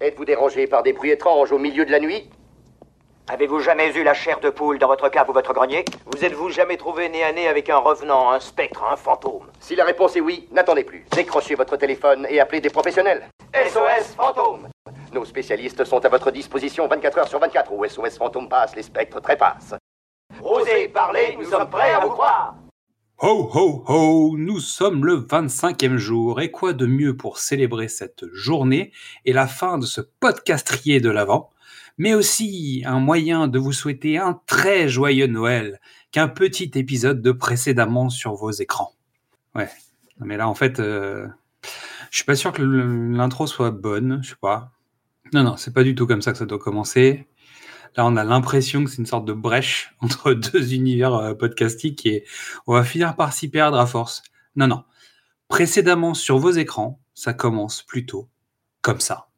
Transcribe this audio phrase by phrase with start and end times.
[0.00, 2.30] Êtes-vous dérangé par des bruits étranges au milieu de la nuit
[3.26, 6.50] Avez-vous jamais eu la chair de poule dans votre cave ou votre grenier Vous êtes-vous
[6.50, 10.14] jamais trouvé nez à nez avec un revenant, un spectre, un fantôme Si la réponse
[10.14, 11.04] est oui, n'attendez plus.
[11.10, 13.28] Décrochez votre téléphone et appelez des professionnels.
[13.52, 14.68] SOS fantôme
[15.12, 17.72] Nos spécialistes sont à votre disposition 24 heures sur 24.
[17.72, 19.74] Où SOS fantôme passe, les spectres trépassent.
[20.40, 22.54] Osez parler, nous sommes prêts à vous croire
[23.20, 28.32] Ho ho ho, nous sommes le 25e jour et quoi de mieux pour célébrer cette
[28.32, 28.92] journée
[29.24, 31.50] et la fin de ce podcastrier de l'Avent,
[31.96, 35.80] mais aussi un moyen de vous souhaiter un très joyeux Noël
[36.12, 38.92] qu'un petit épisode de précédemment sur vos écrans.
[39.56, 39.68] Ouais,
[40.20, 41.26] mais là en fait, euh,
[42.12, 44.70] je suis pas sûr que l'intro soit bonne, je sais pas.
[45.32, 47.26] Non non, c'est pas du tout comme ça que ça doit commencer.
[47.96, 52.06] Là, on a l'impression que c'est une sorte de brèche entre deux univers euh, podcastiques
[52.06, 52.24] et
[52.66, 54.22] on va finir par s'y perdre à force.
[54.56, 54.84] Non, non.
[55.48, 58.28] Précédemment sur vos écrans, ça commence plutôt
[58.82, 59.28] comme ça.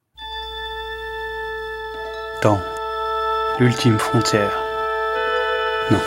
[2.42, 2.60] Temps.
[3.58, 4.50] L'ultime frontière.
[5.90, 5.98] Non,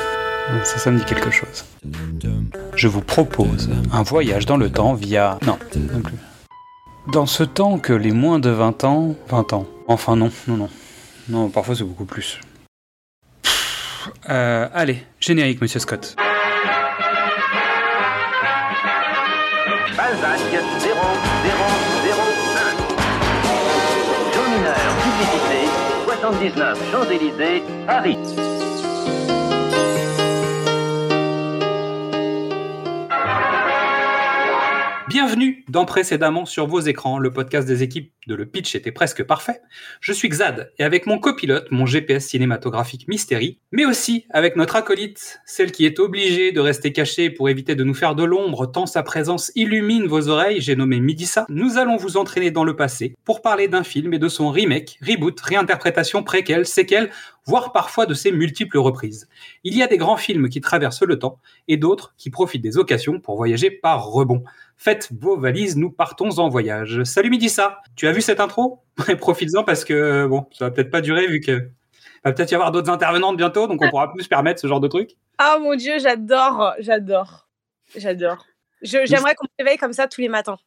[0.64, 1.66] ça, ça me dit quelque chose.
[2.76, 5.38] Je vous propose un voyage dans le temps via...
[5.46, 6.18] Non, non plus.
[7.12, 9.16] Dans ce temps que les moins de 20 ans...
[9.30, 9.68] 20 ans.
[9.88, 10.70] Enfin non, non, non.
[11.30, 12.40] Non, parfois c'est beaucoup plus.
[14.30, 16.16] Euh, allez, générique, monsieur Scott.
[19.96, 20.96] Balzac 0, 0,
[22.04, 22.22] 0,
[22.58, 24.34] 1.
[24.34, 25.60] Jaune mineur, publicité,
[26.06, 28.18] 79 Champs-Élysées, Paris.
[35.08, 39.24] Bienvenue dans Précédemment sur vos écrans, le podcast des équipes de Le Pitch était presque
[39.24, 39.60] parfait.
[40.02, 44.76] Je suis Xad et avec mon copilote, mon GPS cinématographique Mystery, mais aussi avec notre
[44.76, 48.68] acolyte, celle qui est obligée de rester cachée pour éviter de nous faire de l'ombre
[48.68, 52.76] tant sa présence illumine vos oreilles, j'ai nommé Midissa, nous allons vous entraîner dans le
[52.76, 57.10] passé pour parler d'un film et de son remake, reboot, réinterprétation, préquel, séquel,
[57.46, 59.28] voire parfois de ses multiples reprises.
[59.64, 62.78] Il y a des grands films qui traversent le temps et d'autres qui profitent des
[62.78, 64.44] occasions pour voyager par rebond.
[64.78, 67.04] Faites vos valises, nous partons en voyage.
[67.04, 68.84] Salut Midissa, tu as vu cette intro?
[69.20, 71.70] Profites-en parce que bon, ça va peut-être pas durer vu que
[72.24, 74.80] va peut-être y avoir d'autres intervenantes bientôt, donc on pourra plus se permettre ce genre
[74.80, 75.12] de truc.
[75.38, 77.48] Ah mon dieu, j'adore, j'adore,
[77.96, 78.46] j'adore.
[78.82, 80.58] J'aimerais qu'on me réveille comme ça tous les matins,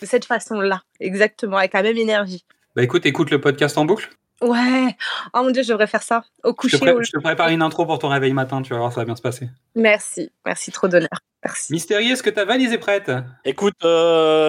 [0.00, 2.44] de cette façon-là, exactement, avec la même énergie.
[2.74, 4.10] Bah écoute, écoute le podcast en boucle.
[4.42, 4.94] Ouais.
[5.32, 6.24] Oh mon dieu, je devrais faire ça.
[6.44, 6.76] Au coucher.
[6.76, 9.00] Je te, je te, prépare une intro pour ton réveil matin, tu vas voir, ça
[9.00, 9.48] va bien se passer.
[9.74, 11.08] Merci, merci trop d'honneur.
[11.46, 11.72] Merci.
[11.72, 13.12] Mystérieux, est-ce que ta valise est prête?
[13.44, 14.48] Écoute, euh,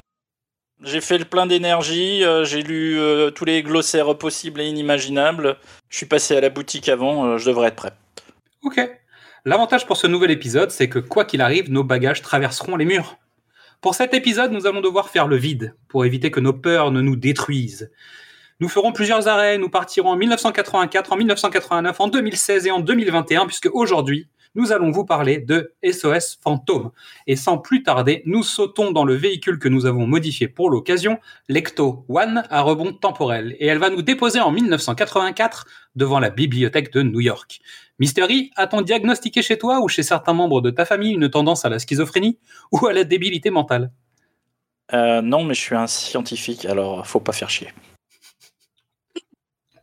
[0.82, 5.58] j'ai fait le plein d'énergie, euh, j'ai lu euh, tous les glossaires possibles et inimaginables.
[5.90, 7.92] Je suis passé à la boutique avant, euh, je devrais être prêt.
[8.62, 8.80] Ok.
[9.44, 13.16] L'avantage pour ce nouvel épisode, c'est que quoi qu'il arrive, nos bagages traverseront les murs.
[13.80, 17.00] Pour cet épisode, nous allons devoir faire le vide pour éviter que nos peurs ne
[17.00, 17.92] nous détruisent.
[18.58, 23.46] Nous ferons plusieurs arrêts, nous partirons en 1984, en 1989, en 2016 et en 2021,
[23.46, 24.26] puisque aujourd'hui,
[24.58, 26.90] nous allons vous parler de SOS Fantôme.
[27.28, 31.20] Et sans plus tarder, nous sautons dans le véhicule que nous avons modifié pour l'occasion,
[31.48, 33.54] l'Ecto One à rebond temporel.
[33.60, 35.64] Et elle va nous déposer en 1984
[35.94, 37.60] devant la bibliothèque de New York.
[38.00, 41.68] Mystery, a-t-on diagnostiqué chez toi ou chez certains membres de ta famille une tendance à
[41.68, 42.38] la schizophrénie
[42.72, 43.92] ou à la débilité mentale?
[44.92, 47.68] Euh, Non, mais je suis un scientifique, alors faut pas faire chier.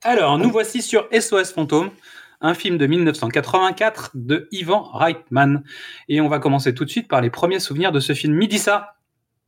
[0.04, 1.90] Alors, nous voici sur SOS Fantôme,
[2.42, 5.64] un film de 1984 de Ivan Reitman.
[6.10, 8.34] Et on va commencer tout de suite par les premiers souvenirs de ce film.
[8.34, 8.96] Midissa,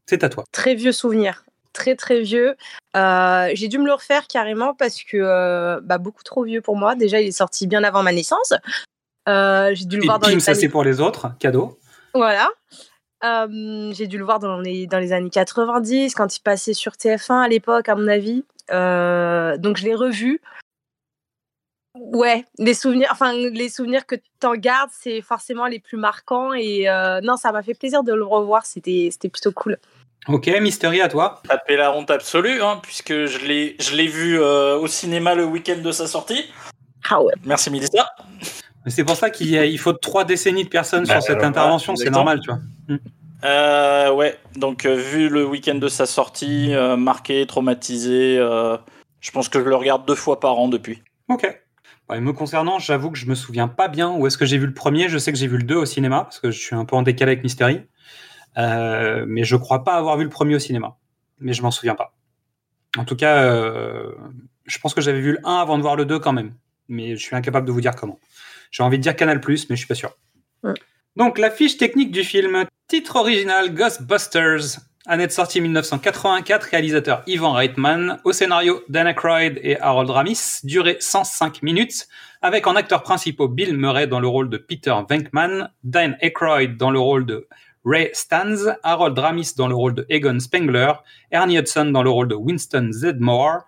[0.06, 0.44] c'est à toi.
[0.52, 1.44] Très vieux souvenir.
[1.74, 2.56] Très très vieux.
[2.96, 6.76] Euh, j'ai dû me le refaire carrément parce que euh, bah, beaucoup trop vieux pour
[6.76, 6.96] moi.
[6.96, 8.53] Déjà, il est sorti bien avant ma naissance.
[9.30, 10.62] Euh, j'ai dû le Et voir dans bim, les ça années...
[10.62, 11.78] c'est pour les autres, cadeau.
[12.16, 12.50] Voilà.
[13.24, 16.94] Euh, j'ai dû le voir dans les, dans les années 90, quand il passait sur
[16.94, 18.44] TF1 à l'époque, à mon avis.
[18.70, 20.42] Donc je l'ai revu.
[22.00, 26.88] Ouais, les souvenirs, enfin les souvenirs que t'en gardes, c'est forcément les plus marquants et
[26.90, 28.66] euh, non, ça m'a fait plaisir de le revoir.
[28.66, 29.78] C'était c'était plutôt cool.
[30.28, 31.41] Ok, Mystery, à toi.
[31.47, 35.46] Taper la honte absolue, hein, puisque je l'ai je l'ai vu euh, au cinéma le
[35.46, 36.46] week-end de sa sortie.
[37.09, 37.34] Ah ouais.
[37.46, 37.70] Merci.
[37.70, 37.79] Mais
[38.88, 41.32] C'est pour ça qu'il y a- il faut trois décennies de personnes Bah, sur cette
[41.35, 42.59] voilà, intervention, c'est normal, tu vois.
[43.44, 48.78] Euh, ouais, donc euh, vu le week-end de sa sortie, euh, marqué, traumatisé, euh,
[49.22, 51.03] je pense que je le regarde deux fois par an depuis.
[51.29, 51.47] Ok.
[52.09, 54.66] Ouais, me concernant, j'avoue que je me souviens pas bien où est-ce que j'ai vu
[54.66, 55.09] le premier.
[55.09, 56.96] Je sais que j'ai vu le 2 au cinéma, parce que je suis un peu
[56.96, 57.82] en décalé avec Mystery.
[58.58, 60.98] Euh, mais je crois pas avoir vu le premier au cinéma.
[61.40, 62.16] Mais je m'en souviens pas.
[62.98, 64.12] En tout cas, euh,
[64.66, 66.54] je pense que j'avais vu le 1 avant de voir le 2 quand même.
[66.88, 68.20] Mais je suis incapable de vous dire comment.
[68.72, 70.16] J'ai envie de dire Canal+, mais je suis pas sûr.
[70.64, 70.74] Ouais.
[71.18, 72.66] Donc, la fiche technique du film.
[72.88, 74.80] Titre original Ghostbusters.
[75.09, 80.98] Année de sortie 1984, réalisateur Ivan Reitman, au scénario Dana Aykroyd et Harold Ramis, durée
[81.00, 82.09] 105 minutes,
[82.42, 86.92] avec en acteurs principaux Bill Murray dans le rôle de Peter Venkman, Dan Aykroyd dans
[86.92, 87.48] le rôle de
[87.86, 90.92] Ray Stans, Harold Ramis dans le rôle de Egon Spengler,
[91.32, 93.62] Ernie Hudson dans le rôle de Winston Zedmore,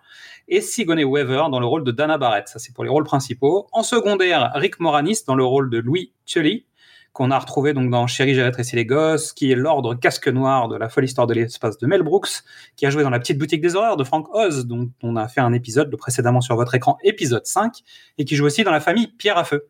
[0.46, 2.48] et Sigourney Weaver dans le rôle de Dana Barrett.
[2.48, 3.66] Ça, c'est pour les rôles principaux.
[3.72, 6.66] En secondaire, Rick Moranis dans le rôle de Louis Tully,
[7.12, 10.68] qu'on a retrouvé donc dans Chérie, j'ai rétréci les gosses, qui est l'ordre casque noir
[10.68, 12.42] de la folle histoire de l'espace de Mel Brooks,
[12.76, 15.26] qui a joué dans La petite boutique des horreurs de Frank Oz, dont on a
[15.28, 17.80] fait un épisode précédemment sur votre écran, épisode 5,
[18.18, 19.66] et qui joue aussi dans la famille Pierre à Feu.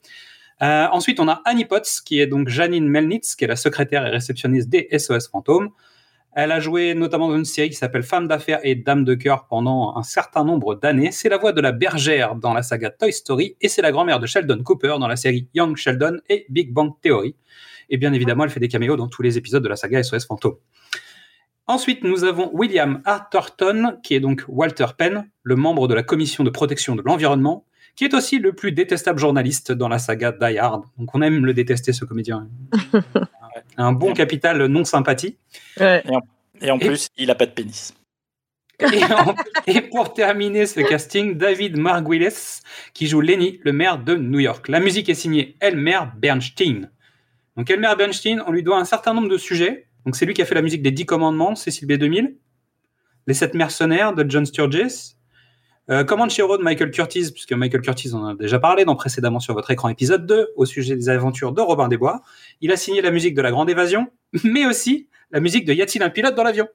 [0.62, 4.06] Euh, ensuite, on a Annie Potts, qui est donc Janine Melnitz, qui est la secrétaire
[4.06, 5.70] et réceptionniste des SOS Fantômes.
[6.32, 9.46] Elle a joué notamment dans une série qui s'appelle Femme d'affaires et Dame de cœur
[9.48, 11.10] pendant un certain nombre d'années.
[11.10, 14.20] C'est la voix de la bergère dans la saga Toy Story et c'est la grand-mère
[14.20, 17.34] de Sheldon Cooper dans la série Young Sheldon et Big Bang Theory.
[17.88, 20.24] Et bien évidemment, elle fait des caméos dans tous les épisodes de la saga SOS
[20.24, 20.56] Fantôme.
[21.66, 26.44] Ensuite, nous avons William Atherton, qui est donc Walter Penn, le membre de la commission
[26.44, 27.64] de protection de l'environnement,
[27.96, 30.84] qui est aussi le plus détestable journaliste dans la saga Die Hard.
[30.96, 32.48] Donc on aime le détester, ce comédien.
[33.76, 35.36] un bon capital non sympathie.
[35.78, 36.02] Ouais.
[36.60, 37.94] Et en plus, il a pas de pénis.
[38.80, 39.34] Et, en-
[39.66, 42.62] et pour terminer ce casting, David Margulies,
[42.94, 44.68] qui joue Lenny, le maire de New York.
[44.68, 46.90] La musique est signée Elmer Bernstein.
[47.58, 49.86] Donc Elmer Bernstein, on lui doit un certain nombre de sujets.
[50.06, 52.36] Donc c'est lui qui a fait la musique des 10 commandements, Cécile B2000,
[53.26, 55.14] Les Sept mercenaires de John Sturges,
[55.90, 59.54] euh, Road de Michael Curtis, puisque Michael Curtis en a déjà parlé dans précédemment sur
[59.54, 62.22] votre écran épisode 2, au sujet des aventures de Robin des Bois.
[62.60, 64.08] Il a signé la musique de La Grande Évasion,
[64.44, 66.68] mais aussi la musique de Y a-t-il un pilote dans l'avion?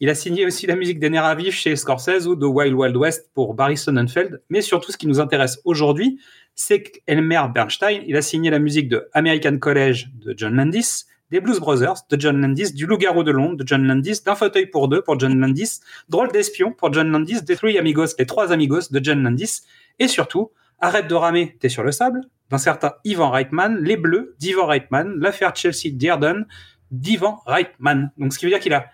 [0.00, 2.96] Il a signé aussi la musique des Nerfs vif chez Scorsese ou de Wild Wild
[2.96, 4.42] West pour Barry Sonnenfeld.
[4.48, 6.18] Mais surtout, ce qui nous intéresse aujourd'hui,
[6.56, 11.40] c'est qu'Elmer Bernstein, il a signé la musique de American College de John Landis, des
[11.40, 14.86] Blues Brothers de John Landis, du Loup-garou de Londres de John Landis, d'un fauteuil pour
[14.88, 15.80] deux pour John Landis,
[16.10, 19.62] Drôle d'espion pour John Landis, des Three Amigos, les trois amigos de John Landis,
[19.98, 24.34] et surtout, Arrête de ramer, t'es sur le sable, d'un certain Ivan Reitman, Les Bleus
[24.40, 26.44] d'Ivan Reitman, l'affaire Chelsea Dearden
[26.90, 28.10] d'Ivan Reitman.
[28.18, 28.86] Donc ce qui veut dire qu'il a,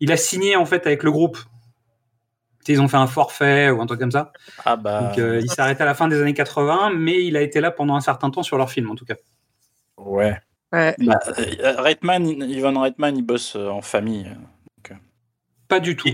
[0.00, 1.38] il a signé en fait avec le groupe.
[2.66, 4.32] Ils ont fait un forfait ou un truc comme ça.
[4.64, 5.00] Ah bah.
[5.00, 7.60] Donc euh, il s'est arrêté à la fin des années 80, mais il a été
[7.60, 9.16] là pendant un certain temps sur leur film en tout cas.
[9.96, 10.36] Ouais.
[10.72, 10.94] Ouais.
[10.98, 14.26] Bah, euh, Reitman, Ivan Reitman, il bosse euh, en famille.
[15.68, 16.10] Pas du tout.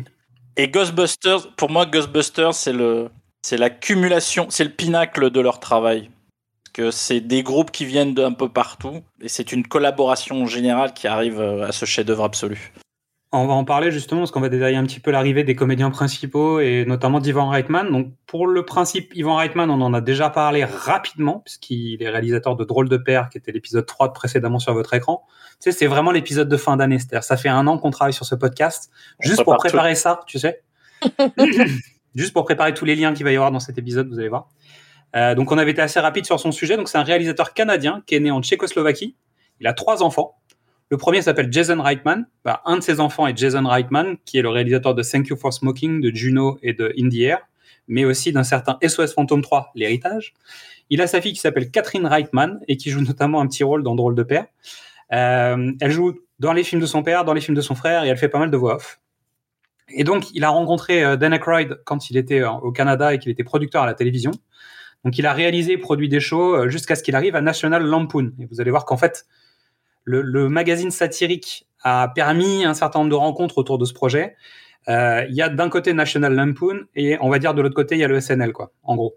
[0.57, 3.11] Et Ghostbusters, pour moi, Ghostbusters, c'est le,
[3.43, 6.11] c'est l'accumulation, c'est le pinacle de leur travail.
[6.65, 10.93] Parce que c'est des groupes qui viennent d'un peu partout, et c'est une collaboration générale
[10.95, 12.73] qui arrive euh, à ce chef-d'œuvre absolu.
[13.31, 15.91] On va en parler justement parce qu'on va détailler un petit peu l'arrivée des comédiens
[15.91, 17.91] principaux et notamment d'Ivan Reitman.
[17.91, 22.57] Donc pour le principe, Ivan Reitman, on en a déjà parlé rapidement puisqu'il est réalisateur
[22.57, 25.27] de Drôle de Père, qui était l'épisode 3 de précédemment sur votre écran.
[25.61, 26.99] Tu sais, c'est vraiment l'épisode de fin d'année.
[26.99, 28.91] C'est-à-dire, ça fait un an qu'on travaille sur ce podcast
[29.23, 30.63] On juste pour prépare préparer ça, tu sais.
[32.15, 34.31] juste pour préparer tous les liens qu'il va y avoir dans cet épisode, vous allez
[34.31, 34.49] voir.
[35.17, 36.79] Euh, donc on avait été assez rapide sur son sujet.
[36.79, 39.17] Donc c'est un réalisateur canadien qui est né en Tchécoslovaquie.
[39.61, 40.38] Il a trois enfants.
[40.91, 42.27] Le premier s'appelle Jason Reitman.
[42.45, 45.37] Bah, un de ses enfants est Jason Reitman, qui est le réalisateur de Thank You
[45.37, 47.41] for Smoking, de Juno et de In the Air,
[47.89, 50.35] mais aussi d'un certain SOS Phantom 3, L'Héritage.
[50.91, 53.83] Il a sa fille qui s'appelle Catherine Reitman et qui joue notamment un petit rôle
[53.83, 54.47] dans Drôle de Père.
[55.13, 58.05] Euh, elle joue dans les films de son père, dans les films de son frère
[58.05, 59.01] et elle fait pas mal de voix off.
[59.91, 61.39] Et donc, il a rencontré euh, Dan
[61.85, 64.33] quand il était euh, au Canada et qu'il était producteur à la télévision.
[65.05, 68.33] Donc, il a réalisé produit des shows euh, jusqu'à ce qu'il arrive à National Lampoon.
[68.39, 69.27] Et vous allez voir qu'en fait,
[70.05, 74.37] le, le magazine satirique a permis un certain nombre de rencontres autour de ce projet.
[74.89, 77.97] Euh, Il y a d'un côté National Lampoon et on va dire de l'autre côté
[77.97, 79.17] il y a le SNL quoi, en gros.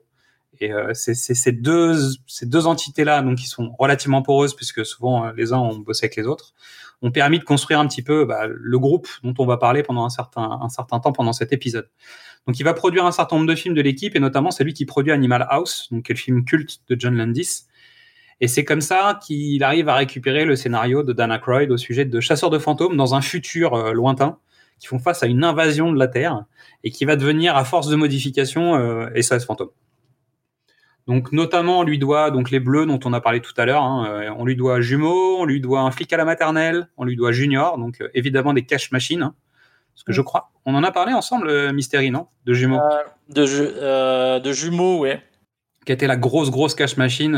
[0.60, 1.96] Et euh, c'est ces deux
[2.28, 5.78] ces deux entités là donc qui sont relativement poreuses puisque souvent euh, les uns ont
[5.78, 6.54] bossé avec les autres
[7.02, 10.06] ont permis de construire un petit peu bah, le groupe dont on va parler pendant
[10.06, 11.90] un certain un certain temps pendant cet épisode.
[12.48, 14.74] Donc il va produire un certain nombre de films de l'équipe et notamment c'est lui
[14.74, 17.66] qui produit Animal House donc qui est le film culte de John Landis.
[18.42, 22.06] Et c'est comme ça qu'il arrive à récupérer le scénario de Dan Aykroyd au sujet
[22.06, 24.38] de chasseurs de fantômes dans un futur euh, lointain
[24.80, 26.44] qui font face à une invasion de la Terre
[26.84, 29.70] et qui va devenir à force de modification euh, SOS fantôme.
[31.08, 33.84] Donc notamment on lui doit donc les bleus dont on a parlé tout à l'heure,
[33.84, 37.06] hein, euh, on lui doit jumeaux, on lui doit un flic à la maternelle, on
[37.06, 39.22] lui doit junior, donc euh, évidemment des cash machines.
[39.24, 39.36] hein.
[39.94, 42.28] parce que je crois, on en a parlé ensemble, Mystery, non?
[42.46, 42.80] De jumeaux,
[43.30, 45.22] De, ju- de jumeaux, ouais.
[45.86, 47.36] qui était la grosse grosse cash machine.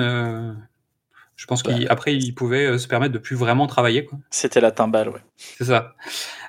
[1.35, 4.07] Je pense qu'après il pouvait euh, se permettre de plus vraiment travailler.
[4.29, 5.21] C'était la timbale, ouais.
[5.37, 5.93] C'est ça.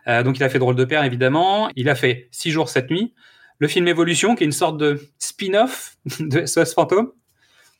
[0.06, 1.70] Euh, donc il a fait Drôle de Père, évidemment.
[1.76, 3.14] Il a fait 6 jours, 7 nuits.
[3.58, 7.12] Le film Évolution, qui est une sorte de spin-off de SOS Fantôme.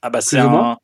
[0.03, 0.79] Ah bah c'est un, moins.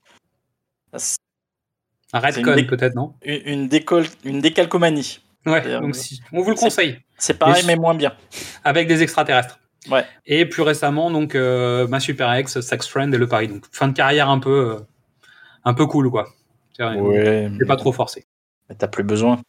[2.12, 3.14] Un Redcon, dé- peut-être, non?
[3.22, 5.20] une, une, décol- une décalcomanie.
[5.46, 6.98] Ouais, donc si, on vous le conseille.
[7.16, 8.14] C'est pareil, mais moins bien.
[8.64, 9.58] avec des extraterrestres.
[9.90, 10.04] Ouais.
[10.26, 13.48] Et plus récemment, donc euh, ma super ex, Sex Friend et le Paris.
[13.48, 14.80] Donc fin de carrière un peu, euh,
[15.64, 16.28] un peu cool quoi.
[16.76, 18.24] C'est Ouais, pas trop forcé.
[18.68, 19.40] mais t'as plus besoin.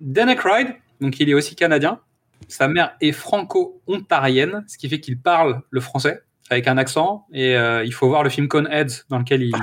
[0.00, 2.00] Dan Aykroyd, donc il est aussi canadien.
[2.48, 7.26] Sa mère est franco-ontarienne, ce qui fait qu'il parle le français avec un accent.
[7.32, 9.54] Et euh, il faut voir le film Coneheads dans lequel il,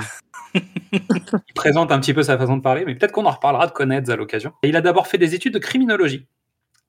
[0.54, 2.84] il présente un petit peu sa façon de parler.
[2.86, 4.52] Mais peut-être qu'on en reparlera de Coneheads à l'occasion.
[4.62, 6.26] Et il a d'abord fait des études de criminologie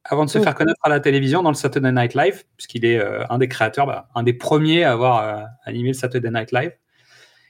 [0.05, 0.43] avant de se Oh.
[0.43, 3.47] faire connaître à la télévision dans le Saturday Night Live, puisqu'il est euh, un des
[3.47, 6.71] créateurs, bah, un des premiers à avoir euh, animé le Saturday Night Live.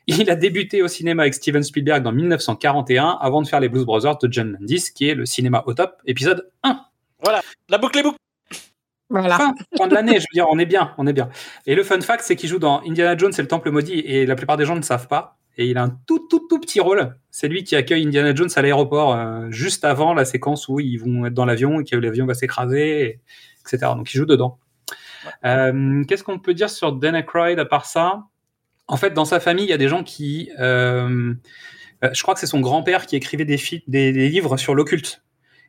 [0.07, 3.86] Il a débuté au cinéma avec Steven Spielberg en 1941 avant de faire les Blues
[3.86, 6.79] Brothers de John Landis, qui est le cinéma au top, épisode 1.
[7.69, 8.17] La boucle est boucle.
[9.10, 9.38] Voilà.
[9.38, 11.29] Fin, fin de l'année, je veux dire, on est bien, on est bien.
[11.67, 14.25] Et le fun fact, c'est qu'il joue dans Indiana Jones et le Temple maudit, et
[14.25, 15.38] la plupart des gens ne savent pas.
[15.55, 17.15] Et il a un tout, tout, tout petit rôle.
[17.29, 20.98] C'est lui qui accueille Indiana Jones à l'aéroport euh, juste avant la séquence où ils
[20.98, 23.19] vont être dans l'avion et que l'avion va s'écraser, et-
[23.62, 23.91] etc.
[23.95, 24.57] Donc il joue dedans.
[25.45, 28.24] Euh, Qu'est-ce qu'on peut dire sur Dan Aykroyd à part ça?
[28.87, 30.51] En fait, dans sa famille, il y a des gens qui.
[30.59, 31.33] euh,
[32.03, 34.75] euh, je crois que c'est son grand-père qui écrivait des, fi- des, des livres sur
[34.75, 35.23] l'occulte.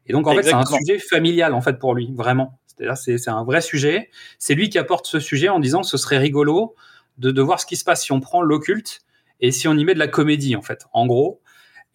[0.06, 2.58] Et donc, en fait, c'est un sujet familial, en fait, pour lui, vraiment.
[2.66, 4.10] C'est-à-dire, c'est c'est un vrai sujet.
[4.38, 6.74] C'est lui qui apporte ce sujet en disant ce serait rigolo
[7.18, 9.02] de, de voir ce qui se passe si on prend l'occulte
[9.40, 11.40] et si on y met de la comédie, en fait, en gros.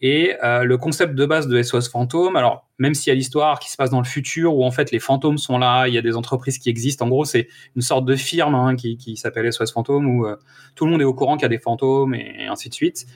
[0.02, 3.58] Et euh, le concept de base de SOS Fantôme, alors même s'il y a l'histoire
[3.58, 5.98] qui se passe dans le futur où en fait les fantômes sont là, il y
[5.98, 7.04] a des entreprises qui existent.
[7.04, 10.36] En gros, c'est une sorte de firme hein, qui, qui s'appelle SOS Fantôme où euh,
[10.74, 13.06] tout le monde est au courant qu'il y a des fantômes et, ainsi de suite.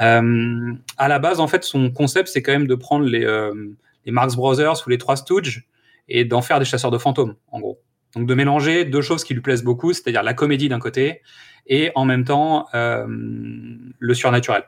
[0.00, 3.52] Euh, à la base, en fait, son concept, c'est quand même de prendre les, euh,
[4.06, 5.66] les Marx Brothers ou les Trois Stooges
[6.08, 7.80] et d'en faire des chasseurs de fantômes, en gros.
[8.14, 11.20] Donc de mélanger deux choses qui lui plaisent beaucoup, c'est-à-dire la comédie d'un côté
[11.66, 14.64] et en même temps euh, le surnaturel.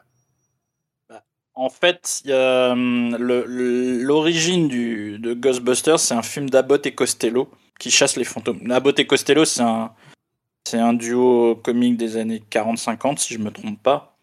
[1.61, 4.67] En fait, hum, l'origine
[5.19, 8.71] de Ghostbusters, c'est un film d'Abbott et Costello qui chasse les fantômes.
[8.71, 14.17] Abbott et Costello, c'est un, duo comique des années 40-50, si je me trompe pas,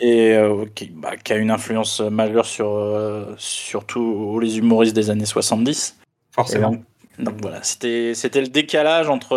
[0.00, 4.96] et euh, qui, bah, qui a une influence majeure sur, euh, sur tous les humoristes
[4.96, 5.98] des années 70.
[6.00, 6.70] Et Forcément.
[6.70, 6.84] donc,
[7.18, 9.36] donc voilà, c'était le décalage entre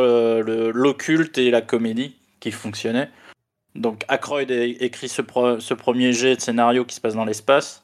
[0.72, 3.10] l'occulte et la comédie qui fonctionnait.
[3.76, 7.84] Donc Aykroyd a écrit ce, premier jet de scénario qui se passe dans l'espace.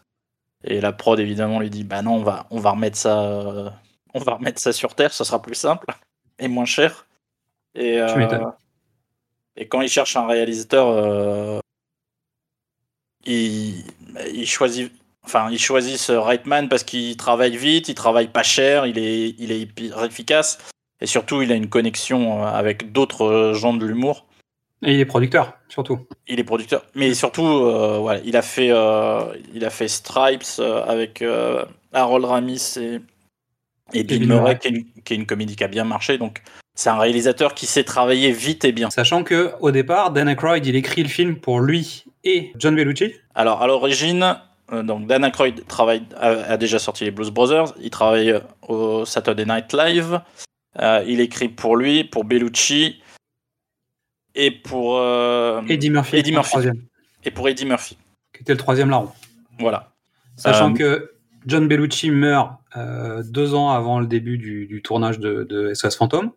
[0.64, 3.70] Et la prod évidemment lui dit bah non on va on va remettre ça euh,
[4.14, 5.88] on va remettre ça sur Terre, ça sera plus simple
[6.40, 7.08] et moins cher.
[7.74, 8.52] Et euh,
[9.58, 11.60] et quand il cherche un réalisateur, euh,
[13.26, 13.84] il,
[14.34, 14.92] il choisit
[15.24, 19.52] Enfin, ils choisissent Reitman parce qu'il travaille vite, il travaille pas cher, il est, il
[19.52, 20.58] est hyper efficace.
[21.00, 24.26] Et surtout, il a une connexion avec d'autres gens de l'humour.
[24.84, 26.08] Et il est producteur, surtout.
[26.28, 26.84] Il est producteur.
[26.96, 29.22] Mais surtout, euh, voilà, il, a fait, euh,
[29.54, 31.24] il a fait Stripes euh, avec
[31.94, 33.00] Harold Ramis et,
[33.94, 36.18] et Bill Murray, qui est, une, qui est une comédie qui a bien marché.
[36.18, 36.42] Donc,
[36.74, 38.90] c'est un réalisateur qui sait travailler vite et bien.
[38.90, 43.14] Sachant que au départ, Dan Aykroyd, il écrit le film pour lui et John Bellucci.
[43.36, 44.36] Alors, à l'origine,
[44.72, 47.76] donc Dan Aykroyd travaille, a, a déjà sorti les Blues Brothers.
[47.82, 48.34] Il travaille
[48.68, 50.22] au Saturday Night Live.
[51.06, 53.01] Il écrit pour lui, pour Bellucci
[54.36, 56.50] et pour euh, Eddie Murphy, Eddie Murphy.
[56.50, 56.82] troisième,
[57.24, 57.98] et pour Eddie Murphy.
[58.34, 59.10] qui était le troisième larron.
[59.60, 59.92] Voilà.
[60.38, 61.12] Sachant Euh, que
[61.46, 65.96] John Bellucci meurt euh, deux ans avant le début du, du tournage de, de SOS
[65.98, 66.32] Fantôme.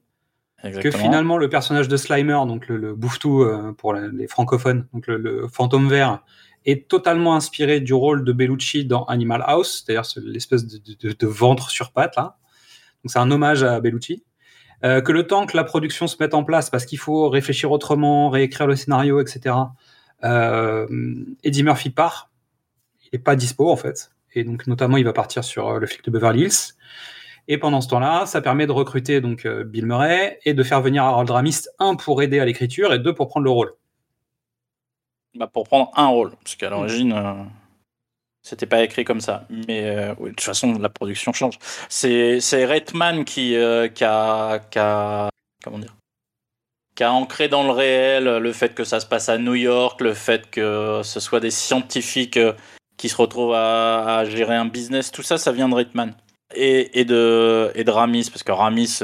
[0.80, 3.46] Que finalement, le personnage de Slimer, donc le, le bouffe-tout
[3.76, 6.20] pour la- les francophones, donc le, le fantôme vert,
[6.64, 11.12] est totalement inspiré du rôle de Bellucci dans Animal House, c'est-à-dire ce- l'espèce de, de-
[11.14, 12.38] de ventre sur pattes là.
[13.04, 14.24] Donc c'est un hommage à Bellucci.
[14.82, 17.70] Euh, que le temps que la production se mette en place, parce qu'il faut réfléchir
[17.70, 19.56] autrement, réécrire le scénario, etc.
[20.24, 20.86] Euh,
[21.42, 22.30] Eddie Murphy part,
[23.04, 25.86] il n'est pas dispo en fait, et donc notamment il va partir sur euh, le
[25.86, 26.74] flic de Beverly Hills.
[27.46, 31.04] Et pendant ce temps-là, ça permet de recruter donc Bill Murray et de faire venir
[31.04, 33.74] Harold Ramis, un pour aider à l'écriture et deux pour prendre le rôle.
[35.34, 37.12] Bah, pour prendre un rôle, parce qu'à l'origine,
[38.44, 39.46] c'était pas écrit comme ça.
[39.66, 41.58] Mais euh, de toute façon, la production change.
[41.88, 44.60] C'est c'est Reitman qui, euh, qui, a,
[45.64, 45.96] comment dire,
[46.94, 50.00] qui a ancré dans le réel le fait que ça se passe à New York,
[50.02, 52.52] le fait que ce soit des scientifiques euh,
[52.98, 56.14] qui se retrouvent à, gérer un business, tout ça, ça vient de Reitman
[56.54, 59.00] et, de Ramis, parce que Ramis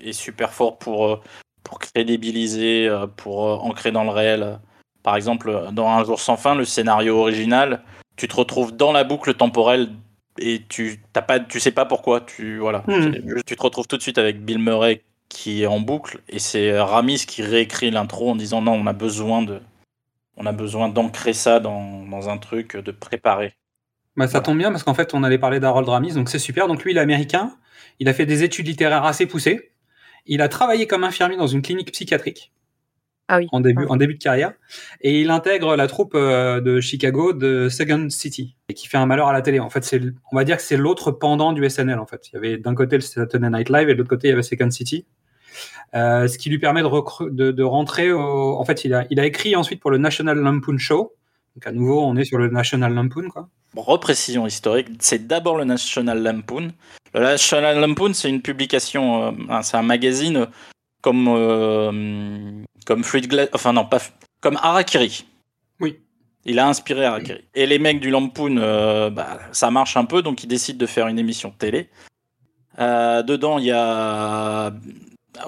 [0.00, 1.22] est super fort pour
[1.62, 4.58] pour crédibiliser, pour ancrer dans le réel.
[5.04, 7.82] Par exemple, dans Un jour sans fin, le scénario original,
[8.16, 9.90] tu te retrouves dans la boucle temporelle
[10.38, 12.20] et tu t'as pas, tu sais pas pourquoi.
[12.20, 15.80] Tu voilà, juste- tu te retrouves tout de suite avec Bill Murray qui est en
[15.80, 19.60] boucle et c'est Ramis qui réécrit l'intro en disant non, on a besoin de,
[20.36, 23.54] on a besoin d'ancrer ça dans, dans un truc, de préparer.
[24.16, 26.68] Bah, ça tombe bien parce qu'en fait, on allait parler d'Harold Ramis, donc c'est super.
[26.68, 27.56] Donc lui, il est américain.
[27.98, 29.70] Il a fait des études littéraires assez poussées.
[30.26, 32.52] Il a travaillé comme infirmier dans une clinique psychiatrique
[33.28, 33.48] Ah oui.
[33.52, 34.52] en début, en début de carrière.
[35.00, 39.06] Et il intègre la troupe euh, de Chicago de Second City, et qui fait un
[39.06, 39.60] malheur à la télé.
[39.60, 39.96] En fait,
[40.32, 41.98] on va dire que c'est l'autre pendant du SNL.
[41.98, 44.28] En fait, il y avait d'un côté le Saturday Night Live et de l'autre côté
[44.28, 45.06] il y avait Second City.
[45.94, 48.56] Euh, ce qui lui permet de, de, de rentrer au...
[48.58, 51.14] En fait, il a, il a écrit ensuite pour le National Lampoon Show.
[51.54, 53.48] Donc à nouveau, on est sur le National Lampoon, quoi.
[53.76, 56.72] Reprécision historique, c'est d'abord le National Lampoon.
[57.14, 60.46] Le National Lampoon, c'est une publication, euh, c'est un magazine
[61.02, 64.00] comme euh, comme Fluid Glass, enfin non, pas
[64.40, 65.26] comme Harakiri.
[65.80, 65.98] Oui.
[66.44, 67.44] Il a inspiré Harakiri.
[67.54, 70.86] Et les mecs du Lampoon, euh, bah, ça marche un peu, donc ils décident de
[70.86, 71.88] faire une émission de télé.
[72.78, 74.72] Euh, dedans, il y a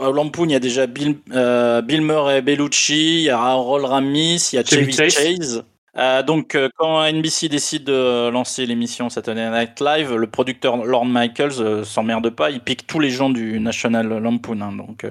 [0.00, 3.84] au Lampoon, il y a déjà Bill, euh, Bill Murray, Bellucci, il y a Harold
[3.84, 5.64] Ramis, il y a Chevy Chase.
[5.96, 11.12] Euh, donc, euh, quand NBC décide de lancer l'émission Saturday Night Live, le producteur Lorne
[11.12, 14.60] Michaels euh, s'emmerde pas, il pique tous les gens du National Lampoon.
[14.60, 14.72] hein.
[14.72, 15.06] donc,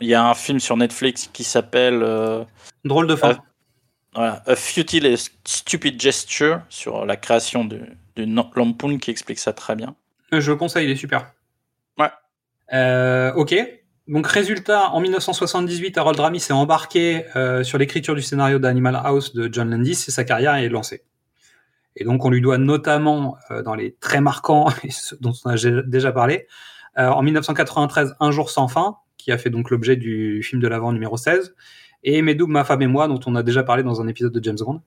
[0.00, 2.44] il y a un film sur Netflix qui s'appelle euh,
[2.84, 3.38] Drôle de fin.
[4.14, 7.80] Voilà, A Futile and Stupid Gesture sur la création du,
[8.16, 9.94] du Lampoon qui explique ça très bien.
[10.32, 11.32] Euh, Je le conseille, il est super.
[11.98, 12.10] Ouais.
[12.72, 13.54] Euh, ok.
[14.08, 19.32] Donc résultat, en 1978, Harold Ramis s'est embarqué euh, sur l'écriture du scénario d'Animal House
[19.32, 21.04] de John Landis et sa carrière est lancée.
[21.96, 24.68] Et donc on lui doit notamment, euh, dans les très marquants
[25.20, 26.46] dont on a déjà parlé,
[26.94, 30.92] en 1993, Un jour sans fin, qui a fait donc l'objet du film de l'avant
[30.92, 31.54] numéro 16,
[32.04, 34.32] et Mes doubles, ma femme et moi, dont on a déjà parlé dans un épisode
[34.32, 34.80] de James Bond.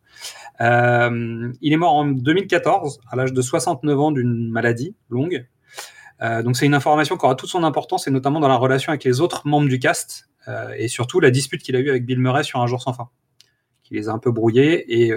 [0.59, 5.47] Euh, il est mort en 2014, à l'âge de 69 ans d'une maladie longue.
[6.21, 8.89] Euh, donc c'est une information qui aura toute son importance, et notamment dans la relation
[8.89, 12.05] avec les autres membres du cast, euh, et surtout la dispute qu'il a eue avec
[12.05, 13.07] Bill Murray sur Un jour sans fin,
[13.83, 15.13] qui les a un peu brouillés, et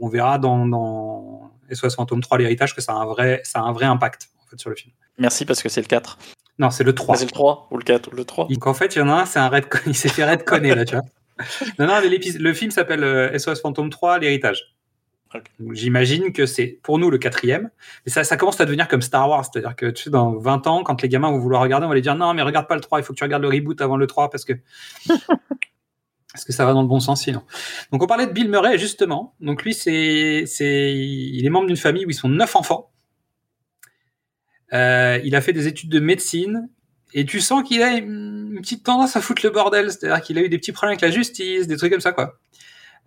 [0.00, 3.62] on verra dans, dans SOS Phantom 3 l'héritage que ça a un vrai, ça a
[3.62, 4.92] un vrai impact sur le film.
[5.18, 6.16] Merci parce que c'est le 4.
[6.60, 7.14] Non, c'est le 3.
[7.14, 9.02] Ah, c'est le 3 ou le 4 ou le 3 Donc en fait, il y
[9.02, 11.04] en a un, c'est un red, il s'est fait redconner là, tu vois.
[11.78, 14.76] Non, non, l'épis- le film s'appelle euh, SOS Phantom 3, l'héritage.
[15.72, 17.70] J'imagine que c'est pour nous le quatrième,
[18.04, 20.66] mais ça, ça commence à devenir comme Star Wars, c'est-à-dire que tu sais, dans 20
[20.66, 22.74] ans, quand les gamins vont vouloir regarder, on va les dire non, mais regarde pas
[22.74, 24.52] le 3, il faut que tu regardes le reboot avant le 3 parce que
[26.32, 27.42] parce que ça va dans le bon sens sinon.
[27.92, 29.34] Donc on parlait de Bill Murray justement.
[29.40, 32.90] Donc lui, c'est c'est il est membre d'une famille où ils sont neuf enfants.
[34.72, 36.68] Euh, il a fait des études de médecine
[37.12, 40.42] et tu sens qu'il a une petite tendance à foutre le bordel, c'est-à-dire qu'il a
[40.42, 42.38] eu des petits problèmes avec la justice, des trucs comme ça quoi.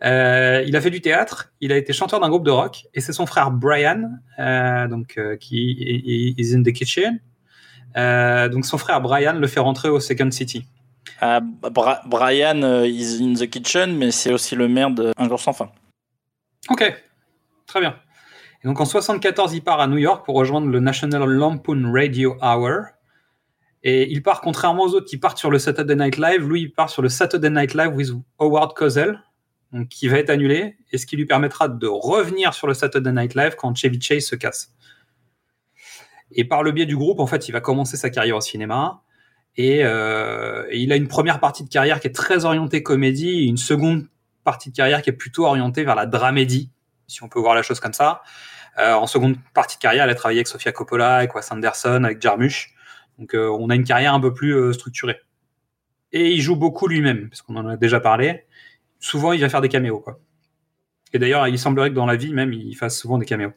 [0.03, 2.99] Euh, il a fait du théâtre, il a été chanteur d'un groupe de rock et
[2.99, 5.71] c'est son frère Brian, euh, donc euh, qui
[6.37, 7.19] est is in the kitchen.
[7.95, 10.65] Donc son frère Brian le fait rentrer au Second City.
[11.21, 15.39] Ah, Bra- Brian is in the kitchen, mais c'est aussi le maire de Un jour
[15.39, 15.71] sans fin.
[16.69, 16.83] Ok,
[17.67, 17.95] très bien.
[18.63, 22.37] Et donc en 74, il part à New York pour rejoindre le National Lampoon Radio
[22.41, 22.85] Hour.
[23.83, 26.71] Et il part, contrairement aux autres qui partent sur le Saturday Night Live, lui, il
[26.71, 29.21] part sur le Saturday Night Live with Howard Cosell,
[29.73, 33.11] donc qui va être annulé, et ce qui lui permettra de revenir sur le Saturday
[33.11, 34.73] Night Live quand Chevy Chase se casse.
[36.31, 39.01] Et par le biais du groupe, en fait, il va commencer sa carrière au cinéma.
[39.57, 43.57] Et, euh, il a une première partie de carrière qui est très orientée comédie, une
[43.57, 44.07] seconde
[44.45, 46.71] partie de carrière qui est plutôt orientée vers la dramédie,
[47.07, 48.21] si on peut voir la chose comme ça.
[48.79, 52.03] Euh, en seconde partie de carrière, elle a travaillé avec Sofia Coppola, avec Wes Anderson,
[52.03, 52.73] avec Jarmusch.
[53.19, 55.19] Donc euh, on a une carrière un peu plus euh, structurée.
[56.11, 58.45] Et il joue beaucoup lui-même, parce qu'on en a déjà parlé.
[58.99, 59.99] Souvent, il va faire des caméos.
[59.99, 60.19] Quoi.
[61.11, 63.51] Et d'ailleurs, il semblerait que dans la vie même, il fasse souvent des caméos.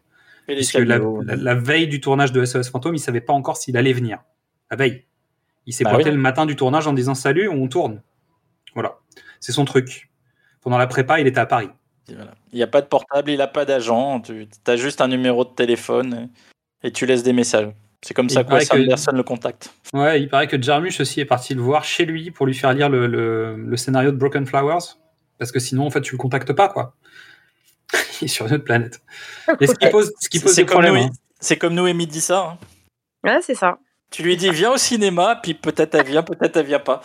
[0.49, 1.23] Et Puisque la, caméos.
[1.23, 4.21] la- la veille du tournage de SOS Fantôme, il savait pas encore s'il allait venir.
[4.71, 5.05] La veille.
[5.67, 6.17] Il s'est Bah pointé oui.
[6.17, 8.03] le matin du tournage en disant salut, on tourne.
[8.75, 8.99] Voilà.
[9.41, 10.11] C'est son truc.
[10.61, 11.71] Pendant la prépa, il était à Paris.
[12.09, 12.33] Voilà.
[12.53, 15.45] Il n'y a pas de portable, il n'a pas d'agent, tu as juste un numéro
[15.45, 16.31] de téléphone
[16.83, 17.69] et, et tu laisses des messages.
[18.03, 19.75] C'est comme Il ça que que- Anderson le contacte.
[19.93, 22.73] Ouais, il paraît que Jarmusch aussi est parti le voir chez lui pour lui faire
[22.73, 24.97] lire le, le- le scénario de Broken Flowers.
[25.39, 26.95] Parce que sinon, en fait, tu le contactes pas, quoi.
[28.21, 29.01] il est sur une autre planète.
[29.61, 30.95] Et ce qui pose, ce qui pose C'est des comme, problèmes.
[31.07, 31.17] nous, hein.
[31.41, 32.51] c'est comme nous et Midi ça.
[32.53, 32.59] hein.
[33.25, 33.79] Ouais, c'est ça.
[34.11, 37.03] Tu lui dis viens au cinéma, puis peut-être elle vient, peut-être elle vient pas.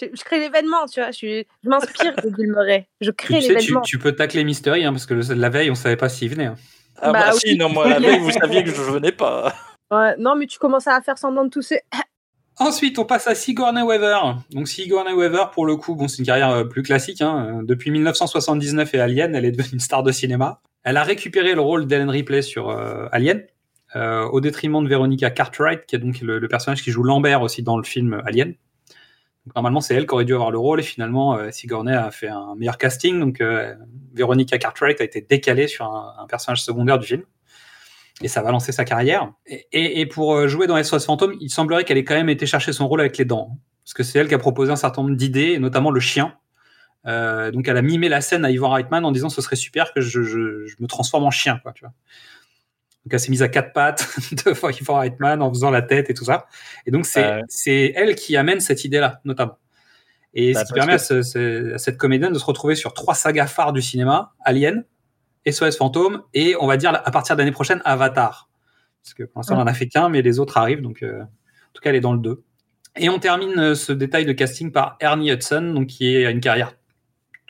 [0.00, 1.10] Je, je crée l'événement, tu vois.
[1.10, 2.88] Je, m'inspire de Bill Murray.
[3.00, 3.80] Je crée Tu sais, tu, l'événement.
[3.82, 6.46] tu peux tacler Mystery, hein, parce que le- la veille, on savait pas s'il venait.
[6.46, 6.54] hein.
[7.00, 7.56] Ah bah, Bah si, oui.
[7.58, 9.54] non, moi la veille, vous saviez que je venais pas.
[9.90, 11.80] Ouais, non, mais tu commences à faire semblant de tousser.
[12.58, 14.18] Ensuite, on passe à Sigourney Weaver.
[14.50, 17.20] Donc Sigourney Weaver, pour le coup, bon, c'est une carrière euh, plus classique.
[17.22, 17.60] hein.
[17.64, 20.60] Depuis 1979 et Alien, elle est devenue une star de cinéma.
[20.84, 23.42] Elle a récupéré le rôle d'Ellen Ripley sur euh, Alien,
[23.96, 27.40] euh, au détriment de Veronica Cartwright, qui est donc le, le personnage qui joue Lambert
[27.42, 28.54] aussi dans le film Alien.
[29.56, 32.28] Normalement, c'est elle qui aurait dû avoir le rôle, et finalement, euh, Sigourney a fait
[32.28, 33.18] un meilleur casting.
[33.18, 33.74] Donc, euh,
[34.14, 37.22] Veronica Cartwright a été décalée sur un, personnage secondaire du film.
[38.22, 39.32] et ça va lancer sa carrière.
[39.72, 42.72] Et, pour euh, jouer dans SOS Fantôme, il semblerait qu'elle ait quand même été chercher
[42.72, 45.16] son rôle avec les dents, parce que c'est elle qui a proposé un certain nombre
[45.16, 46.34] d'idées, notamment le chien.
[47.08, 49.92] Euh, donc elle a mimé la scène à Ivan Reitman en disant ce serait super
[49.92, 51.92] que je, je- je me transforme en chien, quoi, tu vois.
[53.04, 54.06] Donc elle s'est mise à quatre pattes
[54.46, 56.46] devant Ivan Reitman en faisant la tête et tout ça.
[56.86, 57.04] Et donc
[57.48, 59.58] c'est elle qui amène cette idée-là, notamment.
[60.34, 62.94] Et Bah, ce qui permet à, ce- ce- à cette comédienne de se retrouver sur
[62.94, 64.84] trois sagas phares du cinéma Alien,
[65.46, 68.48] SOS Fantôme et on va dire à partir de l'année prochaine Avatar.
[69.02, 70.80] Parce que pour l'instant, on en a fait qu'un, mais les autres arrivent.
[70.80, 72.44] Donc, euh, en tout cas, elle est dans le 2.
[72.96, 76.40] Et on termine euh, ce détail de casting par Ernie Hudson, donc qui a une
[76.40, 76.74] carrière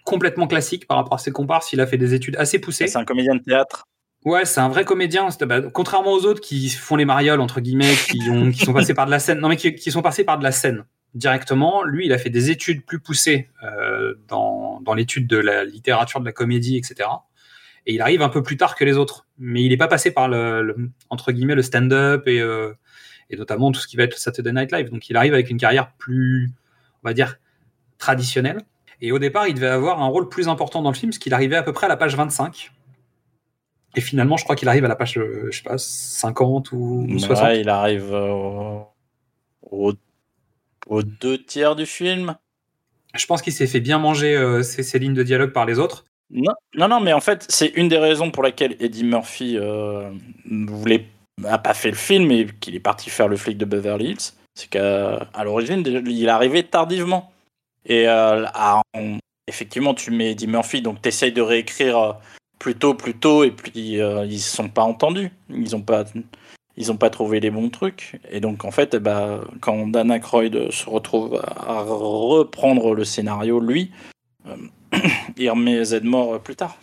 [0.04, 1.72] complètement classique par rapport à ses comparses.
[1.74, 2.86] Il a fait des études assez poussées.
[2.88, 3.86] C'est un comédien de théâtre.
[4.24, 5.28] Ouais, c'est un vrai comédien.
[5.72, 9.06] Contrairement aux autres qui font les marioles entre guillemets, qui, ont, qui sont passés par
[9.06, 11.82] de la scène, non mais qui, sont passés par de la scène directement.
[11.82, 16.24] Lui, il a fait des études plus poussées euh, dans, l'étude de la littérature, de
[16.24, 17.08] la comédie, etc.
[17.86, 20.12] Et il arrive un peu plus tard que les autres, mais il n'est pas passé
[20.12, 20.76] par le,
[21.10, 22.72] entre guillemets le stand-up et, euh,
[23.28, 24.90] et notamment tout ce qui va être Saturday Night Live.
[24.90, 26.52] Donc, il arrive avec une carrière plus,
[27.02, 27.38] on va dire,
[27.98, 28.60] traditionnelle.
[29.00, 31.34] Et au départ, il devait avoir un rôle plus important dans le film, parce qu'il
[31.34, 32.70] arrivait à peu près à la page 25.
[33.94, 37.06] Et finalement, je crois qu'il arrive à la page, euh, je sais pas, 50 ou
[37.10, 37.46] ou 60.
[37.46, 38.86] Ouais, il arrive euh, au-
[39.70, 39.92] au-
[40.88, 42.34] aux deux tiers du film.
[43.14, 45.78] Je pense qu'il s'est fait bien manger euh, ses, ses lignes de dialogue par les
[45.78, 46.06] autres.
[46.30, 50.10] Non, non, non, mais en fait, c'est une des raisons pour laquelle Eddie Murphy euh,
[50.50, 51.04] voulait,
[51.46, 54.32] a pas fait le film et qu'il est parti faire le flic de Beverly Hills.
[54.54, 57.30] C'est qu'à l'origine, il arrivé tardivement.
[57.84, 58.80] Et euh, à-
[59.46, 62.12] effectivement, tu mets Eddie Murphy, donc tu essayes de réécrire euh,
[62.62, 65.32] plus tôt, plus tôt, et puis euh, ils se sont pas entendus.
[65.50, 66.04] Ils ont pas,
[66.76, 68.20] ils ont pas trouvé les bons trucs.
[68.30, 73.58] Et donc, en fait, eh ben, quand Dan Aykroyd se retrouve à reprendre le scénario,
[73.58, 73.90] lui,
[74.46, 74.54] euh,
[75.36, 76.76] il remet Zedmore plus tard.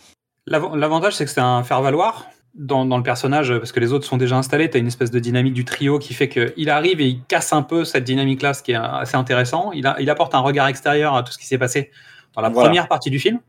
[0.46, 4.04] L'av- L'avantage, c'est que c'est un faire-valoir dans, dans le personnage, parce que les autres
[4.06, 4.68] sont déjà installés.
[4.68, 7.54] Tu as une espèce de dynamique du trio qui fait qu'il arrive et il casse
[7.54, 9.72] un peu cette dynamique-là, ce qui est assez intéressant.
[9.72, 11.90] Il, a- il apporte un regard extérieur à tout ce qui s'est passé
[12.34, 12.68] dans la Voilà.
[12.68, 13.40] première partie du film.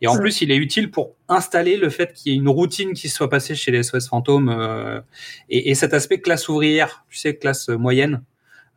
[0.00, 0.20] Et en Ouais.
[0.20, 3.16] plus, il est utile pour installer le fait qu'il y ait une routine qui se
[3.16, 5.00] soit passée chez les SOS fantômes euh,
[5.48, 8.22] et, et cet aspect classe ouvrière, tu sais, classe moyenne,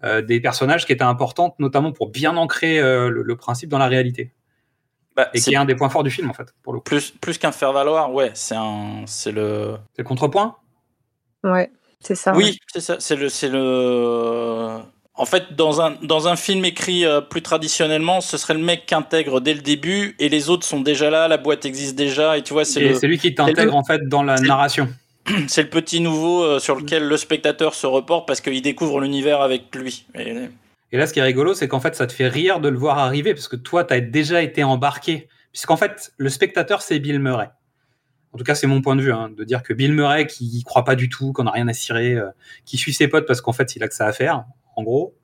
[0.04, 3.78] euh, des personnages qui étaient importantes, notamment pour bien ancrer euh, le, le principe dans
[3.78, 4.32] la réalité.
[5.16, 6.86] Bah, Et qui est un des points forts du film, en fait, pour le coup.
[6.86, 9.76] plus, plus qu'un faire-valoir, ouais, c'est un, c'est le.
[9.96, 10.56] C'est le contrepoint?
[11.44, 12.34] Ouais, c'est ça.
[12.36, 14.80] Oui, c'est ça, c'est le, c'est le.
[15.16, 18.86] En fait, dans un, dans un film écrit euh, plus traditionnellement, ce serait le mec
[18.86, 22.38] qui intègre dès le début et les autres sont déjà là, la boîte existe déjà
[22.38, 24.88] et tu vois, c'est le, lui qui t'intègre, en fait, dans la narration.
[25.48, 29.42] c'est le petit nouveau euh, sur lequel le spectateur se reporte parce qu'il découvre l'univers
[29.42, 30.06] avec lui.
[30.18, 30.34] Et-
[30.94, 32.78] Et là, ce qui est rigolo, c'est qu'en fait, ça te fait rire de le
[32.78, 35.28] voir arriver, parce que toi, tu as déjà été embarqué.
[35.52, 37.50] Puisqu'en fait, le spectateur, c'est Bill Murray.
[38.34, 40.46] En tout cas, c'est mon point de vue, hein, de dire que Bill Murray, qui
[40.46, 42.28] y croit pas du tout, qu'on n'a rien à cirer, euh,
[42.66, 44.46] qui suit ses potes parce qu'en fait, il a que ça à faire,
[44.76, 45.16] en gros,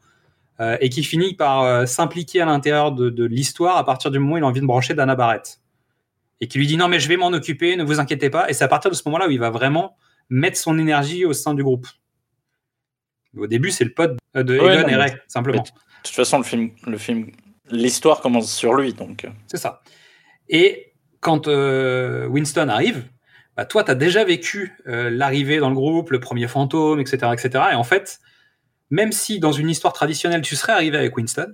[0.60, 4.20] euh, et qui finit par euh, s'impliquer à l'intérieur de, de l'histoire à partir du
[4.20, 5.60] moment où il a envie de brancher Dana Barrett.
[6.42, 8.50] Et qui lui dit non, mais je vais m'en occuper, ne vous inquiétez pas.
[8.50, 9.96] Et c'est à partir de ce moment-là où il va vraiment
[10.30, 11.88] mettre son énergie au sein du groupe.
[13.36, 15.62] Au début, c'est le pote de Egon et Ray, simplement.
[15.64, 15.68] De
[16.04, 17.32] toute façon, le film, le film,
[17.70, 19.26] l'histoire commence sur lui, donc.
[19.26, 19.82] euh, C'est ça.
[20.50, 23.06] Et quand euh, Winston arrive,
[23.56, 27.32] bah, toi, tu as déjà vécu euh, l'arrivée dans le groupe, le premier fantôme, etc.,
[27.34, 27.66] etc.
[27.72, 28.20] Et en fait,
[28.90, 31.54] même si dans une histoire traditionnelle, tu serais arrivé avec Winston,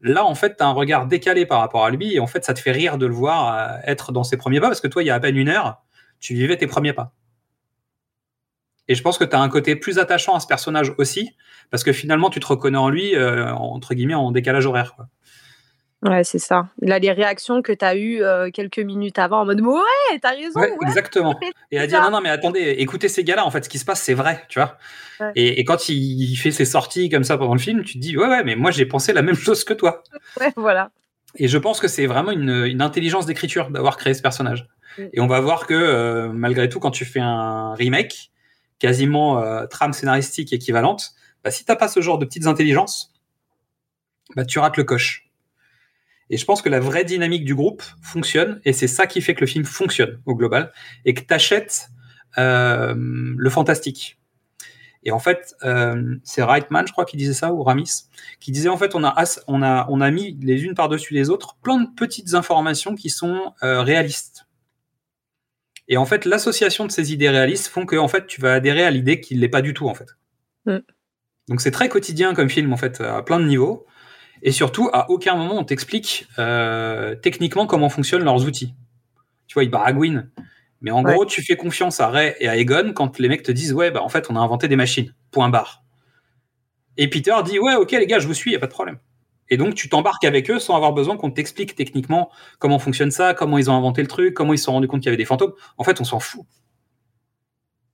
[0.00, 2.14] là, en fait, tu as un regard décalé par rapport à lui.
[2.14, 4.60] Et en fait, ça te fait rire de le voir euh, être dans ses premiers
[4.60, 5.82] pas, parce que toi, il y a à peine une heure,
[6.20, 7.12] tu vivais tes premiers pas.
[8.86, 11.30] Et je pense que tu as un côté plus attachant à ce personnage aussi,
[11.70, 14.94] parce que finalement, tu te reconnais en lui, euh, entre guillemets, en décalage horaire.
[16.04, 16.68] Ouais, c'est ça.
[16.82, 20.32] Là, les réactions que tu as eues euh, quelques minutes avant en mode Ouais, t'as
[20.32, 20.60] raison.
[20.60, 21.38] Ouais, ouais, exactement.
[21.70, 23.86] Et à dire non, non, mais attendez, écoutez ces gars-là, en fait, ce qui se
[23.86, 24.76] passe, c'est vrai, tu vois.
[25.18, 25.32] Ouais.
[25.34, 27.98] Et, et quand il, il fait ses sorties comme ça pendant le film, tu te
[27.98, 30.02] dis, ouais, ouais, mais moi j'ai pensé la même chose que toi.
[30.40, 30.90] Ouais, voilà.
[31.36, 34.68] Et je pense que c'est vraiment une, une intelligence d'écriture d'avoir créé ce personnage.
[34.98, 35.02] Mm.
[35.14, 38.30] Et on va voir que, euh, malgré tout, quand tu fais un remake,
[38.78, 41.12] quasiment euh, trame scénaristique équivalente,
[41.42, 43.12] bah, si t'as pas ce genre de petites intelligences,
[44.36, 45.30] bah, tu rates le coche.
[46.30, 49.34] Et je pense que la vraie dynamique du groupe fonctionne, et c'est ça qui fait
[49.34, 50.72] que le film fonctionne au global,
[51.04, 51.88] et que t'achètes
[52.38, 54.18] euh, le fantastique.
[55.06, 58.04] Et en fait, euh, c'est Reitman, je crois, qui disait ça, ou Ramis,
[58.40, 59.14] qui disait en fait, on a,
[59.46, 63.10] on a, on a mis les unes par-dessus les autres plein de petites informations qui
[63.10, 64.46] sont euh, réalistes.
[65.88, 68.84] Et en fait, l'association de ces idées réalistes font que en fait, tu vas adhérer
[68.84, 70.16] à l'idée qu'il l'est pas du tout en fait.
[70.64, 70.78] Mm.
[71.48, 73.86] Donc c'est très quotidien comme film en fait, à plein de niveaux.
[74.42, 78.74] Et surtout, à aucun moment on t'explique euh, techniquement comment fonctionnent leurs outils.
[79.46, 80.30] Tu vois, ils baragouinent.
[80.80, 81.14] Mais en Ouais.
[81.14, 83.90] gros, tu fais confiance à Ray et à Egon quand les mecs te disent ouais,
[83.90, 85.14] bah en fait, on a inventé des machines.
[85.30, 85.82] Point barre.
[86.96, 88.98] Et Peter dit ouais, ok les gars, je vous suis, y a pas de problème.
[89.50, 93.34] Et donc tu t'embarques avec eux sans avoir besoin qu'on t'explique techniquement comment fonctionne ça,
[93.34, 95.16] comment ils ont inventé le truc, comment ils se sont rendus compte qu'il y avait
[95.16, 95.52] des fantômes.
[95.78, 96.42] En fait, on s'en fout.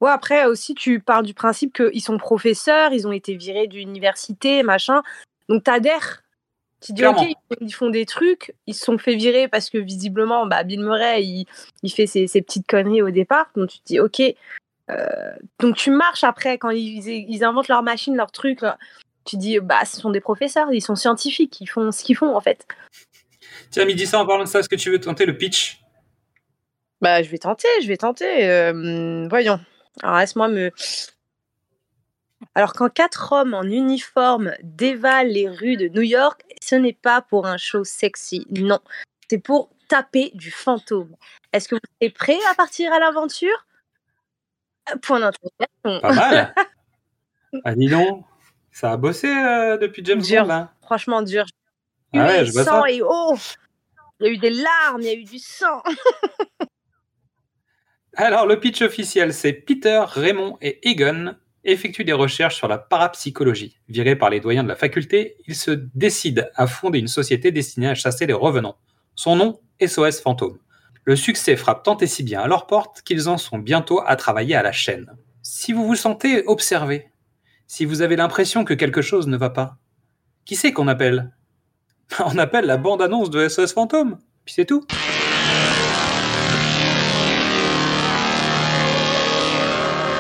[0.01, 4.63] Ouais, après aussi, tu pars du principe qu'ils sont professeurs, ils ont été virés d'université,
[4.63, 5.03] machin.
[5.49, 6.23] Donc t'adhères.
[6.81, 7.21] Tu dis, Clairement.
[7.23, 10.81] ok, ils- font des trucs, ils se sont fait virer parce que visiblement, bah, Bill
[10.81, 11.47] Murray, il,
[11.83, 13.47] il fait ses, ses petites conneries au départ.
[13.55, 14.23] Donc tu te dis, ok.
[14.91, 18.63] euh, donc tu marches après, quand ils, ils inventent leurs machines, leurs trucs.
[18.63, 18.79] là,
[19.25, 22.35] tu dis, bah, ce sont des professeurs, ils sont scientifiques, ils font ce qu'ils font
[22.35, 22.67] en fait.
[23.71, 25.81] Tiens, midi ça, en parlant de ça, est-ce que tu veux tenter le pitch?
[27.01, 28.49] Bah, je vais tenter, je vais tenter.
[28.49, 29.61] euh, voyons.
[30.03, 30.71] Alors, laisse-moi me.
[32.55, 37.21] Alors, quand quatre hommes en uniforme dévalent les rues de New York, ce n'est pas
[37.21, 38.79] pour un show sexy, non.
[39.29, 41.17] C'est pour taper du fantôme.
[41.53, 43.67] Est-ce que vous êtes prêts à partir à l'aventure?
[45.03, 46.01] Point d'interrogation.
[46.01, 46.55] Pas mal.
[47.65, 48.25] ah, dis donc,
[48.71, 50.43] ça a bossé euh, depuis James Dur.
[50.43, 50.73] Bond là.
[50.83, 51.45] Franchement dur.
[52.13, 52.91] Ah ouais, je vois sang ça.
[52.91, 53.03] et.
[54.21, 55.83] Il y a eu des larmes, il y a eu du sang.
[58.15, 63.79] Alors, le pitch officiel, c'est Peter, Raymond et Egon effectuent des recherches sur la parapsychologie.
[63.89, 67.89] Virés par les doyens de la faculté, ils se décident à fonder une société destinée
[67.89, 68.77] à chasser les revenants.
[69.15, 70.59] Son nom, SOS Fantôme.
[71.05, 74.17] Le succès frappe tant et si bien à leur porte qu'ils en sont bientôt à
[74.17, 75.11] travailler à la chaîne.
[75.43, 77.11] Si vous vous sentez observé,
[77.67, 79.77] si vous avez l'impression que quelque chose ne va pas,
[80.45, 81.33] qui c'est qu'on appelle?
[82.25, 84.85] On appelle la bande-annonce de SOS Fantôme, puis c'est tout.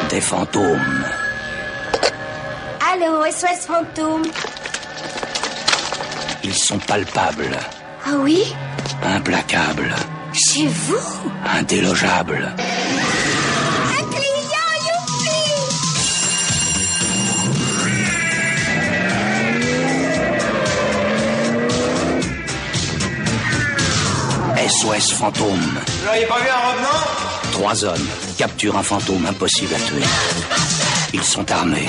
[0.08, 0.99] Des fantômes.
[3.20, 4.22] Allô, SOS Fantôme
[6.42, 7.58] Ils sont palpables,
[8.06, 8.54] Ah oui?
[9.02, 9.94] Implacables,
[10.32, 10.96] Chez vous?
[11.58, 12.54] Indélogeables.
[12.56, 15.40] Un client, youpi
[24.68, 25.58] SOS fantôme.
[25.58, 27.00] Vous n'auriez pas vu un revenant?
[27.52, 28.06] Trois hommes
[28.38, 30.04] capturent un fantôme impossible à tuer.
[31.12, 31.88] Ils sont armés.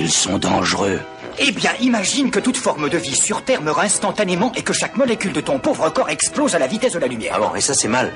[0.00, 0.98] Ils sont dangereux.
[1.38, 4.96] Eh bien, imagine que toute forme de vie sur Terre meurt instantanément et que chaque
[4.96, 7.34] molécule de ton pauvre corps explose à la vitesse de la lumière.
[7.36, 8.10] Ah bon, et ça c'est mal.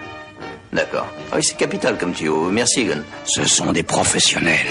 [0.72, 1.06] D'accord.
[1.30, 2.48] Ah oui, c'est capital comme tuyau.
[2.50, 3.02] Merci, Egon.
[3.26, 4.66] Ce sont des professionnels.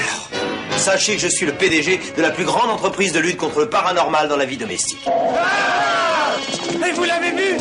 [0.76, 3.70] Sachez que je suis le PDG de la plus grande entreprise de lutte contre le
[3.70, 5.08] paranormal dans la vie domestique.
[6.82, 7.58] Mais vous l'avez vu?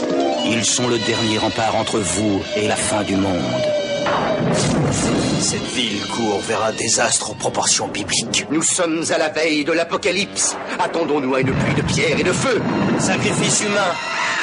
[0.46, 3.66] Ils sont le dernier rempart entre vous et la fin du monde.
[5.40, 8.46] Cette ville court vers un désastre aux proportions bibliques.
[8.50, 10.56] Nous sommes à la veille de l'apocalypse.
[10.78, 12.60] Attendons-nous à une pluie de pierre et de feu.
[12.98, 13.92] Sacrifice humain,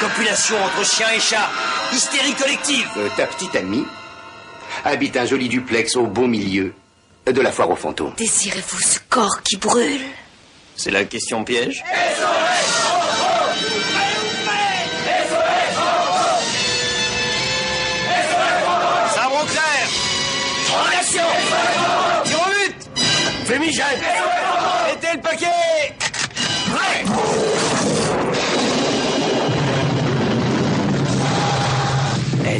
[0.00, 1.48] copulation entre chiens et chats,
[1.92, 2.88] hystérie collective.
[2.98, 3.84] Euh, ta petite amie
[4.84, 6.74] habite un joli duplex au beau milieu
[7.26, 8.12] de la foire aux fantômes.
[8.16, 10.00] Désirez-vous ce corps qui brûle?
[10.76, 11.84] C'est la question piège?
[23.50, 24.00] But Fémigène
[24.86, 25.46] Mettez le paquet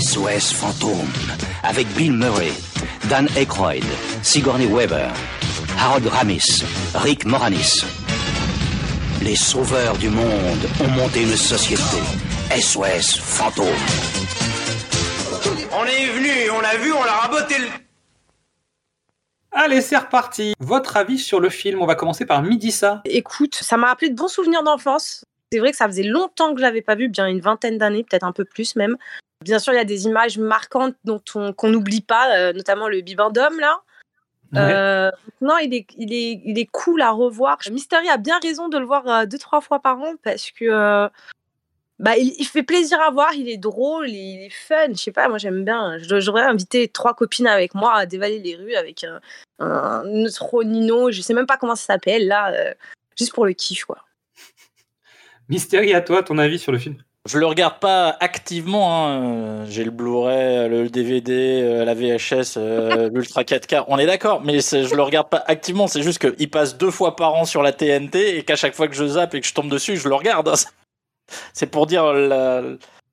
[0.00, 1.10] SOS Fantôme,
[1.62, 2.52] avec Bill Murray,
[3.10, 3.84] Dan Aykroyd,
[4.22, 5.08] Sigourney Weaver,
[5.78, 7.84] Harold Ramis, Rick Moranis.
[9.22, 11.98] Les sauveurs du monde ont monté une société.
[12.50, 13.66] SOS Fantôme.
[15.72, 17.89] On est venu, on l'a vu, on l'a raboté le...
[19.52, 20.54] Allez, c'est reparti.
[20.60, 23.02] Votre avis sur le film On va commencer par Midissa.
[23.04, 25.24] Écoute, ça m'a rappelé de bons souvenirs d'enfance.
[25.52, 28.04] C'est vrai que ça faisait longtemps que je l'avais pas vu, bien une vingtaine d'années,
[28.04, 28.96] peut-être un peu plus même.
[29.42, 32.88] Bien sûr, il y a des images marquantes dont on qu'on n'oublie pas, euh, notamment
[32.88, 33.80] le bibendum là.
[34.56, 35.10] Euh,
[35.40, 37.58] non, il est, il, est, il est cool à revoir.
[37.70, 41.08] Mystery a bien raison de le voir euh, deux, trois fois par an parce que
[42.00, 44.88] bah, il, il fait plaisir à voir, il est drôle, il est fun.
[44.92, 45.98] Je sais pas, moi j'aime bien.
[45.98, 49.20] Je- J'aurais invité trois copines avec moi à dévaler les rues avec un,
[49.60, 52.74] un neutronino, je sais même pas comment ça s'appelle là, euh,
[53.18, 53.98] juste pour le kiff quoi.
[55.48, 56.96] Mystérie à toi, ton avis sur le film?
[57.28, 59.06] Je le regarde pas activement.
[59.06, 59.22] hein.
[59.24, 63.84] Euh, J'ai le Blu-ray, le DVD, euh, la VHS, euh, l'Ultra 4K.
[63.88, 65.86] On est d'accord, mais je le regarde pas activement.
[65.86, 68.88] C'est juste qu'il passe deux fois par an sur la TNT et qu'à chaque fois
[68.88, 70.50] que je zappe et que je tombe dessus, je le regarde.
[71.52, 72.62] C'est pour dire la,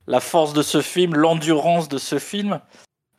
[0.07, 2.59] la force de ce film, l'endurance de ce film.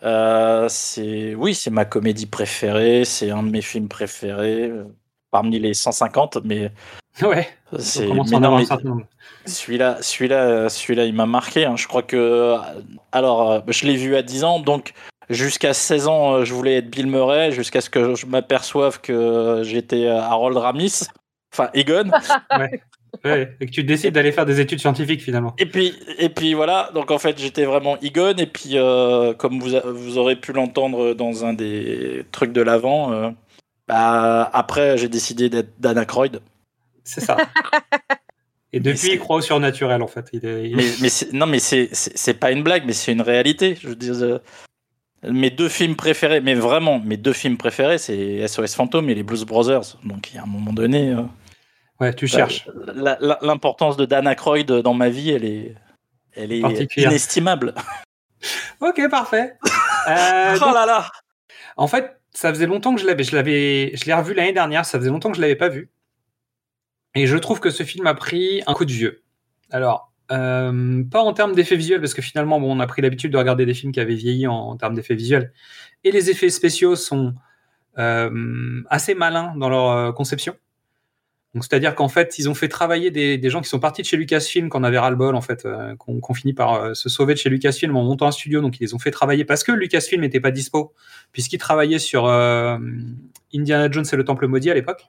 [0.05, 3.05] Euh, c'est oui, c'est ma comédie préférée.
[3.05, 4.73] C'est un de mes films préférés.
[5.31, 6.71] parmi les 150, mais
[7.23, 7.49] Ouais.
[7.79, 8.07] c'est.
[9.45, 11.65] Celui-là, celui-là, celui-là, il m'a marqué.
[11.65, 11.75] hein.
[11.77, 12.57] Je crois que,
[13.13, 14.93] alors, euh, je l'ai vu à 10 ans, donc
[15.29, 19.63] jusqu'à 16 ans, euh, je voulais être Bill Murray, jusqu'à ce que je m'aperçoive que
[19.65, 21.01] j'étais euh, Harold Ramis,
[21.53, 22.11] enfin Egon.
[22.57, 22.81] Ouais.
[23.25, 25.55] Ouais, Et que tu décides d'aller faire des études scientifiques finalement.
[25.59, 29.59] Et puis, et puis voilà, donc en fait, j'étais vraiment Egon, et puis euh, comme
[29.61, 33.31] vous, a- vous aurez pu l'entendre dans un des trucs de l'avant, euh,
[33.89, 36.41] bah, après, j'ai décidé d'être Dan Aykroyd.
[37.05, 37.37] C'est ça.
[38.75, 40.29] Et depuis, il croit au surnaturel en fait.
[40.35, 43.77] Il est, il est- Mais, non, mais c'est pas une blague, mais c'est une réalité.
[43.81, 44.39] Je veux dire, euh,
[45.27, 49.23] mes deux films préférés, mais vraiment, mes deux films préférés, c'est SOS Fantôme et les
[49.23, 49.97] Blues Brothers.
[50.05, 51.15] Donc, il y a un moment donné,
[52.01, 52.69] Ouais, tu cherches.
[52.95, 55.75] la- la- l'importance de Dan Aykroyd dans ma vie, elle est,
[56.35, 56.63] elle est
[57.09, 57.75] inestimable.
[58.81, 59.57] Ok, parfait.
[60.09, 61.11] Euh, oh donc, là là
[61.77, 63.25] En fait, ça faisait longtemps que je l'avais.
[63.25, 64.87] Je l'avais, je l'ai revu l'année dernière.
[64.87, 65.91] Ça faisait longtemps que je l'avais pas vu.
[67.15, 69.23] Et je trouve que ce film a pris un coup de vieux.
[69.71, 73.33] Alors, euh, pas en termes d'effets visuels, parce que finalement, bon, on a pris l'habitude
[73.33, 75.53] de regarder des films qui avaient vieilli en, en termes d'effets visuels.
[76.05, 77.35] Et les effets spéciaux sont
[77.99, 80.57] euh, assez malins dans leur conception.
[81.55, 84.19] Donc, c'est-à-dire qu'en fait, ils ont fait travailler des, gens qui sont partis de chez
[84.19, 87.49] Lucasfilm, qu'on avait ras-le-bol, en fait, euh, qu'on finit par euh, se sauver de chez
[87.49, 88.61] Lucasfilm en montant un studio.
[88.61, 90.93] Donc, ils les ont fait travailler parce que Lucasfilm n'était pas dispo,
[91.33, 92.77] puisqu'ils travaillaient sur euh,
[93.55, 95.07] Indiana Jones et le Temple Maudit à l'époque.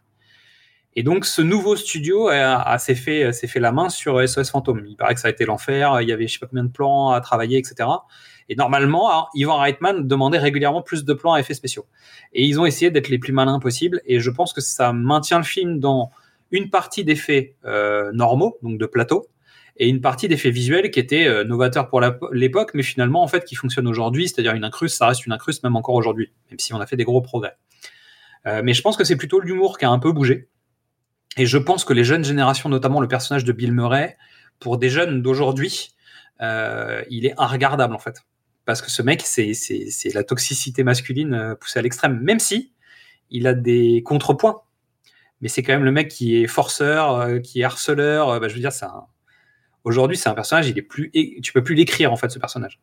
[0.95, 4.83] Et donc, ce nouveau studio a, s'est fait, fait la main sur SOS Fantôme.
[4.87, 6.01] Il paraît que ça a été l'enfer.
[6.01, 7.87] Il y avait je sais pas combien de plans à travailler, etc.
[8.49, 11.85] Et normalement, Ivan Reitman demandait régulièrement plus de plans à effets spéciaux.
[12.33, 14.01] Et ils ont essayé d'être les plus malins possibles.
[14.05, 16.09] Et je pense que ça maintient le film dans
[16.51, 19.27] une partie d'effets euh, normaux, donc de plateau,
[19.77, 23.45] et une partie d'effets visuels qui étaient euh, novateurs pour l'époque, mais finalement, en fait,
[23.45, 24.27] qui fonctionnent aujourd'hui.
[24.27, 26.97] C'est-à-dire une incruste, ça reste une incruste même encore aujourd'hui, même si on a fait
[26.97, 27.55] des gros progrès.
[28.45, 30.49] Euh, mais je pense que c'est plutôt l'humour qui a un peu bougé.
[31.37, 34.17] Et je pense que les jeunes générations, notamment le personnage de Bill Murray,
[34.59, 35.91] pour des jeunes d'aujourd'hui,
[36.41, 38.23] il est inregardable en fait.
[38.65, 42.19] Parce que ce mec, c'est la toxicité masculine poussée à l'extrême.
[42.21, 42.73] Même si
[43.29, 44.61] il a des contrepoints.
[45.41, 48.29] Mais c'est quand même le mec qui est forceur, euh, qui est harceleur.
[48.29, 49.05] euh, bah, je veux dire, un...
[49.83, 52.79] aujourd'hui, c'est un personnage, il est plus, tu peux plus l'écrire en fait, ce personnage.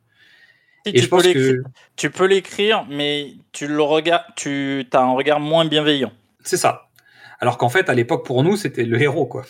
[0.85, 4.87] Et tu je peux pense l'écrire- que Tu peux l'écrire, mais tu le regardes, tu
[4.93, 6.13] as un regard moins bienveillant.
[6.43, 6.89] c'est ça.
[7.41, 9.45] Alors qu'en fait, à l'époque, pour nous, c'était le héros, quoi.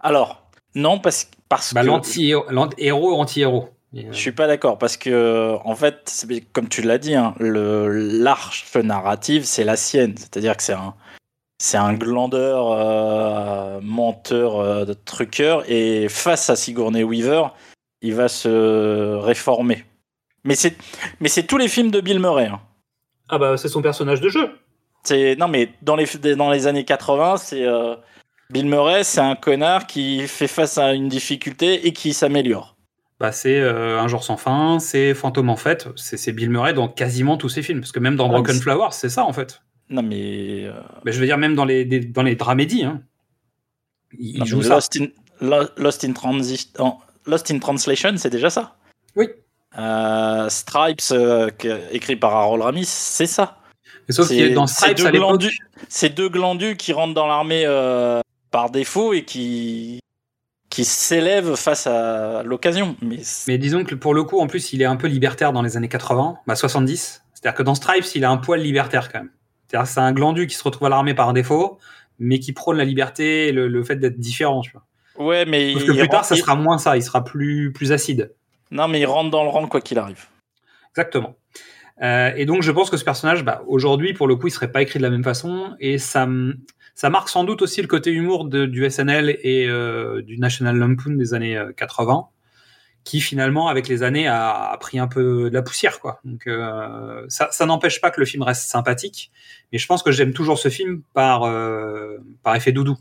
[0.00, 1.86] Alors, non, parce, parce Bah, que.
[1.86, 3.70] l'anti-héros, anti-héros.
[3.96, 7.86] Euh, Je suis pas d'accord parce que en fait, comme tu l'as dit, hein, le
[7.88, 10.94] l'arche narrative c'est la sienne, c'est-à-dire que c'est un
[11.58, 17.44] c'est un glandeur, euh, menteur, euh, truqueur, et face à Sigourney Weaver,
[18.02, 19.84] il va se réformer.
[20.44, 20.76] Mais c'est
[21.20, 22.46] mais c'est tous les films de Bill Murray.
[22.46, 22.60] hein.
[23.28, 24.50] Ah bah, c'est son personnage de jeu.
[25.02, 27.94] C'est non mais dans les dans les années 80, c'est euh,
[28.50, 32.76] Bill Murray, c'est un connard qui fait face à une difficulté et qui s'améliore.
[33.20, 36.74] Bah, c'est euh, Un jour sans fin, c'est Fantôme en fait, c'est c'est Bill Murray
[36.74, 39.32] dans quasiment tous ses films, parce que même dans Ah, Broken Flowers, c'est ça en
[39.32, 39.62] fait.
[39.90, 40.72] Non mais euh,
[41.04, 43.02] Mais je veux dire, même dans les, des- dans les dramédies, hein,
[44.18, 44.74] il, joue mais ça.
[44.74, 45.06] Lost in,
[45.40, 46.12] Lo- Lost in,
[47.26, 48.76] Lost Translation, c'est déjà ça.
[49.16, 49.28] Oui.
[49.78, 51.50] Euh, Stripes, euh,
[51.90, 53.58] écrit par Harold Ramis, c'est ça.
[54.08, 55.28] Mais sauf C'est- dans c'est Stripes deux à l'époque.
[55.40, 57.64] glandus- C'est deux glandus qui rentrent dans l'armée
[58.50, 59.98] par défaut et qui,
[60.70, 62.96] qui s'élèvent face à l'occasion.
[63.02, 65.52] Mais, c'est- Mais disons que pour le coup, en plus, il est un peu libertaire
[65.52, 67.22] dans les années 80, bah 70.
[67.34, 69.30] C'est-à-dire que dans Stripes, il a un poil libertaire quand même.
[69.68, 71.78] C'est un glandu qui se retrouve à l'armée par défaut,
[72.18, 74.60] mais qui prône la liberté et le, le fait d'être différent.
[74.60, 75.26] Tu vois.
[75.26, 77.92] ouais, mais Sauf que plus tard, ça il- sera moins ça, il sera plus, plus
[77.92, 78.32] acide.
[78.70, 80.26] Non, mais il rentre dans le rang quoi qu'il arrive.
[80.90, 81.36] Exactement.
[82.02, 84.70] Euh, et donc, je pense que ce personnage, bah, aujourd'hui, pour le coup, il serait
[84.72, 85.74] pas écrit de la même façon.
[85.80, 86.26] Et ça,
[86.94, 90.76] ça marque sans doute aussi le côté humour de- du SNL et euh, du National
[90.76, 92.26] Lampoon des années euh, 80,
[93.04, 96.00] qui finalement, avec les années, a, a pris un peu de la poussière.
[96.00, 96.20] Quoi.
[96.24, 99.30] Donc, euh, ça, ça n'empêche pas que le film reste sympathique.
[99.72, 102.96] Mais je pense que j'aime toujours ce film par, euh, par effet doudou.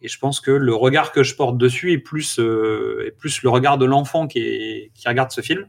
[0.00, 3.42] Et je pense que le regard que je porte dessus est plus, euh, est plus
[3.42, 5.66] le regard de l'enfant qui, est- qui regarde ce film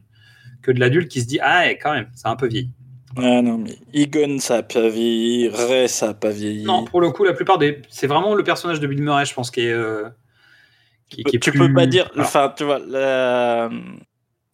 [0.61, 2.71] que de l'adulte qui se dit ah ouais, quand même c'est un peu vieilli.
[3.17, 5.47] Ah non, mais Egon, ça a pas vieilli.
[5.47, 6.63] Ray, ça a pas vieilli.
[6.65, 9.33] Non, pour le coup la plupart des c'est vraiment le personnage de Bill Murray je
[9.33, 10.09] pense qui est euh,
[11.15, 12.09] qui, qui est tu plus- peux pas dire.
[12.17, 13.69] Enfin, tu vois, la-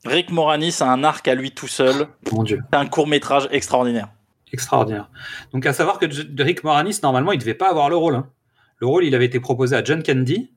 [0.06, 2.08] Rick Moranis a un arc à lui tout seul.
[2.32, 4.10] Mon Dieu, C'est un court métrage extraordinaire.
[4.52, 5.10] extraordinaire.
[5.54, 6.06] Donc à savoir que
[6.42, 8.16] Rick Moranis normalement il devait pas avoir le rôle.
[8.16, 8.28] hein.
[8.80, 10.52] Le rôle il avait été proposé à John Candy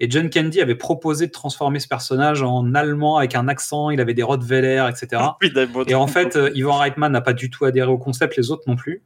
[0.00, 4.00] Et John Candy avait proposé de transformer ce personnage en allemand avec un accent, il
[4.00, 5.22] avait des Rottweiler, etc.
[5.88, 8.62] Et en fait, euh, Ivan Reitman n'a pas du tout adhéré au concept, les autres
[8.68, 9.02] non plus.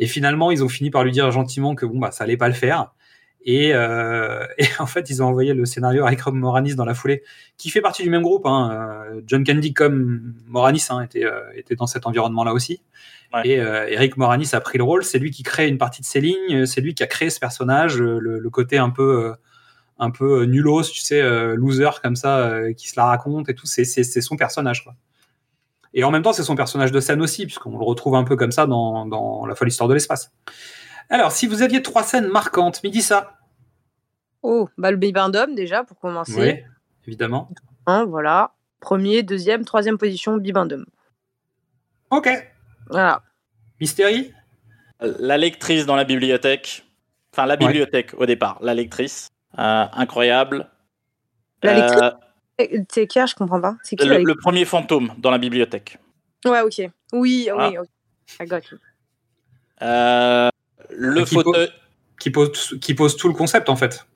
[0.00, 2.48] Et finalement, ils ont fini par lui dire gentiment que bon, bah, ça allait pas
[2.48, 2.90] le faire.
[3.44, 6.94] Et, euh, et en fait, ils ont envoyé le scénario à Eric Moranis dans la
[6.94, 7.22] foulée,
[7.56, 8.46] qui fait partie du même groupe.
[8.46, 8.70] Hein.
[8.72, 12.80] Euh, John Candy comme Moranis hein, était, euh, était dans cet environnement-là aussi.
[13.44, 15.04] Et euh, Eric Moranis a pris le rôle.
[15.04, 16.66] C'est lui qui crée une partie de ses lignes.
[16.66, 19.32] C'est lui qui a créé ce personnage, le, le côté un peu,
[19.98, 21.22] un peu nulos, tu sais,
[21.56, 23.64] loser comme ça, qui se la raconte et tout.
[23.64, 24.94] C'est, son personnage, quoi.
[25.94, 28.36] Et en même temps, c'est son personnage de scène aussi, puisqu'on le retrouve un peu
[28.36, 30.30] comme ça dans, dans La folle histoire de l'espace.
[31.08, 33.38] Alors, si vous aviez trois scènes marquantes, midi ça.
[34.42, 36.34] Oh, bah le Bibendum déjà pour commencer.
[36.40, 36.54] Oui,
[37.06, 37.48] évidemment.
[37.86, 38.52] Hein, voilà.
[38.80, 40.84] Premier, deuxième, troisième position, Bibendum.
[42.10, 42.28] Ok.
[42.90, 43.22] Voilà.
[43.80, 44.32] Mystérie
[45.00, 46.84] La lectrice dans la bibliothèque.
[47.32, 48.58] Enfin, la bibliothèque au départ.
[48.60, 49.28] La lectrice.
[49.58, 50.68] Euh, incroyable.
[51.62, 52.00] La lectrice
[52.60, 53.76] Euh, C'est qui Je comprends pas.
[53.82, 55.98] C'est qui le, le premier fantôme dans la bibliothèque.
[56.44, 56.82] Ouais, ok.
[57.12, 57.68] Oui, Ah.
[57.70, 57.88] oui, ok.
[58.40, 58.78] I got you.
[59.82, 60.48] Euh,
[60.96, 61.68] le qui, fauteuil.
[62.20, 64.06] qui, pose, qui pose tout le concept, en fait.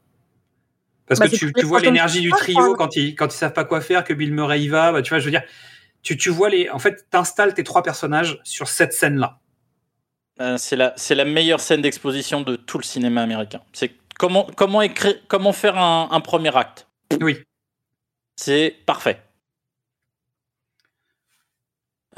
[1.07, 3.81] Parce Bah, que tu, vois l'énergie du trio quand ils, quand ils savent pas quoi
[3.81, 4.93] faire, que Bill Murray y va.
[4.93, 5.45] Bah, tu vois, je veux dire,
[6.03, 6.69] tu, tu vois les.
[6.71, 9.39] En fait, t'installes tes trois personnages sur cette scène-là.
[10.41, 13.63] Euh, c'est la, c'est la meilleure scène d'exposition de tout le cinéma américain.
[13.73, 16.87] C'est comment, comment, écrire, comment faire un, un premier acte.
[17.21, 17.39] Oui.
[18.37, 19.23] C'est parfait.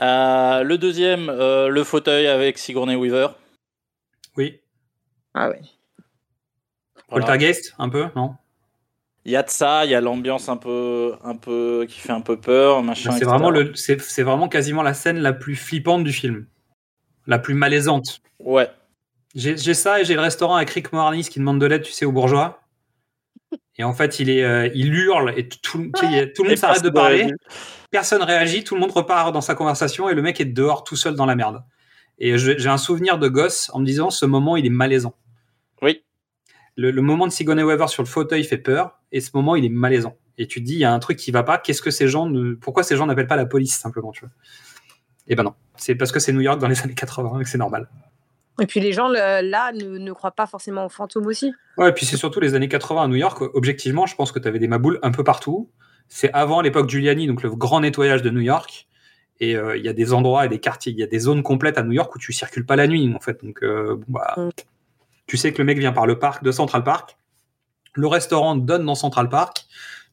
[0.01, 3.29] Euh, le deuxième, euh, le fauteuil avec Sigourney Weaver.
[4.39, 4.61] Oui.
[5.35, 5.61] Ah ouais.
[7.11, 7.27] Voilà.
[7.27, 8.35] Poltergeist, un peu, non?
[9.25, 12.13] Il y a de ça, il y a l'ambiance un peu, un peu qui fait
[12.13, 13.11] un peu peur, machin.
[13.11, 13.31] Bah, C'est etc.
[13.31, 16.47] vraiment, le, c'est, c'est vraiment quasiment la scène la plus flippante du film.
[17.27, 18.23] La plus malaisante.
[18.39, 18.71] Ouais.
[19.35, 22.07] J'ai, ça et j'ai le restaurant avec Rick Moranis qui demande de l'aide, tu sais,
[22.07, 22.63] aux bourgeois.
[23.77, 26.59] Et en fait, il, est, euh, il hurle et tout, tu sais, tout le monde
[26.59, 27.19] s'arrête de parler.
[27.19, 27.35] réagit.
[27.91, 30.97] Personne réagit, tout le monde repart dans sa conversation et le mec est dehors tout
[30.97, 31.63] seul dans la merde.
[32.19, 35.15] Et j'ai un souvenir de gosse en me disant ce moment, il est malaisant.
[35.83, 36.03] Oui.
[36.77, 39.65] Le, le moment de Sigourney Weaver sur le fauteuil fait peur et ce moment, il
[39.65, 40.17] est malaisant.
[40.37, 41.59] Et tu te dis, il y a un truc qui va pas.
[41.59, 42.55] Qu'est-ce que ces gens ne...
[42.55, 44.31] Pourquoi ces gens n'appellent pas la police simplement, tu vois?
[45.27, 45.55] Et ben non.
[45.77, 47.89] C'est parce que c'est New York dans les années 80 et que c'est normal.
[48.61, 51.53] Et puis les gens là ne, ne croient pas forcément aux fantômes aussi.
[51.77, 53.41] Ouais, et puis c'est surtout les années 80 à New York.
[53.55, 55.71] Objectivement, je pense que tu avais des maboules un peu partout.
[56.09, 58.89] C'est avant l'époque Giuliani, donc le grand nettoyage de New York.
[59.41, 61.43] Et euh, il y a des endroits et des quartiers, il y a des zones
[61.43, 63.45] complètes à New York où tu circules pas la nuit, en fait.
[63.45, 64.37] Donc, euh, bon, bah,
[65.27, 67.17] tu sais que le mec vient par le parc de Central Park.
[67.95, 69.67] Le restaurant donne dans Central Park.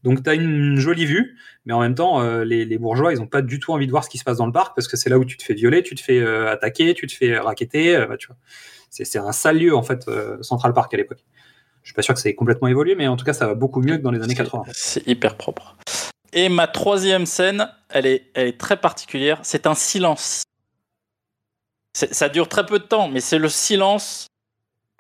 [0.04, 3.22] Donc, tu as une jolie vue, mais en même temps, euh, les, les bourgeois, ils
[3.22, 4.88] ont pas du tout envie de voir ce qui se passe dans le parc parce
[4.88, 7.14] que c'est là où tu te fais violer, tu te fais euh, attaquer, tu te
[7.14, 7.96] fais raqueter.
[7.96, 8.16] euh, bah.
[8.92, 10.10] C'est un sale lieu, en fait,
[10.42, 11.26] Central Park à l'époque.
[11.84, 13.54] Je suis pas sûr que ça ait complètement évolué, mais en tout cas, ça va
[13.54, 14.64] beaucoup mieux que dans les années 80.
[14.72, 15.76] C'est hyper propre.
[16.36, 19.40] Et ma troisième scène, elle est, elle est très particulière.
[19.42, 20.44] C'est un silence.
[21.94, 24.28] Ça dure très peu de temps, mais c'est le silence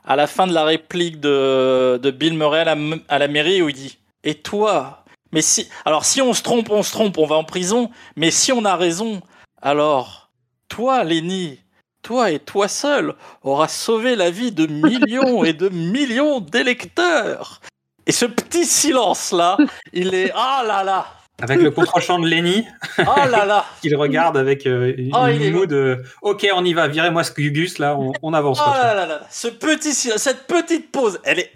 [0.05, 3.27] à la fin de la réplique de, de Bill Murray à la, m- à la
[3.27, 5.03] mairie où il dit Et toi?
[5.33, 5.67] Mais si.
[5.83, 7.91] Alors, si on se trompe, on se trompe, on va en prison.
[8.15, 9.21] Mais si on a raison,
[9.61, 10.29] alors,
[10.69, 11.59] toi, Lenny,
[12.01, 17.59] toi et toi seul, aura sauvé la vie de millions et de millions d'électeurs.
[18.05, 19.57] Et ce petit silence-là,
[19.91, 20.31] il est.
[20.33, 21.07] Ah là là
[21.41, 22.65] Avec le contre-champ de Lenny.
[22.99, 26.87] Oh là là qu'il regarde avec euh, une, Oh, il de Ok, on y va,
[26.87, 28.61] virez-moi ce Gugus, là, on, on avance.
[28.65, 31.51] Oh là là là Ce petit cette petite pause, elle est.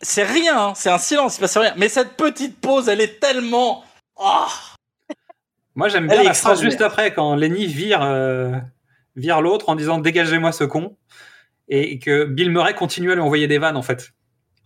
[0.00, 1.72] C'est rien, hein, c'est un silence, il se passe rien.
[1.76, 3.84] Mais cette petite pause, elle est tellement.
[4.18, 4.48] Ah
[5.76, 8.52] Moi, j'aime bien la phrase juste après, quand Lenny vire, euh,
[9.14, 10.96] vire l'autre en disant Dégagez-moi ce con.
[11.68, 14.12] Et que Bill Murray continue à lui envoyer des vannes, en fait.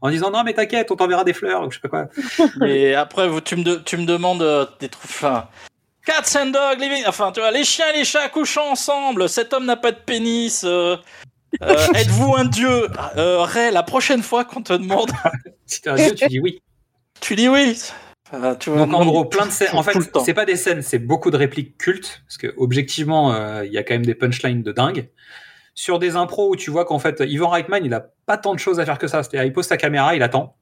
[0.00, 2.66] En disant Non, mais t'inquiète, on t'enverra des fleurs, ou je sais pas quoi.
[2.68, 5.04] Et après, vous, tu, me de- tu me demandes euh, des trucs.
[5.04, 5.48] Enfin,
[6.04, 7.04] cats and dogs living.
[7.06, 9.28] Enfin, tu vois, les chiens et les chats couchant ensemble.
[9.28, 10.62] Cet homme n'a pas de pénis.
[10.64, 10.96] euh,
[11.62, 12.88] euh, Êtes-vous un dieu?
[13.16, 15.10] Euh, Ray, la prochaine fois qu'on te demande.
[15.66, 16.60] si t'es un dieu, tu dis oui.
[17.20, 17.76] Tu dis oui.
[18.32, 19.68] Enfin, tu vois, Donc en gros, plein de scènes.
[19.72, 23.72] En fait, c'est pas des scènes, c'est beaucoup de répliques cultes, parce que objectivement, il
[23.72, 25.08] y a quand même des punchlines de dingue.
[25.76, 28.58] Sur des impros où tu vois qu'en fait, Ivan Reitman, il a pas tant de
[28.58, 29.22] choses à faire que ça.
[29.22, 30.56] C'est-à-dire, il pose sa caméra, il attend,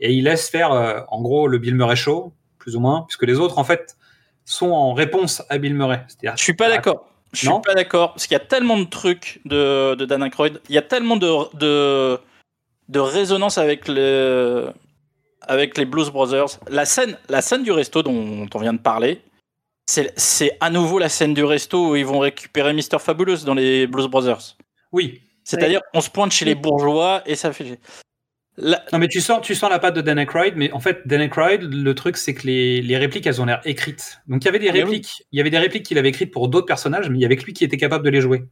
[0.00, 3.24] et il laisse faire, euh, en gros, le Bill Murray show, plus ou moins, puisque
[3.24, 3.96] les autres, en fait,
[4.44, 6.06] sont en réponse à Bill Murray.
[6.22, 7.08] Je suis pas d'accord.
[7.32, 10.60] Je suis pas d'accord parce qu'il y a tellement de trucs de, de Dan Aykroyd.
[10.68, 12.18] Il y a tellement de, de,
[12.88, 14.68] de résonance avec le
[15.42, 16.60] avec les Blues Brothers.
[16.68, 19.20] La scène, la scène du resto dont on vient de parler,
[19.88, 22.98] c'est c'est à nouveau la scène du resto où ils vont récupérer Mr.
[22.98, 24.56] Fabulous dans les Blues Brothers.
[24.92, 25.20] Oui.
[25.44, 27.78] C'est-à-dire, on se pointe chez les bourgeois et ça fait.
[28.56, 31.06] La- Non, mais tu sens, tu sens la patte de Dan Aykroyd, mais en fait,
[31.06, 34.18] Dan Aykroyd, le truc, c'est que les, les répliques, elles ont l'air écrites.
[34.26, 36.32] Donc, il y avait des Ah, répliques, il y avait des répliques qu'il avait écrites
[36.32, 38.42] pour d'autres personnages, mais il y avait que lui qui était capable de les jouer.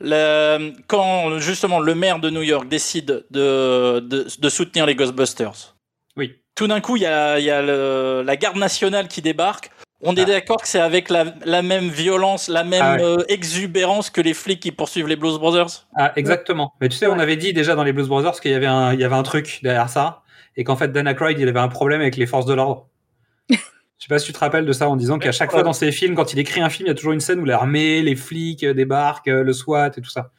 [0.00, 5.74] Le- quand justement le maire de New York décide de, de, de soutenir les Ghostbusters,
[6.16, 6.34] Oui.
[6.54, 9.70] tout d'un coup il y a, il y a le- la garde nationale qui débarque.
[10.06, 10.24] On est Ah.
[10.26, 14.34] d'accord que c'est avec la, la même violence, la même Ah euh, exubérance que les
[14.34, 15.86] flics qui poursuivent les Blues Brothers.
[15.96, 16.74] Ah, exactement.
[16.80, 18.92] Mais tu sais, on avait dit déjà dans les Blues Brothers qu'il y avait un,
[18.92, 20.22] il y avait un truc derrière ça,
[20.56, 22.88] et qu'en fait, Dan Aykroyd, il avait un problème avec les forces de l'ordre.
[23.48, 23.56] Je
[23.98, 25.90] sais pas si tu te rappelles de ça en disant qu'à chaque fois dans ses
[25.90, 28.16] films, quand il écrit un film, il y a toujours une scène où l'armée, les
[28.16, 30.30] flics débarquent, euh, le SWAT et tout ça.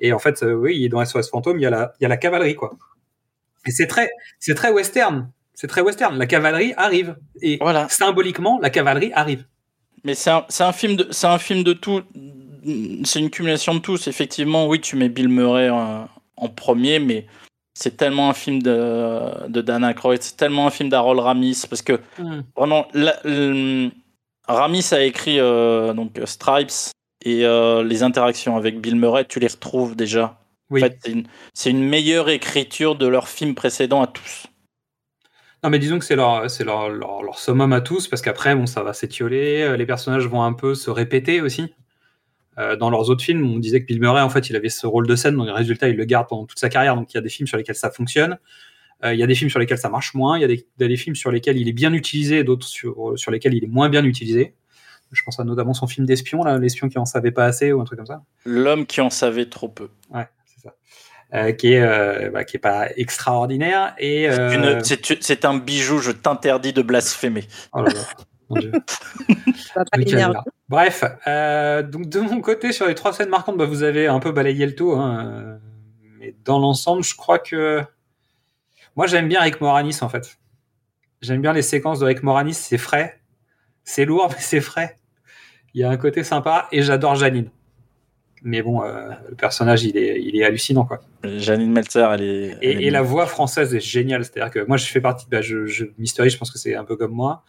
[0.00, 2.08] Et en fait, euh, oui, dans SOS Fantôme, il y a la, il y a
[2.08, 2.72] la cavalerie, quoi.
[3.66, 4.10] Et c'est très,
[4.40, 5.30] c'est très western.
[5.54, 6.16] C'est très western.
[6.18, 7.16] La cavalerie arrive.
[7.40, 7.88] Et Voilà.
[7.88, 9.44] symboliquement, la cavalerie arrive.
[10.04, 12.02] Mais c'est un, film de, c'est un film de tout.
[13.04, 14.06] C'est une cumulation de tous.
[14.08, 17.26] Effectivement, oui, tu mets Bill Murray en, en premier, mais
[17.74, 21.82] c'est tellement un film de, de Dan Aykroyd, c'est tellement un film d'Harold Ramis, parce
[21.82, 21.98] que
[22.56, 23.90] vraiment, la- le-
[24.46, 26.92] Ramis a écrit euh, donc Stripes
[27.24, 30.38] et euh, les interactions avec Bill Murray, tu les retrouves déjà.
[30.70, 30.82] Oui.
[30.82, 34.44] En fait, c'est une, c'est une meilleure écriture de leurs films précédents à tous.
[35.64, 38.54] Non, mais disons que c'est leur, c'est leur, leur, leur summum à tous, parce qu'après,
[38.54, 41.72] bon, ça va s'étioler, euh, les personnages vont un peu se répéter aussi.
[42.58, 44.86] Euh, dans leurs autres films, on disait que Bill Murray, en fait, il avait ce
[44.86, 47.18] rôle de scène, donc résultat, il le garde pendant toute sa carrière, donc il y
[47.18, 48.38] a des films sur lesquels ça fonctionne.
[49.04, 50.96] Euh, il y a des films sur lesquels ça marche moins, il y a des,
[50.98, 54.04] films sur lesquels il est bien utilisé, d'autres sur, sur lesquels il est moins bien
[54.04, 54.54] utilisé.
[55.12, 57.80] Je pense à notamment son film d'espion, là, l'espion qui en savait pas assez, ou
[57.80, 58.22] un truc comme ça.
[58.44, 59.88] L'homme qui en savait trop peu.
[60.10, 60.26] Ouais.
[61.32, 64.28] Euh, qui est, euh, bah, qui est pas extraordinaire, et...
[64.30, 67.48] C'est euh, C'est un bijou, je t'interdis de blasphémer.
[67.72, 68.00] Oh là là,
[68.50, 68.72] mon Dieu.
[70.68, 74.20] Bref, euh, donc de mon côté, sur les trois scènes marquantes, bah, vous avez un
[74.20, 74.92] peu balayé le tout.
[74.92, 75.58] Hein,
[76.18, 77.82] mais dans l'ensemble, je crois que.
[78.94, 80.38] Moi, j'aime bien Rick Moranis, en fait.
[81.20, 83.20] J'aime bien les séquences de Rick Moranis, c'est frais.
[83.82, 84.98] C'est lourd, mais c'est frais.
[85.74, 87.50] Il y a un côté sympa, et j'adore Janine.
[88.46, 91.00] Mais bon, euh, le personnage, il est, il est hallucinant, quoi.
[91.24, 92.46] Janine Meltzer, elle est.
[92.50, 94.22] elle Et, est et la voix française est géniale.
[94.24, 96.74] C'est-à-dire que moi, je fais partie de bah, je, je, Mystery, je pense que c'est
[96.74, 97.42] un peu comme moi.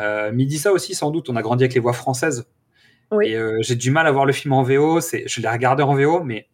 [0.00, 1.30] Euh, Midi, ça aussi, sans doute.
[1.30, 2.44] On a grandi avec les voix françaises.
[3.12, 3.28] Oui.
[3.28, 5.00] Et euh, j'ai du mal à voir le film en VO.
[5.00, 6.48] C'est, je l'ai regardé en VO, mais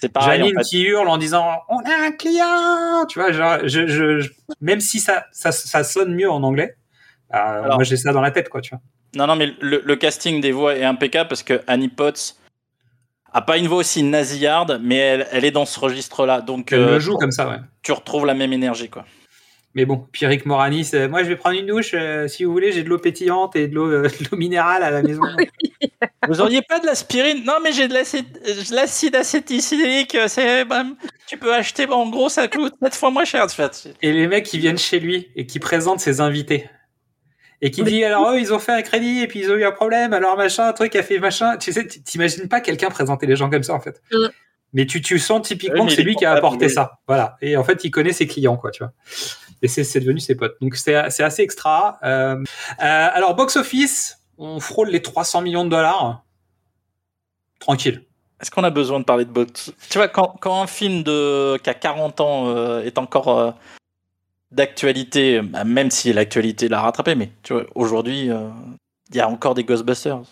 [0.00, 0.40] C'est pareil.
[0.40, 0.66] Janine en fait.
[0.68, 4.30] qui hurle en disant On a un client Tu vois, genre, je, je, je-
[4.60, 6.74] même si ça, ça, ça sonne mieux en anglais,
[7.32, 8.80] euh, Alors- moi j'ai ça dans la tête, quoi, tu vois.
[9.16, 12.36] Non, non, mais le, le casting des voix est impeccable parce que Annie Potts
[13.32, 16.40] a pas une voix aussi nasillarde, mais elle, elle est dans ce registre-là.
[16.40, 17.56] Donc, Elle euh, le joue comme ça, ouais.
[17.82, 19.04] tu retrouves la même énergie, quoi.
[19.74, 22.50] Mais bon, puis Rick Moranis, euh, moi je vais prendre une douche, euh, si vous
[22.50, 25.22] voulez, j'ai de l'eau pétillante et de l'eau, euh, minérale à la maison.
[26.28, 27.44] Vous auriez pas de l'aspirine?
[27.44, 30.16] Non, mais j'ai de l'acide de l'acide acétylique.
[30.26, 30.84] C'est, bah,
[31.26, 33.94] tu peux acheter, bon, en gros, ça coûte 7 fois moins cher, en fait.
[34.02, 36.68] et les mecs qui viennent chez lui et qui présentent ses invités.
[37.62, 39.64] Et qui dit alors eux ils ont fait un crédit et puis ils ont eu
[39.64, 41.56] un problème alors machin un truc a fait machin.
[41.56, 44.00] Tu sais t'imagines pas quelqu'un présenter les gens comme ça en fait.
[44.12, 44.28] Mm.
[44.72, 46.72] mais tu tu sens typiquement que c'est lui qui a apporté oui.
[46.72, 46.98] ça.
[47.06, 47.36] voilà.
[47.42, 48.92] Et en fait il connaît ses clients quoi tu vois.
[49.62, 50.56] Et c'est c'est devenu ses potes.
[50.60, 51.98] Donc c'est c'est assez extra.
[52.02, 52.44] Euh, euh,
[52.78, 56.24] alors box office on frôle les 300 millions de dollars.
[57.58, 58.02] Tranquille.
[58.40, 59.70] Est-ce qu'on a besoin de parler de box?
[59.90, 63.50] Tu vois, quand, quand un film de, qui a 40 ans euh, est encore euh,
[64.50, 68.48] d'actualité, bah, même si l'actualité l'a rattrapé, mais tu vois, aujourd'hui, euh,
[69.10, 70.22] il y a encore des Ghostbusters.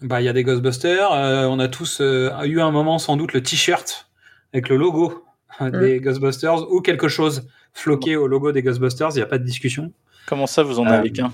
[0.00, 1.12] Bah, il y a des Ghostbusters.
[1.12, 4.08] euh, on a tous euh, eu un moment sans doute le t-shirt
[4.52, 5.24] avec le logo
[5.60, 9.10] des Ghostbusters ou quelque chose floqué au logo des Ghostbusters.
[9.10, 9.92] Il n'y a pas de discussion.
[10.26, 11.32] Comment ça, vous en avez qu'un?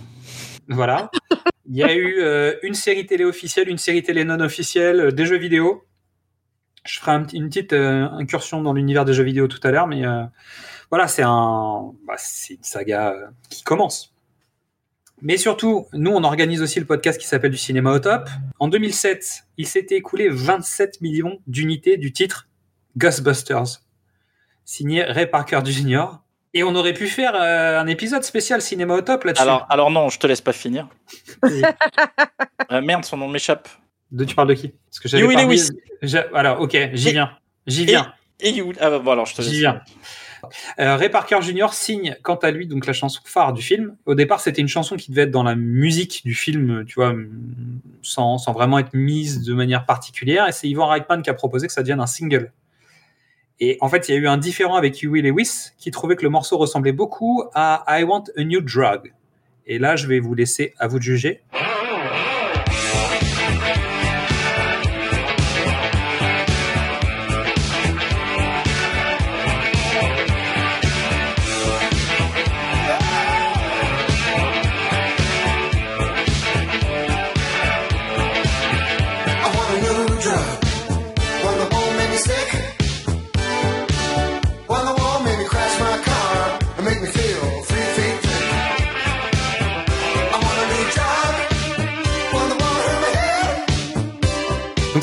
[0.68, 1.10] Voilà.
[1.68, 5.10] Il y a eu euh, une série télé officielle, une série télé non officielle, euh,
[5.10, 5.84] des jeux vidéo.
[6.86, 9.86] Je ferai un une petite euh, incursion dans l'univers des jeux vidéo tout à l'heure,
[9.86, 10.22] mais euh,
[10.94, 14.14] voilà, c'est un, bah, c'est une saga euh, qui commence.
[15.22, 18.28] Mais surtout, nous, on organise aussi le podcast qui s'appelle Du cinéma au top.
[18.60, 22.46] En 2007, il s'était écoulé 27 millions d'unités du titre
[22.96, 23.80] Ghostbusters,
[24.64, 26.04] signé Ray Parker Jr.
[26.52, 29.42] Et on aurait pu faire euh, un épisode spécial cinéma au top là-dessus.
[29.42, 30.86] alors, alors non, je te laisse pas finir.
[32.70, 33.68] Euh, merde, son nom m'échappe.
[34.10, 34.68] De tu parles de qui?
[34.90, 35.70] Parce que j'avais Lewis.
[36.32, 37.30] Alors, ok, j'y Et- viens.
[37.66, 38.12] J'y viens.
[38.40, 39.50] Et you- ah, bah, bon, alors je te laisse.
[39.50, 39.80] J'y viens.
[40.78, 41.68] Euh, Ray Parker Jr.
[41.72, 43.96] signe, quant à lui, donc la chanson phare du film.
[44.06, 47.14] Au départ, c'était une chanson qui devait être dans la musique du film, tu vois,
[48.02, 50.48] sans, sans vraiment être mise de manière particulière.
[50.48, 52.52] Et c'est Ivan Reitman qui a proposé que ça devienne un single.
[53.60, 56.22] Et en fait, il y a eu un différent avec Huey Lewis qui trouvait que
[56.22, 59.12] le morceau ressemblait beaucoup à I Want a New Drug.
[59.66, 61.40] Et là, je vais vous laisser à vous de juger.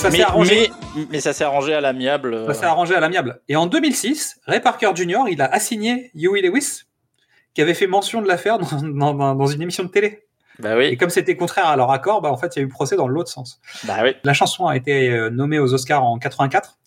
[0.01, 0.71] Ça mais, s'est arrangé.
[0.95, 2.33] mais, mais ça s'est arrangé à l'amiable.
[2.33, 3.41] euh, Ça s'est arrangé à l'amiable.
[3.47, 6.83] Et en 2006, Ray Parker Jr., il a assigné Huey Lewis,
[7.53, 10.23] qui avait fait mention de l'affaire dans, dans- dans- dans une émission de télé.
[10.59, 10.85] Bah oui.
[10.85, 12.95] Et comme c'était contraire à leur accord, bah, en fait, il y a eu procès
[12.95, 13.59] dans l'autre sens.
[13.85, 14.11] Bah oui.
[14.23, 16.77] La chanson a été euh, nommée aux Oscars en 84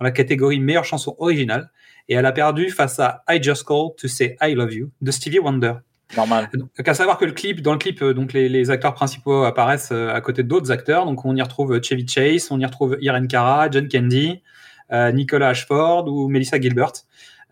[0.00, 1.70] dans la catégorie meilleure chanson originale
[2.08, 5.10] et elle a perdu face à I Just Called to Say I Love You de
[5.10, 5.74] Stevie Wonder.
[6.16, 6.48] Normal.
[6.54, 9.44] Donc, à savoir que le clip, dans le clip, euh, donc les, les acteurs principaux
[9.44, 11.06] apparaissent euh, à côté d'autres acteurs.
[11.06, 14.42] Donc on y retrouve Chevy Chase, on y retrouve Irene Cara, John Candy,
[14.92, 16.92] euh, Nicolas Ashford ou Melissa Gilbert.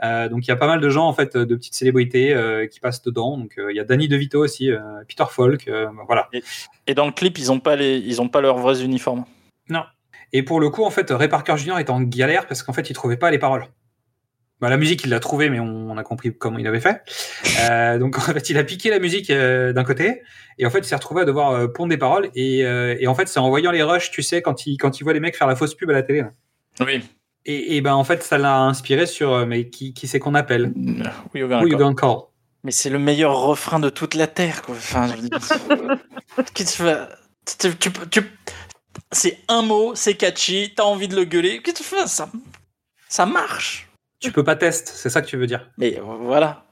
[0.03, 2.67] Euh, donc il y a pas mal de gens en fait, de petites célébrités euh,
[2.67, 3.37] qui passent dedans.
[3.39, 6.29] Donc euh, il y a Danny DeVito aussi, euh, Peter Falk, euh, voilà.
[6.87, 9.25] Et dans le clip, ils ont pas les, ils ont pas leurs vrais uniformes.
[9.69, 9.85] Non.
[10.33, 11.79] Et pour le coup, en fait, Ray Parker Jr.
[11.79, 13.67] est en galère parce qu'en fait, il trouvait pas les paroles.
[14.63, 17.03] Bah, la musique, il l'a trouvée, mais on, on a compris comment il avait fait.
[17.69, 20.23] Euh, donc, en fait, il a piqué la musique euh, d'un côté,
[20.59, 22.31] et en fait, il s'est retrouvé à devoir euh, pondre des paroles.
[22.37, 25.01] Et, euh, et en fait, c'est en voyant les rushs, tu sais, quand il, quand
[25.01, 26.21] il voit les mecs faire la fausse pub à la télé.
[26.21, 26.31] là.
[26.81, 27.03] Oui.
[27.45, 30.37] Et, et ben, en fait, ça l'a inspiré sur, euh, mais qui, qui c'est qu'on
[30.37, 30.73] appelle?
[31.35, 31.41] Oui,
[31.97, 32.19] call
[32.63, 34.77] Mais c'est le meilleur refrain de toute la terre, quoi.
[34.77, 35.39] Enfin, je veux dire,
[36.55, 38.31] qu'est-ce que tu fais tu, tu, tu-
[39.11, 41.61] c'est un mot, c'est catchy, t'as envie de le gueuler.
[41.63, 42.07] Qu'est-ce que tu fais?
[42.07, 42.29] Ça,
[43.09, 43.89] ça marche.
[44.23, 45.69] Tu peux pas tester, c'est ça que tu veux dire.
[45.79, 46.65] Mais voilà.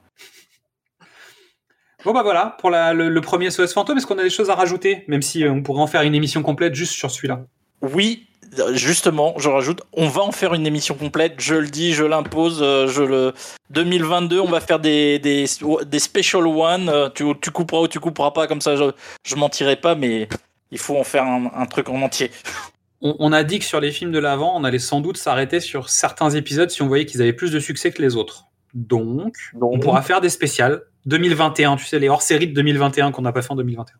[2.03, 4.49] Bon, bah voilà, pour la- le, le premier SOS Fantôme, est-ce qu'on a des choses
[4.49, 7.41] à rajouter Même si on pourrait en faire une émission complète juste sur celui-là?
[7.83, 8.25] Oui,
[8.73, 12.59] justement, je rajoute, on va en faire une émission complète, je le dis, je l'impose,
[12.63, 13.33] euh, je le
[13.69, 15.45] 2022, on va faire des des,
[15.85, 18.85] des special one, euh, tu, tu couperas ou tu couperas pas comme ça je
[19.23, 20.27] je mentirai pas mais
[20.71, 22.31] il faut en faire un, un truc en entier.
[23.01, 25.59] On, on a dit que sur les films de l'avant, on allait sans doute s'arrêter
[25.59, 28.45] sur certains épisodes si on voyait qu'ils avaient plus de succès que les autres.
[28.73, 29.35] Donc,
[29.75, 33.41] on pourra faire des spéciales 2021, tu sais, les hors-séries de 2021 qu'on n'a pas
[33.41, 33.95] fait en 2021.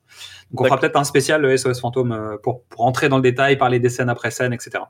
[0.52, 3.22] Donc, on fera peut-être un spécial le SOS Fantôme euh, pour, pour entrer dans le
[3.24, 4.84] détail, parler des scènes après scène, etc.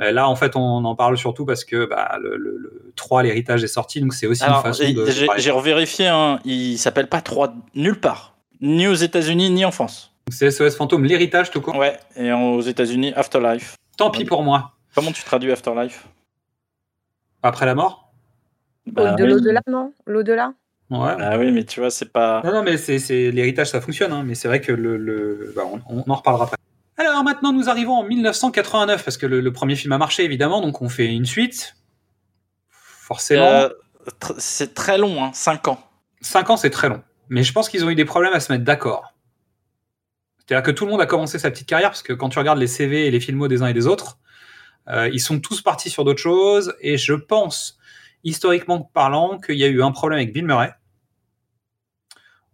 [0.00, 3.22] Euh, là, en fait, on en parle surtout parce que bah, le, le- le 3,
[3.22, 5.06] l'héritage est sorti, donc c'est aussi Alors, une façon j'ai- de.
[5.36, 10.13] j'ai revérifié, hein, il s'appelle pas 3 nulle part, ni aux États-Unis ni en France.
[10.30, 11.76] C'est SOS Fantôme, l'héritage tout court.
[11.76, 13.76] Ouais, et aux États-Unis Afterlife.
[13.96, 14.72] Tant pis pour moi.
[14.94, 16.06] Comment tu traduis Afterlife?
[17.42, 18.12] Après la mort?
[18.86, 19.30] Bah de oui.
[19.30, 19.92] l'au-delà, non?
[20.06, 20.52] L'au-delà?
[20.90, 21.14] Ouais.
[21.18, 22.42] Ah oui, mais tu vois, c'est pas.
[22.44, 25.52] Non, non, mais c'est c'est- l'héritage, ça fonctionne, hein, mais c'est vrai que le, le-
[25.56, 26.56] bah, on, on en reparlera après.
[26.96, 30.60] Alors maintenant, nous arrivons en 1989 parce que le, le premier film a marché évidemment,
[30.60, 31.74] donc on fait une suite.
[32.70, 33.68] Forcément, Euh,
[34.20, 35.78] tr- c'est très long, hein, 5 ans.
[36.20, 38.52] 5 ans c'est très long, mais je pense qu'ils ont eu des problèmes à se
[38.52, 39.12] mettre d'accord.
[40.46, 42.58] C'est-à-dire que tout le monde a commencé sa petite carrière parce que quand tu regardes
[42.58, 44.18] les CV et les filmos des uns et des autres,
[44.88, 47.78] euh, ils sont tous partis sur d'autres choses et je pense,
[48.24, 50.72] historiquement parlant, qu'il y a eu un problème avec Bill Murray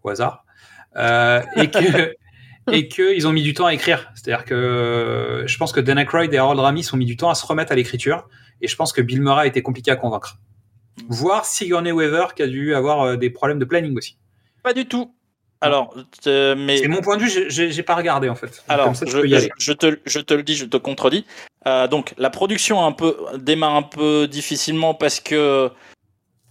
[0.03, 0.45] au hasard
[0.97, 2.15] euh, et que
[2.73, 4.13] et qu'ils ont mis du temps à écrire.
[4.15, 7.35] C'est-à-dire que je pense que Dan Aykroyd et Harold Ramis ont mis du temps à
[7.35, 8.29] se remettre à l'écriture
[8.61, 10.39] et je pense que Bill Murray a été compliqué à convaincre.
[11.09, 14.19] Voire Sigourney Weaver qui a dû avoir euh, des problèmes de planning aussi.
[14.63, 15.15] Pas du tout.
[15.61, 15.95] Alors,
[16.27, 16.79] euh, mais.
[16.79, 18.63] C'est mon point de vue, j'ai- pas regardé en fait.
[18.69, 21.25] Alors, ça, je, te, je te le dis, je te contredis.
[21.67, 25.71] Euh, donc, la production un peu, démarre un peu difficilement parce que,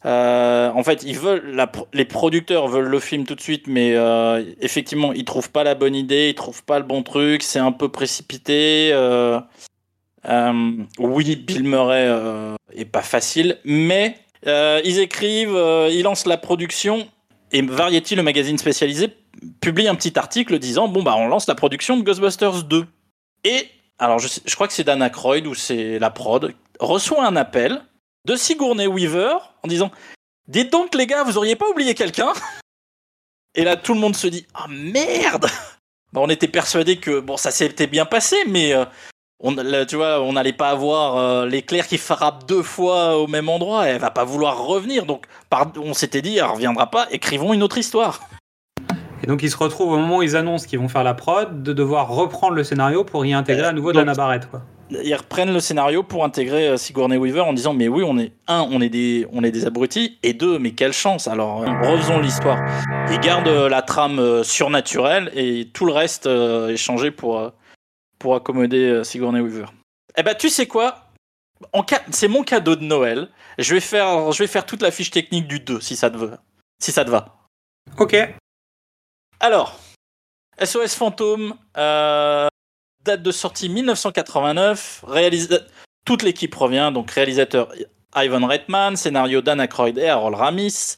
[0.05, 3.95] euh, en fait, ils veulent, la les producteurs veulent le film tout de suite, mais
[3.95, 7.59] euh, effectivement, ils trouvent pas la bonne idée, ils trouvent pas le bon truc, c'est
[7.59, 8.91] un peu précipité.
[8.93, 9.39] euh,
[10.27, 16.25] euh, oui, Bill Murray euh, est pas facile, mais euh, ils écrivent, euh, ils lancent
[16.27, 17.07] la production
[17.51, 19.15] et Variety, le magazine spécialisé,
[19.61, 22.85] publie un petit article disant bon bah on lance la production de Ghostbusters 2.
[23.43, 27.81] Et alors je, crois que c'est Dan Aykroyd ou c'est la prod reçoit un appel
[28.25, 29.91] de Sigourney Weaver en disant
[30.47, 32.33] dites donc les gars vous auriez pas oublié quelqu'un?
[33.55, 35.47] Et là tout le monde se dit ah merde
[36.11, 38.85] Bah, on était persuadé que bon ça s'était bien passé mais euh,
[39.39, 43.27] on, là, tu vois, on n'allait pas avoir euh, l'éclair qui frappe deux fois au
[43.27, 43.87] même endroit.
[43.87, 45.05] Elle va pas vouloir revenir.
[45.05, 47.07] Donc, par- on s'était dit, elle reviendra pas.
[47.11, 48.19] Écrivons une autre histoire.
[49.21, 51.61] Et donc ils se retrouvent au moment où ils annoncent qu'ils vont faire la prod
[51.61, 54.49] de devoir reprendre le scénario pour y intégrer à nouveau donc- Dana Barrett.
[54.49, 54.61] Quoi.
[54.91, 58.31] Ils reprennent le scénario pour intégrer euh, Sigourney Weaver en disant, mais oui, on est
[58.47, 61.27] un, on est des, on est des abrutis, et deux, mais quelle chance.
[61.27, 62.57] Alors, euh, refaisons l'histoire.
[63.11, 67.37] Ils gardent euh, la trame euh, surnaturelle et tout le reste euh, est changé pour
[67.39, 67.49] euh,
[68.19, 69.67] pour accommoder euh, Sigourney Weaver.
[70.17, 71.05] Eh ben, tu sais quoi?
[71.73, 73.29] En ca- c'est mon cadeau de Noël.
[73.57, 76.17] Je vais faire, je vais faire toute la fiche technique du 2 si ça te
[76.17, 76.37] veut,
[76.81, 77.35] si ça te va.
[77.97, 78.15] Ok.
[79.39, 79.77] Alors,
[80.61, 82.47] SOS Fantôme, euh,
[83.03, 85.65] date de sortie 1989, réalisa-
[86.05, 87.71] toute l'équipe revient, donc réalisateur
[88.15, 90.97] Ivan Reitman, scénario Dan Aykroyd et Harold Ramis,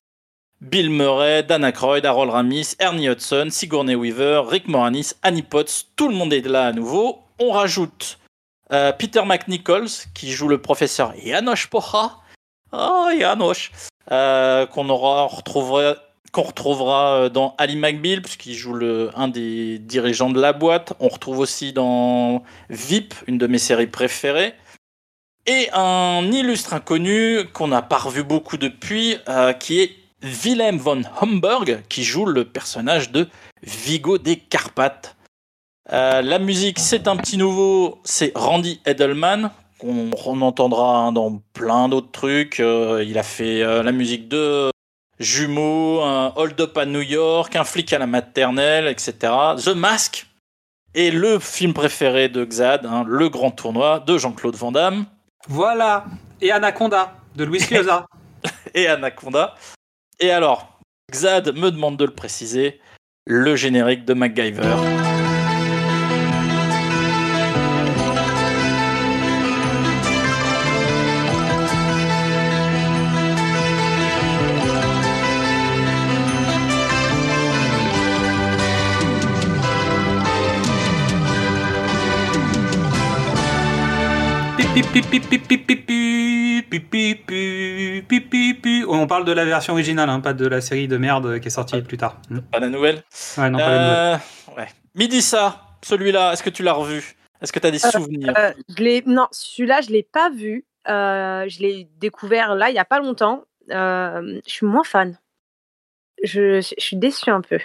[0.62, 6.08] Bill Murray, Dan Aykroyd, Harold Ramis, Ernie Hudson, Sigourney Weaver, Rick Moranis, Annie Potts, tout
[6.08, 7.20] le monde est là à nouveau.
[7.40, 8.20] On rajoute
[8.72, 12.12] Euh, Peter McNichols, qui joue le professeur Janosch Pocha.
[12.72, 13.72] Oh, Janosch.
[14.12, 14.88] Euh, qu'on
[15.28, 15.96] retrouvera,
[16.32, 18.80] qu'on retrouvera euh, dans Ali McBeal, puisqu'il joue
[19.14, 20.94] un des dirigeants de la boîte.
[21.02, 24.54] On retrouve aussi dans VIP, une de mes séries préférées.
[25.48, 29.18] Et un illustre inconnu qu'on n'a pas revu beaucoup depuis,
[29.60, 33.28] qui est Willem von Homburg, qui joue le personnage de
[33.64, 35.16] Vigo des Carpates.
[35.92, 41.42] Euh, la musique, c'est un petit nouveau, c'est Randy Edelman, qu'on on entendra hein, dans
[41.54, 42.60] plein d'autres trucs.
[42.60, 44.70] Euh, il a fait euh, la musique de
[45.20, 49.34] Jumeaux, un Hold Up à New York, un flic à la maternelle, etc.
[49.58, 50.28] The Mask,
[50.94, 55.06] et le film préféré de Xad, hein, Le Grand Tournoi de Jean-Claude Van Damme.
[55.48, 56.06] Voilà.
[56.42, 58.06] Et Anaconda de Luis Llosa.
[58.74, 59.56] et Anaconda.
[60.24, 60.80] Et alors,
[61.12, 62.80] Xad me demande de le préciser,
[63.26, 64.76] le générique de MacGyver.
[86.72, 88.86] Pip, pip, pip, pip, pip, pip.
[88.88, 91.52] On parle de la version originale, hein, pas de la série de merde qui est
[91.52, 92.20] sortie plus tard.
[92.52, 93.04] Pas la nouvelle
[93.38, 94.22] Ouais, non, pas la nouvelle.
[94.50, 94.68] Euh, ouais.
[94.96, 97.16] Midissa, celui-là, est-ce que tu l'as revu?
[97.42, 98.34] Est-ce que tu as des souvenirs?
[98.38, 100.66] Euh, je l'ai- non, celui-là, je l'ai pas vu.
[100.88, 103.44] Euh, je l'ai découvert là, il y a pas longtemps.
[103.70, 105.18] Euh, je suis moins fan.
[106.24, 107.60] Je, je suis déçue un peu.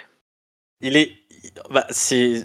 [0.81, 1.13] Il est.
[1.69, 2.43] Bah, c'est.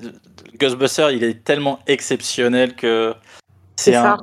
[0.59, 3.15] Ghostbuster, il est tellement exceptionnel que.
[3.77, 4.17] C'est un.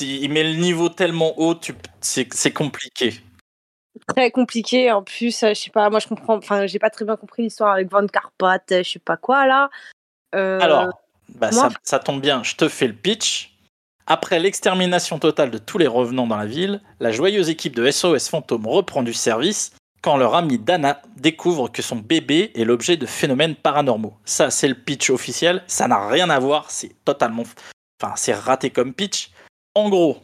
[0.00, 1.74] Il met le niveau tellement haut, tu...
[2.00, 3.20] c'est c'est compliqué.
[4.08, 4.92] Très compliqué.
[4.92, 6.36] En plus, euh, je sais pas, moi je comprends.
[6.36, 9.46] Enfin, j'ai pas très bien compris l'histoire avec Van Carpat, euh, je sais pas quoi
[9.46, 9.70] là.
[10.34, 10.88] Euh, Alors,
[11.30, 13.52] bah, moi- ça, ça tombe bien, je te fais le pitch.
[14.06, 18.28] Après l'extermination totale de tous les revenants dans la ville, la joyeuse équipe de SOS
[18.28, 19.72] Fantôme reprend du service
[20.02, 24.14] quand leur amie Dana découvre que son bébé est l'objet de phénomènes paranormaux.
[24.24, 25.64] Ça, c'est le pitch officiel.
[25.66, 26.70] Ça n'a rien à voir.
[26.70, 27.42] C'est totalement.
[28.00, 29.30] Enfin, c'est raté comme pitch.
[29.76, 30.16] En gros,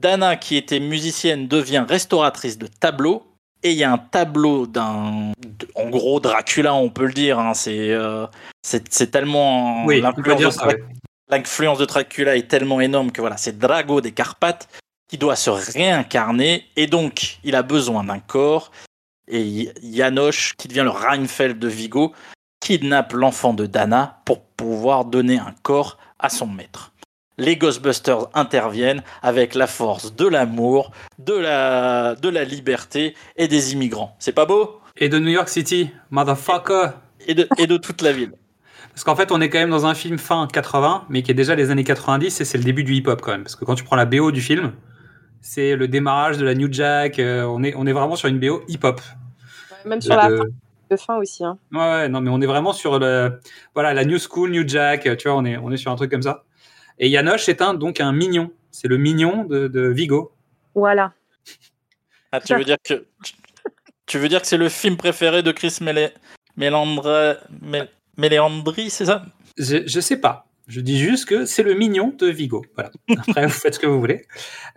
[0.00, 3.26] Dana, qui était musicienne, devient restauratrice de tableaux.
[3.64, 5.32] Et il y a un tableau d'un.
[5.74, 7.38] En gros, Dracula, on peut le dire.
[7.38, 8.26] hein, c'est, euh,
[8.62, 9.84] c'est, c'est tellement.
[9.84, 10.84] Oui, l'influence de ça, Dra- ouais.
[11.30, 14.68] L'influence de Dracula est tellement énorme que voilà, c'est Drago des Carpates
[15.08, 16.66] qui doit se réincarner.
[16.76, 18.70] Et donc, il a besoin d'un corps.
[19.26, 22.12] Et Janosch, qui devient le Reinfeld de Vigo,
[22.60, 26.92] kidnappe l'enfant de Dana pour pouvoir donner un corps à son maître.
[27.38, 33.72] Les Ghostbusters interviennent avec la force de l'amour, de la, de la liberté et des
[33.72, 34.14] immigrants.
[34.20, 34.80] C'est pas beau?
[34.96, 36.90] Et de New York City, motherfucker.
[37.26, 38.32] et de, et de toute la ville.
[38.90, 41.34] Parce qu'en fait, on est quand même dans un film fin 80, mais qui est
[41.34, 43.42] déjà les années 90, et c'est le début du hip-hop quand même.
[43.42, 44.72] Parce que quand tu prends la BO du film,
[45.40, 47.18] c'est le démarrage de la New Jack.
[47.18, 49.00] euh, on, est, on est vraiment sur une BO hip-hop.
[49.84, 50.44] Même sur la De- fin,
[50.92, 51.44] de fin aussi.
[51.44, 51.58] Hein.
[51.72, 53.40] Ouais, ouais, non, mais on est vraiment sur le,
[53.74, 55.08] voilà, la New School, New Jack.
[55.08, 56.44] euh, Tu vois, on est, on est sur un truc comme ça.
[56.98, 58.50] Et Yanoche est un, donc un mignon.
[58.70, 60.32] C'est le mignon de, de Vigo.
[60.74, 61.12] Voilà.
[62.32, 63.06] Ah, tu veux dire que
[64.06, 65.78] tu veux dire que c'est le film préféré de Chris
[66.56, 67.40] Meléandri,
[68.90, 69.24] c'est ça?
[69.56, 70.46] Je, je sais pas.
[70.66, 72.64] Je dis juste que c'est le mignon de Vigo.
[72.74, 72.90] Voilà.
[73.16, 74.26] Après, vous faites ce que vous voulez.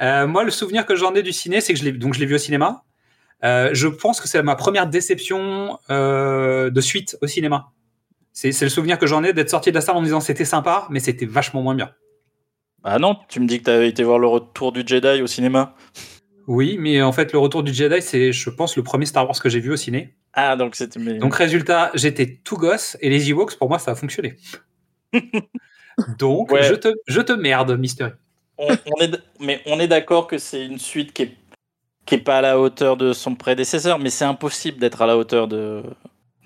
[0.02, 2.20] Euh, moi, le souvenir que j'en ai du ciné, c'est que je l'ai, donc je
[2.20, 2.84] l'ai vu au cinéma.
[3.44, 7.72] Euh, je pense que c'est ma première déception euh, de suite au cinéma.
[8.34, 10.20] C'est, c'est le souvenir que j'en ai d'être sorti de la salle en me disant
[10.20, 11.92] c'était sympa, mais c'était vachement moins bien.
[12.90, 15.28] Ah non, tu me dis que tu avais été voir le retour du Jedi au
[15.28, 15.76] cinéma.
[16.48, 19.38] Oui, mais en fait, le retour du Jedi, c'est, je pense, le premier Star Wars
[19.42, 20.16] que j'ai vu au ciné.
[20.34, 23.96] Ah donc c'était Donc, résultat, j'étais tout gosse et les Ewoks, pour moi, ça a
[23.96, 24.38] fonctionné.
[26.20, 26.64] Donc, Ouais.
[26.64, 28.12] je, te, je te merde, Mystery.
[28.58, 31.36] on, on est mais on est d'accord que c'est une suite qui est
[32.06, 35.18] qui est pas à la hauteur de son prédécesseur, mais c'est impossible d'être à la
[35.18, 35.84] hauteur de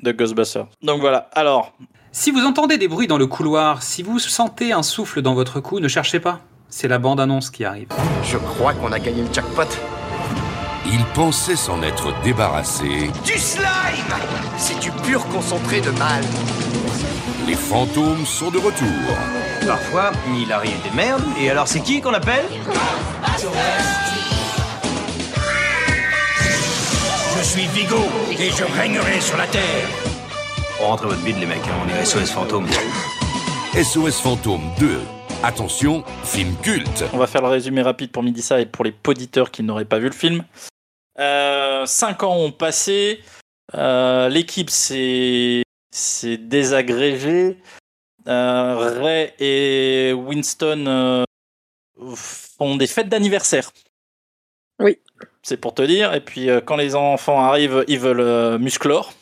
[0.04, 0.68] de Ghostbusters.
[0.82, 1.30] Donc voilà.
[1.34, 1.74] Alors,
[2.12, 5.60] Si vous entendez des bruits dans le couloir, si vous sentez un souffle dans votre
[5.62, 6.39] cou, ne cherchez pas.
[6.70, 7.88] C'est la bande-annonce qui arrive.
[8.24, 9.64] Je crois qu'on a gagné le jackpot.
[10.86, 13.12] Il pensait s'en être débarrassé.
[13.24, 13.66] Du slime
[14.58, 16.24] C'est du pur concentré de mal.
[17.47, 18.88] Les fantômes sont de retour.
[19.66, 21.24] Parfois, il arrive des merdes.
[21.39, 22.45] Et alors, c'est qui qu'on appelle?
[27.41, 27.97] Je suis Vigo
[28.31, 29.87] et je régnerai sur la Terre.
[30.79, 31.57] Rentrez votre bide, les mecs.
[31.59, 32.67] hein, On est SOS fantôme.
[33.73, 34.99] SOS Fantôme 2.
[35.43, 37.03] Attention, film culte.
[37.13, 39.97] on va faire le résumé rapide pour Midissa et pour les poditeurs qui n'auraient pas
[39.99, 40.43] vu le film.
[41.19, 43.21] Euh, cinq ans ont passé.
[43.75, 47.57] Euh, L'équipe s'est s'est désagrégée.
[48.27, 51.23] euh, Ray et Winston euh,
[52.15, 53.71] font des fêtes d'anniversaire.
[54.79, 54.99] Oui.
[55.43, 56.13] C'est pour te dire.
[56.13, 59.13] Et puis euh, quand les enfants arrivent, ils veulent euh, Musclor.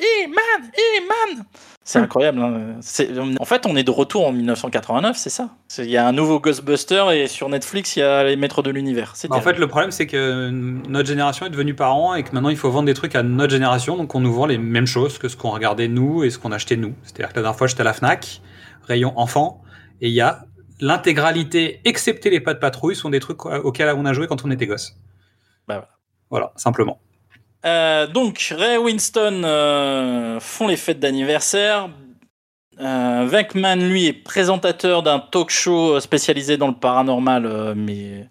[0.00, 1.00] Hey man, hey
[1.36, 1.44] man
[1.82, 2.38] C'est incroyable.
[2.40, 2.76] hein.
[2.82, 3.10] C'est-
[3.40, 5.50] En fait, on est de retour en 1989, c'est ça?
[5.78, 8.70] Il y a un nouveau Ghostbuster et sur Netflix, il y a les Maîtres de
[8.70, 9.16] l'univers.
[9.16, 12.30] C'est Bah, en fait, le problème, c'est que notre génération est devenue parents et que
[12.32, 13.96] maintenant, il faut vendre des trucs à notre génération.
[13.96, 16.52] Donc, on nous vend les mêmes choses que ce qu'on regardait nous et ce qu'on
[16.52, 16.94] achetait nous.
[17.02, 18.40] C'est-à-dire que la dernière fois, j'étais à la Fnac,
[18.86, 19.62] rayon enfant,
[20.00, 20.44] et il y a
[20.80, 24.50] l'intégralité, excepté les pas de patrouille, sont des trucs auxquels on a joué quand on
[24.52, 24.94] était gosse.
[25.68, 25.88] Bah, voilà.
[26.30, 26.98] Voilà, simplement.
[27.64, 31.90] Euh, donc, Ray et Winston euh, font les fêtes d'anniversaire.
[32.80, 38.28] Euh, Venkman, lui, est présentateur d'un talk show spécialisé dans le paranormal, euh, mais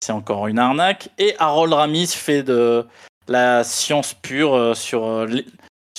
[0.00, 1.10] c'est encore une arnaque.
[1.18, 2.86] Et Harold Ramis fait de
[3.28, 5.26] la science pure euh, sur, euh,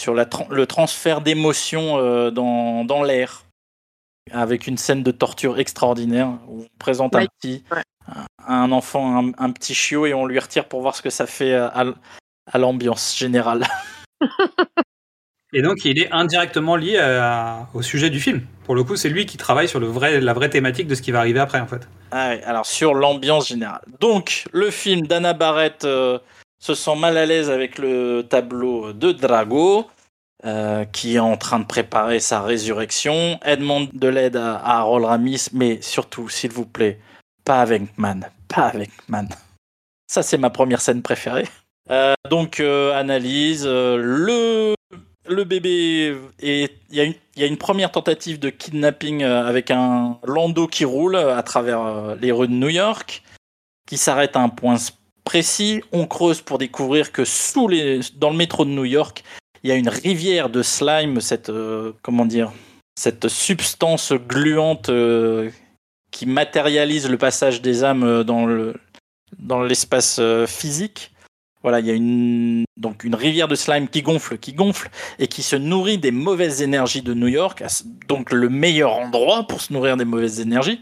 [0.08, 3.46] la le transfert d'émotions euh, dans, dans l'air,
[4.32, 7.64] avec une scène de torture extraordinaire où on présente un petit,
[8.48, 11.26] un enfant, un, un petit chiot, et on lui retire pour voir ce que ça
[11.28, 11.86] fait à,
[12.52, 13.66] à l'ambiance générale.
[15.54, 18.42] Et donc, il est indirectement lié à- au sujet du film.
[18.66, 21.02] Pour le coup, c'est lui qui travaille sur le vrai, la vraie thématique de ce
[21.02, 21.88] qui va arriver après, en fait.
[22.12, 23.82] Ah alors sur l'ambiance générale.
[24.02, 26.20] Donc, le film d'Anna Barrett euh,
[26.60, 29.88] se sent mal à l'aise avec le tableau de Drago,
[30.46, 33.40] euh, qui est en train de préparer sa résurrection.
[33.42, 37.00] Elle demande de l'aide à, à Harold Ramis, mais surtout, s'il vous plaît,
[37.46, 38.28] pas avec Man.
[38.48, 39.28] Pas avec Man.
[40.08, 41.48] Ça, c'est ma première scène préférée.
[41.90, 43.64] Euh, donc, euh, analyse.
[43.66, 44.76] euh, le,
[45.28, 46.16] le bébé.
[46.42, 47.00] Il y,
[47.42, 52.48] a une- première tentative de kidnapping avec un landau qui roule à travers les rues
[52.48, 53.24] de New York,
[53.88, 54.78] qui s'arrête à un point
[55.24, 55.82] précis.
[55.92, 57.24] On creuse pour découvrir que
[58.18, 59.24] dans le métro de New York,
[59.64, 61.52] il y a une rivière de slime, cette,
[62.04, 62.52] comment dire,
[62.96, 64.90] cette substance gluante
[66.16, 68.74] qui matérialise le passage des âmes euh, dans le
[69.38, 71.12] dans l'espace euh, physique.
[71.62, 74.90] Voilà, il y a une donc une rivière de slime qui gonfle, qui gonfle
[75.20, 77.62] et qui se nourrit des mauvaises énergies de New York.
[78.08, 80.80] Donc le meilleur endroit pour se nourrir des mauvaises énergies.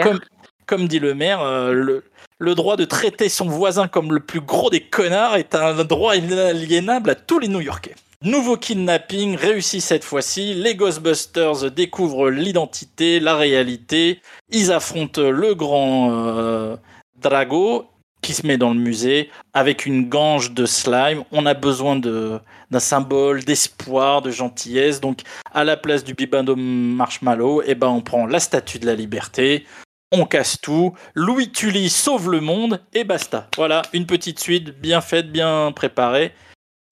[0.00, 0.20] Comme,
[0.66, 2.04] comme dit le maire, euh, le,
[2.38, 6.14] le droit de traiter son voisin comme le plus gros des connards est un droit
[6.14, 7.96] inaliénable à tous les New-Yorkais.
[8.24, 10.52] Nouveau kidnapping réussi cette fois-ci.
[10.52, 14.20] Les Ghostbusters découvrent l'identité, la réalité.
[14.50, 16.76] Ils affrontent le grand euh,
[17.20, 17.86] Drago
[18.20, 21.22] qui se met dans le musée avec une gange de slime.
[21.30, 22.40] On a besoin d'un
[22.80, 25.00] symbole d'espoir, de gentillesse.
[25.00, 25.20] Donc
[25.52, 29.64] à la place du bibendo marshmallow, eh ben on prend la statue de la liberté.
[30.10, 30.92] On casse tout.
[31.14, 33.48] Louis Tully sauve le monde et basta.
[33.56, 36.32] Voilà, une petite suite bien faite, bien préparée.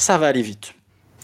[0.00, 0.75] Ça va aller vite.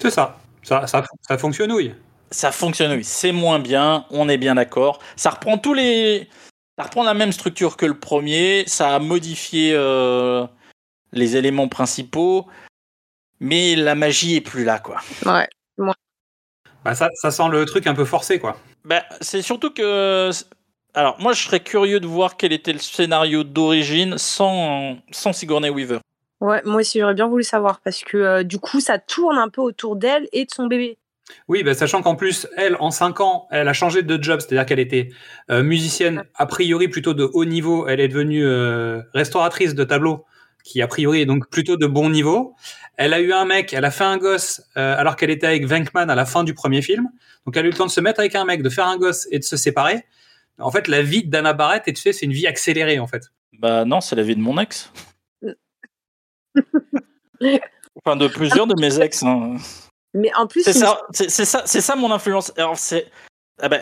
[0.03, 0.37] C'est ça.
[0.65, 1.95] Ça, ça, ça fonctionne, oui.
[2.33, 3.05] Ça fonctionne, oui.
[3.05, 4.99] C'est moins bien, on est bien d'accord.
[5.15, 6.29] Ça reprend tous les.
[6.77, 8.65] Ça reprend la même structure que le premier.
[8.67, 10.45] Ça a modifié euh,
[11.13, 12.49] les éléments principaux.
[13.39, 15.01] Mais la magie est plus là, quoi.
[15.25, 15.49] Ouais.
[16.85, 18.59] Bah, ça, ça sent le truc un peu forcé, quoi.
[18.85, 20.31] Bah, c'est surtout que.
[20.95, 25.71] Alors, moi, je serais curieux de voir quel était le scénario d'origine sans, sans Sigourney
[25.71, 26.01] Weaver.
[26.43, 29.49] Ouais, moi aussi, j'aurais bien voulu savoir parce que euh, du coup, ça tourne un
[29.49, 30.99] peu autour d'elle et de son bébé.
[31.47, 34.66] Oui, bah, sachant qu'en plus, elle, en 5 ans, elle a changé de job, c'est-à-dire
[34.66, 35.11] qu'elle était
[35.53, 40.24] euh, musicienne, a priori plutôt de haut niveau, elle est devenue euh, restauratrice de tableaux,
[40.64, 42.57] qui a priori est donc plutôt de bon niveau.
[42.97, 45.64] Elle a eu un mec, elle a fait un gosse, euh, alors qu'elle était avec
[45.64, 47.09] Venkman à la fin du premier film.
[47.47, 48.97] Donc elle a eu le temps de se mettre avec un mec, de faire un
[48.97, 50.05] gosse et de se séparer.
[50.59, 53.28] En fait, la vie d'Anna Barrett, et tu sais, c'est une vie accélérée, en fait.
[53.61, 54.93] Bah non, c'est la vie de mon ex.
[58.05, 59.23] Enfin, de plusieurs de mes ex.
[59.23, 59.57] hein.
[60.15, 62.53] Mais en plus, C'est ça, c'est ça, mon influence.
[62.57, 63.11] Alors c'est,
[63.63, 63.79] ah bah,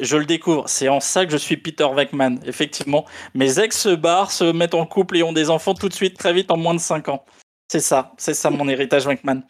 [0.00, 0.68] je le découvre.
[0.68, 2.38] C'est en ça que je suis Peter Venkman.
[2.44, 3.04] Effectivement,
[3.34, 6.16] mes ex se barrent, se mettent en couple et ont des enfants tout de suite,
[6.18, 7.24] très vite, en moins de 5 ans.
[7.70, 9.42] C'est ça, c'est ça mon héritage Venkman.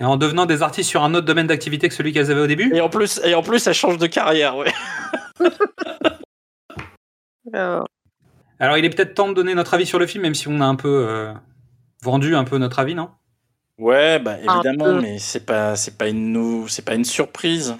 [0.00, 2.46] Et en devenant des artistes sur un autre domaine d'activité que celui qu'elles avaient au
[2.46, 2.74] début?
[2.74, 4.72] Et en plus, et en plus, elle change de carrière, ouais.
[7.54, 7.82] Euh,
[8.60, 10.60] Alors, il est peut-être temps de donner notre avis sur le film, même si on
[10.60, 11.32] a un peu euh,
[12.04, 13.10] vendu un peu notre avis, non?
[13.78, 17.76] Ouais, bah évidemment, mais c'est pas, c'est pas une, nou- c'est pas une surprise.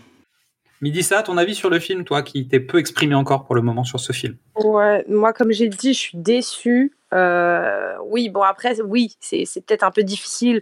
[0.81, 3.63] Midi, ça, ton avis sur le film, toi, qui t'es peu exprimé encore pour le
[3.63, 4.37] moment sur ce film?
[4.57, 6.97] Ouais, moi, comme j'ai dit, je suis déçue.
[7.13, 10.61] Euh, oui, bon, après, oui, c'est c'est peut-être un peu difficile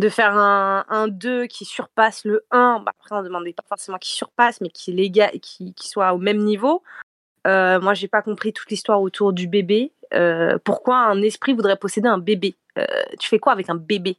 [0.00, 2.82] de faire un, un 2 qui surpasse le 1.
[2.84, 6.12] Bah, après, on ne demandait pas forcément qui surpasse, mais qui, léga, qui, qui soit
[6.12, 6.82] au même niveau.
[7.46, 9.92] Euh, moi, j'ai pas compris toute l'histoire autour du bébé.
[10.12, 12.56] Euh, pourquoi un esprit voudrait posséder un bébé?
[12.78, 12.84] Euh,
[13.18, 14.18] Tu fais quoi avec un bébé?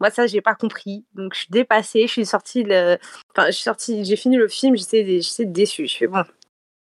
[0.00, 1.04] Moi, ça, j'ai pas compris.
[1.14, 2.02] Donc, je suis dépassée.
[2.06, 2.98] Je suis sortie, le...
[3.34, 5.88] enfin, je suis sortie, j'ai fini le film, j'étais j'étais déçue.
[5.88, 6.22] Je fais bon,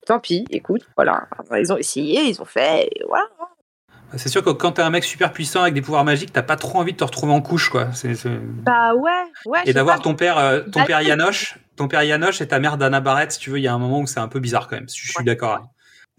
[0.05, 1.27] tant pis, écoute, voilà.
[1.57, 3.27] Ils ont essayé, ils ont fait, et voilà.
[4.15, 6.55] C'est sûr que quand t'es un mec super puissant avec des pouvoirs magiques, t'as pas
[6.55, 7.87] trop envie de te retrouver en couche, quoi.
[8.63, 9.11] Bah ouais,
[9.47, 9.59] ouais.
[9.65, 11.01] je Et d'avoir ton père, euh, ton Bah, père.
[11.01, 13.73] Yanoche, ton père Yanoche et ta mère Dana Barrett, si tu veux, il y a
[13.73, 14.87] un moment où c'est un peu bizarre quand même.
[14.87, 15.67] Je suis d'accord.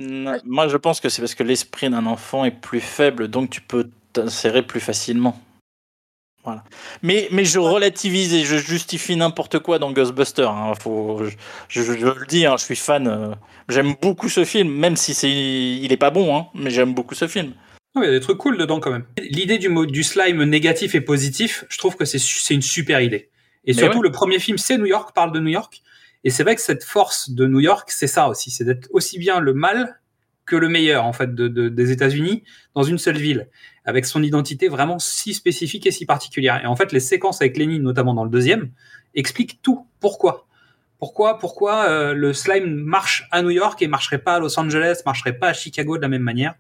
[0.01, 3.61] Moi, je pense que c'est parce que l'esprit d'un enfant est plus faible, donc tu
[3.61, 5.39] peux t'insérer plus facilement.
[6.45, 6.63] Voilà.
[7.03, 10.51] Mais, mais je relativise et je justifie n'importe quoi dans Ghostbusters.
[10.51, 10.75] hein.
[10.79, 13.09] Faut, je, je- je le dis, hein, je suis fan.
[13.09, 13.35] euh,
[13.71, 17.15] j'aime beaucoup ce film, même si c'est, il est pas bon, hein, mais j'aime beaucoup
[17.15, 17.53] ce film.
[17.97, 19.07] Il y a des trucs cool dedans quand même.
[19.19, 22.19] L'idée du, mot, du slime négatif et positif, je trouve que c'est
[22.53, 23.31] une super idée.
[23.65, 24.05] Et Mais surtout, ouais.
[24.09, 25.81] le premier film, c'est New York, parle de New York.
[26.25, 29.19] Et c'est vrai que cette force de New York, c'est ça aussi, c'est d'être aussi
[29.19, 30.01] bien le mal
[30.47, 33.49] que le meilleur en fait de, de- des États-Unis dans une seule ville,
[33.85, 36.61] avec son identité vraiment si spécifique et si particulière.
[36.63, 38.71] Et en fait, les séquences avec Lenny, notamment dans le deuxième,
[39.15, 39.87] expliquent tout.
[40.01, 40.47] Pourquoi?
[40.99, 41.39] Pourquoi?
[41.39, 45.37] Pourquoi euh, le slime marche à New York et marcherait pas à Los Angeles, marcherait
[45.37, 46.55] pas à Chicago de la même manière?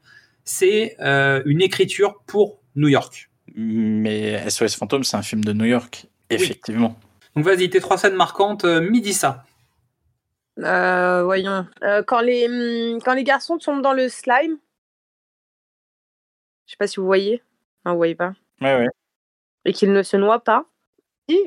[0.44, 3.30] C'est euh, une écriture pour New York.
[3.54, 6.98] Mais SOS Fantôme, c'est un film de New York, effectivement.
[7.36, 9.44] Donc vas-y, tes trois scènes marquantes, euh, midi ça.
[10.60, 11.66] Euh, voyons.
[11.82, 14.58] Euh, quand, les, hum, quand les garçons tombent dans le slime,
[16.66, 17.42] je sais pas si vous voyez.
[17.84, 18.32] Non, vous voyez pas.
[18.60, 18.88] Ouais, ouais.
[19.64, 20.64] Et qu'ils ne se noient pas.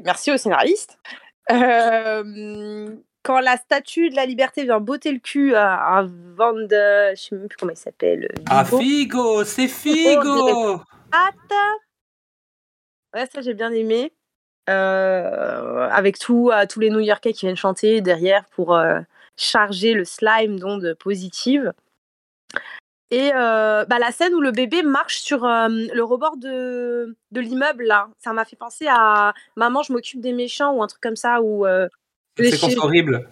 [0.04, 1.00] Merci au scénariste.
[1.52, 7.16] Euh, quand la statue de la liberté vient botter le cul à, à Van de...
[7.16, 8.28] Je sais même plus comment il s'appelle.
[8.50, 8.66] Ah.
[8.66, 10.82] Figo, c'est Oh, Figo
[11.12, 11.78] Attends.
[13.14, 14.12] Ouais, ça j'ai bien aimé.
[14.70, 19.00] Euh, avec tout, euh, tous les New-Yorkais qui viennent chanter derrière pour euh,
[19.38, 21.72] charger le slime d'ondes positives.
[23.10, 27.86] Et euh, bah, la scène où le bébé marche sur le rebord de, de l'immeuble,
[27.86, 31.16] là, ça m'a fait penser à Maman, je m'occupe des méchants ou un truc comme
[31.16, 31.40] ça.
[32.38, 33.30] Séquence chi- horrible.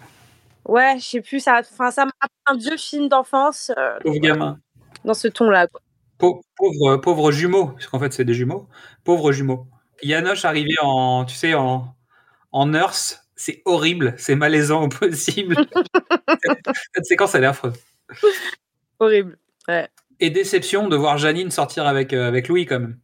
[0.65, 2.11] Ouais, je sais plus, ça, ça m'a
[2.47, 3.71] un vieux film d'enfance
[4.01, 4.57] Pauvre gamin.
[5.03, 5.67] dans ce ton-là.
[5.67, 5.81] quoi.
[6.17, 8.67] Pau- Pauvre, pauvre jumeau, puisqu'en fait c'est des jumeaux.
[9.03, 9.67] Pauvre jumeau.
[10.03, 11.95] Yanoche arrivé en, tu sais, en,
[12.51, 15.55] en nurse, c'est horrible, c'est malaisant au possible.
[16.43, 16.59] cette,
[16.95, 17.75] cette séquence, elle est affreuse.
[18.99, 19.37] Horrible.
[19.67, 19.89] Ouais.
[20.19, 22.97] Et déception de voir Janine sortir avec, euh, avec Louis quand même.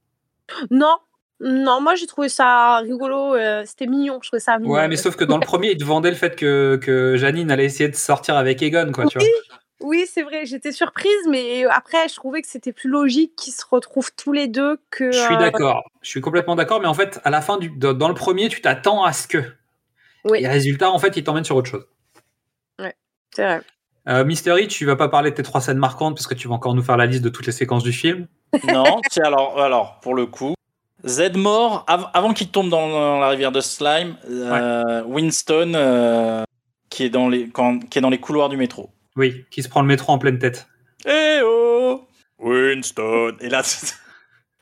[0.70, 0.98] Non,
[1.40, 4.74] non, moi j'ai trouvé ça rigolo, euh, c'était mignon, je trouvais ça mignon.
[4.74, 7.52] Ouais, mais sauf que dans le premier, il te vendait le fait que, que Janine
[7.52, 9.28] allait essayer de sortir avec Egon, quoi, tu vois.
[9.82, 13.66] Oui, c'est vrai, j'étais surprise, mais après je trouvais que c'était plus logique qu'ils se
[13.70, 15.12] retrouvent tous les deux que.
[15.12, 17.70] Je suis euh, d'accord, je suis complètement d'accord, mais en fait, à la fin, du,
[17.70, 19.44] dans le premier, tu t'attends à ce que.
[20.26, 20.44] Oui.
[20.44, 21.86] Et résultat, en fait, il t'emmène sur autre chose.
[22.80, 22.96] Ouais,
[23.36, 23.62] c'est vrai.
[24.08, 26.56] Euh, Mystery, tu vas pas parler de tes trois scènes marquantes parce que tu vas
[26.56, 28.28] encore nous faire la liste de toutes les séquences du film?
[28.68, 30.54] Non, c'est alors, alors, pour le coup,
[31.06, 36.44] Zedmore, av- avant qu'il tombe dans, dans la rivière de Slime, euh, Winston, euh,
[36.90, 38.92] qui, est dans les, quand- qui est dans les couloirs du métro.
[39.16, 40.68] Oui, qui se prend le métro en pleine tête.
[41.06, 42.08] Eh oh
[42.40, 43.62] Winston Et là,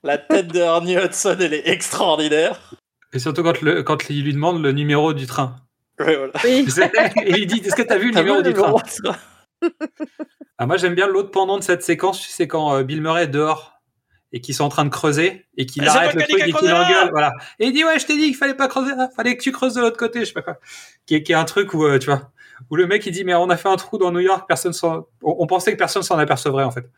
[0.03, 2.73] la tête de Ernie Hudson, elle est extraordinaire.
[3.13, 5.55] Et surtout quand, le, quand il lui demande le numéro du train.
[5.99, 6.33] Ouais, voilà.
[6.43, 6.65] Oui.
[7.23, 8.67] Et il lui dit Est-ce que t'as vu le T'as numéro vu du le train
[8.67, 9.17] numéro du train
[10.57, 13.27] Ah, Moi, j'aime bien l'autre pendant de cette séquence, c'est quand euh, Bill Murray est
[13.27, 13.79] dehors
[14.31, 16.51] et qu'ils sont en train de creuser et qu'il Mais c'est arrête le truc et
[16.51, 17.09] qu'il engueule.
[17.11, 17.33] Voilà.
[17.59, 19.51] Et il dit Ouais, je t'ai dit qu'il fallait pas creuser là, fallait que tu
[19.51, 20.59] creuses de l'autre côté, je sais pas quoi.
[21.05, 22.31] Qui est, qui est un truc où, euh, tu vois,
[22.69, 24.73] où le mec il dit Mais on a fait un trou dans New York, personne
[24.73, 25.07] s'en.
[25.23, 26.89] On, on pensait que personne s'en apercevrait en fait.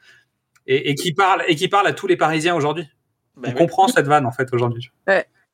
[0.67, 2.87] Et, et qui parle, et qui parle à tous les Parisiens aujourd'hui.
[3.35, 3.57] Bah on oui.
[3.57, 4.91] comprend cette vanne en fait aujourd'hui.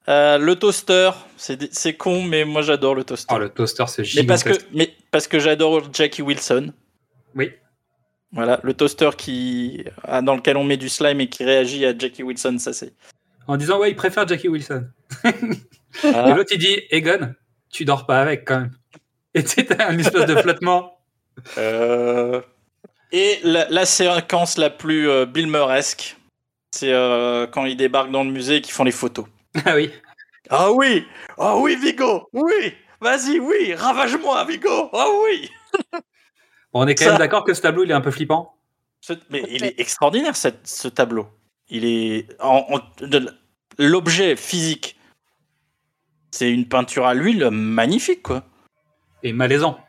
[0.09, 3.35] Euh, le toaster, c'est con, mais moi j'adore le toaster.
[3.35, 4.69] Oh, le toaster, c'est mais parce que, gigantesque.
[4.73, 6.73] mais parce que j'adore Jackie Wilson.
[7.35, 7.51] Oui.
[8.31, 11.97] Voilà, le toaster qui, ah, dans lequel on met du slime et qui réagit à
[11.97, 12.93] Jackie Wilson, ça c'est.
[13.47, 14.87] En disant Ouais, il préfère Jackie Wilson.
[16.03, 16.29] Ah.
[16.29, 17.33] Et l'autre il dit Egon,
[17.71, 18.71] tu dors pas avec quand même.
[19.39, 20.99] Et tu t'as une espèce de flottement.
[21.57, 22.41] Euh,
[23.11, 26.17] Et la, la séquence la plus euh, Bill Murresque,
[26.71, 29.25] c'est euh, quand ils débarquent dans le musée et qu'ils font les photos.
[29.65, 29.91] Ah oui.
[30.49, 31.05] Ah oui
[31.37, 35.49] Ah oui, Vigo Oui Vas-y, oui Ravage-moi, Vigo Ah oui
[36.73, 38.55] Bon, on est quand Ça- même d'accord que ce tableau il est un peu flippant.
[39.01, 41.27] Ce- Mais il est extraordinaire, cette- ce tableau.
[41.69, 42.27] Il est.
[42.41, 43.29] en- en- de-
[43.77, 44.97] L'objet physique,
[46.31, 48.43] c'est une peinture à l'huile magnifique, quoi.
[49.27, 49.79] Et malaisant.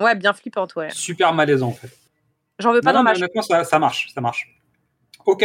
[0.00, 0.88] Ouais, bien flippante, ouais.
[0.90, 1.90] Super malaisant en fait.
[2.58, 4.48] J'en veux pas Non, dans non, ma honnêtement, ça, ça marche, ça marche.
[5.26, 5.42] Ok.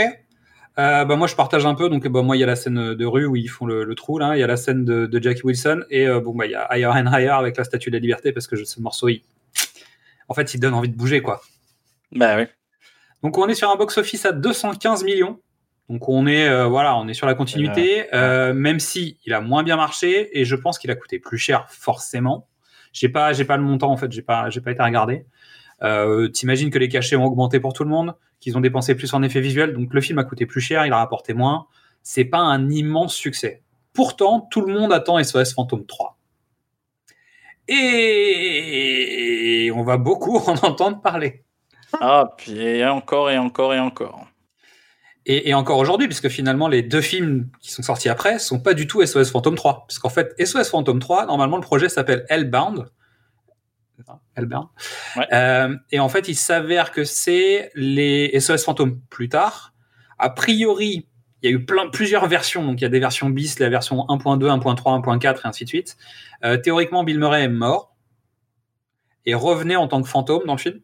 [0.78, 1.90] Euh, bah, moi, je partage un peu.
[1.90, 3.96] Donc, bah, moi, il y a la scène de rue où ils font le, le
[3.96, 4.18] trou.
[4.20, 4.38] Là.
[4.38, 5.82] Il y a la scène de, de Jackie Wilson.
[5.90, 8.00] Et euh, bon, bah, il y a Higher and Higher avec la statue de la
[8.00, 9.22] liberté parce que je- ce morceau, il...
[10.30, 11.22] en fait, il donne envie de bouger.
[11.22, 11.42] quoi.
[12.12, 12.44] Bah oui.
[13.24, 15.40] Donc, on est sur un box-office à 215 millions.
[15.90, 19.42] Donc on est euh, voilà, on est sur la continuité, euh, même si il a
[19.42, 22.48] moins bien marché et je pense qu'il a coûté plus cher forcément.
[22.94, 25.26] J'ai pas j'ai pas le montant en fait, j'ai pas j'ai pas été regardé.
[25.82, 29.14] Euh, T'imagines que les cachets ont augmenté pour tout le monde, qu'ils ont dépensé plus
[29.14, 31.68] en effets visuels, donc le film a coûté plus cher, il a rapporté moins.
[32.04, 33.64] C'est pas un immense succès.
[33.94, 36.18] Pourtant, tout le monde attend SOS Phantom 3.
[37.68, 41.44] Et on va beaucoup en entendre parler.
[42.00, 44.29] Ah, puis encore et encore et encore.
[45.32, 48.74] Et, et encore aujourd'hui, puisque finalement les deux films qui sont sortis après sont pas
[48.74, 49.86] du tout SOS Phantom 3.
[49.88, 52.90] Parce qu'en fait, SOS Phantom 3, normalement le projet s'appelle Hellbound.
[54.36, 54.70] Hellbound.
[55.32, 59.76] Euh, et en fait, il s'avère que c'est les SOS Phantom plus tard.
[60.18, 61.08] A priori,
[61.44, 62.66] il y a eu plein, plusieurs versions.
[62.66, 65.70] Donc il y a des versions bis, la version 1.2, 1.3, 1.4 et ainsi de
[65.70, 65.96] suite.
[66.44, 67.96] Euh, théoriquement, Bill Murray est mort
[69.28, 70.80] et revenait en tant que fantôme dans le film.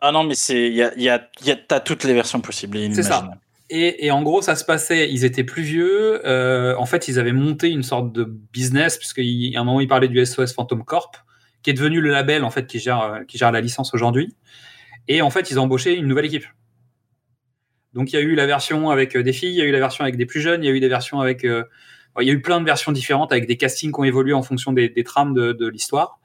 [0.00, 2.40] Ah non, mais c'est il y a, y a, y a t'as toutes les versions
[2.40, 2.76] possibles.
[2.92, 3.30] C'est ça.
[3.76, 6.24] Et, en gros, ça se passait, ils étaient plus vieux.
[6.24, 10.06] euh, en fait, ils avaient monté une sorte de business, puisqu'à un moment, ils parlaient
[10.06, 11.16] du SOS Phantom Corp,
[11.64, 14.36] qui est devenu le label en fait qui gère, euh, qui gère la licence aujourd'hui.
[15.08, 16.46] Et en fait, ils ont embauché une nouvelle équipe.
[17.94, 19.72] Donc, il y a eu la version avec euh, des filles, il y a eu
[19.72, 21.42] la version avec des plus jeunes, il y a eu des versions avec.
[21.42, 24.42] il y a eu plein de versions différentes avec des castings qui ont évolué en
[24.44, 26.20] fonction des, trames de, l'histoire.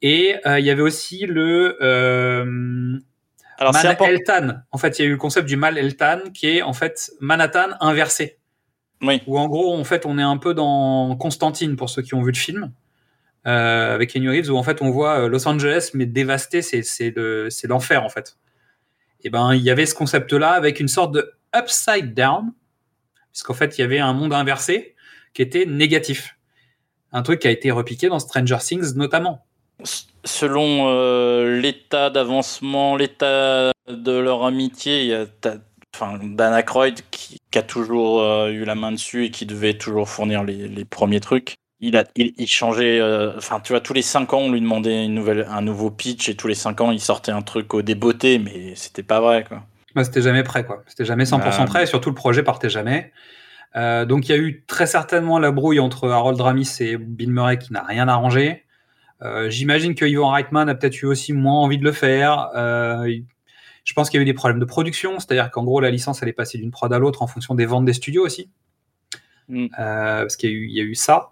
[0.00, 1.76] Et il y avait aussi le.
[3.62, 4.54] Alors, c'est Man important- Eltan.
[4.70, 7.10] En fait, il y a eu le concept du mal Eltan qui est en fait
[7.20, 8.38] Manhattan inversé.
[9.00, 9.22] Oui.
[9.26, 12.22] Où en gros, en fait, on est un peu dans Constantine pour ceux qui ont
[12.22, 12.72] vu le film
[13.46, 16.82] euh, avec Keanu Reeves, où en fait on voit euh, Los Angeles mais dévasté, c'est
[16.84, 18.36] c'est le- c'est l'enfer en fait.
[19.24, 22.52] Et ben, il y avait ce concept-là avec une sorte de upside down,
[23.32, 24.94] puisqu'en fait, il y avait un monde inversé
[25.34, 26.36] qui était négatif.
[27.12, 29.44] Un truc qui a été repiqué dans Stranger Things notamment.
[30.24, 35.26] Selon euh, l'état d'avancement, l'état de leur amitié, il y a
[35.94, 39.74] enfin, Dan Aykroyd qui, qui a toujours euh, eu la main dessus et qui devait
[39.74, 41.56] toujours fournir les, les premiers trucs.
[41.80, 44.60] Il a, il, il changeait, euh, enfin, tu vois, tous les 5 ans, on lui
[44.60, 47.74] demandait une nouvelle, un nouveau pitch et tous les 5 ans, il sortait un truc
[47.74, 49.64] au débeauté, mais c'était pas vrai, quoi.
[49.96, 50.84] Bah, c'était jamais prêt, quoi.
[50.86, 51.64] C'était jamais 100% Ah.
[51.64, 53.12] prêt, et surtout le projet partait jamais.
[53.74, 57.30] Euh, donc il y a eu très certainement la brouille entre Harold Ramis et Bill
[57.32, 58.64] Murray qui n'a rien arrangé.
[59.22, 62.50] Euh, J'imagine que Ivan Reitman a peut-être eu aussi moins envie de le faire.
[62.56, 63.08] Euh,
[63.84, 66.22] je pense qu'il y a eu des problèmes de production, c'est-à-dire qu'en gros la licence
[66.22, 68.48] elle est passée d'une prod à l'autre en fonction des ventes des studios aussi,
[69.48, 69.66] Mm.
[69.78, 71.30] Euh, parce qu'il y, a eu- il y a eu ça.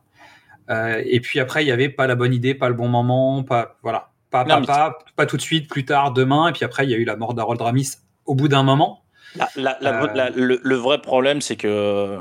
[1.04, 3.76] Et puis après il y avait pas la bonne idée, pas le bon moment, pas
[3.82, 6.48] voilà, pas Non, pas, mais pas, pas tout de suite, plus tard, demain.
[6.48, 9.02] Et puis après il y a eu la mort d'Harold Ramis au bout d'un moment.
[9.36, 12.18] La- la- la- la- le, le vrai problème, c'est que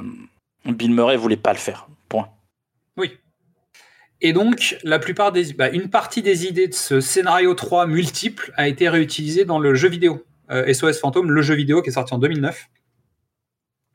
[0.66, 1.88] Bill Murray voulait pas le faire.
[2.08, 2.30] Point.
[2.98, 3.18] Oui.
[4.22, 8.52] Et donc, la plupart des, bah, une partie des idées de ce scénario 3 multiple
[8.58, 11.94] a été réutilisée dans le jeu vidéo euh, SOS Phantom, le jeu vidéo qui est
[11.94, 12.68] sorti en 2009.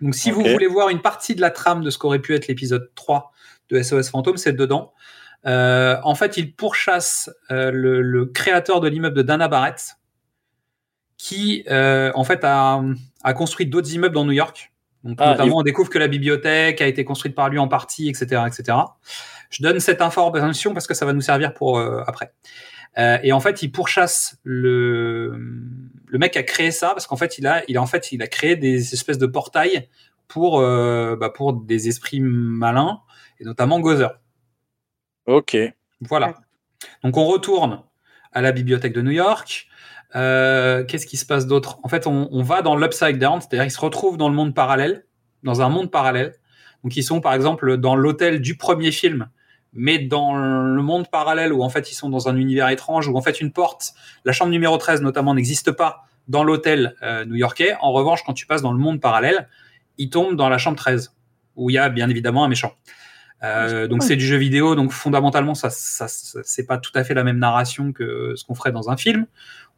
[0.00, 2.48] Donc, si vous voulez voir une partie de la trame de ce qu'aurait pu être
[2.48, 3.32] l'épisode 3
[3.70, 4.92] de SOS Phantom, c'est dedans.
[5.46, 9.96] Euh, en fait, il pourchasse euh, le, le créateur de l'immeuble de Dana Barrett,
[11.18, 12.82] qui euh, en fait a,
[13.22, 14.72] a construit d'autres immeubles dans New York.
[15.04, 18.08] Donc, Ah, notamment, on découvre que la bibliothèque a été construite par lui en partie,
[18.08, 18.78] etc., etc.
[19.50, 22.32] Je donne cette information parce que ça va nous servir pour euh, après.
[22.98, 25.36] Euh, et en fait, il pourchasse le
[26.06, 28.22] le mec a créé ça parce qu'en fait, il a il a en fait il
[28.22, 29.88] a créé des espèces de portails
[30.28, 33.00] pour euh, bah, pour des esprits malins
[33.40, 34.20] et notamment Gozer.
[35.26, 35.56] Ok.
[36.00, 36.34] Voilà.
[37.02, 37.82] Donc on retourne
[38.32, 39.66] à la bibliothèque de New York.
[40.16, 41.78] Euh, Qu'est-ce qui se passe d'autre?
[41.82, 44.54] En fait, on, on va dans l'upside down, c'est-à-dire ils se retrouvent dans le monde
[44.54, 45.06] parallèle,
[45.42, 46.34] dans un monde parallèle.
[46.84, 49.28] Donc ils sont par exemple dans l'hôtel du premier film,
[49.74, 53.16] mais dans le monde parallèle où en fait ils sont dans un univers étrange, où
[53.16, 53.92] en fait une porte,
[54.24, 57.74] la chambre numéro 13 notamment, n'existe pas dans l'hôtel euh, new-yorkais.
[57.80, 59.48] En revanche, quand tu passes dans le monde parallèle,
[59.98, 61.14] ils tombent dans la chambre 13,
[61.56, 62.72] où il y a bien évidemment un méchant.
[63.42, 67.04] Euh, donc c'est du jeu vidéo, donc fondamentalement ça, ça, ça- c'est pas tout à
[67.04, 69.26] fait la même narration que ce qu'on ferait dans un film.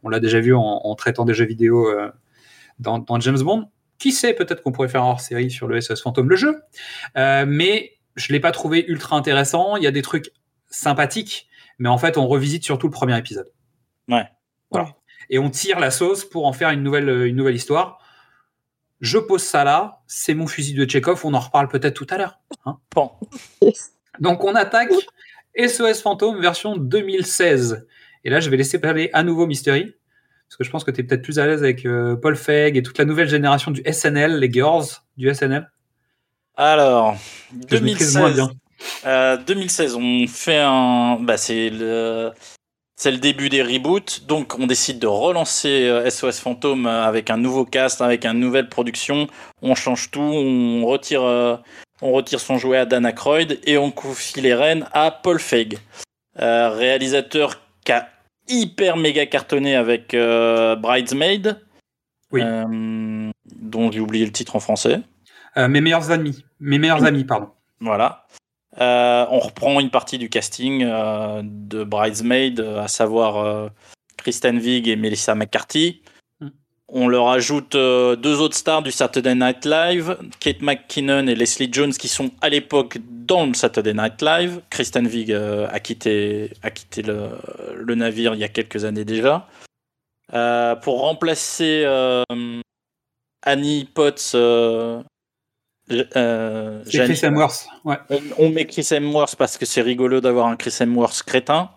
[0.05, 2.11] On l'a déjà vu en, en traitant des jeux vidéo euh,
[2.79, 3.69] dans, dans James Bond.
[3.99, 6.61] Qui sait, peut-être qu'on pourrait faire un hors-série sur le SOS Phantom, le jeu.
[7.17, 9.77] Mais je l'ai pas trouvé ultra intéressant.
[9.77, 10.33] Il y a des trucs
[10.69, 11.49] sympathiques,
[11.79, 13.51] mais en fait on revisite surtout le premier épisode.
[14.09, 14.27] Ouais.
[14.71, 14.89] Voilà.
[15.31, 17.99] Et on tire la sauce pour en faire une nouvelle, une nouvelle histoire.
[19.01, 22.17] Je pose ça là, c'est mon fusil de Chekhov, on en reparle peut-être tout à
[22.17, 22.41] l'heure.
[22.65, 22.79] hein.
[22.95, 23.11] Bon.
[24.21, 24.93] Donc on attaque
[25.57, 27.87] SOS Phantom version 2016.
[28.25, 29.95] Et là, je vais laisser parler à nouveau Mystery,
[30.49, 32.77] parce que je pense que tu es peut-être plus à l'aise avec euh, Paul Feig
[32.77, 34.87] et toute la nouvelle génération du SNL, les girls
[35.17, 35.71] du SNL.
[36.57, 37.17] Alors,
[37.69, 38.35] Que je maîtrise moins 2016.
[38.35, 38.51] bien.
[39.07, 41.19] Euh, 2016, on fait un.
[41.21, 42.33] Bah, c'est le.
[42.97, 47.31] c'est le début des reboots, donc on décide de relancer euh, SOS Fantôme euh, avec
[47.31, 49.27] un nouveau cast, avec une nouvelle production.
[49.63, 51.57] On change tout, on retire, euh,
[52.01, 55.79] on retire son jouet à Dan Aykroyd et on confie les rênes à Paul Feig,
[56.41, 58.09] euh, réalisateur qui a
[58.49, 61.61] hyper méga cartonné avec euh, Bridesmaid,
[62.33, 62.41] Oui.
[62.45, 63.31] euh,
[63.61, 65.01] dont j'ai oublié le titre en français.
[65.59, 66.45] Euh, mes meilleurs amis.
[66.61, 67.49] Mes meilleurs amis, pardon.
[67.81, 68.27] Voilà.
[68.79, 73.71] Euh, on reprend une partie du casting euh, de Bridesmaid, à savoir
[74.17, 76.03] Kristen Wiig et Melissa McCarthy.
[76.41, 76.49] Mm.
[76.89, 81.93] On leur ajoute deux autres stars du Saturday Night Live, Kate McKinnon et Leslie Jones,
[81.93, 84.61] qui sont à l'époque dans le Saturday Night Live.
[84.71, 87.31] Kristen Wiig a quitté, a quitté le,
[87.75, 89.49] le navire il y a quelques années déjà.
[90.83, 91.87] Pour remplacer
[93.47, 95.01] Annie Potts, euh,
[95.91, 97.67] euh, C'est Chris Hemsworth.
[97.85, 97.97] Ouais.
[98.11, 101.71] on, on met Chris Hemsworth parce que c'est rigolo d'avoir un Chris Hemsworth crétin.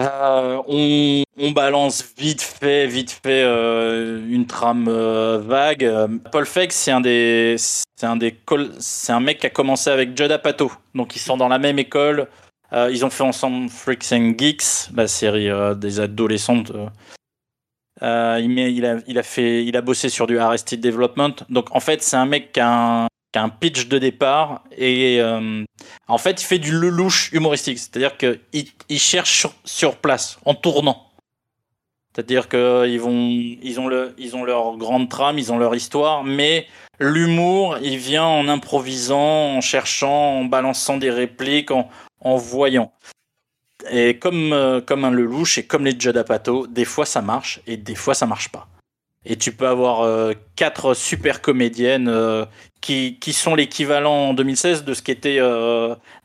[0.00, 5.84] Euh, on, on balance vite fait, vite fait euh, une trame euh, vague.
[5.84, 8.36] Euh, Paul Feig, c'est un des, c'est un des,
[8.78, 11.80] c'est un mec qui a commencé avec Judd Apatow, donc ils sont dans la même
[11.80, 12.28] école.
[12.72, 16.70] Euh, ils ont fait ensemble Freaks and Geeks, la série euh, des adolescentes.
[18.02, 18.40] Euh.
[18.40, 21.34] Il, a, fait, il a bossé sur du Arrested Development.
[21.48, 25.64] Donc en fait, c'est un mec qui a un, pitch de départ et euh,
[26.08, 27.78] en fait, il fait du lelouch humoristique.
[27.78, 28.40] C'est-à-dire qu'il
[28.88, 31.06] il cherche sur, place, en tournant.
[32.14, 33.78] C'est-à-dire qu'ils ils
[34.34, 36.66] ont leur grande trame, ils ont leur histoire, mais
[36.98, 42.92] l'humour, il vient en improvisant, en cherchant, en balançant des répliques, en voyant.
[43.90, 47.60] Et comme, euh, comme un lelouch et comme les Judd Apatow, des fois ça marche
[47.66, 48.66] et des fois ça marche pas.
[49.24, 52.44] Et tu peux avoir euh, quatre super comédiennes euh,
[52.80, 55.38] qui, qui sont l'équivalent en 2016 de ce qu'était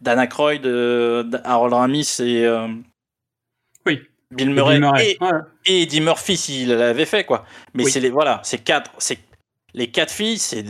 [0.01, 2.47] Dan Aykroyd, euh, Harold Ramis et
[3.85, 3.99] Oui.
[4.31, 5.17] Bill Murray, Bill Murray,
[5.65, 7.45] et, et Eddie Murphy s'il l'avait fait quoi.
[7.73, 7.91] Mais Oui.
[7.91, 9.19] c'est les voilà, c'est quatre, c'est
[9.75, 10.63] les quatre filles, c'est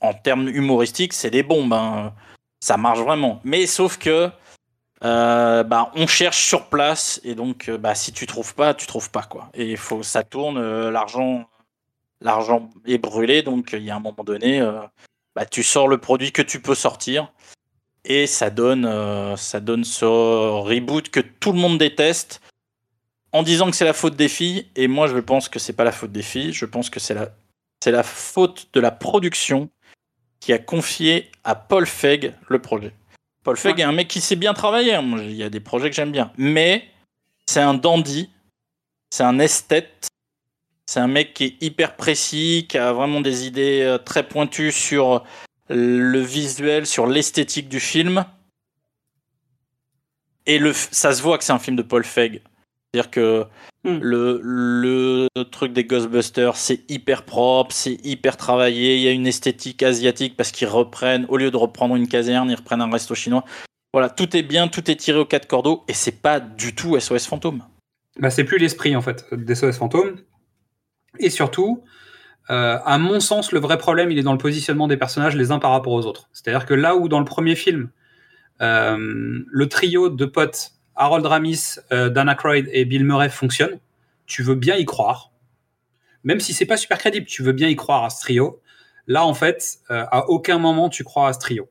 [0.00, 1.72] en termes humoristiques, c'est des bombes.
[1.72, 2.12] hein.
[2.60, 3.40] Ça marche vraiment.
[3.44, 4.30] Mais sauf que
[5.04, 8.86] euh, bah, on cherche sur place et donc euh, bah, si tu trouves pas, tu
[8.86, 9.48] trouves pas quoi.
[9.54, 11.48] Et faut ça tourne, euh, l'argent
[12.86, 14.60] est brûlé donc il y a un moment donné
[15.34, 17.32] bah, tu sors le produit que tu peux sortir
[18.04, 22.40] et ça donne ça donne ce reboot que tout le monde déteste
[23.32, 25.82] en disant que c'est la faute des filles et moi je pense que c'est pas
[25.82, 27.30] la faute des filles, je pense que c'est la
[27.90, 29.68] la faute de la production
[30.38, 32.92] qui a confié à Paul Feig le projet.
[33.42, 34.94] Paul Feig est un mec qui sait bien travailler.
[34.94, 35.16] hein.
[35.18, 36.32] Il y a des projets que j'aime bien.
[36.36, 36.88] Mais
[37.46, 38.30] c'est un dandy,
[39.10, 40.08] c'est un esthète,
[40.86, 44.72] c'est un mec qui est hyper précis, qui a vraiment des idées euh, très pointues
[44.72, 45.24] sur
[45.68, 48.24] le visuel, sur l'esthétique du film.
[50.46, 52.40] Et le, ça se voit que c'est un film de Paul Feig.
[52.92, 53.46] C'est-à-dire que
[53.84, 58.96] le, le truc des Ghostbusters, c'est hyper propre, c'est hyper travaillé.
[58.96, 62.50] Il y a une esthétique asiatique parce qu'ils reprennent, au lieu de reprendre une caserne,
[62.50, 63.44] ils reprennent un resto chinois.
[63.92, 66.98] Voilà, tout est bien, tout est tiré aux quatre cordeaux et c'est pas du tout
[66.98, 67.64] SOS Fantôme.
[68.18, 70.16] Bah, c'est plus l'esprit en fait des SOS fantômes.
[71.18, 71.82] Et surtout,
[72.50, 75.50] euh, à mon sens, le vrai problème, il est dans le positionnement des personnages les
[75.50, 76.28] uns par rapport aux autres.
[76.32, 77.90] C'est-à-dire que là où dans le premier film,
[78.60, 83.78] euh, le trio de potes Harold Ramis, euh, Dan Aykroyd et Bill Murray fonctionne,
[84.26, 85.32] tu veux bien y croire,
[86.24, 88.60] même si c'est pas super crédible, tu veux bien y croire à ce trio.
[89.06, 91.68] Là, en fait, euh, à aucun moment tu crois à ce trio.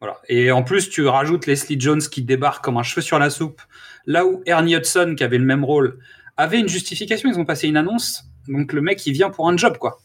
[0.00, 0.20] Voilà.
[0.28, 3.60] Et en plus, tu rajoutes Leslie Jones qui débarque comme un cheveu sur la soupe,
[4.06, 5.98] là où Ernie Hudson, qui avait le même rôle,
[6.36, 7.28] avait une justification.
[7.28, 10.00] Ils ont passé une annonce, donc le mec il vient pour un job, quoi.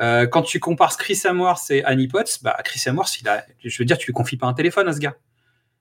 [0.00, 3.76] Euh, quand tu compares Chris Hemsworth et Annie Potts, bah Chris Hemsworth, il a, je
[3.78, 5.16] veux dire, tu lui confies pas un téléphone à ce gars,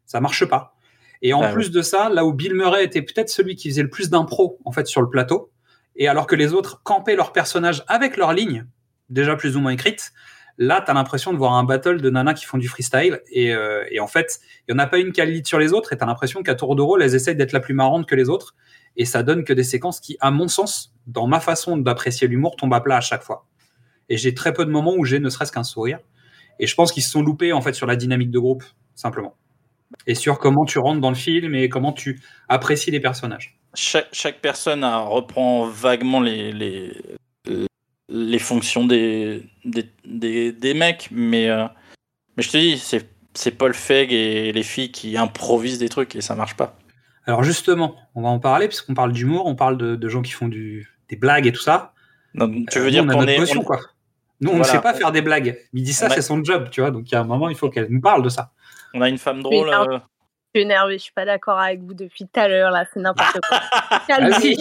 [0.06, 0.76] ça marche pas.
[1.22, 3.84] Et en Ah plus de ça, là où Bill Murray était peut-être celui qui faisait
[3.84, 5.52] le plus d'impro en fait sur le plateau,
[5.96, 8.66] et alors que les autres campaient leur personnage avec leurs lignes
[9.10, 10.12] déjà plus ou moins écrites,
[10.58, 13.84] là t'as l'impression de voir un battle de nanas qui font du freestyle, et, euh,
[13.90, 15.98] et en fait il y en a pas une qui lead sur les autres, et
[15.98, 18.56] t'as l'impression qu'à tour de rôle elles essayent d'être la plus marrante que les autres,
[18.98, 22.56] et ça donne que des séquences qui, à mon sens, dans ma façon d'apprécier l'humour,
[22.56, 23.46] tombent à plat à chaque fois.
[24.10, 26.00] Et j'ai très peu de moments où j'ai ne serait-ce qu'un sourire.
[26.60, 28.64] Et je pense qu'ils se sont loupés en fait sur la dynamique de groupe,
[28.96, 29.36] simplement.
[30.06, 32.20] Et sur comment tu rentres dans le film et comment tu
[32.50, 33.58] apprécies les personnages.
[33.74, 36.92] Chaque, chaque personne a- reprend vaguement les, les,
[38.10, 41.66] les fonctions des, des, des, des mecs, mais, euh,
[42.36, 46.16] mais je te dis, c'est c'est Paul Feig et les filles qui improvisent des trucs
[46.16, 46.76] et ça marche pas.
[47.28, 50.32] Alors justement, on va en parler, puisqu'on parle d'humour, on parle de, de gens qui
[50.32, 51.94] font du, des blagues et tout ça.
[52.34, 53.56] Tu veux Euh, dire qu'on est.
[53.56, 53.80] on- quoi.
[54.42, 55.60] Nous, on ne sait pas faire des blagues.
[55.74, 56.90] Il dit ça, c'est son job, tu vois.
[56.90, 58.54] Donc, il y a un moment, il faut qu'elle nous parle de ça.
[58.98, 59.70] On a une femme drôle.
[59.70, 60.00] Euh,
[60.56, 63.38] suis énervée, je suis pas d'accord avec vous depuis tout à l'heure, là, c'est n'importe
[63.48, 63.60] quoi.
[64.10, 64.56] Vas-y,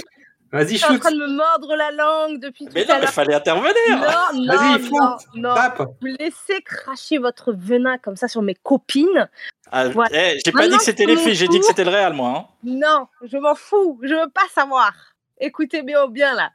[0.52, 2.94] vas-y, Je suis en train de me mordre la langue depuis tout Mais à non,
[2.96, 3.10] mais l'heure.
[3.14, 3.72] fallait intervenir.
[3.90, 3.98] Non,
[4.44, 5.54] non, Vas-y, non, non.
[5.54, 5.82] tape.
[6.00, 9.28] Vous laissez cracher votre venin comme ça sur mes copines.
[9.72, 10.10] Ah, Voilà.
[10.34, 12.34] eh, j'ai pas dit que c'était les filles, j'ai dit que c'était le Real, moi.
[12.36, 12.46] hein.
[12.62, 13.98] Non, je m'en fous.
[14.02, 14.92] Je veux pas savoir.
[15.40, 16.50] Écoutez bien, bien là.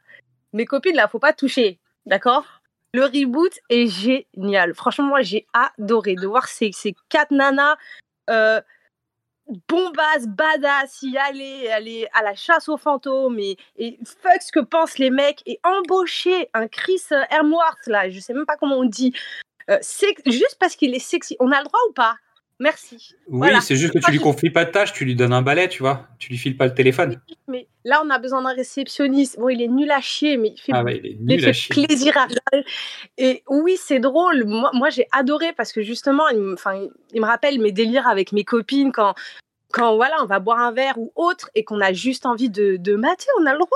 [0.52, 1.80] Mes copines, là, faut pas toucher.
[2.06, 2.44] D'accord?
[2.94, 4.74] Le reboot est génial.
[4.74, 7.76] Franchement, moi, j'ai adoré de voir ces, ces quatre nanas
[8.28, 8.60] euh,
[9.68, 13.56] bombasses, badass, y aller, aller à la chasse aux fantômes et,
[14.04, 18.46] fuck ce que pensent les mecs et embaucher un Chris Hemsworth, là, je sais même
[18.46, 19.14] pas comment on dit,
[19.70, 19.78] euh,
[20.26, 21.36] juste parce qu'il est sexy.
[21.40, 22.16] On a le droit ou pas?
[22.62, 23.14] Merci.
[23.26, 23.60] Oui, Voilà.
[23.60, 25.82] c'est juste que tu lui confies pas de tâche, tu lui donnes un balai, tu
[25.82, 26.06] vois.
[26.18, 27.20] Tu lui files pas le téléphone.
[27.48, 29.38] Mais là, on a besoin d'un réceptionniste.
[29.38, 31.40] Bon, il est nul à chier, mais il fait, Ah ouais, il est il nul
[31.40, 31.86] fait à chier.
[31.86, 32.28] plaisir à.
[33.18, 34.44] Et oui, c'est drôle.
[34.46, 36.56] Moi, moi j'ai adoré parce que justement, il me,
[37.12, 39.14] il me rappelle mes délires avec mes copines quand,
[39.72, 42.76] quand voilà, on va boire un verre ou autre et qu'on a juste envie de,
[42.76, 43.26] de mater.
[43.40, 43.68] On a le droit.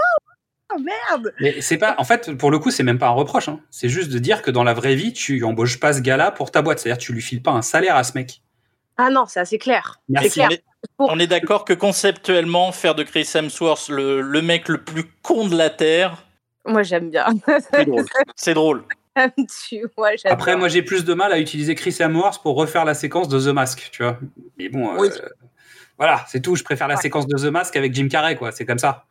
[0.75, 1.33] Oh, merde.
[1.41, 3.49] Mais c'est pas, en fait, pour le coup, c'est même pas un reproche.
[3.49, 3.61] hein.
[3.71, 6.51] C'est juste de dire que dans la vraie vie, tu embauches pas ce gars-là pour
[6.51, 6.81] ta boîte.
[6.81, 8.43] C'est-à-dire, tu lui files pas un salaire à ce mec.
[8.99, 10.01] Ah non, c'est assez clair.
[10.09, 10.31] Merci.
[10.31, 10.49] Clair.
[10.99, 14.83] On est, on est d'accord que conceptuellement, faire de Chris Hemsworth le, le mec le
[14.83, 16.25] plus con de la Terre,
[16.65, 17.27] Moi, j'aime bien.
[18.37, 18.85] c'est drôle.
[19.49, 19.83] C'est.
[20.27, 23.41] Après, moi, j'ai plus de mal à utiliser Chris Hemsworth pour refaire la séquence de
[23.41, 24.19] The Mask, tu vois.
[24.59, 25.09] Mais bon, euh, Oui.
[25.99, 26.55] voilà, c'est tout.
[26.57, 27.01] Je préfère la Ouais.
[27.03, 28.53] séquence de The Mask avec Jim Carrey, quoi.
[28.53, 29.05] C'est comme ça.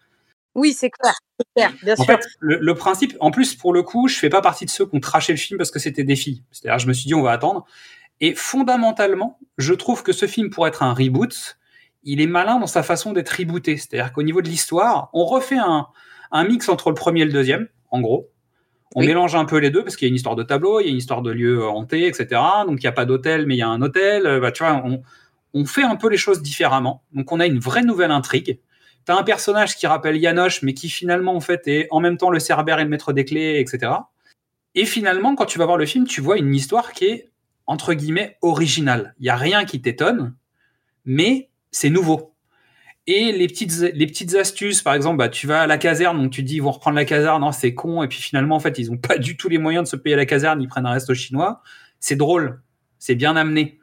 [0.53, 1.13] Oui, c'est clair.
[1.55, 2.05] Bien En sûr.
[2.05, 4.85] fait, le, le principe, en plus, pour le coup, je fais pas partie de ceux
[4.85, 6.43] qui ont traché le film parce que c'était des filles.
[6.51, 7.65] C'est-à-dire, je me suis dit, on va attendre.
[8.21, 11.57] Et fondamentalement, je trouve que ce film, pour être un reboot,
[12.03, 13.77] il est malin dans sa façon d'être rebooté.
[13.77, 15.87] C'est-à-dire qu'au niveau de l'histoire, on refait un,
[16.31, 18.29] un mix entre le premier et le deuxième, en gros.
[18.95, 19.07] On Oui.
[19.07, 20.87] mélange un peu les deux parce qu'il y a une histoire de tableau, il y
[20.87, 22.39] a une histoire de lieu euh, hanté, etc.
[22.67, 24.25] Donc il n'y a pas d'hôtel, mais il y a un hôtel.
[24.25, 25.01] Euh, Bah, tu vois, on,
[25.53, 27.03] on fait un peu les choses différemment.
[27.11, 28.59] Donc on a une vraie nouvelle intrigue.
[29.03, 32.29] T'as un personnage qui rappelle Yanoche, mais qui finalement en fait est en même temps
[32.29, 33.91] le cerbère et le maître des clés, etc.
[34.75, 37.29] Et finalement, quand tu vas voir le film, tu vois une histoire qui est
[37.67, 39.15] entre guillemets originale.
[39.19, 40.35] Il y a rien qui t'étonne,
[41.05, 42.33] mais c'est nouveau.
[43.07, 46.31] Et les petites, les petites astuces, par exemple, bah, tu vas à la caserne, donc
[46.31, 48.59] tu te dis ils vont reprendre la caserne, non c'est con, et puis finalement en
[48.59, 50.87] fait ils ont pas du tout les moyens de se payer la caserne, ils prennent
[50.87, 51.61] un resto chinois.
[51.99, 52.61] C'est drôle,
[52.97, 53.79] c'est bien amené.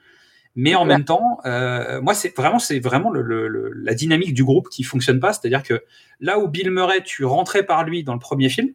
[0.56, 0.88] Mais en Ouais.
[0.88, 4.68] même temps, euh, moi c'est vraiment c'est vraiment le, le- le- la dynamique du groupe
[4.68, 5.82] qui fonctionne pas, c'est-à-dire que
[6.20, 8.70] là où Bill Murray, tu rentrais par lui dans le premier film,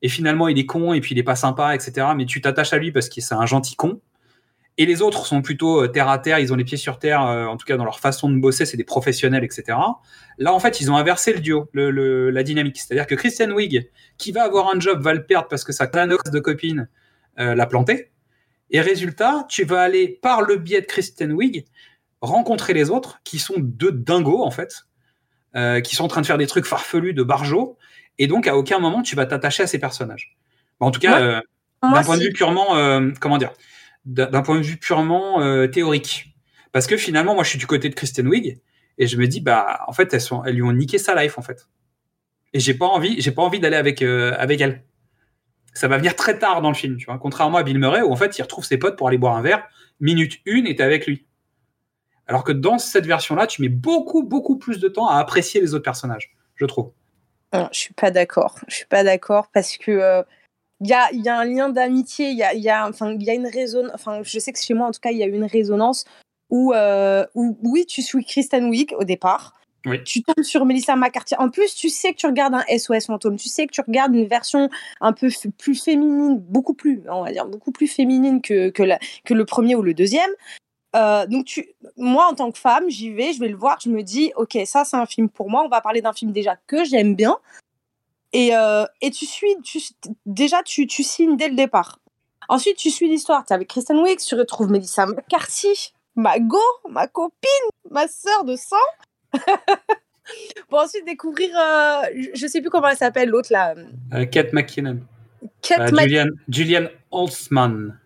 [0.00, 2.06] et finalement il est con et puis il est pas sympa, etc.
[2.16, 4.00] Mais tu t'attaches à lui parce que c'est un gentil con.
[4.78, 7.22] Et les autres sont plutôt euh, terre à terre, ils ont les pieds sur terre,
[7.26, 9.78] euh, en tout cas dans leur façon de bosser, c'est des professionnels, etc.
[10.38, 12.78] Là, en fait, ils ont inversé le duo, le, le- la dynamique.
[12.78, 13.88] C'est-à-dire que Christian Wig,
[14.18, 16.88] qui va avoir un job, va le perdre parce que sa clanox de copine
[17.38, 18.10] euh, l'a planté.
[18.70, 21.64] Et résultat, tu vas aller, par le biais de Christian Wig,
[22.20, 24.86] rencontrer les autres, qui sont deux dingos, en fait,
[25.54, 27.78] euh, qui sont en train de faire des trucs farfelus de barjots.
[28.18, 30.36] Et donc, à aucun moment, tu vas t'attacher à ces personnages.
[30.80, 31.40] Bon, en tout cas, euh,
[31.82, 32.74] d'un point de vue purement,
[33.20, 33.52] comment dire,
[34.06, 36.34] d'un point de vue purement euh, théorique.
[36.72, 38.60] Parce que finalement, moi, je suis du côté de Kristen Wiig
[38.98, 41.68] et je me dis, bah, en fait, elles, lui ont niqué sa life, en fait.
[42.52, 44.84] Et j'ai pas envie, j'ai pas envie d'aller avec, euh, avec elle.
[45.74, 47.18] Ça va venir très tard dans le film, tu vois.
[47.18, 49.42] Contrairement à Bill Murray, où en fait, il retrouve ses potes pour aller boire un
[49.42, 49.66] verre,
[50.00, 51.26] minute une, et avec lui.
[52.26, 55.74] Alors que dans cette version-là, tu mets beaucoup, beaucoup plus de temps à apprécier les
[55.74, 56.92] autres personnages, je trouve.
[57.52, 58.58] Non, je suis pas d'accord.
[58.68, 60.22] Je suis pas d'accord parce que euh,
[60.80, 62.30] il y, a, y a un lien d'amitié.
[62.30, 63.92] Il y a, y a, enfin, y a une résonance.
[63.94, 66.04] Enfin, je sais que chez moi, en tout cas, il y a eu une résonance
[66.50, 69.54] où, euh, où oui, tu suis Kristen Wiig au départ.
[69.84, 70.02] Oui.
[70.02, 71.36] Tu tombes sur Melissa McCarthy.
[71.38, 73.36] En plus, tu sais que tu regardes un SOS fantôme.
[73.36, 74.68] Tu sais que tu regardes une version
[75.00, 75.28] un peu
[75.58, 79.44] plus féminine, beaucoup plus, on va dire, beaucoup plus féminine que, que, la- que le
[79.44, 80.30] premier ou le deuxième.
[80.96, 83.88] Euh, donc, tu, moi, en tant que femme, j'y vais, je vais le voir, je
[83.88, 85.62] me dis, ok, ça, c'est un film pour moi.
[85.64, 87.38] On va parler d'un film déjà que j'aime bien.
[88.32, 89.80] Et, euh, et tu suis, tu,
[90.26, 91.98] déjà, tu, tu signes dès le départ.
[92.48, 93.44] Ensuite, tu suis l'histoire.
[93.44, 98.44] Tu es avec Kristen Wiig, tu retrouves Melissa McCarthy, ma go, ma copine, ma sœur
[98.44, 98.76] de sang.
[100.68, 102.02] pour ensuite découvrir, euh,
[102.34, 103.74] je- sais plus comment elle s'appelle, l'autre là.
[104.14, 105.00] Euh, Kate McKinnon.
[105.62, 107.98] Kate Euh, Julian, Julian Holtzman.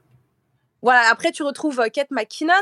[0.82, 2.54] Voilà, après, tu retrouves euh, Kate McKinnon.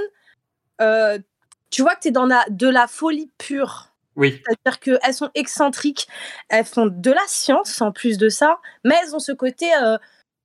[1.71, 3.88] Tu vois que tu es dans la, de la folie pure.
[4.19, 4.43] Oui.
[4.47, 6.09] C'est-à-dire qu'elles sont excentriques,
[6.49, 9.97] elles font de la science en plus de ça, mais elles ont ce côté, euh,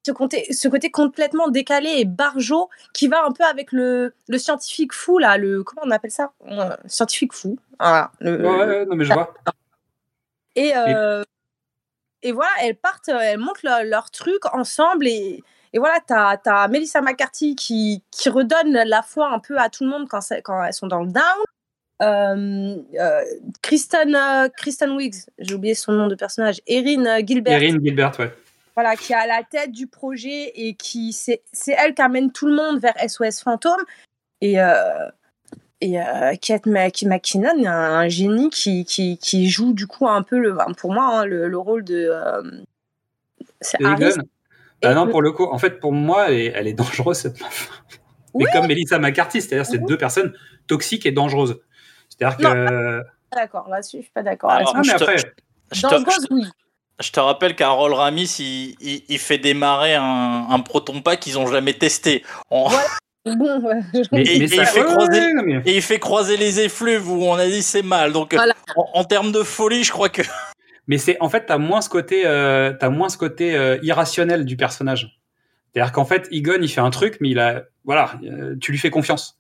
[0.05, 4.37] ce côté, ce côté complètement décalé et barjot qui va un peu avec le, le
[4.37, 6.33] scientifique fou, là, le, comment on appelle ça?
[6.47, 7.57] Euh, Scientifique fou.
[7.79, 8.11] Voilà.
[8.19, 9.33] le- Ouais, non, mais je vois.
[10.55, 11.23] et, euh,
[12.21, 15.43] et voilà, elles partent, elles montent leur, leur truc ensemble et,
[15.73, 19.83] et voilà, t'as as Melissa McCarthy qui, qui redonne la foi un peu à tout
[19.83, 21.23] le monde quand, quand elles sont dans le down.
[22.03, 23.21] Euh, euh,
[23.61, 28.31] Kristen, euh, Kristen Wiggs, j'ai oublié son nom de personnage, Erin Gilbert, Erin Gilbert, ouais.
[28.75, 32.47] voilà, qui est à la tête du projet et qui c'est elle qui amène tout
[32.47, 33.81] le monde vers SOS Fantôme.
[34.41, 34.57] Et,
[35.79, 35.97] et
[36.41, 40.57] Kate McKinnon est un, un génie qui, qui, qui joue du coup un peu, le,
[40.77, 42.11] pour moi, hein, le, le rôle de.
[43.61, 43.77] c'est.
[44.85, 47.39] Ah non, pour le coup, en fait, pour moi, elle est, elle est dangereuse, cette
[47.39, 47.69] meuf.
[48.35, 50.33] Mais comme Melissa McCarthy, c'est-à-dire c'est deux personnes
[50.67, 51.61] toxiques et dangereuses.
[52.17, 53.03] C'est-à-dire que.
[53.35, 54.51] D'accord, là-dessus, je suis pas d'accord.
[54.51, 55.17] Alors, Ah, mais je te- après,
[55.71, 56.45] je oui.
[56.99, 61.39] Je te rappelle qu'Harold Ramis, il, il- il fait démarrer un, un proton pack qu'ils
[61.39, 62.23] ont jamais testé.
[62.51, 62.75] On- ouais.
[63.25, 63.35] Et,
[64.11, 67.35] mais et ça- il fait croiser, ouais, et il fait croiser les effluves où on
[67.35, 68.11] a dit c'est mal.
[68.11, 68.53] Donc Voilà.
[68.75, 70.21] en, en termes de folie, je crois que
[70.87, 74.43] Mais c'est en fait, t'as moins ce côté, euh, t'as moins ce côté euh, irrationnel
[74.45, 75.17] du personnage.
[75.73, 78.77] C'est-à-dire qu'en fait, Egon, il fait un truc, mais il a, voilà, euh, tu lui
[78.77, 79.39] fais confiance.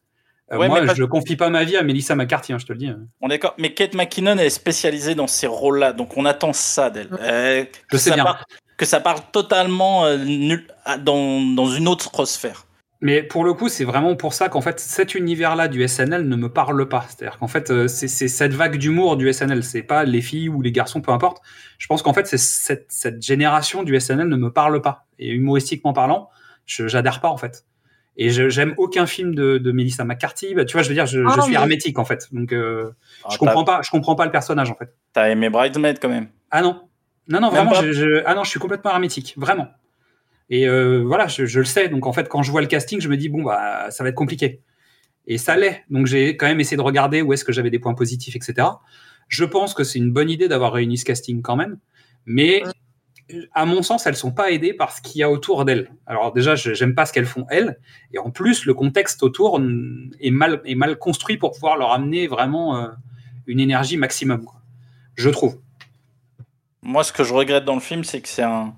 [0.51, 2.65] Euh, Ouais, moi, mais parce- je confie pas ma vie à Melissa McCarthy, hein, je
[2.65, 2.91] te le dis.
[3.21, 3.55] on est d'accord.
[3.57, 7.09] Mais Kate McKinnon elle est spécialisée dans ces rôles-là, donc on attend ça d'elle.
[7.21, 8.23] Euh, que Je sais ça bien.
[8.25, 8.45] part-
[8.77, 10.67] que ça parle totalement euh, nul-
[10.99, 12.65] dans, dans une autre sphère.
[13.01, 16.35] Mais pour le coup, c'est vraiment pour ça qu'en fait, cet univers-là du SNL ne
[16.37, 17.05] me parle pas.
[17.09, 19.61] C'est-à-dire qu'en fait, c'est cette vague d'humour du SNL.
[19.63, 21.41] C'est pas les filles ou les garçons, peu importe.
[21.79, 25.05] Je pense qu'en fait, cette, cette génération du SNL ne me parle pas.
[25.19, 26.29] Et humoristiquement parlant,
[26.65, 27.65] je j'adhère pas en fait.
[28.17, 30.53] Et je- j'aime aucun film de, de Melissa McCarthy.
[30.53, 32.27] Bah, tu vois, je veux dire, je, je Ah, suis hermétique en fait.
[32.31, 32.91] Donc, euh,
[33.23, 33.81] Ah, je comprends pas.
[33.83, 34.93] Je comprends pas le personnage en fait.
[35.13, 36.27] T'as aimé Bridesmaid quand même.
[36.51, 36.81] Ah non,
[37.27, 39.67] non, non, Même vraiment, je, je- ah non, je suis complètement hermétique, vraiment.
[40.49, 41.89] Et euh, voilà, je, je le sais.
[41.89, 44.09] Donc en fait, quand je vois le casting, je me dis bon bah ça va
[44.09, 44.61] être compliqué.
[45.25, 45.83] Et ça l'est.
[45.89, 48.67] Donc j'ai quand même essayé de regarder où est-ce que j'avais des points positifs, etc.
[49.29, 51.79] Je pense que c'est une bonne idée d'avoir réuni ce casting quand même,
[52.25, 52.61] mais
[53.53, 55.89] à mon sens, elles sont pas aidées par ce qu'il y a autour d'elles.
[56.05, 57.77] Alors déjà, je- j'aime pas ce qu'elles font elles,
[58.11, 59.59] et en plus, le contexte autour
[60.19, 62.87] est mal est mal construit pour pouvoir leur amener vraiment euh,
[63.47, 64.43] une énergie maximum.
[64.43, 64.55] quoi.
[65.15, 65.57] Je trouve.
[66.81, 68.73] Moi, ce que je regrette dans le film, c'est que c'est un,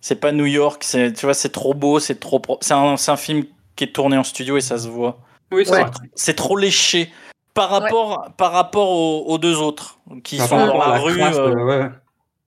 [0.00, 0.82] c'est pas New York.
[0.84, 2.62] C'est, tu vois, c'est trop beau, c'est trop propre.
[2.64, 3.44] C'est un, c'est un film
[3.74, 5.18] qui est tourné en studio et ça se voit.
[5.50, 5.80] Oui, c'est Ouais.
[5.82, 5.90] vrai.
[6.14, 7.10] C'est trop léché
[7.54, 11.22] par rapport, par rapport aux, aux deux autres qui Par sont dans la, la rue,
[11.22, 11.90] euh, euh, ouais, ouais.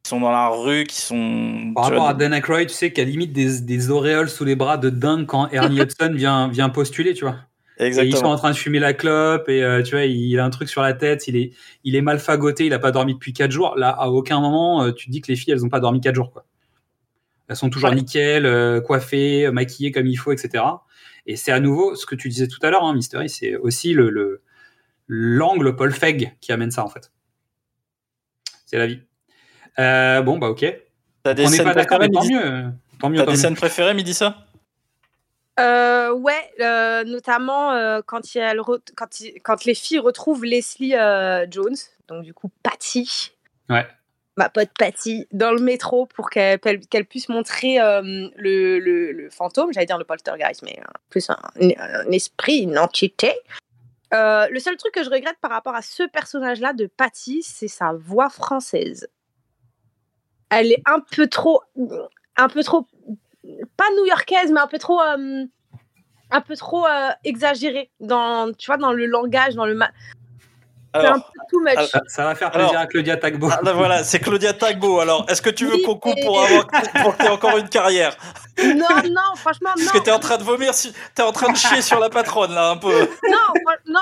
[0.03, 1.71] Qui sont dans la rue, qui sont.
[1.75, 4.55] Par rapport vois, à Dan Aykroyd, tu sais, qu'à limite des, des auréoles sous les
[4.55, 7.37] bras de dingue quand Ernie Hudson vient, vient postuler, tu vois.
[7.77, 8.31] Et ils sont Exactement.
[8.31, 10.81] en train de fumer la clope et euh, tu vois, il a un truc sur
[10.83, 11.51] la tête, il est,
[11.83, 13.75] il est mal fagoté, il a pas dormi depuis quatre jours.
[13.75, 15.99] Là, à aucun moment, euh, tu te dis que les filles, elles ont pas dormi
[15.99, 16.45] quatre jours, quoi.
[17.47, 17.95] Elles sont toujours Ouais.
[17.95, 20.63] nickel, euh, coiffées, maquillées comme il faut, etc.
[21.25, 23.93] Et c'est à nouveau ce que tu disais tout à l'heure, hein, Mystery, c'est aussi
[23.93, 24.41] le, le-
[25.07, 27.11] l'angle Paul Feig qui amène ça, en fait.
[28.65, 29.01] C'est la vie.
[29.79, 30.65] Euh, bon, bah, ok.
[31.23, 32.65] T'as des On n'est scènes pas d'accord, mais tant préférées, mieux.
[32.99, 33.37] Tant mieux, T'as des mieux.
[33.37, 34.37] scènes préférées, Midi ça
[35.59, 39.75] Euh, ouais, euh, notamment euh, quand, il y a le re- quand, il- quand les
[39.75, 41.75] filles retrouvent Leslie euh, Jones,
[42.07, 43.33] donc du coup Patty,
[43.69, 43.85] Ouais.
[44.37, 48.01] ma pote Patty, dans le métro pour qu'elle qu'elle puisse montrer euh,
[48.37, 52.79] le, le- le fantôme, j'allais dire le poltergeist, mais euh, plus un, un esprit, une
[52.79, 53.33] entité.
[54.13, 57.67] Euh, le seul truc que je regrette par rapport à ce personnage-là de Patty, c'est
[57.67, 59.07] sa voix française.
[60.51, 61.61] Elle est un peu trop,
[62.37, 62.85] un peu trop,
[63.77, 65.45] pas new-yorkaise, mais un peu trop, euh,
[66.29, 69.75] un peu trop euh, exagérée dans, tu vois, dans le langage, dans le.
[69.75, 69.91] ma-
[70.93, 71.87] C'est un peu too much.
[71.89, 73.47] Ça, ça va faire plaisir Alors- à Claudia Tagbo.
[73.49, 74.99] ah, là, voilà, c'est Claudia Tagbo.
[74.99, 76.67] Alors, est-ce que tu veux Oui, qu'on coupe et- pour avoir
[77.01, 78.13] pour que t'aies encore une carrière?
[78.61, 79.85] Non, non, franchement, non.
[79.85, 82.09] Parce que t'es en train de vomir, si- t'es en train de chier sur la
[82.09, 83.07] patronne là un peu.
[83.29, 84.01] Non, non,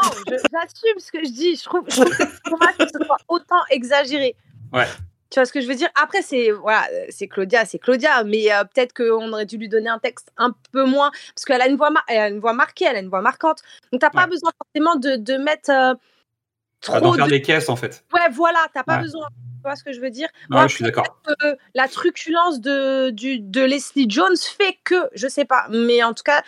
[0.52, 1.56] j'assume ce que je dis.
[1.58, 4.36] Je trouve, je trouve que c'est dommage que ce soit autant exagéré.
[4.74, 4.88] Ouais.
[5.30, 5.90] Tu vois ce que je veux dire?
[5.96, 9.90] Après, c'est voilà, c'est Claudia, c'est Claudia, mais euh, peut-être qu'on aurait dû lui donner
[9.90, 12.86] un texte un peu moins, parce qu'elle a une voix, elle a une voix marquée,
[12.90, 13.62] elle a une voix marquante.
[13.92, 15.94] Donc t'as pas besoin forcément de, de mettre euh,
[16.88, 17.32] Ah, d'en trop faire de.
[17.32, 18.04] des caisses, en fait.
[18.12, 19.04] Ouais, voilà, t'as pas Ouais.
[19.04, 19.28] besoin.
[19.28, 20.30] Tu vois ce que je veux dire?
[20.50, 21.22] Ouais, je suis d'accord.
[21.76, 26.24] la truculence de, du, de Leslie Jones fait que, je sais pas, mais en tout
[26.24, 26.44] cas,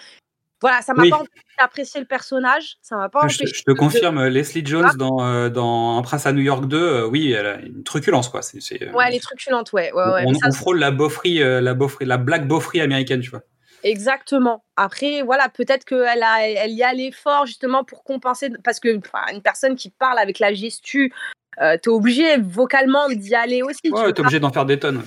[0.62, 1.10] voilà, ça m'a Oui.
[1.10, 3.46] pas empêché d'apprécier le personnage, ça m'a pas Je, empêché.
[3.46, 4.96] te- je te de- confirme, euh, Leslie Jones Ah.
[4.96, 8.30] dans, euh, dans Un prince à New York 2, euh, oui, elle a une truculence,
[8.30, 8.42] quoi.
[8.42, 9.92] Euh, Ouais, elle est truculente, ouais.
[9.92, 13.22] ouais, ouais, on, ça, on frôle la beaufrie, euh, la beaufrie, la black beaufrie américaine,
[13.22, 13.42] tu vois.
[13.84, 14.64] Exactement.
[14.76, 19.42] Après, voilà, peut-être qu'elle a, elle y a l'effort justement pour compenser, parce que une
[19.42, 21.12] personne qui parle avec la gestu,
[21.58, 23.82] t'es obligé vocalement d'y aller aussi.
[23.84, 25.04] tu Ouais, t'es obligé d'en faire des tonnes.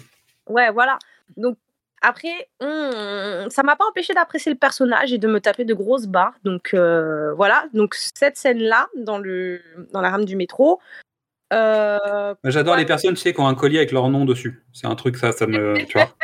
[0.49, 0.99] Ouais, voilà.
[1.37, 1.57] Donc
[2.05, 6.07] après, on- ça m'a pas empêché d'apprécier le personnage et de me taper de grosses
[6.07, 6.35] barres.
[6.45, 7.65] Donc euh, voilà.
[7.73, 9.61] Donc cette scène-là dans le
[9.93, 10.81] dans la rame du métro.
[11.53, 14.65] euh, J'adore les personnes, tu sais, qui ont un collier avec leur nom dessus.
[14.73, 16.15] C'est un truc, ça, ça me, tu vois.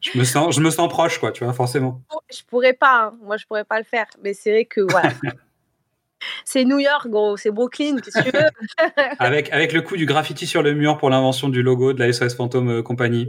[0.00, 2.02] Je me sens, je me sens proche, quoi, tu vois, forcément.
[2.30, 3.18] je pourrais pas, hein.
[3.22, 5.08] moi je pourrais pas le faire, mais c'est vrai que voilà.
[6.44, 9.06] c'est New York, gros, c'est Brooklyn, qu'est-ce que tu veux?
[9.18, 12.12] Avec, avec le coup du graffiti sur le mur pour l'invention du logo de la
[12.12, 13.28] SOS Fantôme euh, Compagnie.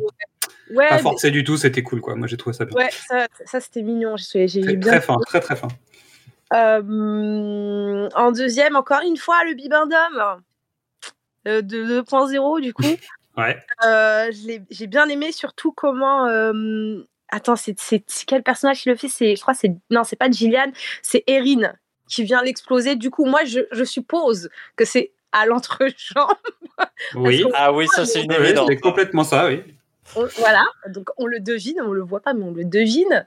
[0.71, 2.15] Ouais, Pas mais- forcé du tout, c'était cool quoi.
[2.15, 2.75] Moi j'ai trouvé ça bien.
[2.77, 4.15] ouais, ça, ça, c'était mignon.
[4.17, 4.91] J'ai j'ai Très, bien.
[4.91, 5.67] très fin, très très fin.
[6.53, 10.41] Euh, en deuxième, encore une fois, le Bibendum
[11.47, 12.83] euh, de 2.0 du coup.
[13.37, 13.57] Ouais.
[13.85, 14.31] Euh,
[14.69, 16.25] J'ai bien aimé surtout comment.
[16.27, 17.75] euh, Attends, c'est
[18.25, 19.09] quel personnage qui le fait?
[19.09, 20.71] C'est, je crois, que c'est non, c'est pas Gillian,
[21.01, 21.73] c'est Erin
[22.07, 22.95] qui vient l'exploser.
[22.95, 26.29] Du coup, moi, je, je suppose que c'est à l'entrejambe.
[27.15, 27.43] Oui.
[27.55, 28.67] Ah oui, ça c'est une évidence.
[28.69, 29.63] c'est complètement ça, oui.
[30.15, 33.26] On- voilà, donc on le devine, on le voit pas, mais on le devine.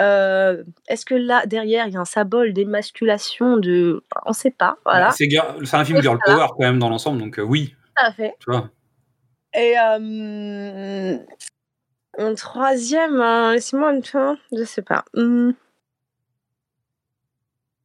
[0.00, 4.02] Euh, Est-ce que là, derrière, il y a un symbole d'émasculation de.
[4.24, 5.10] On sait pas, voilà.
[5.12, 5.28] C'est
[5.74, 8.34] un film girl power quand même dans l'ensemble, donc euh, oui, Tout à fait.
[8.40, 8.70] tu vois.
[9.54, 11.16] Et euh,
[12.18, 15.04] un troisième, hein, laissez-moi une fin, je sais pas.
[15.14, 15.54] Hum.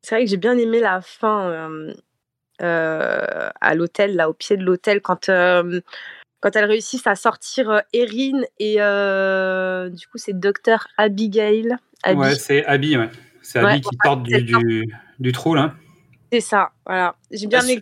[0.01, 1.93] C'est vrai que j'ai bien aimé la fin euh,
[2.61, 5.81] euh, à l'hôtel, là, au pied de l'hôtel, quand, euh,
[6.45, 11.75] quand elles réussissent à sortir euh, Erin et euh, du coup, c'est docteur Abigail.
[12.03, 12.19] Abby.
[12.19, 13.09] Ouais, c'est Abby, ouais.
[13.41, 13.71] C'est Ouais.
[13.71, 15.73] Abby qui sort du, du, du trou là.
[16.31, 17.15] C'est ça, voilà.
[17.31, 17.81] J'ai bien Ah, aimé.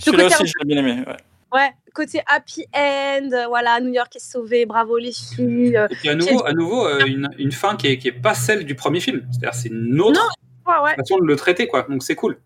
[0.00, 1.04] Celui-là côté aussi, je l'ai bien aimé.
[1.06, 1.16] ouais.
[1.54, 5.78] Ouais, côté happy end, voilà, New York est sauvé, bravo les filles.
[5.90, 8.34] Et puis à nouveau, à nouveau euh, une, une fin qui est, qui est pas
[8.34, 9.24] celle du premier film.
[9.30, 10.28] C'est-à-dire c'est une autre
[10.66, 10.94] Ouais, ouais.
[10.96, 11.86] façon de le traiter, quoi.
[11.88, 12.40] Donc c'est cool.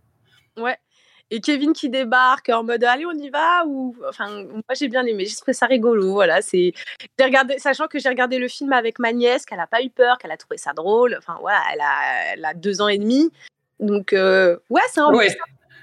[0.59, 0.77] Ouais.
[1.31, 5.05] Et Kevin qui débarque en mode allez on y va ou enfin moi j'ai bien
[5.05, 6.73] aimé, j'ai trouvé ça rigolo voilà c'est
[7.19, 9.91] j'ai regardé sachant que j'ai regardé le film avec ma nièce qu'elle a pas eu
[9.91, 12.99] peur qu'elle a trouvé ça drôle enfin voilà elle a, elle a deux ans et
[12.99, 13.31] demi
[13.81, 15.35] donc euh, ouais c'est un Ouais.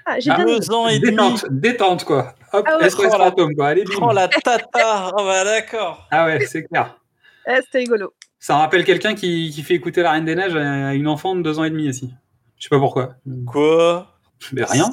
[0.06, 0.58] Ah, j'ai Ah, bien aimé.
[0.60, 1.12] Deux ans et demi.
[1.12, 2.34] Détente, détente, quoi.
[2.52, 2.88] Hop, Ah ouais.
[2.98, 3.68] Oh la- fantôme, quoi.
[3.68, 3.94] Allez, bim.
[4.02, 6.98] Oh la tata Oh bah d'accord Ah ouais, c'est clair.
[7.46, 10.92] Ouais, c'était rigolo Ça rappelle quelqu'un qui, qui fait écouter La Reine des Neiges à
[10.92, 12.12] une enfant de deux ans et demi aussi.
[12.58, 13.14] Je sais pas pourquoi.
[13.46, 14.13] Quoi?
[14.52, 14.90] Mais rien.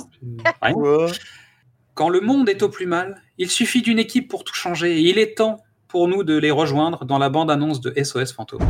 [1.93, 5.01] Quand le monde est au plus mal, il suffit d'une équipe pour tout changer et
[5.01, 5.57] il est temps
[5.87, 8.61] pour nous de les rejoindre dans la bande-annonce de SOS Fantôme.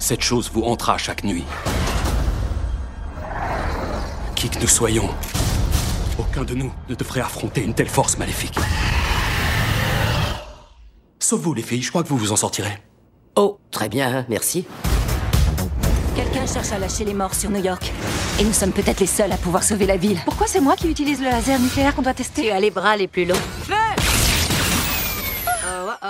[0.00, 1.44] Cette chose vous hantera chaque nuit.
[4.34, 5.08] Qui que nous soyons,
[6.18, 8.58] aucun de nous ne devrait affronter une telle force maléfique.
[11.18, 12.78] Sauf vous, les filles, je crois que vous vous en sortirez.
[13.36, 14.66] Oh, très bien, merci.
[16.18, 17.92] Quelqu'un cherche à lâcher les morts sur New York.
[18.40, 20.18] Et nous sommes peut-être les seuls à pouvoir sauver la ville.
[20.24, 22.96] Pourquoi c'est moi qui utilise le laser nucléaire qu'on doit tester Tu as les bras
[22.96, 23.36] les plus longs.
[23.70, 26.06] Oh, oh.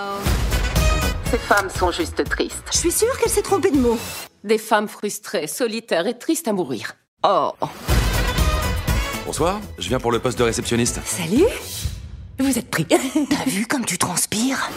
[1.31, 2.57] Ces femmes sont juste tristes.
[2.73, 3.99] Je suis sûre qu'elle s'est trompée de mots.
[4.45, 6.95] Des femmes frustrées, solitaires et tristes à mourir.
[7.23, 7.53] Oh.
[9.27, 11.01] Bonsoir, je viens pour le poste de réceptionniste.
[11.05, 11.45] Salut
[12.39, 12.87] Vous êtes pris.
[12.87, 14.71] T'as vu comme tu transpires?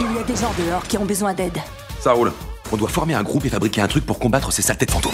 [0.00, 1.58] Il y a des gens dehors qui ont besoin d'aide.
[2.00, 2.32] Ça roule.
[2.74, 5.12] On doit former un groupe et fabriquer un truc pour combattre ces saletés de fantômes.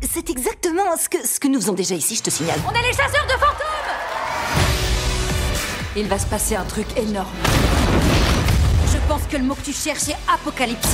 [0.00, 2.58] C'est exactement ce que, ce que nous faisons déjà ici, je te signale.
[2.66, 3.66] On est les chasseurs de fantômes
[5.96, 7.28] Il va se passer un truc énorme.
[8.90, 10.88] Je pense que le mot que tu cherches est apocalypse.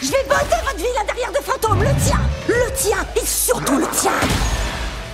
[0.00, 3.76] Je vais botter votre ville à derrière de fantômes, le tien Le tien Et surtout
[3.76, 4.12] le tien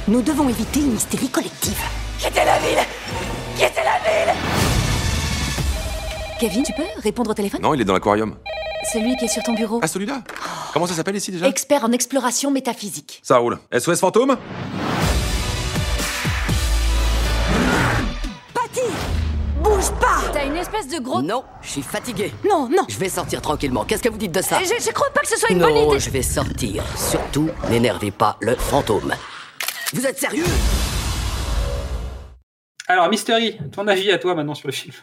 [0.06, 1.80] Nous devons éviter une hystérie collective.
[2.20, 2.86] Quittez la ville
[3.56, 4.69] Quittez la ville
[6.40, 7.60] Kevin, tu peux répondre au téléphone?
[7.60, 8.34] Non, il est dans l'aquarium.
[8.90, 9.78] Celui qui est sur ton bureau.
[9.82, 10.22] Ah, celui-là?
[10.72, 11.46] Comment ça s'appelle ici déjà?
[11.46, 13.20] Expert en exploration métaphysique.
[13.22, 13.58] Ça roule.
[13.78, 14.38] SOS fantôme?
[18.54, 18.80] Patty
[19.62, 21.20] Bouge pas T'as une espèce de gros...
[21.20, 22.32] Non, je suis fatigué.
[22.48, 23.84] Non, non Je vais sortir tranquillement.
[23.84, 24.60] Qu'est-ce que vous dites de ça?
[24.62, 26.00] Je, je crois pas que ce soit une Non, bonne idée.
[26.00, 26.82] je vais sortir.
[26.96, 29.12] Surtout, n'énervez pas le fantôme.
[29.92, 30.44] Vous êtes sérieux?
[32.88, 34.94] Alors, Mystery, ton avis à toi maintenant sur le film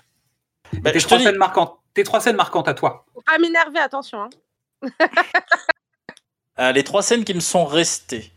[0.81, 3.05] Bah, tes, je te trois dis- scènes marquantes, tes trois scènes marquantes à toi.
[3.13, 4.29] faut pas m'énerver attention hein.
[6.59, 8.31] Euh, les trois scènes qui me sont restées.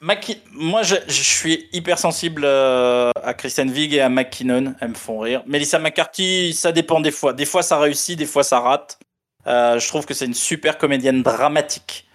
[0.00, 4.76] Maki- Moi, je, je suis hyper sensible euh, à Kristen Wiig et à McKinnon.
[4.80, 5.42] Elles me font rire.
[5.44, 7.32] Melissa McCarthy, ça dépend des fois.
[7.32, 9.00] Des fois, ça réussit, des fois, ça rate.
[9.48, 12.06] Euh, je trouve que c'est une super comédienne dramatique.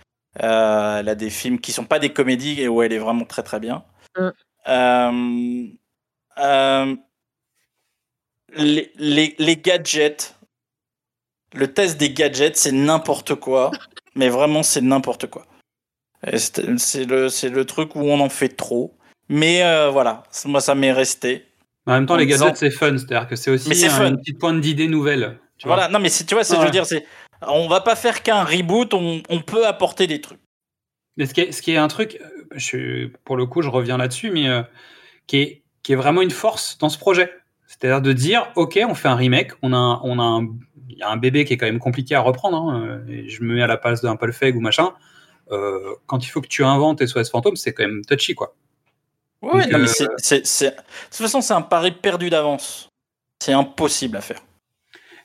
[0.42, 3.26] Euh, elle a des films qui sont pas des comédies et où elle est vraiment
[3.26, 3.84] très très bien.
[4.18, 4.30] Mm.
[8.56, 10.36] Les, les, les gadgets,
[11.54, 13.72] le test des gadgets, c'est n'importe quoi.
[14.16, 15.46] Mais vraiment, c'est n'importe quoi.
[16.38, 18.96] C'est le, truc où on en fait trop.
[19.30, 21.46] Mais euh, voilà, moi, ça m'est resté.
[21.86, 22.98] En même temps, En les gadgets, c'est fun.
[22.98, 25.40] C'est-à-dire que c'est aussi un, une petite pointe d'idée nouvelle.
[25.58, 25.92] Tu voilà, vois.
[25.92, 27.06] non, mais tu vois, c'est, je veux dire, c'est,
[27.42, 30.40] on va pas faire qu'un reboot, on, on peut apporter des trucs.
[31.18, 32.20] Mais ce qui est, ce qui est un truc,
[32.56, 34.64] je, pour le coup, je reviens là-dessus, mais euh,
[35.28, 37.32] qui, est, qui est vraiment une force dans ce projet.
[37.84, 40.48] C'est-à-dire de dire, OK, on fait un remake, on a on a un,
[40.88, 42.56] il y a un bébé qui est quand même compliqué à reprendre.
[42.70, 44.94] hein, et je me mets à la place d'un Paul Feig ou machin.
[45.52, 48.56] Euh, quand il faut que tu inventes SOS Fantôme, c'est quand même touchy, quoi.
[49.42, 50.76] Ouais, Donc, non, mais euh, c'est, c'est- c'est- de
[51.10, 52.88] toute façon, c'est un pari perdu d'avance.
[53.44, 54.40] C'est impossible à faire.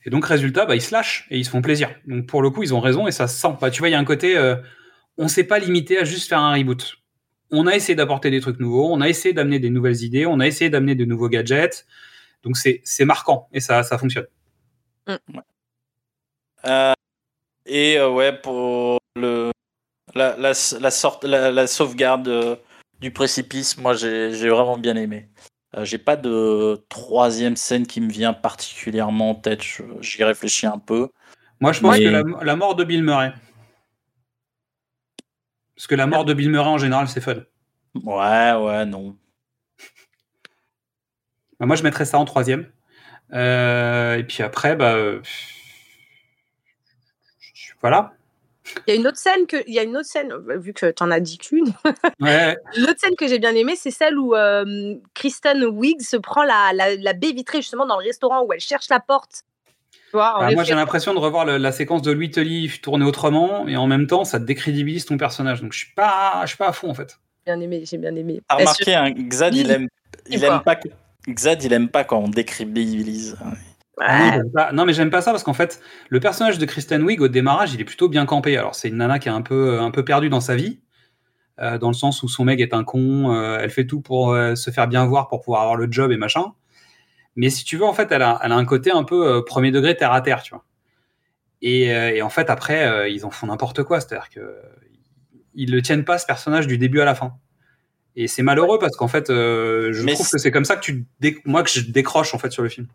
[0.04, 1.90] Et donc, résultat, bah, ils se lâchent et ils se font plaisir.
[2.08, 3.54] Donc, pour le coup, ils ont raison et ça se sent.
[3.60, 4.56] Bah, tu vois, il y a un côté, euh,
[5.16, 6.96] on s'est pas limité à juste faire un reboot.
[7.52, 10.40] On a essayé d'apporter des trucs nouveaux, on a essayé d'amener des nouvelles idées, on
[10.40, 11.86] a essayé d'amener de nouveaux gadgets.
[12.42, 14.26] Donc, c'est c'est marquant et ça, ça fonctionne.
[16.66, 16.92] Euh,
[17.66, 19.50] et euh, ouais, pour le,
[20.14, 22.56] la, la, la, sorte, la, la sauvegarde euh,
[23.00, 25.28] du précipice, moi j'ai j'ai vraiment bien aimé.
[25.76, 29.62] Euh, j'ai pas de troisième scène qui me vient particulièrement en tête.
[29.62, 31.10] Je- J'y réfléchis un peu.
[31.60, 33.32] Moi, je pense Mais- que la, la mort de Bill Murray.
[35.76, 37.34] Parce que la mort de Bill Murray, en général, c'est fun.
[37.94, 39.16] Ouais, ouais, non.
[41.60, 42.66] Bah, moi, je mettrais ça en troisième.
[43.32, 45.20] Euh, et puis après, bah, euh,
[47.82, 48.12] voilà.
[48.86, 50.90] Il y a une autre scène que, il y a une autre scène, vu que
[50.90, 51.72] tu en as dit qu'une.
[52.20, 52.54] Ouais.
[52.76, 56.42] Une autre scène que j'ai bien aimée, c'est celle où euh, Kristen Wiig se prend
[56.42, 59.42] la, la, la baie vitrée justement dans le restaurant où elle cherche la porte.
[59.92, 62.70] Tu vois, en Alors, moi, j'ai l'impression de revoir le- la séquence de Louis Tully
[62.82, 65.62] tournée autrement, et en même temps, ça décrédibilise ton personnage.
[65.62, 67.18] Donc, je suis pas, je suis pas à fond en fait.
[67.46, 68.42] bien aimé, j'ai bien aimé.
[68.50, 69.88] Se- remarqué, hein, Xad, il aime,
[70.28, 70.88] il aime pas que-
[71.28, 72.28] Xad, il aime pas quand on
[74.32, 77.20] j'aime pas- non, mais j'aime pas ça parce qu'en fait, le personnage de Kristen Wiig
[77.20, 78.56] au démarrage, il est plutôt bien campé.
[78.56, 80.80] Alors, c'est une nana qui est un peu, un peu perdue dans sa vie,
[81.60, 84.32] euh, dans le sens où son mec est un con, euh, elle fait tout pour
[84.32, 86.52] euh, se faire bien voir pour pouvoir avoir le job et machin.
[87.36, 89.42] Mais si tu veux, en fait, elle a, elle a un côté un peu euh,
[89.42, 90.64] premier degré terre à terre, tu vois.
[91.60, 94.00] Et, euh, et en fait, après, euh, ils en font n'importe quoi.
[94.00, 94.56] C'est-à-dire que
[95.54, 97.34] ils le tiennent pas ce personnage du début à la fin.
[98.16, 100.80] Et c'est malheureux parce qu'en fait, euh, je Mais trouve que c'est comme ça que
[100.82, 102.86] tu, dé- moi, que je décroche en fait sur le film.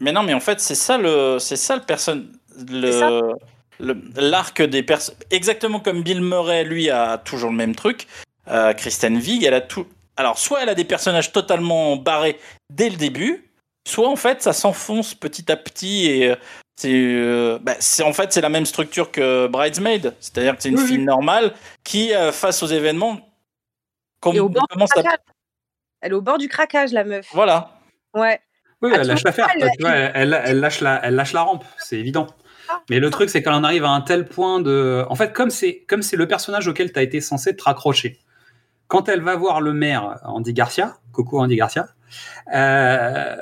[0.00, 2.32] Mais non, mais en fait, c'est ça le, c'est ça le personne,
[2.68, 3.32] le,
[3.80, 5.14] le- l'arc des personnes.
[5.30, 8.06] Exactement comme Bill Murray, lui, a toujours le même truc.
[8.48, 9.86] Euh, Kristen Wiig, elle a tout.
[10.18, 12.38] Alors, soit elle a des personnages totalement barrés
[12.70, 13.50] dès le début,
[13.88, 16.36] soit en fait, ça s'enfonce petit à petit et euh,
[16.78, 20.68] c'est, euh, bah, c'est en fait c'est la même structure que Bridesmaid, c'est-à-dire que c'est
[20.68, 23.20] une Oui, fille normale qui, euh, face aux événements,
[24.40, 24.66] au bord.
[26.00, 27.28] Elle est au bord du craquage, la meuf.
[27.32, 27.78] Voilà.
[28.14, 28.40] Ouais.
[28.82, 29.48] Oui, elle lâche l'affaire.
[29.80, 32.26] vois, elle, elle- elle lâche la, elle lâche la rampe, c'est évident.
[32.90, 35.04] Mais le truc, c'est qu'elle en arrive à un tel point de.
[35.08, 38.18] En fait, comme c'est comme c'est le personnage auquel tu as été censé te raccrocher,
[38.88, 41.88] quand elle va voir le maire, Andy Garcia, coucou Andy Garcia,
[42.54, 43.36] euh,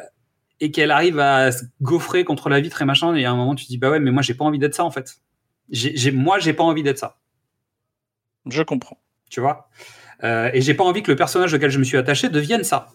[0.61, 3.55] et qu'elle arrive à se gaufrer contre la vitre et machin, et à un moment,
[3.55, 5.17] tu te dis, bah ouais, mais moi, j'ai pas envie d'être ça, en fait.
[5.71, 7.19] J'ai- moi, j'ai pas envie d'être ça.
[8.47, 8.99] Je comprends.
[9.31, 9.69] Tu vois?
[10.25, 12.89] Euh, Et j'ai pas envie que le personnage auquel je me suis attaché devienne ça.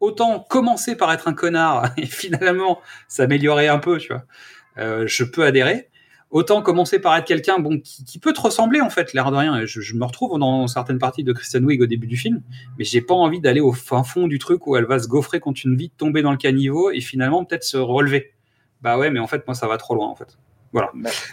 [0.00, 4.24] Autant commencer par être un connard et finalement s'améliorer un peu, tu vois.
[4.78, 5.88] Euh, je peux adhérer.
[6.30, 9.36] Autant commencer par être quelqu'un bon, qui, qui peut te ressembler, en fait, l'air de
[9.36, 9.64] rien.
[9.64, 12.42] Je, je me retrouve dans certaines parties de Kristen Wiig au début du film,
[12.78, 15.38] mais j'ai pas envie d'aller au fin fond du truc où elle va se gaufrer
[15.40, 18.32] contre une vie, tomber dans le caniveau et finalement peut-être se relever.
[18.82, 20.36] Bah ouais, mais en fait, moi, ça va trop loin, en fait.
[20.72, 20.90] Voilà.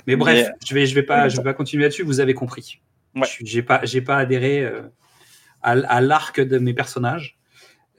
[0.07, 2.03] Mais bref, mais- je vais, je vais pas, je vais pas continuer là-dessus.
[2.03, 2.79] Vous avez compris.
[3.43, 4.81] J'ai pas, j'ai pas adhéré euh,
[5.63, 7.37] à, à l'arc de mes personnages,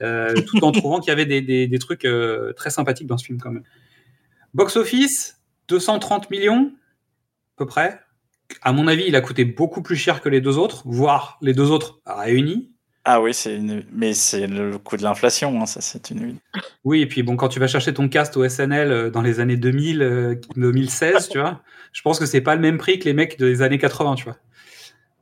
[0.01, 3.17] euh, tout en trouvant qu'il y avait des, des- des trucs euh, très sympathiques dans
[3.17, 3.63] ce film quand même.
[4.53, 7.99] Box office, 230 millions, à peu près.
[8.61, 11.53] À mon avis, il a coûté beaucoup plus cher que les deux autres, voire les
[11.53, 12.71] deux autres réunis.
[13.07, 13.83] Ah oui, c'est une...
[13.91, 16.37] mais c'est le coût de l'inflation, hein, ça c'est une.
[16.83, 19.39] Oui, et puis bon, quand tu vas chercher ton cast au SNL euh, dans les
[19.39, 21.61] années 2000, euh, 2016, tu vois,
[21.91, 24.23] je pense que c'est pas le même prix que les mecs des années 80, tu
[24.23, 24.37] vois.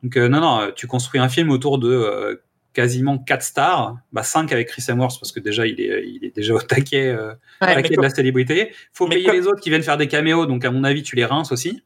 [0.03, 2.35] Donc euh, non, non, euh, tu construis un film autour de euh,
[2.73, 6.35] quasiment 4 stars, bah 5 avec Chris Hemsworth parce que déjà il est, il est
[6.35, 8.73] déjà au taquet, euh, Ouais, taquet de la célébrité.
[8.93, 11.15] Faut mais payer les autres qui viennent faire des caméos, donc à mon avis tu
[11.15, 11.81] les rinces aussi.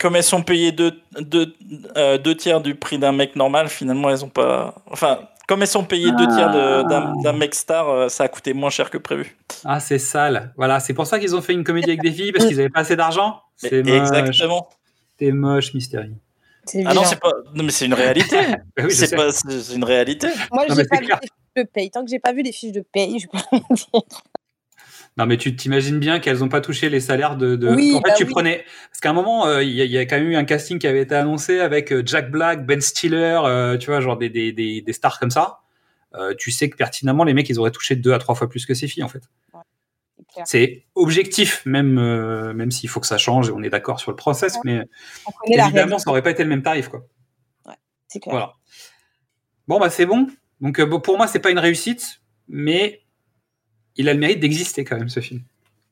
[0.00, 1.54] Comme elles sont payées deux, deux,
[1.96, 4.74] euh, deux tiers du prix d'un mec normal, finalement elles ont pas.
[4.90, 8.52] Enfin, comme elles sont payées deux tiers de- d'un mec star, euh, ça a coûté
[8.52, 9.36] moins cher que prévu.
[9.64, 10.52] Ah c'est sale.
[10.56, 12.68] Voilà, c'est pour ça qu'ils ont fait une comédie avec des filles parce qu'ils avaient
[12.68, 13.40] pas assez d'argent.
[13.56, 13.94] C'est moche.
[13.96, 14.68] exactement.
[15.18, 16.10] T'es moche, Mystery.
[16.84, 17.32] Ah non, c'est pas.
[17.54, 18.36] Non, mais c'est une réalité.
[18.78, 19.28] Oui, c'est pas.
[19.74, 20.28] Une réalité.
[20.52, 21.18] Moi, j'ai pas vu clair.
[21.22, 21.90] les fiches de paye.
[21.90, 24.02] Tant que j'ai pas vu les fiches de paye, je peux rien dire.
[25.18, 27.56] Non, mais tu t'imagines bien qu'elles n'ont pas touché les salaires de.
[27.56, 27.68] de...
[27.74, 28.30] Oui, en fait, bah tu oui.
[28.30, 28.64] prenais.
[28.90, 30.44] Parce qu'à un moment, euh, il y, a- il y a quand même eu un
[30.44, 34.18] casting qui avait été annoncé avec euh, Jack Black, Ben Stiller, euh, tu vois, genre
[34.18, 35.60] des, des, des, des stars comme ça.
[36.14, 38.66] Euh, tu sais que pertinemment, les mecs, ils auraient touché deux à trois fois plus
[38.66, 39.22] que ces filles, en fait.
[40.44, 44.10] C'est objectif, même, euh, même s'il faut que ça change et on est d'accord sur
[44.10, 44.82] le process, mais
[45.46, 47.06] évidemment, ça aurait pas été le même tarif, quoi.
[48.08, 48.32] C'est clair.
[48.34, 48.52] Voilà.
[49.66, 50.28] Bon, bah, c'est bon.
[50.60, 53.02] Donc, euh, bon, pour moi, c'est pas une réussite, mais
[53.96, 55.42] il a le mérite d'exister quand même, ce film.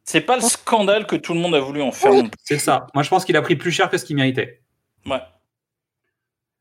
[0.05, 2.12] C'est pas le scandale que tout le monde a voulu en faire.
[2.45, 2.87] C'est ça.
[2.95, 4.61] Moi, je pense qu'il a pris plus cher que ce qu'il méritait.
[5.07, 5.19] Ouais.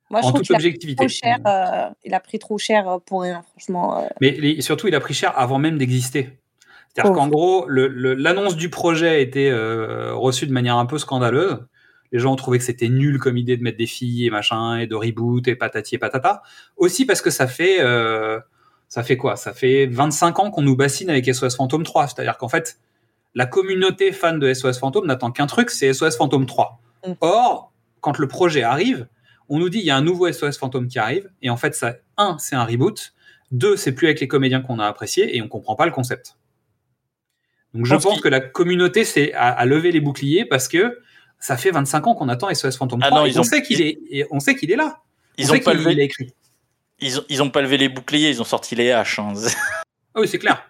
[0.10, 1.06] Moi, je En toute qu'il a pris objectivité.
[1.06, 1.38] trop cher.
[1.46, 4.00] euh, il a pris trop cher pour rien, franchement.
[4.02, 4.08] euh.
[4.22, 6.40] Mais les- surtout, il a pris cher avant même d'exister.
[6.94, 7.16] C'est-à-dire Oh.
[7.16, 10.98] qu'en gros, le- le- l'annonce du projet a été euh, reçue de manière un peu
[10.98, 11.58] scandaleuse.
[12.12, 14.78] Les gens ont trouvé que c'était nul comme idée de mettre des filles et machin,
[14.78, 16.44] et de reboot et patati et patata.
[16.78, 18.40] Aussi parce que ça fait, euh,
[18.88, 19.36] ça fait quoi?
[19.36, 22.08] Ça fait 25 ans qu'on nous bassine avec SOS Phantom 3.
[22.08, 22.78] C'est-à-dire qu'en fait,
[23.34, 26.80] la communauté fan de SOS Phantom n'attend qu'un truc, c'est SOS Phantom 3.
[27.22, 29.08] Or, quand le projet arrive,
[29.50, 31.74] on nous dit il y a un nouveau SOS Phantom qui arrive, et en fait,
[31.74, 33.14] ça, un, c'est un reboot,
[33.52, 36.38] deux, c'est plus avec les comédiens qu'on a appréciés, et on comprend pas le concept.
[37.74, 41.00] Donc, je pense que la communauté c'est à, à lever les boucliers parce que
[41.40, 43.20] ça fait 25 ans qu'on attend SOS Phantom Ah 3.
[43.20, 45.00] non, et ils on ont- sait qu'il est, et on sait qu'il est là.
[45.38, 46.34] Ils on ont sait pas levé- il a écrit.
[47.00, 49.20] Ils ont, ils ont pas levé les boucliers, ils ont sorti les haches.
[49.20, 49.34] hein.
[50.16, 50.64] Ah oui, c'est clair.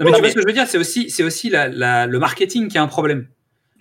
[0.00, 1.68] Non, mais Non, tu vois ce que je veux dire, c'est aussi, c'est aussi la-
[1.68, 3.28] la- le marketing qui a un problème.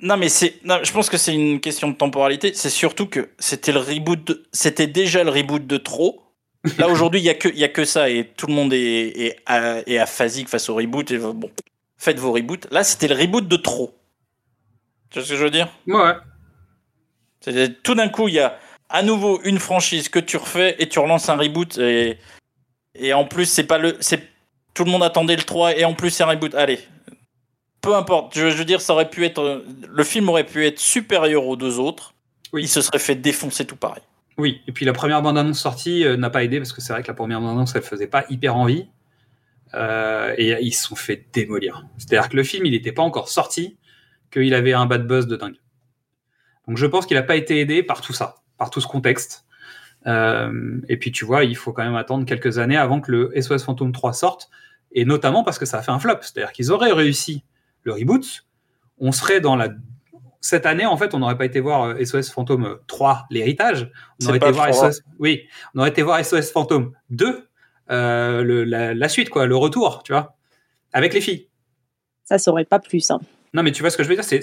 [0.01, 0.55] Non, mais c'est.
[0.63, 2.53] non, je pense que c'est une question de temporalité.
[2.53, 4.23] C'est surtout que c'était le reboot.
[4.27, 6.21] de- C'était déjà le reboot de trop.
[6.77, 8.73] Là aujourd'hui, il y a que il y a que ça et tout le monde
[8.73, 11.09] est, est, a- est aphasique face au reboot.
[11.11, 11.49] Et bon,
[11.97, 12.67] faites vos reboots.
[12.71, 13.93] Là, c'était le reboot de trop.
[15.09, 15.67] Tu vois ce que je veux dire?
[15.87, 16.13] Ouais.
[17.41, 18.57] C'est tout d'un coup, il y a
[18.89, 22.17] à nouveau une franchise que tu refais et tu relances un reboot et
[22.95, 24.23] et en plus c'est pas le c'est
[24.73, 26.55] tout le monde attendait le 3 et en plus c'est un reboot.
[26.55, 26.79] Allez.
[27.81, 31.45] Peu importe, je, veux dire ça aurait pu être le film aurait pu être supérieur
[31.45, 32.13] aux deux autres.
[32.53, 34.03] Il se serait fait défoncer tout pareil.
[34.37, 37.01] Oui, et puis la première bande-annonce sortie euh, n'a pas aidé parce que c'est vrai
[37.01, 38.87] que la première bande-annonce elle faisait pas hyper envie.
[39.73, 41.85] Euh, et ils se sont fait démolir.
[41.97, 43.77] C'est-à-dire que le film il n'était pas encore sorti,
[44.31, 45.57] qu'il avait un bad buzz de dingue.
[46.67, 49.45] Donc je pense qu'il n'a pas été aidé par tout ça, par tout ce contexte.
[50.05, 53.41] Euh, et puis tu vois, il faut quand même attendre quelques années avant que le
[53.41, 54.49] SOS Phantom 3 sorte,
[54.91, 56.17] et notamment parce que ça a fait un flop.
[56.21, 57.43] C'est-à-dire qu'ils auraient réussi
[57.83, 58.45] le reboot,
[58.99, 59.69] on serait dans la
[60.39, 63.91] cette année, en fait, on n'aurait pas été voir euh, SOS Phantom 3, l'héritage.
[64.21, 64.91] On aurait été voir le 3.
[64.91, 67.46] SOS, oui, on aurait été voir SOS Phantom 2,
[67.91, 70.35] euh, le- la, la suite, quoi, le retour, tu vois,
[70.93, 71.47] avec les filles.
[72.25, 73.19] Ça, ça aurait pas plu, ça.
[73.53, 74.41] Non, mais tu vois ce que je veux dire, c'est,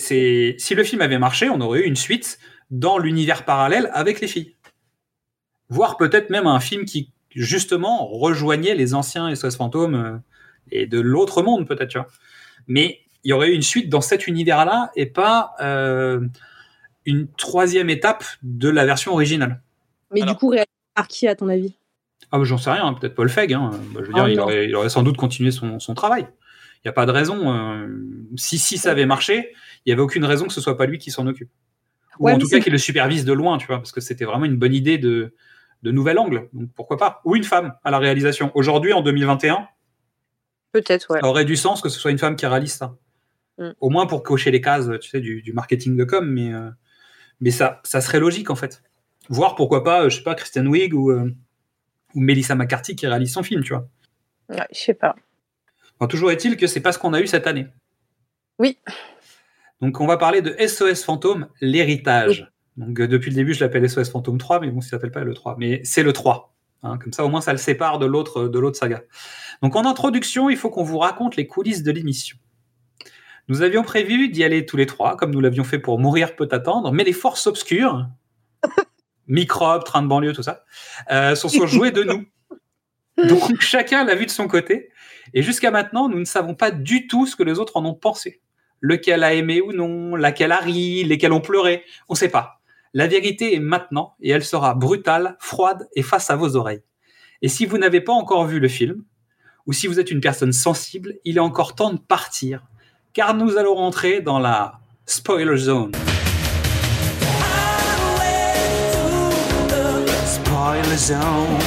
[0.59, 2.39] si le film avait marché, on aurait eu une suite
[2.71, 4.55] dans l'univers parallèle avec les filles.
[5.69, 10.17] Voire peut-être même un film qui, justement, rejoignait les anciens SOS Fantômes euh,
[10.71, 12.09] et de l'autre monde, peut-être, tu vois.
[12.67, 16.21] Mais il y aurait eu une suite dans cet univers-là et pas euh,
[17.07, 19.61] une troisième étape de la version originale.
[20.11, 21.75] Mais du coup, réalisé par qui, à ton avis?
[22.35, 23.53] Ah, bah, j'en sais rien, peut-être Paul Feig.
[23.55, 23.71] Hein.
[23.93, 26.27] Bah, je veux dire, Ah, il, aurait, il aurait sans doute continué son, son travail.
[26.79, 27.53] Il n'y a pas de raison.
[27.55, 27.87] euh,
[28.35, 29.53] si, si ça avait marché,
[29.87, 31.51] il n'y avait aucune raison que ce soit pas lui qui s'en occupe.
[32.19, 34.25] Ou Ouais, en tout cas qu'il le supervise de loin, tu vois, parce que c'était
[34.25, 35.33] vraiment une bonne idée de,
[35.85, 36.49] de nouvel angle.
[36.53, 37.21] Donc pourquoi pas?
[37.25, 38.51] Ou une femme à la réalisation.
[38.57, 39.69] Aujourd'hui, en 2021,
[40.73, 41.21] Peut-être, ouais.
[41.21, 42.97] ça aurait du sens que ce soit une femme qui réalise ça.
[43.59, 43.71] Mm.
[43.81, 46.69] Au moins pour cocher les cases, tu sais, du, du marketing de com, mais, euh,
[47.41, 48.83] mais ça, ça serait logique en fait.
[49.29, 51.33] Voir pourquoi pas, euh, je sais pas, Kristen Wiig ou, euh,
[52.15, 53.89] ou Melissa McCarthy qui réalise son film, tu vois.
[54.49, 55.15] Ouais, je sais pas.
[56.09, 57.67] Toujours est-il que c'est pas ce qu'on a eu cette année.
[58.59, 58.79] Oui.
[59.81, 62.51] Donc on va parler de SOS Fantôme, l'héritage.
[62.77, 65.25] Donc euh, depuis le début, je l'appelle SOS Fantôme 3, mais bon, ça s'appelle pas
[65.25, 65.57] le 3.
[65.59, 66.55] Mais c'est le 3.
[66.83, 69.03] hein, comme ça, au moins, ça le sépare de l'autre de l'autre saga.
[69.63, 72.37] Donc en introduction, il faut qu'on vous raconte les coulisses de l'émission.
[73.49, 76.49] Nous avions prévu d'y aller tous les trois, comme nous l'avions fait pour Mourir peut
[76.51, 78.07] attendre, mais les forces obscures,
[79.27, 80.65] microbes, train de banlieue, tout ça,
[81.11, 82.25] euh, sont, sont jouées de nous.
[83.29, 84.91] Donc chacun l'a vu de son côté.
[85.33, 87.95] Et jusqu'à maintenant, nous ne savons pas du tout ce que les autres en ont
[87.95, 88.41] pensé.
[88.81, 92.61] Lequel a aimé ou non, laquelle a ri, lesquels ont pleuré, on ne sait pas.
[92.93, 96.83] La vérité est maintenant et elle sera brutale, froide et face à vos oreilles.
[97.43, 99.05] Et si vous n'avez pas encore vu le film,
[99.67, 102.63] ou si vous êtes une personne sensible, il est encore temps de partir,
[103.13, 105.93] car nous allons rentrer dans la spoiler zone.
[110.65, 111.61] Spoiler zone.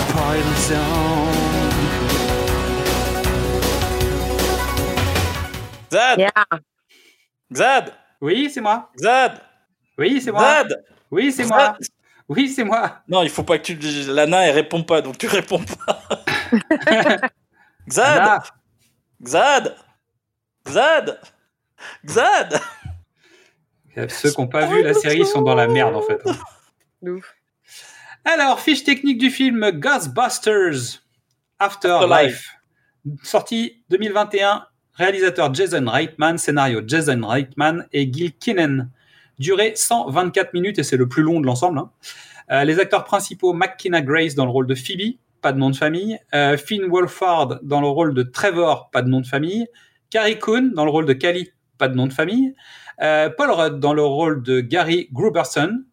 [0.00, 1.34] Spoiler zone.
[5.92, 6.30] Zad
[7.52, 7.92] Zad
[8.22, 8.90] Oui, c'est moi.
[8.96, 9.42] Zad
[9.98, 10.40] Oui, c'est moi.
[10.40, 11.76] Zad Oui, c'est moi.
[12.26, 13.02] Oui, c'est moi.
[13.06, 13.78] Non, il faut pas que tu.
[14.10, 16.02] Lana, elle répond pas, donc tu réponds pas.
[17.90, 18.40] Xad
[19.22, 19.76] Xad
[20.66, 21.20] Xad
[22.06, 22.60] Xad
[24.08, 26.20] Ceux qui n'ont pas vu la série sont dans la merde en fait.
[28.24, 31.02] Alors, fiche technique du film Ghostbusters
[31.58, 32.50] Afterlife.
[33.22, 38.90] Sorti 2021, réalisateur Jason Reitman, scénario Jason Reitman et Gil Kinnan.
[39.38, 41.78] Durée 124 minutes et c'est le plus long de l'ensemble.
[41.78, 41.90] hein.
[42.50, 45.76] Euh, les acteurs principaux, McKenna Grace dans le rôle de Phoebe, pas de nom de
[45.76, 46.18] famille.
[46.34, 49.66] Euh, Finn Wolfhard dans le rôle de Trevor, pas de nom de famille.
[50.10, 52.54] Carrie Coon dans le rôle de Callie, pas de nom de famille.
[53.02, 55.84] Euh, Paul Rudd dans le rôle de Gary Gruberson.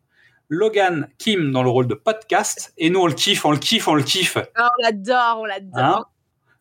[0.50, 2.74] Logan Kim dans le rôle de Podcast.
[2.78, 4.38] Et nous, on le kiffe, on le kiffe, on le kiffe.
[4.56, 5.80] Ah, on l'adore, on l'adore.
[5.80, 6.06] Hein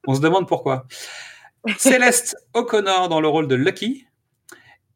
[0.07, 0.87] on se demande pourquoi.
[1.77, 4.07] Céleste O'Connor dans le rôle de Lucky.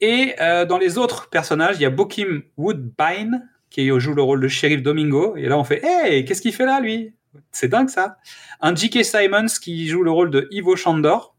[0.00, 4.40] Et euh, dans les autres personnages, il y a Bokim Woodbine qui joue le rôle
[4.40, 5.36] de shérif Domingo.
[5.36, 7.14] Et là, on fait Hey, qu'est-ce qu'il fait là, lui?
[7.50, 8.18] C'est dingue ça.
[8.60, 9.04] Un J.K.
[9.04, 11.34] Simons qui joue le rôle de Ivo Chandor.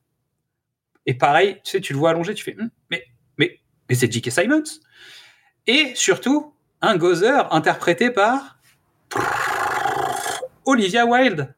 [1.05, 3.05] Et pareil, tu sais, tu le vois allongé, tu fais Hum, Mais,
[3.89, 4.31] mais, c'est J.K.
[4.31, 4.63] Simons.
[5.67, 8.57] Et surtout, un Gozer interprété par
[10.65, 11.53] Olivia Wilde.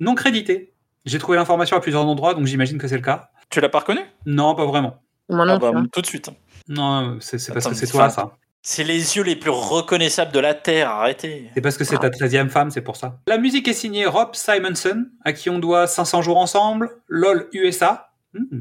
[0.00, 0.72] Non crédité.
[1.04, 3.30] J'ai trouvé l'information à plusieurs endroits, donc j'imagine que c'est le cas.
[3.50, 4.00] Tu l'as pas reconnu?
[4.26, 5.02] Non, pas vraiment.
[5.28, 5.86] Moi non Ah bah, plus, hein.
[5.92, 6.30] Tout de suite.
[6.68, 8.32] Non, c'est parce que c'est toi, ça.
[8.64, 11.50] C'est les yeux les plus reconnaissables de la Terre, arrêtez.
[11.52, 13.18] C'est parce que c'est ta 13e femme, c'est pour ça.
[13.26, 18.12] La musique est signée Rob Simonson, à qui on doit 500 jours ensemble, LOL USA,
[18.34, 18.60] hmm,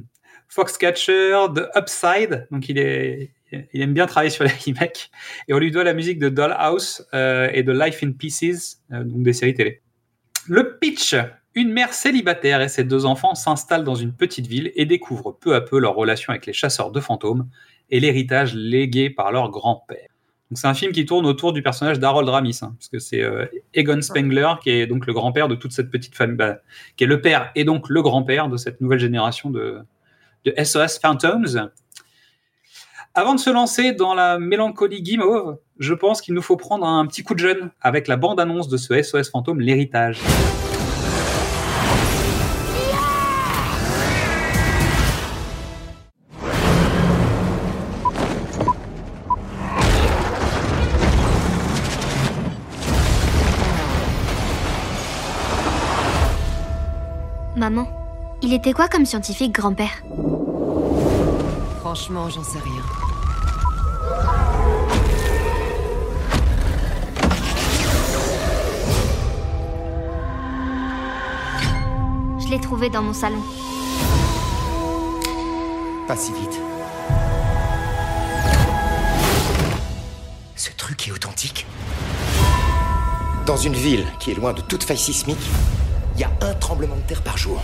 [0.51, 5.09] Foxcatcher, The Upside, donc il, est, il aime bien travailler sur les remakes,
[5.47, 9.03] et on lui doit la musique de Dollhouse euh, et de Life in Pieces, euh,
[9.03, 9.81] donc des séries télé.
[10.47, 11.15] Le pitch
[11.53, 15.53] une mère célibataire et ses deux enfants s'installent dans une petite ville et découvrent peu
[15.53, 17.49] à peu leur relation avec les chasseurs de fantômes
[17.89, 20.07] et l'héritage légué par leur grand-père.
[20.49, 23.21] Donc c'est un film qui tourne autour du personnage d'Harold Ramis, hein, parce que c'est
[23.21, 26.59] euh, Egon Spengler qui est donc le grand-père de toute cette petite famille, bah,
[26.95, 29.79] qui est le père et donc le grand-père de cette nouvelle génération de,
[30.45, 31.69] de SOS Phantoms.
[33.13, 37.05] Avant de se lancer dans la mélancolie guimauve, je pense qu'il nous faut prendre un
[37.05, 40.19] petit coup de jeune avec la bande-annonce de ce SOS Fantôme, l'héritage.
[57.57, 58.00] Maman,
[58.41, 60.03] il était quoi comme scientifique grand-père?
[61.79, 62.81] Franchement, j'en sais rien.
[72.39, 73.41] Je l'ai trouvé dans mon salon.
[76.07, 76.59] Pas si vite.
[80.55, 81.65] Ce truc est authentique.
[83.45, 85.49] Dans une ville qui est loin de toute faille sismique,
[86.21, 87.59] il y a un tremblement de terre par jour.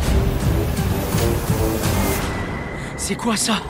[2.97, 3.61] C'est quoi ça?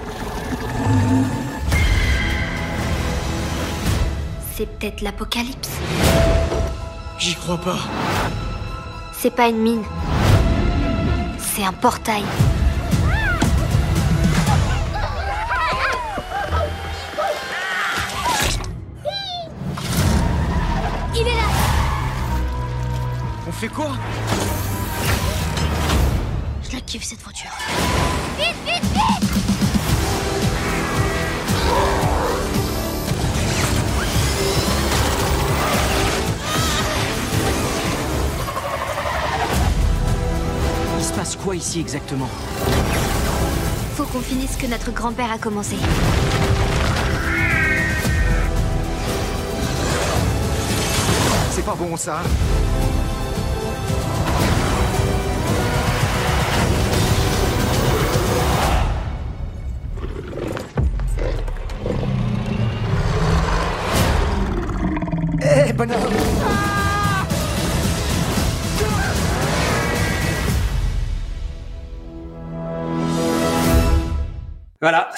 [4.56, 5.72] C'est peut-être l'apocalypse.
[7.20, 7.80] J'y crois pas.
[9.12, 9.84] C'est pas une mine.
[11.38, 12.24] C'est un portail.
[21.14, 21.50] Il est là
[23.50, 23.92] On fait quoi?
[26.70, 27.50] Je la kiffe cette voiture.
[28.38, 29.28] Vite, vite, vite
[40.98, 42.28] Il se passe quoi ici exactement
[43.96, 45.78] Faut qu'on finisse ce que notre grand-père a commencé.
[51.52, 52.22] C'est pas bon ça.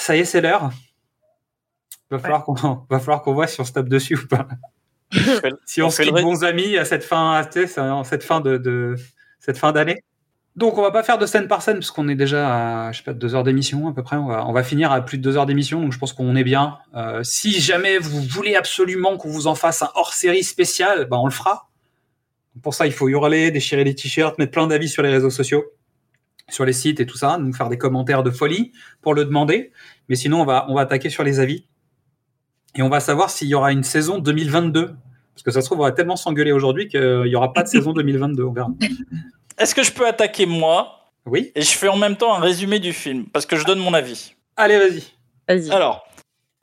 [0.00, 0.70] Ça y est, c'est l'heure.
[2.10, 2.54] Va falloir qu'on
[2.90, 4.48] va falloir qu'on voit si on se tape dessus ou pas.
[5.66, 8.96] si on, on se fait bons amis à cette fin, à cette fin de, de-
[9.38, 10.02] cette fin d'année.
[10.56, 12.98] Donc on va pas faire de scène par scène parce qu'on est déjà à je
[12.98, 14.16] sais pas deux heures d'émission à peu près.
[14.16, 16.34] On va on va finir à plus de deux heures d'émission donc je pense qu'on
[16.34, 16.78] est bien.
[16.96, 21.18] Euh, si jamais vous voulez absolument qu'on vous en fasse un hors série spécial, ben
[21.18, 21.70] on le fera.
[22.62, 25.64] Pour ça il faut hurler, déchirer les t-shirts, mettre plein d'avis sur les réseaux sociaux,
[26.50, 28.72] sur les sites et tout ça, nous faire des commentaires de folie
[29.02, 29.72] pour le demander.
[30.08, 31.66] Mais sinon on va on va attaquer sur les avis
[32.74, 34.94] et on va savoir s'il y aura une saison 2022.
[35.34, 37.68] Parce que ça se trouve, on va tellement s'engueuler aujourd'hui qu'il n'y aura pas de
[37.68, 38.44] saison 2022.
[38.44, 38.68] On verra.
[39.58, 41.10] Est-ce que je peux attaquer moi?
[41.26, 41.52] Oui.
[41.54, 43.94] Et je fais en même temps un résumé du film, parce que je donne mon
[43.94, 44.34] avis.
[44.56, 45.70] Allez, vas-y.
[45.70, 46.06] Alors,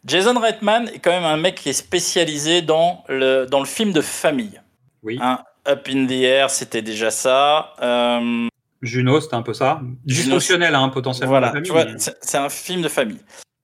[0.05, 3.91] Jason Reitman est quand même un mec qui est spécialisé dans le, dans le film
[3.91, 4.61] de famille.
[5.03, 5.19] Oui.
[5.21, 7.73] Hein, Up in the Air, c'était déjà ça.
[7.81, 8.47] Euh,
[8.81, 9.81] Juno, c'était un peu ça.
[10.05, 11.29] Dysfonctionnel, hein, potentiellement.
[11.31, 13.19] Voilà, famille, tu vois, mais- c'est un film de famille.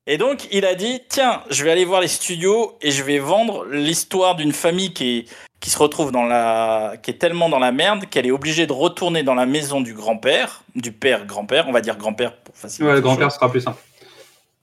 [0.06, 3.19] Et donc, il a dit, tiens, je vais aller voir les studios et je vais
[3.19, 5.26] vendre l'histoire d'une famille qui est,
[5.61, 8.73] qui se retrouve dans la, qui est tellement dans la merde qu'elle est obligée de
[8.73, 12.84] retourner dans la maison du grand-père, du père grand-père, on va dire grand-père pour faciliter.
[12.90, 13.80] Ouais, le grand-père sera plus simple.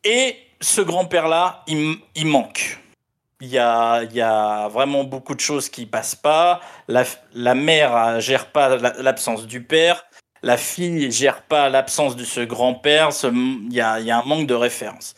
[0.04, 2.78] Et ce grand-père-là, il, il manque.
[3.42, 6.60] Il y, a, il y a vraiment beaucoup de choses qui passent pas.
[6.88, 10.04] La, la mère euh, gère pas la- l'absence du père.
[10.42, 13.10] La fille gère pas l'absence de ce grand-père.
[13.24, 15.14] Il y a, il y a un manque de référence.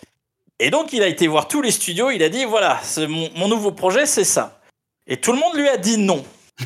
[0.59, 2.11] Et donc, il a été voir tous les studios.
[2.11, 4.61] Il a dit voilà, mon, mon nouveau projet, c'est ça.
[5.07, 6.24] Et tout le monde lui a dit non.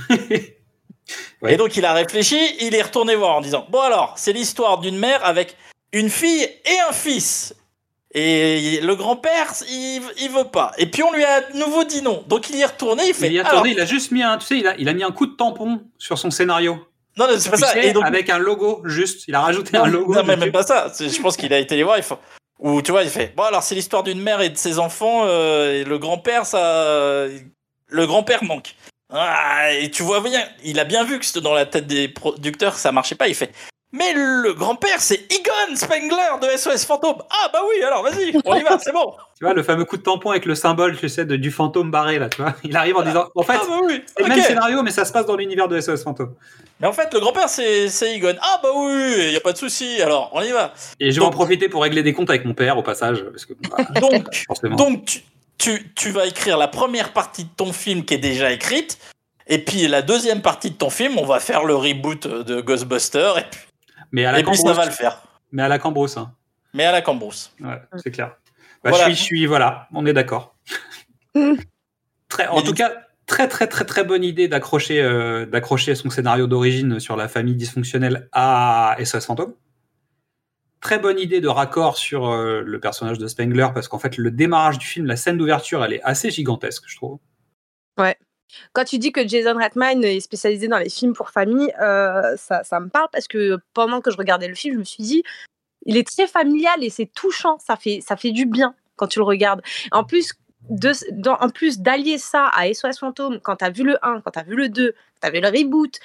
[1.46, 2.38] Et donc, il a réfléchi.
[2.60, 5.56] Il est retourné voir en disant bon, alors, c'est l'histoire d'une mère avec
[5.92, 7.54] une fille et un fils.
[8.12, 10.72] Et le grand-père, il, il veut pas.
[10.78, 12.24] Et puis on lui a de nouveau dit non.
[12.28, 13.26] Donc il y est retourné, il fait.
[13.26, 14.88] Il, y a alors- tourné, il a juste mis un, tu sais, il a, il
[14.88, 16.78] a mis un coup de tampon sur son scénario.
[17.18, 17.78] Non, non, c'est pas ça.
[17.82, 19.24] Et donc- Avec un logo, juste.
[19.28, 20.14] Il a rajouté non, un logo.
[20.14, 20.93] non, mais même pas ça.
[20.98, 21.97] Je pense qu'il a été les voir.
[21.97, 22.18] Il faut...
[22.59, 23.34] Ou tu vois, il fait.
[23.36, 25.22] Bon, alors c'est l'histoire d'une mère et de ses enfants.
[25.26, 27.26] euh, et le grand-père, ça.
[27.88, 28.74] Le grand-père manque.
[29.12, 32.09] Ah, et tu vois bien, il a bien vu que c'était dans la tête des
[32.09, 33.28] producteurs, ça marchait pas.
[33.28, 33.52] Il fait.
[33.97, 37.16] Mais le grand-père, c'est Egon Spengler de SOS Fantôme.
[37.31, 39.14] Ah bah oui, alors vas-y, on y va, c'est bon.
[39.39, 41.90] Tu vois, le fameux coup de tampon avec le symbole, tu sais, de- du fantôme
[41.90, 42.55] barré, là, tu vois.
[42.64, 45.05] Il arrive en disant, en fait, Ah bah oui, c'est le même scénario, mais ça
[45.05, 46.35] se passe dans l'univers de SOS Fantôme.
[46.81, 48.35] Mais en fait, le grand-père, c'est c'est Egon.
[48.40, 50.01] Ah bah oui, y a pas de souci.
[50.01, 50.73] Alors, on y va.
[51.01, 53.44] Et je vais en profiter pour régler des comptes avec mon père, au passage, parce
[53.44, 54.77] que, bah, Donc, forcément.
[54.77, 55.20] donc tu,
[55.59, 58.97] tu, tu vas écrire la première partie de ton film qui est déjà écrite.
[59.48, 63.36] Et puis la deuxième partie de ton film, on va faire le reboot de Ghostbusters.
[63.39, 63.60] Et puis,
[64.12, 64.76] mais à la et puis ça Cambrousse.
[64.76, 65.22] va le faire.
[65.52, 66.32] Mais à la Cambrousse, hein.
[66.74, 67.54] Mais à la Cambrousse.
[67.60, 68.36] Ouais, c'est clair.
[68.84, 69.08] Bah, Voilà.
[69.08, 70.54] Je suis, je suis, voilà, on est d'accord.
[72.28, 72.92] Très, en tout cas,
[73.26, 77.54] très très très très bonne idée d'accrocher euh, d'accrocher son scénario d'origine sur la famille
[77.54, 79.54] dysfonctionnelle à SOS Fantôme.
[80.80, 84.30] Très bonne idée de raccord sur euh, le personnage de Spengler parce qu'en fait le
[84.30, 87.18] démarrage du film, la scène d'ouverture, elle est assez gigantesque, je trouve.
[87.98, 88.16] Ouais.
[88.73, 92.62] Quand tu dis que Jason Reitman est spécialisé dans les films pour famille, euh, ça,
[92.64, 95.23] ça me parle parce que pendant que je regardais le film, je me suis dit,
[95.85, 99.18] il est très familial et c'est touchant, ça fait, ça fait du bien quand tu
[99.18, 99.62] le regardes.
[99.93, 100.32] En plus,
[100.68, 104.20] de, dans- en plus d'allier ça à SOS Fantôme, quand tu as vu le 1,
[104.20, 105.98] quand tu as vu le 2, tu as vu le reboot,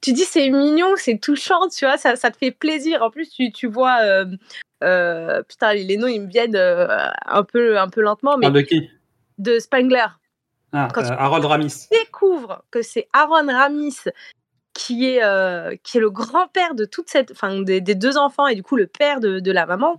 [0.00, 3.02] tu dis c'est mignon, c'est touchant, tu vois, ça, ça te fait plaisir.
[3.02, 4.26] En plus, tu, tu vois, euh,
[4.82, 8.90] euh, putain, les noms, ils me viennent un, peu, un peu lentement, mais de qui?
[9.38, 10.06] de Spengler
[10.72, 11.88] ah, Quand euh, Harold Ramis.
[11.90, 13.96] découvre que c'est Aaron Ramis
[14.74, 18.46] qui est, euh, qui est le grand-père de toute cette, enfin, des, des deux enfants
[18.46, 19.98] et du coup le père de, de la maman.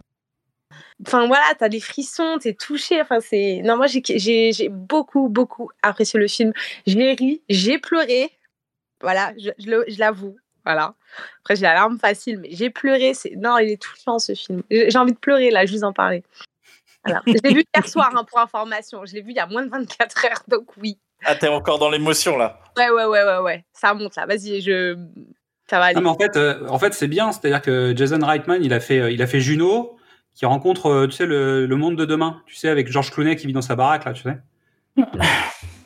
[1.05, 3.01] Enfin voilà, t'as des frissons, t'es touché.
[3.01, 6.53] Enfin c'est, non moi j'ai, beaucoup beaucoup apprécié le film.
[6.87, 8.31] J'ai ri, j'ai pleuré.
[9.01, 10.37] Voilà, je, je l'avoue.
[10.65, 10.95] Voilà.
[11.41, 13.13] Après j'ai la larme facile, mais j'ai pleuré.
[13.13, 14.63] C'est non, il est touchant ce film.
[14.71, 16.23] J'ai j'ai envie de pleurer là, je vous en parlais.
[17.05, 17.21] Voilà.
[17.27, 19.05] Je l'ai vu hier soir hein, pour information.
[19.05, 20.97] Je l'ai vu il y a moins de 24 heures, donc oui.
[21.25, 22.59] Ah, t'es encore dans l'émotion là.
[22.77, 23.65] Ouais, ouais, ouais, ouais, ouais.
[23.73, 24.25] Ça monte là.
[24.25, 24.97] Vas-y, je.
[25.69, 25.95] Ça va aller.
[25.95, 27.31] Non, mais en fait, euh, en fait c'est bien.
[27.31, 29.97] C'est-à-dire que Jason Reitman, il a fait, euh, il a fait Juno,
[30.35, 32.41] qui rencontre, euh, tu sais, le, le monde de demain.
[32.47, 34.37] Tu sais, avec George Clooney qui vit dans sa baraque, là, tu sais.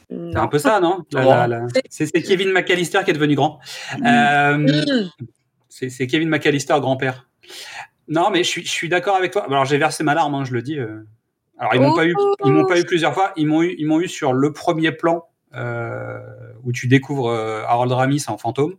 [0.10, 1.03] C'est un peu ça, non?
[1.11, 3.60] La- la- la- C'est Kevin McAllister qui est devenu grand.
[4.06, 5.06] Euh,
[5.69, 7.27] c'est c'est Kevin McAllister, grand-père.
[8.08, 9.46] Non, mais je suis, je suis d'accord avec toi.
[9.46, 10.80] Alors, j'ai versé ma larme, hein, je le dis.
[10.80, 11.04] euh.
[11.58, 12.14] Alors, ils m'ont pas eu,
[12.46, 13.34] ils m'ont pas eu plusieurs fois.
[13.36, 15.26] Ils m'ont eu, ils m'ont eu sur le premier plan
[15.56, 16.20] euh,
[16.64, 18.76] où tu découvres euh, Harold Ramis en fantôme.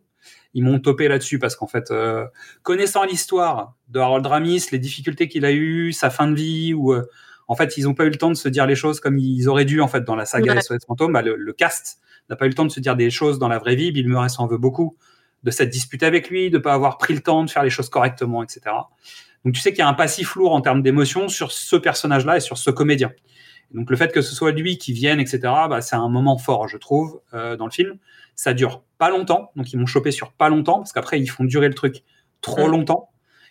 [0.55, 2.25] Ils m'ont topé là-dessus parce qu'en fait, euh,
[2.63, 6.95] connaissant l'histoire de Harold Ramis, les difficultés qu'il a eues, sa fin de vie, ou
[7.49, 9.49] en fait, ils n'ont pas eu le temps de se dire les choses comme ils
[9.49, 10.61] auraient dû en fait dans la saga Ouais.
[10.63, 11.13] SOS Fantôme.
[11.13, 11.99] Bah, le, le cast
[12.31, 13.91] n'a pas eu le temps de se dire des choses dans la vraie vie.
[13.93, 14.97] Bill Murray s'en veut beaucoup
[15.43, 17.89] de s'être disputé avec lui, de pas avoir pris le temps de faire les choses
[17.89, 18.61] correctement, etc.
[19.45, 22.37] Donc tu sais qu'il y a un passif lourd en termes d'émotion sur ce personnage-là
[22.37, 23.13] et sur ce comédien.
[23.73, 26.69] Donc le fait que ce soit lui qui vienne, etc., bah, c'est un moment fort,
[26.69, 27.99] je trouve, euh, dans le film.
[28.35, 31.45] Ça dure pas longtemps, donc ils m'ont chopé sur pas longtemps, parce qu'après ils font
[31.45, 32.03] durer le truc
[32.41, 33.11] trop longtemps,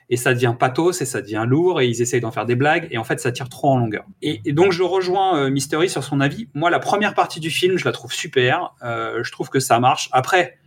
[0.09, 2.87] et ça devient pathos, et ça devient lourd, et ils essayent d'en faire des blagues,
[2.89, 4.05] et en fait ça tire trop en longueur.
[4.21, 6.47] Et, et donc je rejoins euh, Mystery sur son avis.
[6.53, 9.79] Moi, la première partie du film, je la trouve super, euh, je trouve que ça
[9.79, 10.09] marche.
[10.13, 10.57] Après,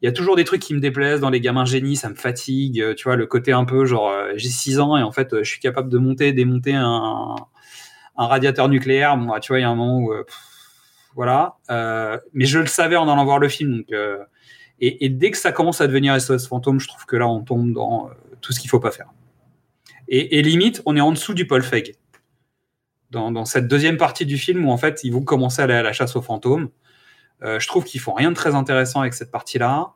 [0.00, 2.14] il y a toujours des trucs qui me déplaisent dans les gamins génies, ça me
[2.14, 5.10] fatigue, euh, tu vois, le côté un peu genre euh, j'ai 6 ans et en
[5.10, 7.34] fait euh, je suis capable de monter, démonter un,
[8.16, 9.16] radiateur nucléaire.
[9.16, 10.12] Moi, tu vois, il y a un moment où
[11.14, 11.56] voilà,
[12.32, 13.84] mais je le savais en allant voir le film.
[14.80, 17.72] Et, dès que ça commence à devenir SOS fantôme, je trouve que là on tombe
[17.72, 18.10] dans
[18.40, 19.06] tout ce qu'il faut pas faire.
[20.08, 21.94] Et, et limite, on est en dessous du Paul Feig.
[23.10, 25.74] Dans, dans cette deuxième partie du film où en fait ils vont commencer à aller
[25.74, 26.70] à la chasse aux fantômes.
[27.42, 29.92] Euh, je trouve qu'ils font rien de très intéressant avec cette partie-là.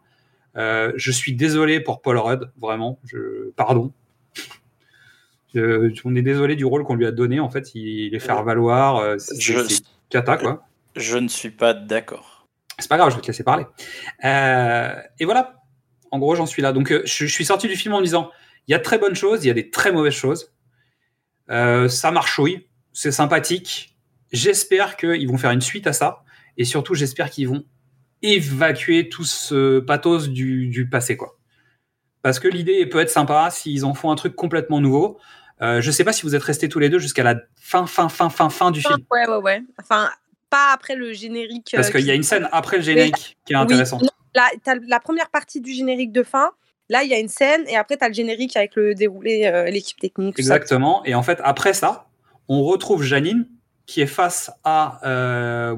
[0.57, 2.99] Euh, je suis désolé pour Paul Rudd, vraiment.
[3.05, 3.93] Je, pardon.
[5.55, 7.41] Je- on est désolé du rôle qu'on lui a donné.
[7.41, 8.97] En fait, il, est faire valoir.
[8.97, 10.65] euh, C'est Je- cata, quoi.
[10.97, 12.47] Je ne suis pas d'accord.
[12.79, 13.65] C'est pas grave, je vais te laisser parler.
[14.23, 15.55] Et voilà,
[16.11, 16.73] en gros, j'en suis là.
[16.73, 18.31] Donc, je, je suis sorti du film en me disant,
[18.67, 20.53] il y a de très bonnes choses, il y a des très mauvaises choses.
[21.51, 23.97] Euh, ça marchouille, c'est sympathique.
[24.33, 26.22] J'espère qu'ils vont faire une suite à ça.
[26.57, 27.65] Et surtout, j'espère qu'ils vont
[28.23, 31.39] évacuer tout ce pathos du, du passé, quoi.
[32.23, 35.19] Parce que l'idée peut être sympa s'ils en font un truc complètement nouveau.
[35.61, 38.09] Euh, je sais pas si vous êtes restés tous les deux jusqu'à la fin, fin,
[38.09, 38.99] fin, fin, fin du film.
[39.11, 39.63] Ouais, ouais, ouais.
[39.81, 40.09] Enfin,
[40.51, 41.73] pas après le générique.
[41.75, 44.05] Parce euh, qu'il y a une scène après le générique qui est intéressante.
[44.35, 46.51] La, première partie du générique de fin.
[46.89, 49.47] Là, il y a une scène et après, tu as le générique avec le déroulé,
[49.47, 50.37] euh, l'équipe technique.
[50.37, 50.41] ça.
[50.41, 51.03] Exactement.
[51.05, 52.09] Et en fait, après ça,
[52.49, 53.49] on retrouve Janine
[53.87, 55.75] qui est face à euh,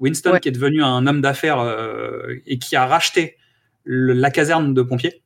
[0.00, 0.30] Winston.
[0.40, 3.36] Qui est devenu un homme d'affaires euh, et qui a racheté
[3.84, 5.22] le- la caserne de pompiers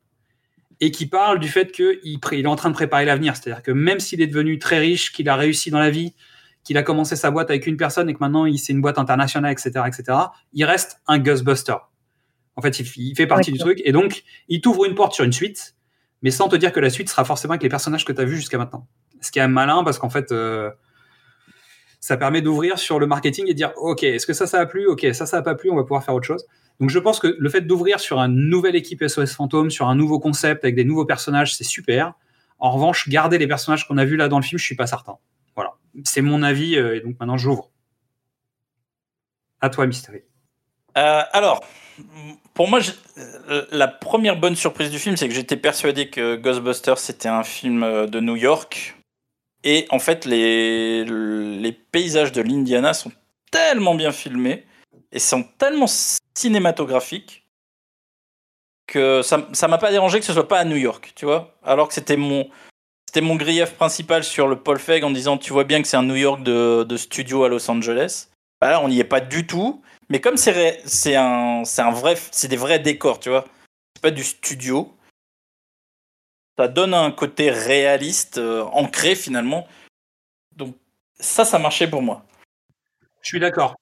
[0.81, 3.37] et qui parle du fait qu'il il est en train de préparer l'avenir.
[3.37, 6.15] C'est-à-dire que même s'il est devenu très riche, qu'il a réussi dans la vie,
[6.65, 9.53] qu'il a commencé sa boîte avec une personne et que maintenant c'est une boîte internationale,
[9.53, 10.19] etc., etc.,
[10.53, 11.75] il reste un Ghostbuster.
[12.57, 15.25] En fait, il, il fait partie du truc et donc il t'ouvre une porte sur
[15.25, 15.75] une suite,
[16.23, 18.25] mais sans te dire que la suite sera forcément avec les personnages que tu as
[18.25, 18.87] vus jusqu'à maintenant.
[19.21, 20.71] Ce qui est malin parce qu'en fait, euh,
[22.03, 24.89] ça permet d'ouvrir sur le marketing et dire ok, est-ce que ça, ça a plu?
[24.89, 26.45] Ok, ça, ça a pas plu, on va pouvoir faire autre chose.
[26.81, 29.95] Donc je pense que le fait d'ouvrir sur une nouvelle équipe SOS Fantôme, sur un
[29.95, 32.15] nouveau concept avec des nouveaux personnages, c'est super.
[32.59, 34.89] En revanche, garder les personnages qu'on a vus là dans le film, je suis pas
[34.89, 35.17] certain.
[35.55, 37.71] Voilà, c'est mon avis euh, et donc maintenant j'ouvre.
[39.61, 40.23] À toi, Mystery.
[40.99, 41.65] Euh, alors,
[42.53, 42.81] pour moi,
[43.17, 47.45] euh, la première bonne surprise du film, c'est que j'étais persuadé que Ghostbusters c'était un
[47.45, 48.97] film de New York.
[49.65, 53.13] Et en fait, les, les paysages de l'Indiana sont
[53.51, 54.65] tellement bien filmés
[55.13, 55.87] et sont tellement
[56.35, 57.47] cinématographiques
[58.87, 61.55] que ça ça m'a pas dérangé que ce soit pas à New York, tu vois.
[61.63, 62.49] Alors que c'était mon
[63.07, 65.97] c'était mon grief principal sur le Paul Feig en disant tu vois bien que c'est
[65.97, 68.29] un New York de, de studio à Los Angeles.
[68.61, 69.83] Bah là, on n'y est pas du tout.
[70.09, 73.45] Mais comme c'est c'est un c'est un vrai c'est des vrais décors, tu vois.
[73.95, 74.95] C'est pas du studio.
[76.59, 79.67] Ça donne un côté réaliste, euh, ancré finalement.
[80.57, 80.77] Donc
[81.15, 82.25] ça, ça marchait pour moi.
[83.23, 83.77] Je suis d'accord.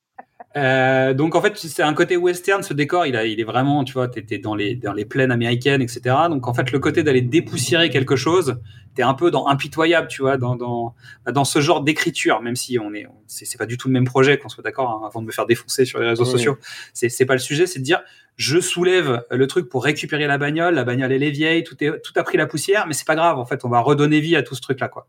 [0.56, 2.62] Euh, donc en fait, c'est un côté western.
[2.64, 5.30] Ce décor, il, a, il est vraiment, tu vois, t'es dans les dans les plaines
[5.30, 6.00] américaines, etc.
[6.28, 8.60] Donc en fait, le côté d'aller dépoussiérer quelque chose,
[8.96, 10.94] t'es un peu dans impitoyable, tu vois, dans dans
[11.30, 12.40] dans ce genre d'écriture.
[12.42, 14.90] Même si on est, c'est c'est pas du tout le même projet, qu'on soit d'accord.
[14.90, 16.30] hein, avant de me faire défoncer sur les réseaux Oui.
[16.32, 16.58] sociaux,
[16.94, 17.68] c'est c'est pas le sujet.
[17.68, 18.00] C'est de dire,
[18.36, 20.74] je soulève le truc pour récupérer la bagnole.
[20.74, 23.14] La bagnole elle est vieille, tout est tout a pris la poussière, mais c'est pas
[23.14, 23.38] grave.
[23.38, 25.06] En fait, on va redonner vie à tout ce truc là, quoi.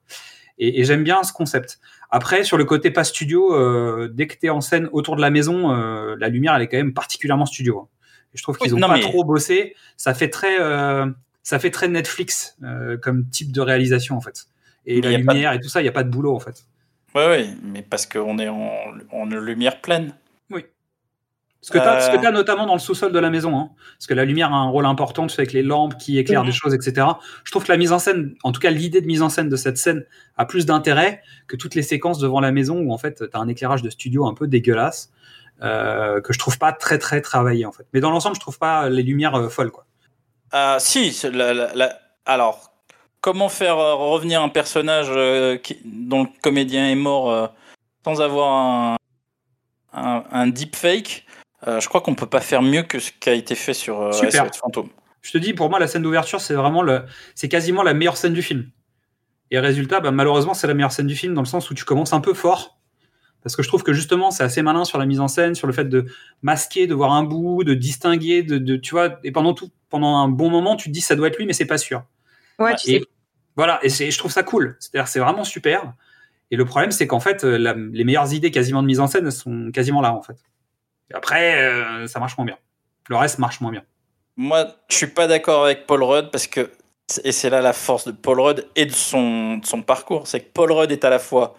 [0.57, 1.79] Et, et j'aime bien ce concept.
[2.09, 5.21] Après, sur le côté pas studio, euh, dès que tu es en scène autour de
[5.21, 7.79] la maison, euh, la lumière, elle est quand même particulièrement studio.
[7.79, 7.87] hein.
[8.33, 9.75] Et je trouve qu'ils Oui, ont non, pas mais- trop bossé.
[9.97, 11.05] Ça fait très, euh,
[11.43, 12.57] ça fait très Netflix
[13.01, 14.45] comme type de réalisation en fait.
[14.85, 16.39] Et Mais la de- lumière et tout ça, il y a pas de boulot en
[16.39, 16.63] fait.
[17.13, 18.71] Ouais, ouais, mais parce qu'on est en,
[19.11, 20.13] en lumière pleine.
[21.63, 23.69] Ce que tu as, Euh, notamment dans le sous-sol de la maison, hein.
[23.97, 26.43] parce que la lumière a un rôle important, tu sais, avec les lampes qui éclairent
[26.43, 27.05] des choses, etc.
[27.43, 29.47] Je trouve que la mise en scène, en tout cas l'idée de mise en scène
[29.47, 30.03] de cette scène,
[30.37, 33.39] a plus d'intérêt que toutes les séquences devant la maison où en fait tu as
[33.39, 35.11] un éclairage de studio un peu dégueulasse,
[35.61, 37.85] euh, que je trouve pas très très travaillé en fait.
[37.93, 39.85] Mais dans l'ensemble, je trouve pas les lumières euh, folles quoi.
[40.51, 42.71] Ah, si, c'est la- la- la- alors,
[43.21, 47.45] comment faire euh, revenir un personnage euh, qui- dont le comédien est mort euh,
[48.03, 48.97] sans avoir un,
[49.93, 51.25] un, un deepfake?
[51.67, 54.01] Euh, Je crois qu'on peut pas faire mieux que ce qui a été fait sur
[54.01, 54.47] euh, Super.
[54.47, 54.89] SOS Fantôme.
[55.21, 57.03] Je te dis, pour moi, la scène d'ouverture, c'est vraiment le,
[57.35, 58.69] c'est quasiment la meilleure scène du film.
[59.51, 61.85] Et résultat, bah, malheureusement, c'est la meilleure scène du film dans le sens où tu
[61.85, 62.77] commences un peu fort.
[63.43, 65.67] Parce que je trouve que justement, c'est assez malin sur la mise en scène, sur
[65.67, 66.05] le fait de
[66.41, 70.15] masquer, de voir un bout, de distinguer, de, de- tu vois, et pendant tout, pendant
[70.17, 72.03] un bon moment, tu te dis ça doit être lui, mais c'est pas sûr.
[72.59, 73.05] Ouais, tu Et sais.
[73.55, 74.77] voilà, et c'est- je trouve ça cool.
[74.79, 75.93] C'est-à-dire, c'est vraiment super.
[76.51, 79.07] Et le problème, c'est qu'en fait, euh, la- les meilleures idées quasiment de mise en
[79.07, 80.35] scène sont quasiment là, en fait.
[81.11, 82.57] Et après, euh, ça marche moins bien.
[83.09, 83.83] Le reste marche moins bien.
[84.37, 86.71] Moi, je suis pas d'accord avec Paul Rudd parce que,
[87.23, 90.39] et c'est là la force de Paul Rudd et de son, de son parcours, c'est
[90.39, 91.55] que Paul Rudd est à la fois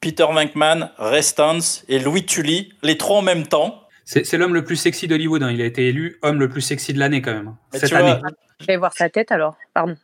[0.00, 3.82] Peter Venkman, Ray Stantz et Louis Tully, les trois en même temps.
[4.04, 5.42] C'est l'homme le plus sexy d'Hollywood.
[5.42, 5.50] hein.
[5.50, 7.56] Il a été élu homme le plus sexy de l'année, quand même.
[7.72, 8.20] Mais Cette vois, année.
[8.60, 9.56] Je vais voir sa tête alors.
[9.74, 9.96] Pardon.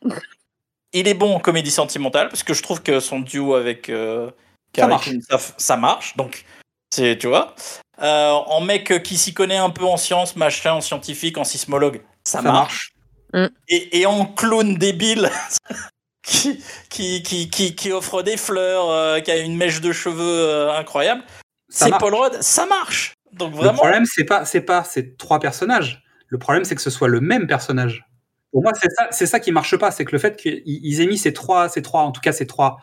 [0.93, 4.27] Il est bon en comédie sentimentale parce que je trouve que son duo avec euh,
[4.29, 4.33] Ça
[4.73, 5.05] Carrie marche.
[5.05, 6.16] King, ça, ça marche.
[6.16, 6.45] Donc,
[6.93, 7.55] c'est, tu vois.
[8.02, 12.02] Euh, en mec qui s'y connaît un peu en sciences, machin, en scientifique, en sismologue,
[12.23, 12.93] ça, Ça marche.
[13.32, 13.47] Mm.
[13.69, 15.31] Et, et en clown débile
[16.23, 20.20] qui, qui, qui, qui, qui offre des fleurs, euh, qui a une mèche de cheveux
[20.20, 21.23] euh, incroyable,
[21.70, 21.90] c'est.
[21.98, 23.14] Paul Rudd, ça marche.
[23.32, 23.78] Donc Le vraiment.
[23.78, 26.02] problème, c'est pas, c'est pas ces trois personnages.
[26.28, 28.05] Le problème, c'est que ce soit le même personnage.
[28.51, 29.90] Pour moi, c'est ça, c'est ça qui marche pas.
[29.90, 32.32] C'est que le fait qu'ils ils aient mis ces trois, ces trois, en tout cas
[32.32, 32.77] ces trois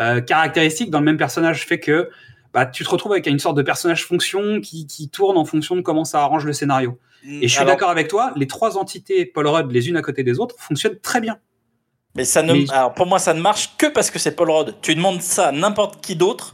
[0.00, 2.10] euh, caractéristiques dans le même personnage fait que
[2.52, 5.74] bah, tu te retrouves avec une sorte de personnage fonction qui, qui tourne en fonction
[5.76, 6.98] de comment ça arrange le scénario.
[7.24, 10.22] Et je suis d'accord avec toi, les trois entités Paul Rudd, les unes à côté
[10.24, 11.38] des autres, fonctionnent très bien.
[12.14, 14.74] Mais ça ne, alors pour moi, ça ne marche que parce que c'est Paul Rudd.
[14.82, 16.52] Tu demandes ça à n'importe qui d'autre.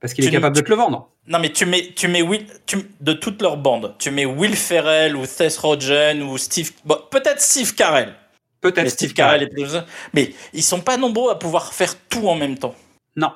[0.00, 1.10] Parce qu'il est Tu- capable de te le vendre.
[1.28, 3.94] Non, mais tu mets, tu mets Will, tu- de toute leur bande.
[3.98, 8.14] Tu mets Will Ferrell ou Seth Rogen ou Steve, bon, peut-être Steve Carell.
[8.60, 9.76] Peut-être Mais Steve Carell est plus,
[10.12, 12.74] mais ils sont pas nombreux à pouvoir faire tout en même temps.
[13.16, 13.30] Non.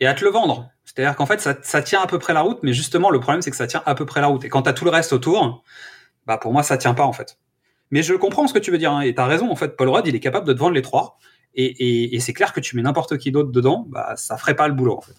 [0.00, 0.68] Et à te le vendre.
[1.00, 3.40] C'est-à-dire qu'en fait, ça, ça tient à peu près la route, mais justement, le problème,
[3.40, 4.44] c'est que ça tient à peu près la route.
[4.44, 5.64] Et quand t'as tout le reste autour,
[6.26, 7.38] bah, pour moi, ça tient pas, en fait.
[7.90, 9.78] Mais je comprends ce que tu veux dire, hein, et t'as raison, en fait.
[9.78, 11.18] Paul Rudd, il est capable de te vendre les trois.
[11.54, 14.54] Et, et, et c'est clair que tu mets n'importe qui d'autre dedans, bah, ça ferait
[14.54, 15.16] pas le boulot, en fait.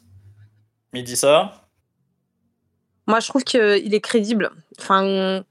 [0.94, 1.68] Mais il dit ça?
[3.08, 3.60] Moi, je trouve qu'il
[3.96, 4.52] est crédible.
[4.80, 5.44] Enfin,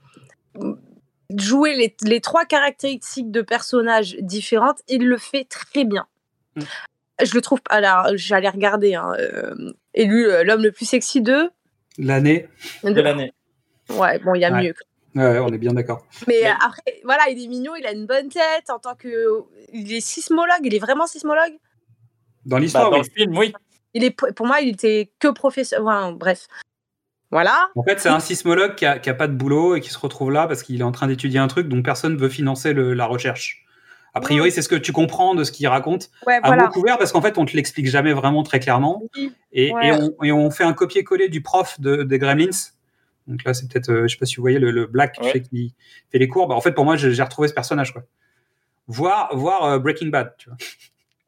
[1.36, 6.07] jouer les, les trois caractéristiques de personnages différentes, il le fait très bien.
[6.55, 6.62] Mm.
[7.24, 7.60] Je le trouve.
[7.68, 8.94] Alors, j'allais regarder.
[8.94, 11.51] Hein, euh, élu euh, l'homme le plus sexy de.
[11.98, 12.48] L'année.
[12.84, 13.32] De l'année.
[13.90, 14.62] Ouais, bon, il y a Ouais.
[14.62, 14.74] mieux.
[15.16, 16.06] Ouais, on est bien d'accord.
[16.28, 19.42] Mais, après, voilà, il est mignon, il a une bonne tête en tant que.
[19.72, 21.55] Il est sismologue, il est vraiment sismologue?
[22.47, 23.09] Dans l'histoire, Bah, dans oui.
[23.16, 23.52] le film, oui.
[23.92, 25.82] Il est, pour moi, il était que professeur.
[25.84, 26.47] Enfin, bref.
[27.32, 27.68] Voilà.
[27.76, 29.98] En fait, c'est un sismologue qui a, qui a pas de boulot et qui se
[29.98, 32.92] retrouve là parce qu'il est en train d'étudier un truc dont personne veut financer le-
[32.94, 33.64] la recherche.
[34.15, 36.65] A priori, c'est ce que tu comprends de ce qu'il raconte Ouais, à voilà.
[36.66, 39.03] mot couvert parce qu'en fait, on te l'explique jamais vraiment très clairement.
[39.16, 39.89] Oui, Et, ouais.
[39.89, 42.51] et on, et on fait un copier-coller du prof de, des Gremlins.
[43.28, 45.41] Donc là, c'est peut-être, euh, je sais pas si vous voyez le, le Black sais,
[45.43, 45.74] qui
[46.11, 46.49] fait les cours.
[46.49, 47.93] Bah, en fait, pour moi, j'ai j'ai retrouvé ce personnage.
[47.93, 48.03] Quoi.
[48.89, 50.35] Voir, voir euh, Breaking Bad.
[50.39, 50.59] Tu vois.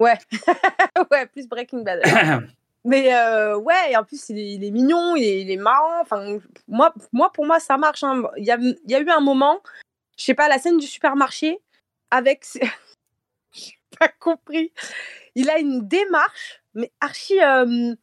[0.01, 0.19] Ouais.
[1.13, 2.03] ouais, plus Breaking Bad.
[2.85, 5.57] Mais euh, ouais, et en plus, il est, il est mignon, il est, il est
[5.57, 6.01] marrant.
[6.01, 8.03] Enfin, moi, moi, pour moi, ça marche.
[8.03, 8.25] hein.
[8.37, 9.61] Il, y a, il y a eu un moment,
[10.19, 11.61] je sais pas, la scène du supermarché
[12.13, 12.45] avec.
[13.53, 14.73] J'ai pas compris.
[15.35, 17.41] Il a une démarche, mais archi.
[17.43, 17.95] euh,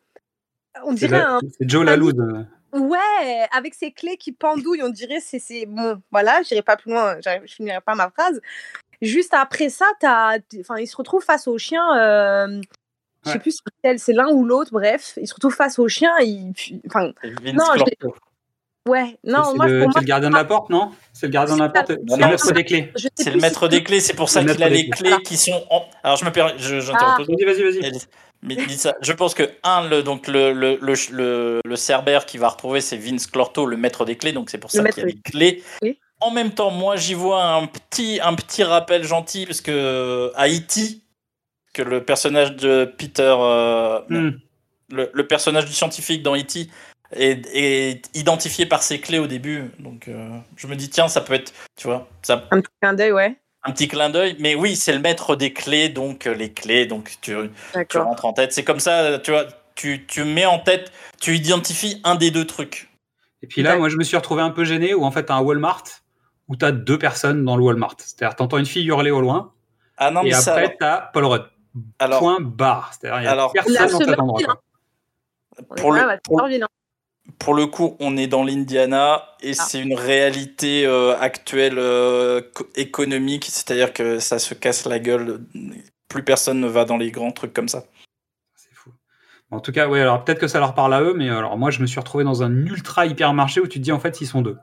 [0.84, 1.40] on dirait la- un.
[1.58, 2.20] c'est Joe Laloud.
[2.20, 2.44] euh.
[2.78, 6.02] Ouais, avec ses clés qui pendouillent, on dirait c'est c'est bon.
[6.12, 8.40] Voilà, j'irai pas plus loin, je finirai pas ma phrase.
[9.02, 11.84] Juste après ça, t'as, enfin, il se retrouve face au chien.
[11.98, 12.62] euh,
[13.26, 13.42] Je sais Ouais.
[13.42, 14.72] plus si c'est c'est l'un ou l'autre.
[14.72, 16.12] Bref, il se retrouve face au chien.
[16.20, 16.54] Il,
[16.88, 17.12] enfin,
[17.54, 17.64] non.
[18.90, 20.92] Ouais, non, c'est moi, le, pour moi, c'est le gardien de la porte, non?
[21.14, 21.88] C'est le gardien de la porte.
[21.88, 22.94] C'est le maître des clés.
[23.16, 25.64] C'est le maître des clés, c'est pour ça qu'il a les clés qui sont.
[25.70, 25.86] En...
[26.04, 27.46] Alors je me permets, je, j'interromps Ah.
[27.46, 28.00] Vas-y, vas-y, vas-y.
[28.42, 28.96] Mais dis ça.
[29.02, 32.80] Je pense que un, le donc le le le, le, le Cerbère qui va retrouver,
[32.82, 34.32] c'est Vince Clorto, le maître des clés.
[34.32, 35.64] Donc c'est pour ça qu'il y a les clés.
[36.22, 40.48] En même temps, moi j'y vois un petit un petit rappel gentil parce que à
[40.48, 41.02] E.T.
[41.74, 44.32] que le personnage de Peter, euh, Hmm.
[44.92, 46.70] le, le personnage du scientifique dans E.T.
[47.12, 51.22] Est, est identifié par ses clés au début, donc euh, je me dis tiens ça
[51.22, 53.36] peut être, tu vois, ça, un petit clin d'œil, ouais.
[53.64, 56.86] un petit clin d'œil, mais oui, c'est le maître des clés, donc euh, les clés,
[56.86, 57.36] donc tu,
[57.96, 58.54] rentres en tête.
[58.54, 62.46] C'est comme ça, tu vois, tu, tu mets en tête, tu identifies un des deux
[62.46, 62.90] trucs.
[63.42, 65.36] Et puis là, moi, je me suis retrouvé un peu gêné où en fait, t'as
[65.36, 65.84] un Walmart
[66.48, 67.96] où t'as deux personnes dans le Walmart.
[67.98, 69.54] C'est-à-dire, t'entends une fille hurler au loin.
[69.98, 71.46] Ah non, et mais ça, après, alors- t'as Paul Rudd.
[71.98, 72.92] Alors- Point barre.
[72.94, 74.42] C'est-à-dire, il y a Alors- personne dans cet endroit.
[74.42, 76.48] est Pour le- pour-.
[77.38, 79.64] Pour le coup, on est dans l'Indiana et Ah.
[79.64, 85.42] c'est une réalité euh, actuelle euh, co- économique, c'est-à-dire que ça se casse la gueule.
[86.08, 87.84] Plus personne ne va dans les grands trucs comme ça.
[89.52, 91.72] En tout cas, ouais, alors peut-être que ça leur parle à eux, mais alors moi,
[91.72, 94.28] je me suis retrouvé dans un ultra hypermarché où tu te dis en fait, ils
[94.28, 94.58] sont deux.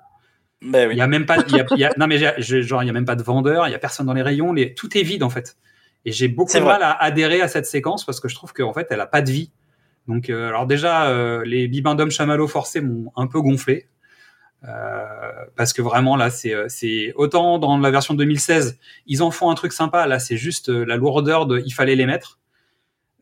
[0.63, 0.95] Ben oui.
[0.95, 2.87] Il y a même pas, il y a- il y a- non mais genre il
[2.87, 4.97] y a même pas de vendeur, il y a personne dans les rayons, les, tout
[4.97, 5.57] est vide en fait.
[6.05, 8.53] Et j'ai beaucoup C'est de mal à adhérer à cette séquence parce que je trouve
[8.53, 9.51] qu'en fait elle a pas de vie.
[10.09, 13.87] Donc euh, alors déjà euh, les bibendum chamallow forcés m'ont un peu gonflé
[14.65, 15.05] Euh,
[15.57, 19.73] parce que vraiment là c'est autant dans la version 2016 ils en font un truc
[19.73, 22.39] sympa là c'est juste la lourdeur de il fallait les mettre.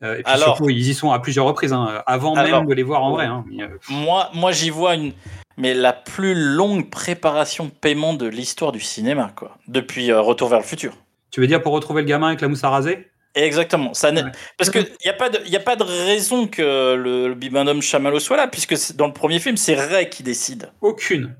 [0.01, 2.73] Et puis Alors- surtout ils y sont à plusieurs reprises hein, avant Alors- même de
[2.73, 3.25] les voir en vrai.
[3.25, 3.43] hein.
[3.51, 5.13] Mais, Moi, moi j'y vois une.
[5.57, 9.57] Mais la plus longue préparation paiement de l'histoire du cinéma, quoi.
[9.69, 10.93] Depuis Retour vers le futur.
[11.31, 13.07] tu veux dire pour retrouver le gamin avec la mousse à raser?
[13.35, 13.93] Exactement.
[13.93, 14.23] Ça n'est-
[14.57, 17.81] Parce qu'il n'y a, pas de- y a pas de raison que le, le bibendum
[17.81, 20.71] chamallow soit là, puisque dans le premier film, c'est Ray qui décide.
[20.81, 21.35] Aucune.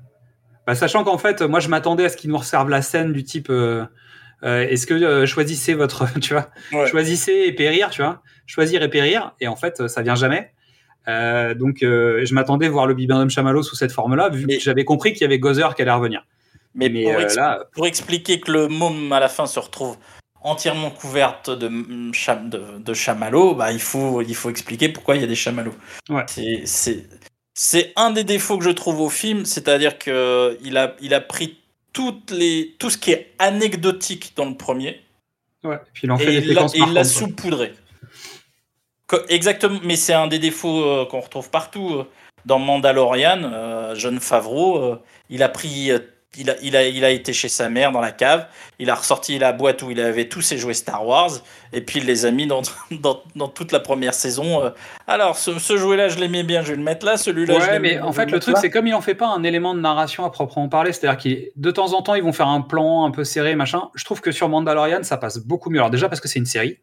[0.66, 3.22] Bah, sachant qu'en fait, moi, je m'attendais à ce qu'ils nous resservent la scène du
[3.24, 3.84] type euh,
[4.42, 6.86] euh, est-ce que euh, choisissez votre, tu vois, Ouais.
[6.88, 10.52] choisissez et périr, tu vois, choisir et périr, et en fait, ça vient jamais.
[11.06, 15.12] Donc, je m'attendais à voir le bibendum chamallow sous cette forme-là, vu que j'avais compris
[15.12, 16.26] qu'il y avait Gozer qui allait revenir.
[16.74, 19.58] Mais, Mais, pour, euh, expli- là- pour expliquer que le môme à la fin se
[19.60, 19.96] retrouve
[20.46, 25.24] entièrement couverte de, de, de chamallows, bah, il, faut, il faut expliquer pourquoi il y
[25.24, 25.74] a des chamallows.
[26.08, 26.24] Ouais.
[27.54, 31.58] C'est- un des défauts que je trouve au film, c'est-à-dire qu'il a, il a pris
[31.92, 35.00] toutes les, tout ce qui est anecdotique dans le premier,
[35.64, 35.78] Ouais.
[35.94, 37.72] Puis il en et des il séquences il l'a saupoudré.
[39.28, 41.94] Exactement, mais c'est un des défauts euh, qu'on retrouve partout.
[41.94, 42.04] euh,
[42.44, 44.96] Dans Mandalorian, euh, John Favreau,
[45.30, 45.90] il a pris,
[46.38, 48.46] il, a, il, a, il a été chez sa mère dans la cave,
[48.78, 51.30] il a ressorti la boîte où il avait tous ses jouets Star Wars,
[51.72, 54.62] et puis il les a mis dans, dans, dans toute la première saison.
[54.64, 54.70] euh.
[55.06, 57.72] Alors, ce, ce jouet-là, je l'aimais bien, je vais le mettre là, celui-là, je Ouais,
[57.72, 59.74] l'aime mais en je fait, le truc, c'est comme il en fait pas un élément
[59.74, 62.60] de narration à proprement parler, c'est-à-dire que de temps en temps, ils vont faire un
[62.60, 63.88] plan un peu serré, machin.
[63.94, 65.78] Je trouve que sur Mandalorian, ça passe beaucoup mieux.
[65.78, 66.78] Alors, déjà, parce que c'est une série.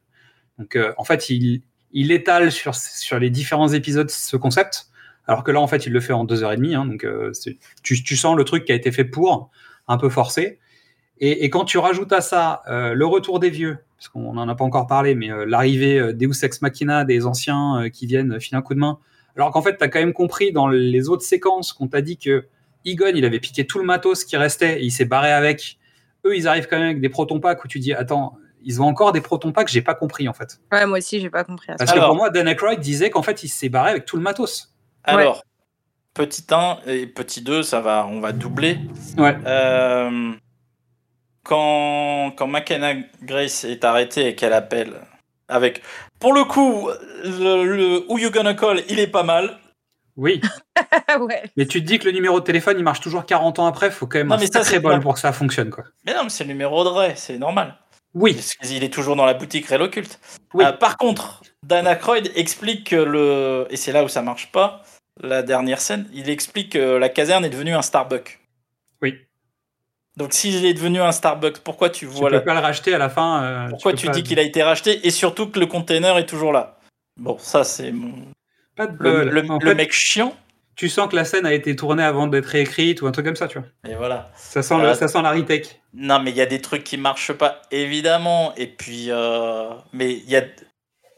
[0.57, 1.61] Donc, euh, en fait, il,
[1.91, 4.87] il étale sur, sur les différents épisodes ce concept.
[5.27, 6.75] Alors que là, en fait, il le fait en deux heures et demie.
[6.75, 7.31] hein, donc, euh,
[7.81, 9.49] tu, tu sens le truc qui a été fait pour,
[9.87, 10.59] un peu forcé.
[11.19, 14.49] Et, et quand tu rajoutes à ça euh, le retour des vieux, parce qu'on n'en
[14.49, 18.05] a pas encore parlé, mais euh, l'arrivée euh, Deus Ex Machina des anciens euh, qui
[18.05, 18.99] viennent filer un coup de main,
[19.37, 22.17] alors qu'en fait, tu as quand même compris dans les autres séquences qu'on t'a dit
[22.17, 22.45] que
[22.85, 25.77] Egon, il avait piqué tout le matos qui restait et il s'est barré avec.
[26.25, 28.35] Eux, ils arrivent quand même avec des proton packs où tu dis, attends,
[28.65, 30.59] ils ont encore des proton packs, j'ai pas compris en fait.
[30.71, 31.71] Ouais, moi aussi, j'ai pas compris.
[31.71, 31.85] à ça.
[31.85, 34.23] Parce que pour moi, Dan Aykroyd disait qu'en fait, il s'est barré avec tout le
[34.23, 34.72] matos.
[35.03, 35.43] Alors,
[36.13, 38.79] petit 1 et petit 2, ça va, on va doubler.
[39.17, 39.35] Ouais.
[39.45, 40.31] Euh,
[41.43, 44.93] quand, quand McKenna Grace est arrêtée et qu'elle appelle
[45.47, 45.81] avec.
[46.19, 46.89] Pour le coup,
[47.23, 49.59] le, le Who You Gonna Call, il est pas mal.
[50.15, 50.41] Oui.
[51.19, 51.43] ouais.
[51.57, 53.89] Mais tu te dis que le numéro de téléphone, il marche toujours 40 ans après,
[53.91, 55.85] faut quand même Non, un mais ça, sacré c'est bol pour que ça fonctionne, quoi.
[56.05, 57.75] Mais non, mais c'est le numéro de Ray, c'est normal.
[58.13, 58.33] Oui.
[58.35, 60.19] Parce qu'il est toujours dans la boutique Ray Occulte.
[60.55, 63.65] Euh, par contre, Dan Aykroyd explique que le.
[63.69, 64.83] Et c'est là où ça marche pas,
[65.21, 68.39] la dernière scène, il explique que la caserne est devenue un Starbucks.
[69.01, 69.15] Oui.
[70.15, 72.41] Donc s'il est devenu un Starbucks, pourquoi tu Tu vois peux la...
[72.41, 73.43] pas le racheter à la fin.
[73.43, 76.27] euh, Pourquoi tu pas- dis qu'il a été racheté et surtout que le container est
[76.27, 76.77] toujours là?
[77.19, 78.13] Bon, ça c'est mon.
[78.75, 79.29] Pas de Le, bol.
[79.29, 80.35] le- En le fait, mec chiant.
[80.75, 83.35] Tu sens que la scène a été tournée avant d'être réécrite ou un truc comme
[83.35, 83.67] ça, tu vois.
[83.89, 84.31] Et voilà.
[84.35, 84.89] Ça sent, Voilà.
[84.89, 85.81] le, ça sent la retake.
[85.93, 88.53] Non, mais il y a des trucs qui marchent pas, évidemment.
[88.57, 90.43] Et puis, euh, mais il y a,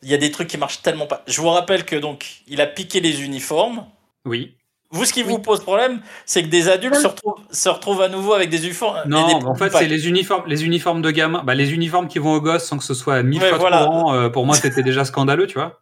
[0.04, 1.24] il y a des trucs qui marchent tellement pas.
[1.28, 3.86] Je vous rappelle que donc, il a piqué les uniformes.
[4.26, 4.56] Oui.
[4.92, 8.08] Vous, ce qui vous pose problème, c'est que des adultes se retrouvent, se retrouvent à
[8.08, 9.02] nouveau avec des uniformes.
[9.08, 12.08] Non, des mais en fait, c'est les uniformes, les uniformes de gamins, bah, les uniformes
[12.08, 13.80] qui vont aux gosses sans que ce soit mille Ouais, fois voilà.
[13.86, 14.14] trop grand.
[14.16, 15.80] euh, pour moi, c'était déjà scandaleux, tu vois.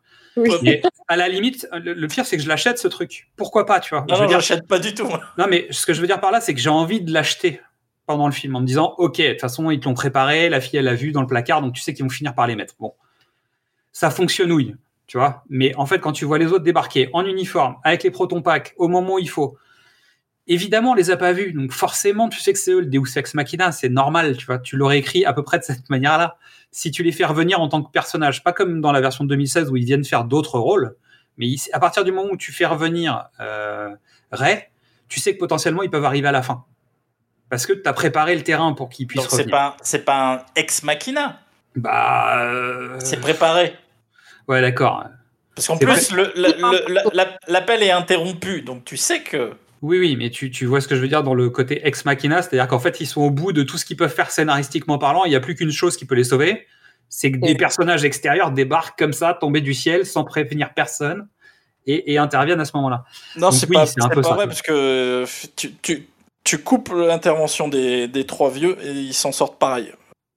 [0.63, 3.29] Mais à la limite, le, le pire, c'est que je l'achète ce truc.
[3.35, 5.05] Pourquoi pas, tu vois Non, Je veux non, dire- j'achète pas du tout.
[5.05, 5.21] moi.
[5.37, 7.61] Non, mais ce que je veux dire par là, c'est que j'ai envie de l'acheter
[8.05, 10.59] pendant le film en me disant, ok, de toute façon, ils te l'ont préparé, la
[10.59, 12.55] fille, elle l'a vu dans le placard, donc tu sais qu'ils vont finir par les
[12.55, 12.75] mettre.
[12.79, 12.93] Bon,
[13.91, 14.75] ça fonctionnouille,
[15.07, 15.43] tu vois.
[15.49, 18.73] Mais en fait, quand tu vois les autres débarquer en uniforme, avec les protons packs,
[18.77, 19.57] au moment où il faut,
[20.47, 23.17] évidemment, on les a pas vus, donc forcément, tu sais que c'est eux le Deus
[23.17, 24.59] Ex Machina, c'est normal, tu vois.
[24.59, 26.37] Tu l'aurais écrit à peu près de cette manière-là.
[26.71, 29.29] Si tu les fais revenir en tant que personnage, pas comme dans la version de
[29.29, 30.95] 2016 où ils viennent faire d'autres rôles,
[31.37, 33.89] mais à partir du moment où tu fais revenir euh,
[34.31, 34.63] Ray,
[35.07, 36.65] tu sais que potentiellement ils peuvent arriver à la fin.
[37.49, 39.51] Parce que tu as préparé le terrain pour qu'ils puissent Donc revenir.
[39.51, 41.39] pas, c'est pas un ex machina.
[41.75, 42.39] Bah.
[42.41, 43.75] euh, C'est préparé.
[44.47, 45.05] Ouais, d'accord.
[45.55, 46.11] Parce qu'en plus,
[47.47, 49.53] l'appel est interrompu, donc tu sais que.
[49.83, 52.05] Oui, oui, mais tu, tu vois ce que je veux dire dans le côté ex
[52.05, 54.97] machina, c'est-à-dire qu'en fait, ils sont au bout de tout ce qu'ils peuvent faire scénaristiquement
[54.97, 56.65] parlant, il n'y a plus qu'une chose qui peut les sauver,
[57.09, 61.27] c'est que des personnages extérieurs débarquent comme ça, tombés du ciel, sans prévenir personne,
[61.85, 63.03] et, et interviennent à ce moment-là.
[63.35, 64.35] Non, c'est oui, pas, c'est c'est un peu pas ça.
[64.35, 65.25] vrai, parce que
[65.57, 66.07] tu, tu,
[66.45, 69.91] tu coupes l'intervention des, des trois vieux et ils s'en sortent pareil.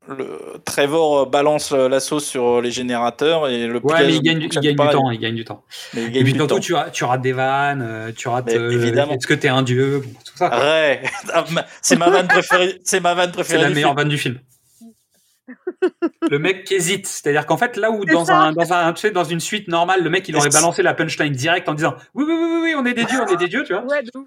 [0.09, 4.23] Le Trevor euh, balance euh, la sauce sur les générateurs et le Ouais, mais il
[4.23, 4.93] gagne, du- il fonctionne gagne du pareil.
[4.95, 5.65] temps, il gagne du temps.
[5.95, 6.59] Mais il Et gagne puis temps.
[6.61, 8.49] tu, tu rates des vannes, euh, tu rates.
[8.51, 9.13] Euh, évidemment.
[9.15, 10.01] Est-ce que t'es un dieu?
[10.05, 10.51] Bon, Tout ça.
[10.59, 11.03] Ouais.
[11.35, 11.45] Ah,
[11.83, 12.81] c'est ma vanne préférée.
[12.85, 13.63] C'est ma vanne C'est préférée.
[13.63, 13.97] la du meilleure film.
[13.99, 14.39] vanne du film.
[16.31, 19.01] le mec qui hésite, c'est-à-dire qu'en fait là où C'est dans un, dans un tu
[19.03, 21.95] sais, dans une suite normale le mec il aurait balancé la punchline direct en disant
[22.15, 23.83] oui oui oui oui, oui on est des dieux on est des dieux tu vois
[23.85, 24.27] Ouais, de ouf.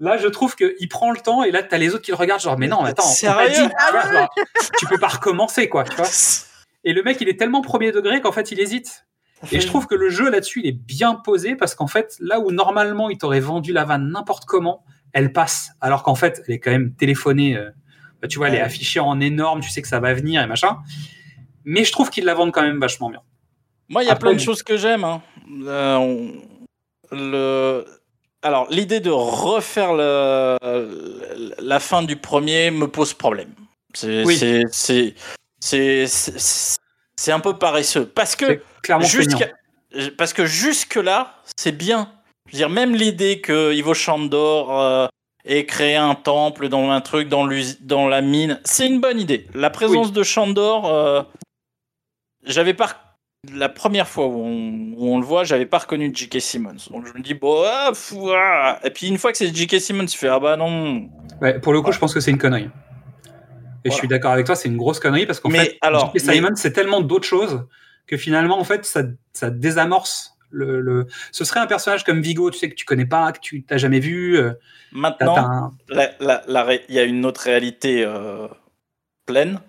[0.00, 2.40] Là je trouve qu'il prend le temps et là t'as les autres qui le regardent
[2.40, 3.02] genre mais non mais attends
[3.48, 4.34] dit, tu, vois, genre,
[4.78, 6.08] tu peux pas recommencer quoi tu vois.
[6.84, 9.06] Et le mec il est tellement premier degré qu'en fait il hésite.
[9.52, 12.40] Et je trouve que le jeu là-dessus il est bien posé parce qu'en fait là
[12.40, 15.70] où normalement il t'aurait vendu la vanne n'importe comment elle passe.
[15.80, 17.70] Alors qu'en fait elle est quand même téléphonée euh,
[18.22, 20.46] bah, tu vois elle est affichée en énorme tu sais que ça va venir et
[20.46, 20.78] machin.
[21.64, 23.20] Mais je trouve qu'ils la vendent quand même vachement bien.
[23.88, 25.04] Moi, il y a Après, plein de choses que j'aime.
[25.04, 25.22] hein.
[25.66, 26.32] Euh, on-
[27.10, 27.84] le...
[28.44, 30.58] Alors, l'idée de refaire le-
[31.58, 33.52] la fin du premier me pose problème.
[33.94, 34.36] C'est Oui.
[34.70, 35.16] c'est-
[37.32, 38.04] un peu paresseux.
[38.06, 38.60] Parce que
[39.06, 39.50] jusqu'à-
[40.18, 42.12] parce que jusque-là, c'est bien.
[42.48, 45.06] Je veux dire, même l'idée que Ivo Chandor euh,
[45.46, 47.48] ait créé un temple dans un truc, dans,
[47.80, 49.46] dans la mine, c'est une bonne idée.
[49.54, 51.22] La présence de Chandor, euh,
[52.44, 53.03] j'avais pas.
[53.52, 56.40] La première fois où on, où on le voit, j'avais pas reconnu J.K.
[56.40, 56.76] Simmons.
[56.90, 58.78] Donc je me dis, bon, ah, fou, ah.
[58.84, 59.80] Et puis une fois que c'est J.K.
[59.80, 61.08] Simmons, tu fais, ah bah non.
[61.40, 62.70] Ouais, pour le coup, je pense que c'est une connerie.
[63.84, 66.24] Et je suis d'accord avec toi, c'est une grosse connerie parce qu'en fait, alors, J.K.
[66.26, 67.66] mais- Simon, c'est tellement d'autres choses
[68.06, 69.02] que finalement, en fait, ça,
[69.32, 73.06] ça désamorce le, le- Ce serait un personnage comme Vigo, tu sais, que tu connais
[73.06, 74.36] pas, que tu t'as jamais vu.
[74.38, 74.52] euh,
[74.92, 78.46] Maintenant, un- il y a une autre réalité euh,
[79.26, 79.60] pleine.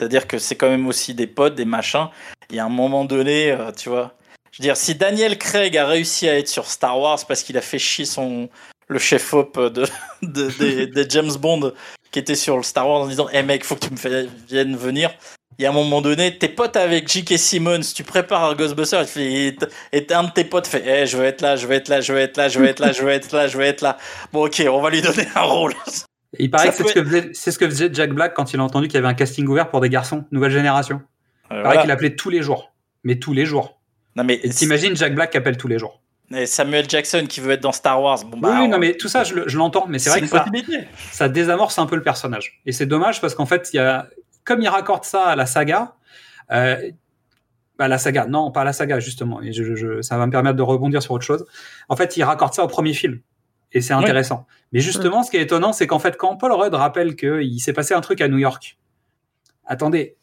[0.00, 2.08] C'est-à-dire que c'est quand même aussi des potes, des machins.
[2.52, 4.12] Il y a un moment donné, euh, tu vois.
[4.52, 7.56] Je veux dire, si Daniel Craig a réussi à être sur Star Wars parce qu'il
[7.56, 8.48] a fait chier son,
[8.88, 9.86] le chef-op de,
[10.22, 11.72] de- des, des James Bond
[12.10, 14.76] qui était sur le Star Wars en disant Eh mec, faut que tu me viennes
[14.76, 15.10] venir.
[15.58, 17.38] Il y a un moment donné, t'es pote avec J.K.
[17.38, 19.56] Simmons, tu prépares un Ghostbuster, il fait- et
[19.92, 22.00] et un de tes potes fait Eh, je veux être là, je veux être là,
[22.00, 23.80] je veux être là, je veux être là, je veux être là, je veux être
[23.82, 23.96] là.
[24.32, 25.74] Bon, ok, on va lui donner un rôle.
[26.38, 28.88] Il paraît Ça que ce, c'est ce que faisait Jack Black quand il a entendu
[28.88, 31.02] qu'il y avait un casting ouvert pour des garçons, nouvelle génération.
[31.44, 31.82] Il paraît voilà.
[31.82, 32.72] qu'il appelait tous les jours.
[33.04, 33.78] Mais tous les jours.
[34.16, 36.00] Non, mais t'imagines Jack Black qui appelle tous les jours.
[36.34, 38.24] Et Samuel Jackson qui veut être dans Star Wars.
[38.24, 40.08] Bon, bah, oui, oui, on- non, mais tout ça, je, le- je l'entends, mais c'est
[40.10, 40.44] vrai C'est que ça,
[41.10, 42.60] ça désamorce un peu le personnage.
[42.64, 44.08] Et c'est dommage parce qu'en fait, il y a,
[44.44, 45.94] comme il raccorde ça à la saga,
[46.52, 46.90] euh,
[47.78, 50.26] bah, la saga, non, pas à la saga, justement, et je, je- je- ça va
[50.26, 51.44] me permettre de rebondir sur autre chose.
[51.90, 53.20] En fait, il raccorde ça au premier film.
[53.72, 54.02] Et c'est Oui.
[54.02, 54.46] intéressant.
[54.72, 57.72] Mais justement, ce qui est étonnant, c'est qu'en fait, quand Paul Rudd rappelle qu'il s'est
[57.72, 58.78] passé un truc à New York,
[59.66, 60.16] attendez,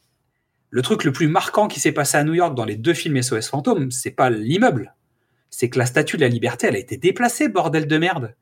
[0.70, 3.22] le truc le plus marquant qui s'est passé à New York dans les deux films
[3.22, 4.96] SOS Fantôme, c'est pas l'immeuble.
[5.50, 8.36] C'est que la statue de la liberté, elle a été déplacée, bordel de merde.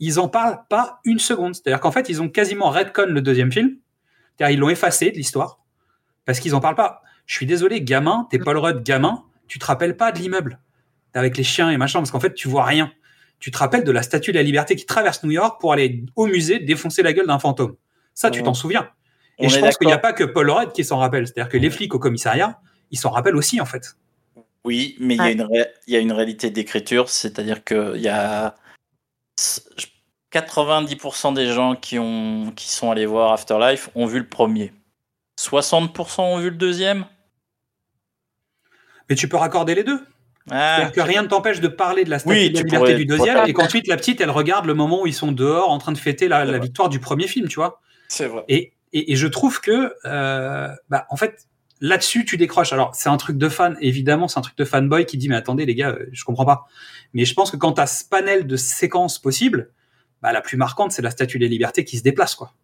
[0.00, 1.54] Ils en parlent pas une seconde.
[1.54, 3.76] C'est-à-dire qu'en fait, ils ont quasiment redcon le deuxième film.
[4.36, 5.60] C'est-à-dire, ils l'ont effacé de l'histoire.
[6.24, 7.02] Parce qu'ils en parlent pas.
[7.26, 10.58] Je suis désolé, gamin, t'es Paul Rudd, gamin, tu te rappelles pas de l'immeuble.
[11.12, 12.92] Avec les chiens et machin, parce qu'en fait, tu vois rien.
[13.38, 16.04] Tu te rappelles de la statue de la liberté qui traverse New York pour aller
[16.16, 17.76] au musée défoncer la gueule d'un fantôme.
[18.14, 18.88] Ça, tu t'en souviens.
[19.38, 21.26] Et on je pense qu'il n'y a pas que Paul Rudd qui s'en rappelle.
[21.26, 23.96] C'est-à-dire que les flics au commissariat, ils s'en rappellent aussi, en fait.
[24.64, 27.96] Oui, mais il y a une ré- il y, a une réalité d'écriture, c'est-à-dire qu'il
[28.00, 28.54] y a
[29.38, 29.66] s-
[30.32, 34.72] 90% des gens qui, ont, qui sont allés voir Afterlife ont vu le premier.
[35.38, 37.04] 60% ont vu le deuxième
[39.08, 40.00] Mais tu peux raccorder les deux.
[40.50, 42.64] Ah, C'est-à-dire que rien ne t'empêche de parler de la statue Oui, de la tu
[42.64, 45.14] liberté pourrais- du deuxième pourrais- et qu'ensuite la petite, elle regarde le moment où ils
[45.14, 47.80] sont dehors en train de fêter la, la victoire du premier film, tu vois.
[48.08, 48.44] C'est vrai.
[48.48, 51.46] Et, et, et je trouve que, euh, bah, en fait,
[51.80, 52.72] là-dessus, tu décroches.
[52.72, 55.36] Alors, c'est un truc de fan, évidemment, c'est un truc de fanboy qui dit, mais
[55.36, 56.66] attendez, les gars, euh, je comprends pas.
[57.12, 59.70] Mais je pense que quand tu as ce panel de séquences possibles,
[60.22, 62.54] bah, la plus marquante, c'est la statue des libertés qui se déplace, quoi.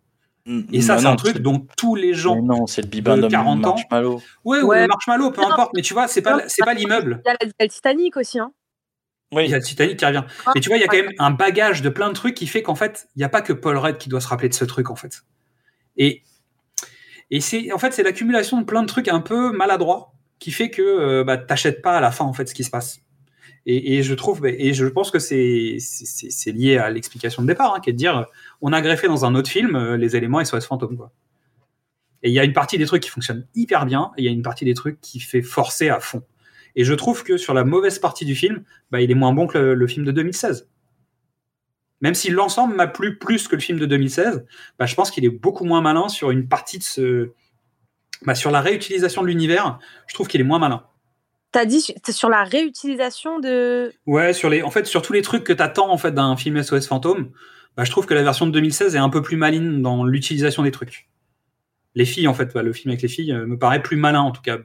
[0.73, 3.23] Et ça, c'est un truc dont tous les gens Mais non, c'est le bibin de
[3.23, 3.74] de 40 ans.
[3.77, 4.23] Marshmallow.
[4.44, 4.81] Ouais, ou Ouais.
[4.82, 5.73] le marshmallow, peu Non, importe.
[5.77, 7.20] Mais tu vois, c'est pas, c'est pas l'immeuble.
[7.24, 8.39] Il y a la- il y a le Titanic aussi.
[8.40, 8.51] Hein.
[9.32, 10.24] Il y a le Titanic qui revient.
[10.55, 12.47] Mais tu vois, il y a quand même un bagage de plein de trucs qui
[12.48, 14.55] fait qu'en fait, il n'y a pas que Paul Rudd qui doit se rappeler de
[14.55, 15.23] ce truc, en fait.
[15.97, 16.23] Et,
[17.41, 20.83] c'est, en fait, c'est l'accumulation de plein de trucs un peu maladroits qui fait que
[20.83, 23.01] euh, bah, pas à la fin, en fait, ce qui se passe.
[23.67, 25.77] Et, je trouve, et je pense que c'est,
[26.47, 28.25] lié à l'explication de départ, hein, qui est de dire, euh,
[28.62, 31.12] on a greffé dans un autre film euh, les éléments SOS fantôme, quoi.
[32.23, 34.29] Et il y a une partie des trucs qui fonctionnent hyper bien, et il y
[34.29, 36.23] a une partie des trucs qui fait forcer à fond.
[36.75, 39.47] Et je trouve que sur la mauvaise partie du film, bah, il est moins bon
[39.47, 40.69] que le, le film de 2016.
[42.01, 44.44] Même si l'ensemble m'a plu plus que le film de 2016,
[44.78, 47.31] bah, je pense qu'il est beaucoup moins malin sur une partie de ce.
[48.22, 50.85] Bah, sur la réutilisation de l'univers, je trouve qu'il est moins malin.
[51.52, 53.93] T'as dit sur la réutilisation de.
[54.06, 56.62] Ouais, sur les, en fait, sur tous les trucs que t'attends en fait d'un film
[56.62, 57.32] SOS fantôme,
[57.77, 60.62] bah, je trouve que la version de 2016 est un peu plus maligne dans l'utilisation
[60.62, 61.09] des trucs.
[61.94, 64.20] Les filles, en fait, bah, le film avec les filles euh, me paraît plus malin
[64.20, 64.59] en tout cas.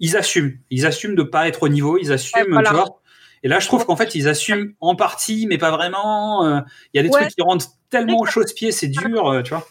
[0.00, 2.70] Ils assument, ils assument de pas être au niveau, ils assument, Ouais, voilà.
[2.70, 3.00] tu vois.
[3.42, 6.44] Et là, je trouve qu'en fait, ils assument en partie, mais pas vraiment.
[6.44, 6.60] euh,
[6.92, 7.20] Il y a des Ouais.
[7.20, 9.66] trucs qui rentrent tellement au chausse-pied, c'est dur, euh, tu vois.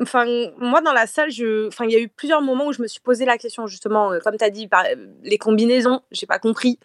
[0.00, 0.24] Enfin,
[0.58, 1.68] moi, dans la salle, je...
[1.68, 4.12] enfin, il y a eu plusieurs moments où je me suis posé la question, justement,
[4.12, 4.84] euh, comme tu as dit, par...
[5.22, 6.78] les combinaisons, j'ai pas compris.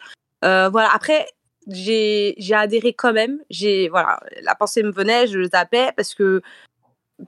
[0.44, 0.90] Euh, voilà.
[0.92, 1.26] Après,
[1.68, 3.40] j'ai j'ai adhéré quand même.
[3.50, 6.42] J'ai voilà, la pensée me venait, je tapais parce que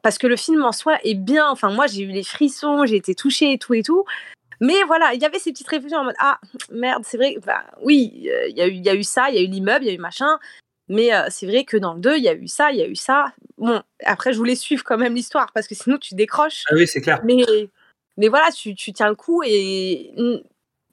[0.02, 1.48] parce que le film en soi est bien.
[1.50, 4.04] Enfin, moi, j'ai eu les frissons, j'ai été touchée et tout et tout.
[4.60, 6.38] Mais voilà, il y avait ces petites réflexions en mode ah
[6.72, 7.36] merde, c'est vrai.
[7.46, 9.42] Bah, oui, euh, il y a eu il y a eu ça, il y a
[9.42, 10.38] eu l'immeuble, il y a eu machin.
[10.88, 12.82] Mais euh, c'est vrai que dans le 2, il y a eu ça, il y
[12.82, 13.32] a eu ça.
[13.58, 16.64] Bon, après, je voulais suivre quand même l'histoire parce que sinon, tu décroches.
[16.70, 17.20] Ah oui, c'est clair.
[17.24, 17.44] Mais,
[18.16, 20.12] mais voilà, tu, tu tiens le coup et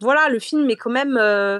[0.01, 1.17] voilà, le film est quand même.
[1.17, 1.59] euh,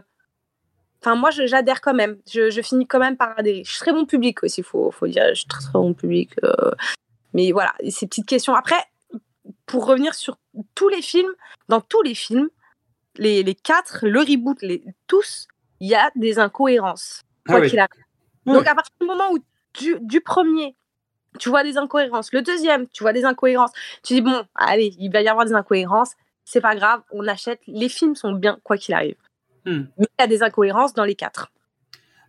[1.01, 2.17] Enfin, moi, j'adhère quand même.
[2.27, 3.63] Je, je finis quand même par adhérer.
[3.63, 5.23] Je suis très bon public aussi, faut, faut dire.
[5.29, 6.31] Je suis très, très bon public.
[6.43, 6.71] euh,
[7.33, 8.55] Mais voilà, ces petites questions.
[8.55, 8.77] Après,
[9.65, 10.37] pour revenir sur
[10.75, 11.31] tous les films,
[11.69, 12.49] dans tous les films,
[13.17, 15.47] les, les quatre, le reboot, les, tous,
[15.79, 17.21] il y a des incohérences.
[17.47, 17.69] Ah Quoi oui.
[17.69, 18.03] qu'il arrive.
[18.45, 18.53] Oui.
[18.53, 19.39] Donc, à partir du moment où
[19.73, 20.75] du, du premier,
[21.39, 23.71] tu vois des incohérences, le deuxième, tu vois des incohérences,
[24.03, 26.13] tu dis, bon, allez, il va y avoir des incohérences,
[26.43, 29.17] c'est pas grave, on achète, les films sont bien, quoi qu'il arrive.
[29.65, 29.85] Hmm.
[29.97, 31.51] Mais il y a des incohérences dans les quatre.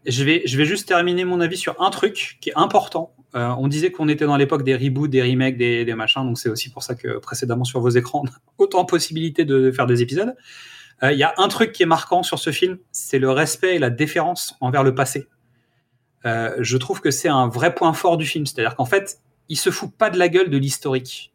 [0.06, 3.14] Je vais, je vais juste terminer mon avis sur un truc qui est important.
[3.34, 6.38] Euh, on disait qu'on était dans l'époque des reboots, des remakes, des, des machins, donc
[6.38, 8.24] c'est aussi pour ça que précédemment sur vos écrans,
[8.58, 10.34] autant de possibilités de faire des épisodes.
[11.02, 13.76] Euh, Il y a un truc qui est marquant sur ce film, c'est le respect
[13.76, 15.26] et la déférence envers le passé.
[16.24, 18.46] Euh, je trouve que c'est un vrai point fort du film.
[18.46, 21.32] C'est-à-dire qu'en fait, il se fout pas de la gueule de l'historique.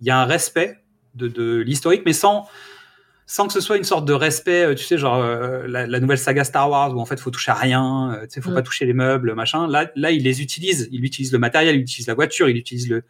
[0.00, 0.78] Il y a un respect
[1.14, 2.46] de, de l'historique, mais sans,
[3.28, 6.00] sans que ce soit une sorte de respect, euh, tu sais, genre euh, la, la
[6.00, 8.50] nouvelle saga Star Wars où en fait faut toucher à rien, euh, tu sais, faut
[8.50, 8.54] Mm.
[8.54, 9.66] pas toucher les meubles, machin.
[9.66, 12.88] Là, là, il les utilise, il utilise le matériel, il utilise la voiture, il utilise
[12.88, 13.02] le,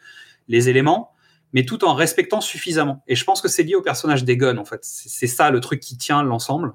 [0.48, 1.10] les éléments,
[1.52, 3.02] mais tout en respectant suffisamment.
[3.06, 4.80] Et je pense que c'est lié au personnage d'Egon, en fait.
[4.82, 6.72] C'est ça le truc qui tient l'ensemble.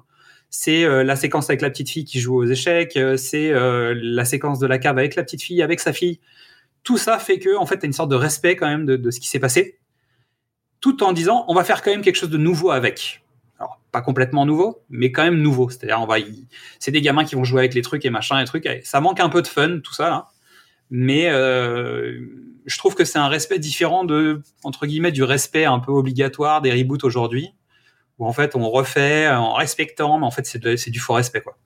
[0.48, 4.60] C'est euh, la séquence avec la petite fille qui joue aux échecs, c'est la séquence
[4.60, 6.20] de la cave avec la petite fille, avec sa fille.
[6.84, 9.10] Tout ça fait que, en fait, t'as une sorte de respect quand même de, de
[9.10, 9.78] ce qui s'est passé,
[10.80, 13.22] tout en disant, on va faire quand même quelque chose de nouveau avec.
[13.92, 15.68] Pas complètement nouveau, mais quand même nouveau.
[15.70, 16.46] C'est-à-dire, on va, y-
[16.78, 18.68] c'est des gamins qui vont jouer avec les trucs et machin, et trucs.
[18.84, 20.28] Ça manque un peu de fun, tout ça, là.
[20.90, 22.20] Mais euh,
[22.66, 26.60] je trouve que c'est un respect différent de, entre guillemets, du respect un peu obligatoire
[26.62, 27.50] des reboots aujourd'hui,
[28.18, 31.14] où en fait on refait en respectant, mais en fait c'est de- c'est du faux
[31.14, 31.56] respect, quoi.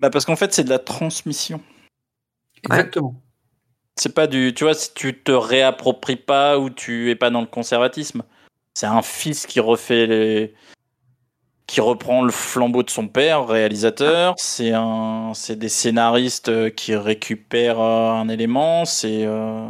[0.00, 1.60] Bah parce qu'en fait, c'est de la transmission.
[2.64, 3.22] Exactement.
[3.96, 4.52] C'est pas du.
[4.54, 8.22] Tu vois, si tu te réappropries pas ou tu es pas dans le conservatisme,
[8.74, 10.54] c'est un fils qui refait les.
[11.66, 14.34] qui reprend le flambeau de son père, réalisateur.
[14.36, 15.32] C'est un.
[15.34, 18.84] C'est des scénaristes euh, qui récupèrent euh, un élément.
[18.84, 19.24] C'est.
[19.24, 19.66] euh,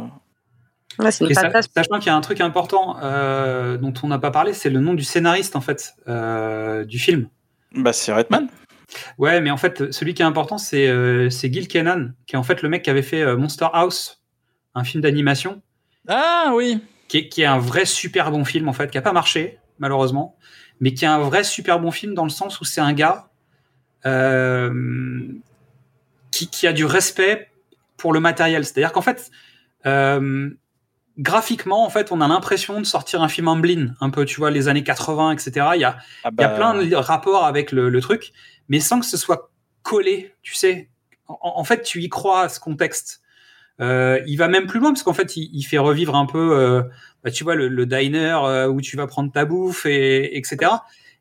[0.97, 4.69] Ouais, sachant qu'il y a un truc important euh, dont on n'a pas parlé, c'est
[4.69, 7.27] le nom du scénariste en fait euh, du film.
[7.73, 8.47] Bah c'est Redman.
[9.17, 12.39] Ouais, mais en fait, celui qui est important, c'est euh, c'est Gil Kenan, qui est
[12.39, 14.23] en fait le mec qui avait fait euh, Monster House,
[14.73, 15.61] un film d'animation,
[16.07, 16.79] Ah oui.
[17.07, 19.59] Qui est, qui est un vrai super bon film en fait, qui a pas marché
[19.79, 20.37] malheureusement,
[20.79, 23.29] mais qui est un vrai super bon film dans le sens où c'est un gars
[24.05, 25.27] euh,
[26.31, 27.49] qui, qui a du respect
[27.97, 28.65] pour le matériel.
[28.65, 29.31] C'est-à-dire qu'en fait,
[29.85, 30.49] euh,
[31.17, 34.51] graphiquement, en fait, on a l'impression de sortir un film Amblin, un peu, tu vois,
[34.51, 35.67] les années 80, etc.
[35.75, 38.33] Il y a, Ah il y a bah, plein de rapports avec le, le truc,
[38.69, 39.51] mais sans que ce soit
[39.81, 40.89] collé, tu sais.
[41.27, 43.21] En, en fait, tu y crois à ce contexte.
[43.81, 46.57] Euh, il va même plus loin parce qu'en fait, il, il fait revivre un peu,
[46.57, 46.83] euh,
[47.23, 50.71] bah, tu vois, le, le diner euh, où tu vas prendre ta bouffe, et, etc.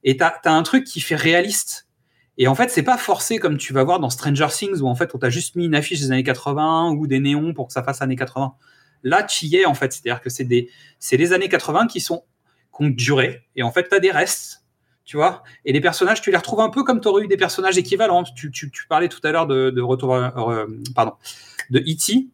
[0.05, 1.89] Et t'as as un truc qui fait réaliste.
[2.37, 4.95] Et en fait, c'est pas forcé comme tu vas voir dans Stranger Things où en
[4.97, 7.73] fait on t'a juste mis une affiche des années 80 ou des néons pour que
[7.73, 8.55] ça fasse années 80.
[9.05, 10.69] Là, tu y es en fait, c'est-à-dire que c'est des,
[10.99, 12.25] c'est les années 80 qui sont
[12.77, 14.65] qui ont duré et en fait t'as des restes,
[15.05, 15.45] tu vois?
[15.65, 18.25] Et les personnages, tu les retrouves un peu comme tu aurais eu des personnages équivalents.
[18.25, 21.13] Tu, tu, tu parlais tout à l'heure de, de retour, euh, pardon,
[21.71, 22.29] de E.T.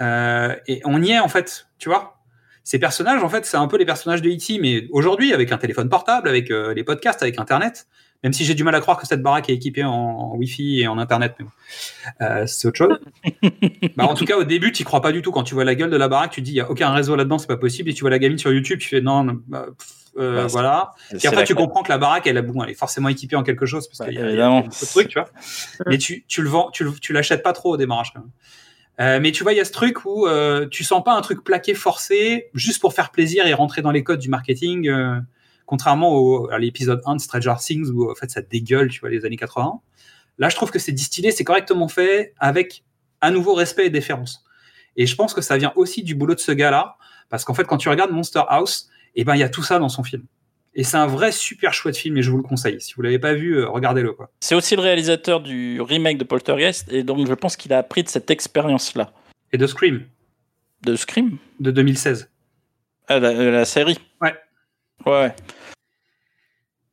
[0.00, 2.18] Euh, et on y est en fait, tu vois.
[2.66, 5.58] Ces personnages, en fait, c'est un peu les personnages de E.T., mais aujourd'hui, avec un
[5.58, 7.86] téléphone portable, avec euh, les podcasts, avec Internet,
[8.22, 10.80] même si j'ai du mal à croire que cette baraque est équipée en, en Wi-Fi
[10.80, 11.50] et en Internet, mais bon.
[12.22, 12.98] Euh, c'est autre chose.
[13.96, 15.30] bah, en tout cas, au début, tu crois pas du tout.
[15.30, 17.16] Quand tu vois la gueule de la baraque, tu dis, il y a aucun réseau
[17.16, 17.90] là-dedans, c'est pas possible.
[17.90, 20.46] Et tu vois la gamine sur YouTube, tu fais, non, non, bah, pff, euh, Bah,
[20.46, 20.92] voilà.
[21.10, 23.42] Puis après, tu comprends que la baraque, elle, a- bon, elle est forcément équipée en
[23.42, 24.60] quelque chose, parce qu'il y a, y a évidemment.
[24.62, 25.28] beaucoup de trucs, tu vois.
[25.86, 28.30] Mais tu, tu le vends, tu, tu l'achètes pas trop au démarrage, quand même.
[29.00, 31.20] Euh, mais tu vois, il y a ce truc où euh, tu sens pas un
[31.20, 35.20] truc plaqué forcé juste pour faire plaisir et rentrer dans les codes du marketing, euh,
[35.66, 39.10] contrairement au, à l'épisode 1 de Stranger Things où en fait ça dégueule, tu vois,
[39.10, 39.80] les années 80.
[40.38, 42.84] Là, je trouve que c'est distillé, c'est correctement fait avec
[43.20, 44.44] à nouveau respect et déférence.
[44.96, 46.96] Et je pense que ça vient aussi du boulot de ce gars-là,
[47.30, 49.78] parce qu'en fait, quand tu regardes Monster House, eh ben il y a tout ça
[49.78, 50.24] dans son film.
[50.76, 52.80] Et c'est un vrai super chouette film et je vous le conseille.
[52.80, 54.16] Si vous l'avez pas vu, euh, regardez-le.
[54.40, 58.02] C'est aussi le réalisateur du remake de Poltergeist, et donc je pense qu'il a appris
[58.02, 59.12] de cette expérience-là.
[59.52, 60.04] Et de Scream
[60.82, 61.38] De Scream?
[61.60, 62.28] De 2016.
[63.06, 63.98] Ah, la, la série?
[64.20, 64.34] Ouais.
[65.06, 65.32] Ouais.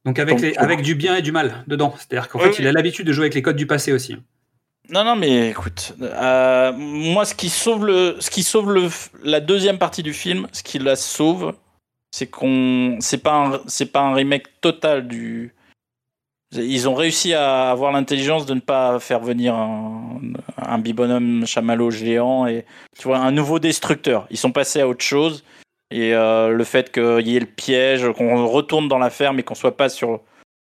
[0.05, 1.93] Donc avec, Donc, les- avec du bien et du mal dedans.
[1.97, 4.17] C'est-à-dire qu'en fait, il a l'habitude de jouer avec les codes du passé aussi.
[4.89, 8.89] Non, non, mais écoute, euh, moi, ce qui sauve le, ce qui sauve le,
[9.23, 11.53] la deuxième partie du film, ce qui la sauve,
[12.11, 15.53] c'est qu'on, c'est pas, un, c'est pas un remake total du.
[16.53, 20.19] Ils ont réussi à avoir l'intelligence de ne pas faire venir un,
[20.57, 22.65] un bibonhomme chamallow géant et
[22.99, 24.27] tu vois un nouveau destructeur.
[24.29, 25.45] Ils sont passés à autre chose
[25.91, 29.43] et euh, le fait qu'il y ait le piège, qu'on retourne dans la ferme et
[29.43, 30.19] qu'on soit pas sur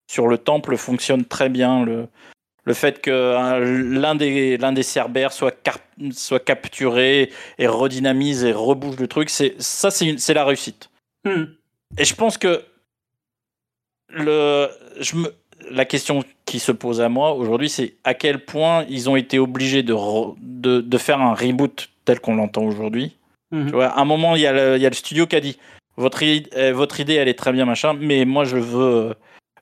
[0.10, 1.84] sur le temple fonctionne très bien.
[1.84, 2.08] Le,
[2.66, 5.56] le fait que hein, l'un des, l'un des cerbères soit,
[6.12, 10.89] soit capturé et redynamise et rebouge le truc, c'est, ça, c'est, c'est la réussite.
[11.26, 11.46] Hmm.
[11.98, 12.64] Et je pense que
[14.10, 14.68] le,
[15.00, 15.34] je me,
[15.72, 19.40] la question qui se pose à moi aujourd'hui, c'est à quel point ils ont été
[19.40, 23.16] obligés de, re- de, de faire un reboot tel qu'on l'entend aujourd'hui.
[23.52, 23.68] Mhm.
[23.68, 25.36] Tu vois, à un moment, il y, a le- il y a le studio qui
[25.36, 25.58] a dit
[25.98, 29.14] votre, i- euh, votre idée, elle est très bien, machin, mais moi, je veux,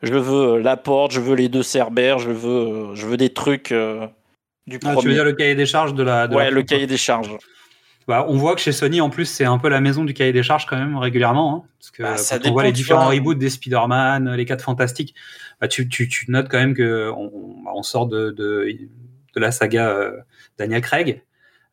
[0.01, 3.71] je veux la porte, je veux les deux cerbères, je veux, je veux des trucs
[3.71, 4.07] euh,
[4.67, 5.01] du Ah, premier.
[5.01, 6.27] tu veux dire le cahier des charges de la.
[6.27, 7.35] de ouais, la- le cahier des charges.
[8.07, 10.31] Bah, on voit que chez Sony, en plus, c'est un peu la maison du cahier
[10.31, 11.55] des charges quand même régugulièrement.
[11.65, 14.61] hein, parce que Bah, ça quand on voit les différents reboots des Spider-Man, les 4
[14.63, 15.13] Fantastiques,
[15.59, 18.69] bah, tu, tu, tu notes quand même que on, on sort de, de,
[19.35, 20.17] de la saga euh,
[20.57, 21.21] Daniel Craig.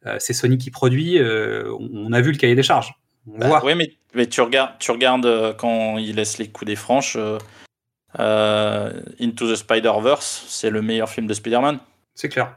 [0.07, 1.19] Euh, c'est Sony qui produit.
[1.19, 2.95] euh, on, on a vu le cahier des charges.
[3.29, 3.65] On Bah, voit.
[3.65, 7.17] oui, mais, mais tu regardes, tu regardes quand il laisse les coups des franches.
[8.19, 11.79] Into the Spider-Verse, c'est le meilleur film de Spider-Man.
[12.15, 12.57] C'est clair.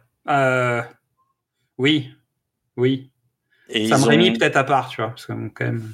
[1.78, 2.12] Oui,
[2.76, 3.12] oui.
[3.70, 5.92] Et Sam Raimi ont- peut-être à part, tu vois, parce que quand même.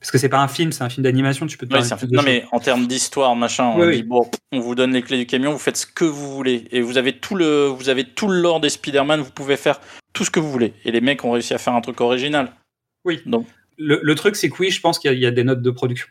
[0.00, 1.46] Parce que c'est pas un film, c'est un film d'animation.
[1.46, 2.24] Tu peux te un film- de Non, choses.
[2.30, 4.02] mais en termes d'histoire, machin, on Oui, dit oui.
[4.02, 6.66] bon, on vous donne les clés du camion, vous faites ce que vous voulez.
[6.72, 9.80] Et vous avez tout le, vous avez tout le lore des Spider-Man, vous pouvez faire
[10.12, 10.74] tout ce que vous voulez.
[10.84, 12.50] Et les mecs ont réussi à faire un truc original.
[13.04, 13.20] Oui.
[13.26, 13.46] Donc,
[13.78, 15.44] Le, le truc, c'est que oui, je pense qu'il y, a- il y a des
[15.44, 16.08] notes de production.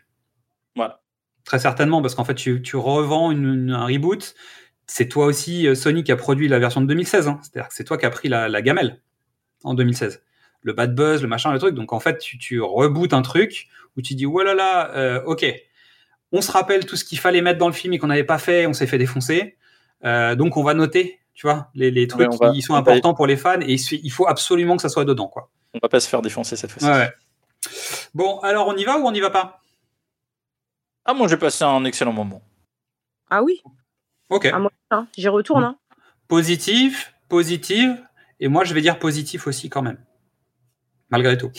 [0.75, 1.01] voilà.
[1.43, 4.35] Très certainement, parce qu'en fait, tu, tu revends une- une- un reboot.
[4.87, 7.27] C'est toi aussi, euh, Sony, qui a produit la version de 2016.
[7.27, 7.39] hein.
[7.41, 9.01] C'est-à-dire que c'est toi qui as pris la, la gamelle
[9.63, 10.21] en 2016.
[10.63, 11.73] Le bad buzz, le machin, le truc.
[11.75, 13.67] Donc en fait, tu, tu rebootes un truc
[13.97, 15.45] où tu dis, oh là là, euh, ok,
[16.31, 18.37] on se rappelle tout ce qu'il fallait mettre dans le film et qu'on n'avait pas
[18.37, 19.57] fait, on s'est fait défoncer.
[20.05, 22.73] Euh, donc on va noter, tu vois, les, les trucs Ouais, on va- qui sont
[22.73, 25.49] va- importants pour les fans et il faut absolument que ça soit dedans, quoi.
[25.73, 26.87] On va pas se faire défoncer cette fois-ci.
[26.87, 27.09] Ouais.
[28.13, 29.61] Bon, alors on y va ou on n'y va pas?
[31.05, 32.41] Ah, moi j'ai passé un excellent moment.
[33.29, 33.61] Ah oui
[34.29, 34.49] Ok.
[34.53, 35.63] Ah, moi, hein, j'y retourne.
[35.63, 35.75] hein.
[36.27, 38.01] Positif, positive,
[38.39, 39.97] et moi je vais dire positif aussi quand même.
[41.11, 41.51] Malgré tout.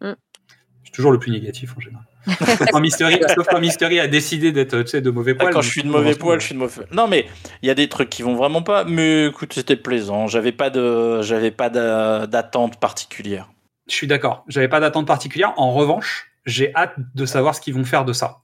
[0.00, 0.12] Mm.
[0.12, 2.04] Je suis toujours le plus négatif en général.
[2.26, 5.54] sauf, quand Mystery, sauf quand Mystery a décidé d'être tu sais, de mauvais Ah, poil.
[5.54, 6.84] quand je suis de mauvais poil, je suis de mauvais.
[6.92, 7.26] Non, mais
[7.62, 8.84] il y a des trucs qui vont vraiment pas.
[8.84, 10.26] Mais écoute, c'était plaisant.
[10.26, 13.48] J'avais pas de, j'avais pas d'a- d'attente particulière.
[13.88, 14.44] Je suis d'accord.
[14.48, 15.54] J'avais pas d'attente particulière.
[15.56, 18.42] En revanche, j'ai hâte de savoir ce qu'ils vont faire de ça.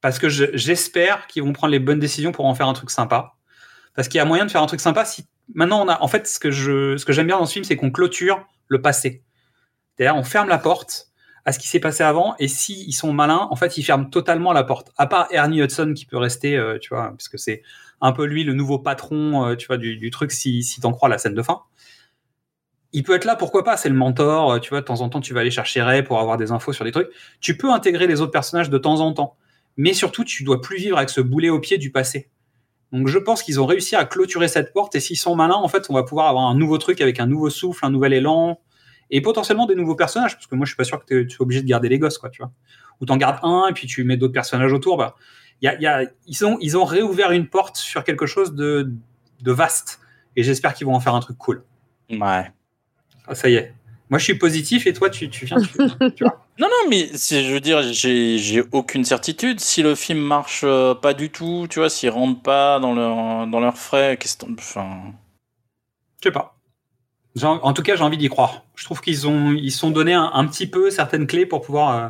[0.00, 2.90] Parce que je- j'espère qu'ils vont prendre les bonnes décisions pour en faire un truc
[2.90, 3.34] sympa.
[3.94, 6.00] Parce qu'il y a moyen de faire un truc sympa si maintenant on a.
[6.00, 8.46] En fait, ce que je, ce que j'aime bien dans ce film, c'est qu'on clôture
[8.68, 9.22] le passé.
[9.96, 11.08] C'est-à-dire, on ferme la porte
[11.44, 12.34] à ce qui s'est passé avant.
[12.38, 14.92] Et s'ils sont malins, en fait, ils ferment totalement la porte.
[14.98, 17.62] À part Ernie Hudson qui peut rester, euh, tu vois, parce que c'est
[18.00, 21.08] un peu lui le nouveau patron, euh, tu vois, du, truc si, si t'en crois
[21.08, 21.62] la scène de fin
[22.92, 25.10] il peut être là, pourquoi pas, c'est le mentor, euh, tu vois, de temps en
[25.10, 27.10] temps tu vas aller chercher Ray pour avoir des infos sur des trucs.
[27.40, 29.36] Tu peux intégrer les autres personnages de temps en temps,
[29.76, 32.30] mais surtout tu dois plus vivre avec ce boulet au pied du passé.
[32.92, 35.68] Donc je pense qu'ils ont réussi à clôturer cette porte et s'ils sont malins, en
[35.68, 38.60] fait, on va pouvoir avoir un nouveau truc avec un nouveau souffle, un nouvel élan
[39.10, 41.40] et potentiellement des nouveaux personnages, parce que moi je suis pas sûr que tu es
[41.42, 42.50] obligé de garder les gosses, quoi, tu vois.
[43.00, 45.16] Ou t'en gardes un et puis tu mets d'autres personnages autour, bah,
[45.62, 48.90] y a, y a, ils, ont, ils ont réouvert une porte sur quelque chose de,
[49.42, 50.00] de vaste
[50.34, 51.62] et j'espère qu'ils vont en faire un truc cool.
[52.10, 52.50] Ouais.
[53.26, 53.72] Ah, ça y est.
[54.08, 55.56] Moi, je suis positif et toi, tu, tu viens.
[55.60, 55.72] Tu,
[56.14, 56.46] tu vois.
[56.60, 59.58] Non, non, mais je veux dire, j'ai, j'ai aucune certitude.
[59.60, 63.46] Si le film marche euh, pas du tout, tu vois, s'ils rentrent pas dans leur,
[63.48, 65.12] dans leurs frais, qu'est-ce que- enfin,
[66.22, 66.55] Je sais pas.
[67.42, 68.62] En en tout cas, j'ai envie d'y croire.
[68.74, 71.62] Je trouve qu'ils ont, ils se sont donné un, un petit peu certaines clés pour
[71.62, 72.08] pouvoir, euh,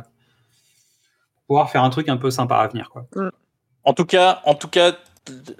[1.47, 3.05] pouvoir faire un truc un peu sympa à venir, quoi.
[3.83, 4.93] En tout cas, en tout cas,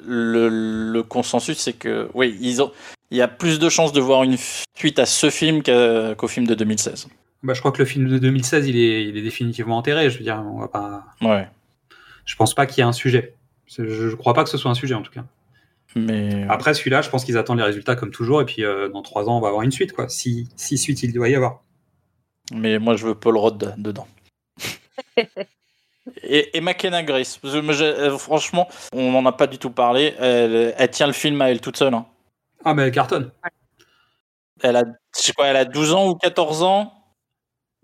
[0.06, 2.72] le, le consensus, c'est que, oui, ils ont,
[3.12, 4.38] il y a plus de chances de voir une
[4.76, 7.08] suite à ce film qu'au film de 2016.
[7.44, 10.10] Bah, je crois que le film de 2016, il est, il est définitivement enterré.
[10.10, 11.06] Je veux dire, on va pas.
[11.22, 11.48] Ouais.
[12.26, 13.36] Je pense pas qu'il y ait un sujet.
[13.68, 15.24] Je, je crois pas que ce soit un sujet en tout cas.
[15.96, 19.02] Mais Après celui-là, je pense qu'ils attendent les résultats comme toujours et puis euh, dans
[19.02, 20.08] trois ans, on va avoir une suite, quoi.
[20.10, 21.62] Si, si suite il doit y avoir.
[22.54, 24.08] Mais moi, je veux Paul Rudd dedans.
[26.24, 30.14] Et, et McKenna Grace, parce que euh, franchement, on n'en a pas du tout parlé.
[30.20, 31.94] Elle, elle tient le film à elle toute seule.
[31.94, 32.06] hein.
[32.64, 33.30] Ah, mais elle cartonne.
[34.64, 34.84] Elle a,
[35.16, 36.94] je sais quoi, elle a 12 ans ou 14 ans?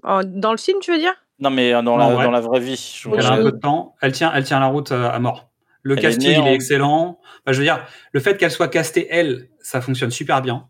[0.04, 1.14] Dans le film, tu veux dire?
[1.40, 2.24] Non, mais dans, Non, la, ouais.
[2.24, 2.78] dans la vraie vie.
[3.02, 3.94] je- Elle a un peu de temps.
[4.02, 5.50] Elle tient, elle tient la route euh, à mort.
[5.84, 7.20] Le casting, il est excellent.
[7.46, 10.68] Je veux dire, le fait qu'elle soit castée, elle, ça fonctionne super bien.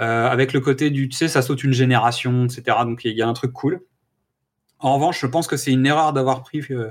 [0.00, 2.78] Euh, avec le côté du, tu sais, ça saute une génération, etc.
[2.84, 3.82] Donc il y a un truc cool.
[4.78, 6.90] En revanche, je pense que c'est une erreur d'avoir pris euh,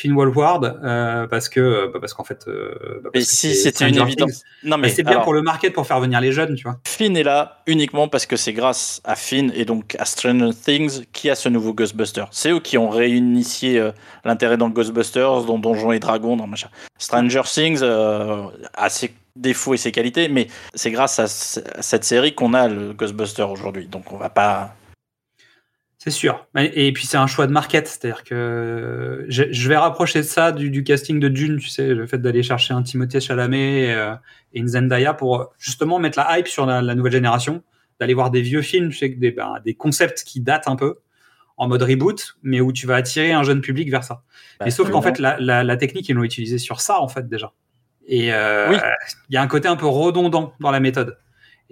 [0.00, 3.54] Finn Wolfhard euh, parce que, bah, parce qu'en fait, euh, bah, parce Mais que si
[3.54, 4.42] c'était une évidence.
[4.64, 6.78] Non, mais c'est bien alors- pour le market pour faire venir les jeunes, tu vois.
[6.86, 11.04] Finn est là uniquement parce que c'est grâce à Finn et donc à Stranger Things
[11.12, 12.24] qui a ce nouveau Ghostbuster.
[12.30, 13.92] C'est eux qui ont réinitié euh,
[14.24, 16.68] l'intérêt dans Ghostbusters, dans Donjons et Dragons, dans machin.
[16.98, 22.04] Stranger Things euh, a ses défauts et ses qualités, mais c'est grâce à, à cette
[22.04, 23.86] série qu'on a le Ghostbuster aujourd'hui.
[23.86, 24.74] Donc on va pas.
[26.02, 26.46] C'est sûr.
[26.56, 30.82] Et puis c'est un choix de market, c'est-à-dire que je, vais rapprocher ça du, du
[30.82, 34.14] casting de Dune, tu sais, le fait d'aller chercher un Timothée Chalamet et, euh,
[34.54, 37.62] et une Zendaya pour euh, justement mettre la hype sur la, la nouvelle génération,
[38.00, 41.00] d'aller voir des vieux films, tu sais, des, ben, des concepts qui datent un peu
[41.58, 44.22] en mode reboot, mais où tu vas attirer un jeune public vers ça.
[44.58, 47.08] Bah, mais sauf qu'en fait, la, la, la technique, ils l'ont utilisée sur ça, en
[47.08, 47.52] fait, déjà.
[48.06, 48.80] Et euh, il Oui.
[49.28, 51.18] y a un côté un peu redondant dans la méthode.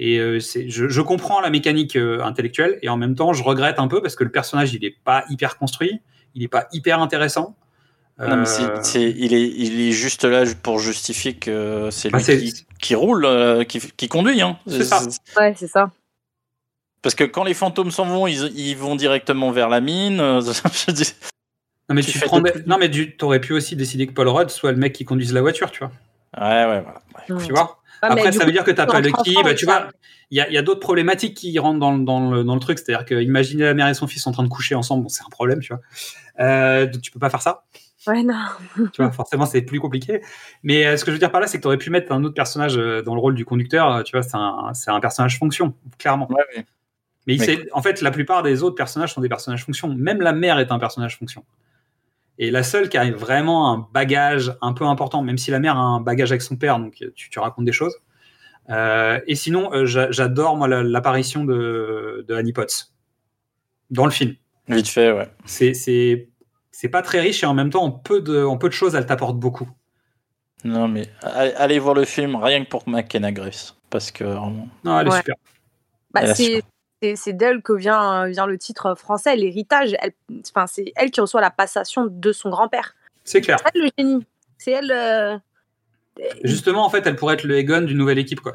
[0.00, 3.78] Et euh, je, je comprends la mécanique euh, intellectuelle et en même temps, je regrette
[3.80, 6.00] un peu parce que le personnage, il est pas hyper construit,
[6.34, 7.56] il est pas hyper intéressant.
[8.20, 12.08] Non, mais Euh, c'est- c'est- il, est, il est juste là pour justifier que c'est
[12.08, 14.40] lui Bah, c'est- qui, qui roule, euh, qui, qui conduit.
[14.40, 14.58] Hein.
[14.66, 15.00] C'est ça.
[15.36, 15.90] Ouais, c'est ça.
[17.02, 20.20] Parce que quand les fantômes s'en vont, ils, ils vont directement vers la mine.
[20.20, 20.40] euh,
[20.86, 21.14] je dis-
[21.88, 24.50] Non mais Tu prends de- non mais tu aurais pu aussi décider que Paul Rudd
[24.50, 25.92] soit le mec qui conduise la voiture, tu vois.
[26.38, 27.02] Ouais, ouais, voilà.
[27.46, 27.80] Tu vois?
[28.02, 29.72] Mais Après, ça coup, veut dire que t'as tu pas le qui, bah, tu ça.
[29.80, 29.90] vois.
[30.30, 32.54] Il y a, il y a d'autres problématiques qui rentrent dans, le- dans, le, dans
[32.54, 35.04] le truc, c'est-à-dire que imaginer la mère et son fils en train de coucher ensemble,
[35.04, 35.80] bon, c'est un problème, tu vois.
[36.40, 37.64] Euh, donc tu peux pas faire ça,
[38.06, 38.34] Ouais, non.
[38.92, 39.10] tu vois.
[39.10, 40.20] Forcément, c'est plus compliqué.
[40.62, 42.12] Mais euh, ce que je veux dire par là, c'est que tu aurais pu mettre
[42.12, 44.22] un autre personnage euh, dans le rôle du conducteur, tu vois.
[44.22, 46.28] C'est un, personnage fonction, clairement.
[46.30, 46.64] Ouais.
[47.26, 47.36] Mais,
[47.72, 49.94] en fait, la plupart des autres personnages sont des personnages fonction.
[49.94, 51.44] Même la mère est un personnage fonction.
[52.38, 55.76] Et la seule qui a vraiment un bagage un peu important, même si la mère
[55.76, 57.96] a un bagage avec son père, donc tu, tu racontes des choses.
[58.70, 62.92] Euh, et sinon, euh, j'a- j'adore moi la- l'apparition de, de Annie Potts
[63.90, 64.34] dans le film.
[64.68, 65.28] Vite fait, ouais.
[65.46, 66.28] C'est c'est
[66.70, 68.94] c'est pas très riche et en même temps en peu de en peu de choses
[68.94, 69.68] elle t'apporte beaucoup.
[70.64, 73.76] Non, mais allez, allez voir le film rien que pour McKenna Grace.
[73.90, 74.68] Parce que vraiment.
[74.84, 75.16] Non, elle est Ouais.
[75.16, 75.34] super.
[76.12, 76.62] Bah, Elle c'est.
[77.02, 79.94] C'est- c'est d'elle que vient, vient le titre français, l'héritage.
[80.00, 80.12] Elle-
[80.54, 82.94] Enfin, c'est elle qui reçoit la passation de son grand-père.
[83.24, 83.58] C'est clair.
[83.62, 84.26] C'est elle le génie.
[84.58, 84.90] C'est elle.
[84.90, 85.36] euh,
[86.44, 88.54] Justement, en fait, elle pourrait être le Egon d'une nouvelle équipe, quoi.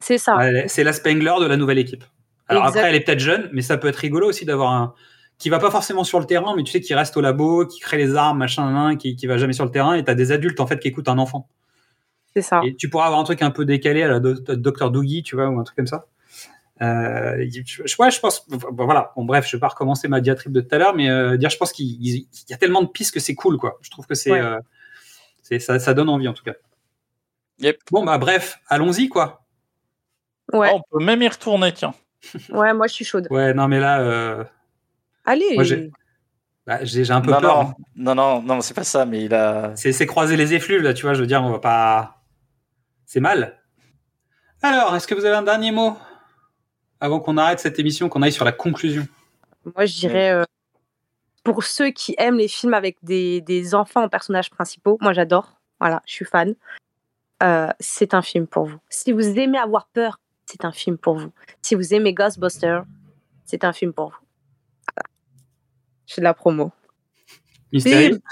[0.00, 0.38] C'est ça.
[0.66, 2.04] C'est la Spengler de la nouvelle équipe.
[2.48, 2.78] Alors Exact.
[2.78, 4.94] après, elle est peut-être jeune, mais ça peut être rigolo aussi d'avoir un
[5.38, 7.80] qui va pas forcément sur le terrain, mais tu sais, qui reste au labo, qui
[7.80, 10.60] crée les armes, machin, qui, qui va jamais sur le terrain, et t'as des adultes
[10.60, 11.48] en fait qui écoutent un enfant.
[12.34, 12.60] C'est ça.
[12.64, 15.48] Et tu pourras avoir un truc un peu décalé à la Dr Doogie, tu vois,
[15.48, 16.06] ou un truc comme ça.
[16.82, 18.48] Euh, je, ouais, je pense.
[18.48, 19.12] bon, voilà.
[19.16, 21.50] Bon, bref, je vais pas recommencer ma diatribe de tout à l'heure, mais euh, dire,
[21.50, 23.78] je pense qu'il il- il y a tellement de pistes que c'est cool, quoi.
[23.82, 24.40] Je trouve que c'est, Ouais.
[24.40, 24.58] euh,
[25.42, 26.54] c'est ça, ça donne envie en tout cas.
[27.92, 29.44] Bon, bah bref, allons-y, quoi.
[30.52, 30.70] Ouais.
[30.72, 31.94] Oh, on peut même y retourner, tiens.
[32.50, 33.28] Ouais, moi je suis chaude.
[33.30, 34.44] Ouais, non, mais là, euh,
[35.24, 35.54] Allez.
[35.54, 35.90] moi, j'ai,
[36.66, 37.54] bah, j'ai, j'ai un peu non, peur.
[37.62, 37.74] non, hein.
[37.96, 39.76] non, non, non, c'est pas ça, mais il a.
[39.76, 41.14] C'est, c'est croiser les effluves, là, tu vois.
[41.14, 42.22] Je veux dire, on va pas.
[43.06, 43.60] C'est mal.
[44.62, 45.96] Alors, est-ce que vous avez un dernier mot?
[47.04, 49.06] Avant qu'on arrête cette émission, qu'on aille sur la conclusion
[49.76, 50.44] Moi, je dirais, euh,
[51.42, 55.60] pour ceux qui aiment les films avec des, des enfants en personnages principaux, moi j'adore.
[55.80, 56.54] Voilà, je suis fan.
[57.42, 58.78] Euh, c'est un film pour vous.
[58.88, 61.30] Si vous aimez avoir peur, c'est un film pour vous.
[61.60, 62.84] Si vous aimez Ghostbusters,
[63.44, 64.24] c'est un film pour vous.
[64.94, 65.10] Voilà.
[66.06, 66.72] Je fais de la promo.
[67.72, 68.20] Mystérieux.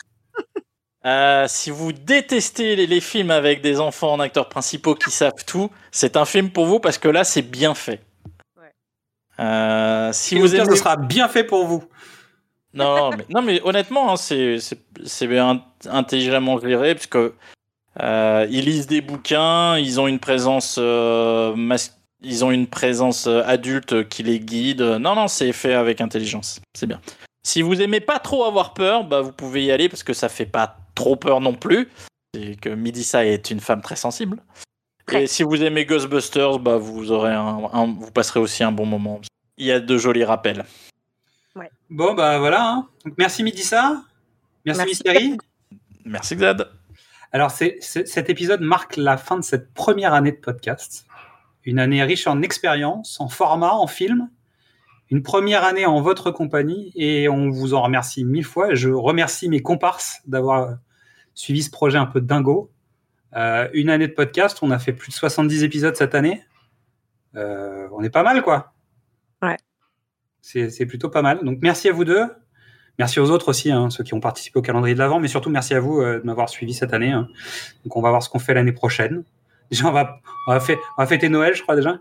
[1.05, 5.45] Euh, si vous détestez les, les films avec des enfants en acteurs principaux qui savent
[5.45, 8.01] tout, c'est un film pour vous parce que là, c'est bien fait.
[9.43, 11.85] Euh, si Et vous aimez, ce sera bien fait pour vous.
[12.75, 17.35] non, non, mais, non, mais honnêtement, hein, c'est c'est- c'est bien intelligemment géré parce que
[18.01, 23.27] euh, ils lisent des bouquins, ils ont une présence, euh, mas- ils ont une présence
[23.27, 24.81] adulte qui les guide.
[24.81, 26.61] Non, non, c'est fait avec intelligence.
[26.75, 27.01] C'est bien.
[27.45, 30.29] Si vous aimez pas trop avoir peur, bah vous pouvez y aller parce que ça
[30.29, 31.89] fait pas trop peur non plus.
[32.35, 34.39] C'est que Midissa est une femme très sensible.
[35.11, 38.87] Et si vous aimez Ghostbusters, bah vous aurez un, un- vous passerez aussi un bon
[38.87, 39.21] moment.
[39.59, 40.65] Il y a de jolis rappels.
[41.91, 42.67] Bon, bah voilà.
[42.71, 42.89] hein.
[43.05, 44.03] Donc, merci Midissa.
[44.65, 44.85] Merci, Merci.
[44.87, 45.37] Mystery.
[46.07, 46.71] Merci Xad.
[47.33, 51.05] Alors, c'est, c'est- cet épisode marque la fin de cette première année de podcast.
[51.65, 54.31] Une année riche en expérience, en format, en film.
[55.11, 58.75] Une première année en votre compagnie et on vous en remercie mille fois.
[58.75, 60.79] Je remercie mes comparses d'avoir
[61.35, 62.71] suivi ce projet un peu dingo.
[63.37, 66.43] Euh, une année de podcast, on a fait plus de 70 épisodes cette année.
[67.37, 68.73] Euh, on est pas mal, quoi.
[69.41, 69.57] Ouais.
[70.41, 71.43] C'est, plutôt pas mal.
[71.45, 72.25] Donc, merci à vous deux.
[72.99, 75.49] Merci aux autres aussi, hein, ceux qui ont participé au calendrier de l'avant, mais surtout
[75.49, 77.11] merci à vous euh, de m'avoir suivi cette année.
[77.13, 77.27] hein.
[77.85, 79.25] Donc, on va voir ce qu'on fait l'année prochaine.
[79.71, 81.93] Déjà, on va, on va, fait- on va fêter Noël, je crois déjà.
[81.93, 82.01] Puis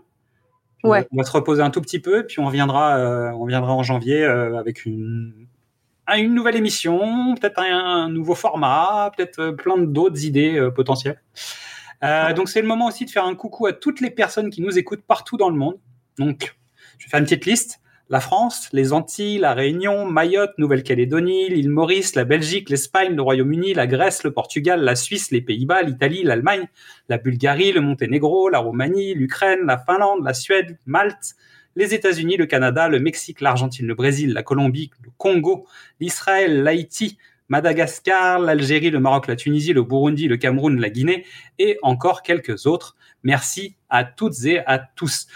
[0.84, 1.08] on va- Ouais.
[1.12, 2.98] On va se reposer un tout petit peu, puis on reviendra,
[3.34, 5.46] on viendra en janvier avec une,
[6.06, 10.70] un- une nouvelle émission, peut-être un, un nouveau format, peut-être euh, plein d'autres idées euh,
[10.70, 11.20] potentielles.
[12.04, 14.60] Euh, donc c'est le moment aussi de faire un coucou à toutes les personnes qui
[14.62, 15.78] nous écoutent partout dans le monde.
[16.18, 16.54] Donc
[16.98, 17.78] je vais faire une petite liste.
[18.10, 23.72] La France, les Antilles, la Réunion, Mayotte, Nouvelle-Calédonie, l'île Maurice, la Belgique, l'Espagne, le Royaume-Uni,
[23.72, 26.68] la Grèce, le Portugal, la Suisse, les Pays-Bas, l'Italie, l'Allemagne,
[27.08, 31.36] la Bulgarie, le Monténégro, la Roumanie, l'Ukraine, la Finlande, la Suède, Malte,
[31.76, 35.66] les États-Unis, le Canada, le Mexique, l'Argentine, le Brésil, la Colombie, le Congo,
[36.00, 37.18] l'Israël, l'Haïti,
[37.48, 41.26] Madagascar, l'Algérie, le Maroc, la Tunisie, le Burundi, le Cameroun, la Guinée
[41.58, 42.96] et encore quelques autres.
[43.22, 45.26] Merci à toutes et à tous.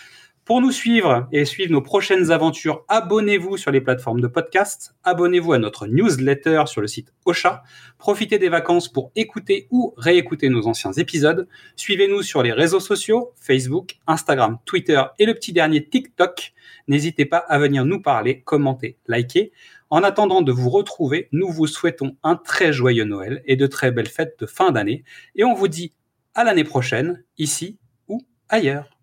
[0.47, 5.55] Pour nous suivre et suivre nos prochaines aventures, abonnez-vous sur les plateformes de podcast, abonnez-vous
[5.55, 7.65] à notre newsletter sur le site Ocha,
[7.99, 13.33] profitez des vacances pour écouter ou réécouter nos anciens épisodes, suivez-nous sur les réseaux sociaux,
[13.34, 16.52] Facebook, Instagram, Twitter et le petit dernier TikTok.
[16.86, 19.50] N'hésitez pas à venir nous parler, commenter, liker.
[19.91, 23.91] En attendant de vous retrouver, nous vous souhaitons un très joyeux Noël et de très
[23.91, 25.02] belles fêtes de fin d'année.
[25.34, 25.92] Et on vous dit
[26.36, 28.95] à l'année prochaine, ici ou ailleurs.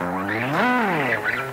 [0.00, 1.43] Oh, my God.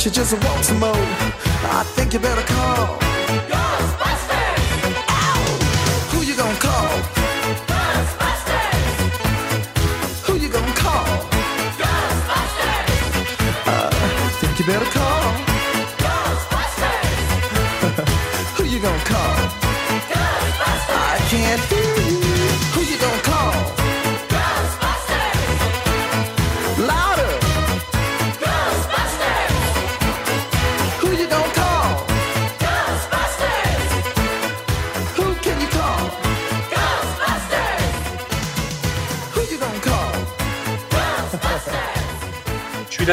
[0.00, 2.98] Unless you just want some more, I think you better call.
[3.50, 4.62] Ghostbusters!
[6.12, 6.88] Who you gonna call?
[7.68, 8.76] Ghostbusters!
[10.26, 11.04] Who you gonna call?
[11.80, 12.88] Ghostbusters!
[13.66, 13.90] Uh,
[14.40, 14.99] think you better call.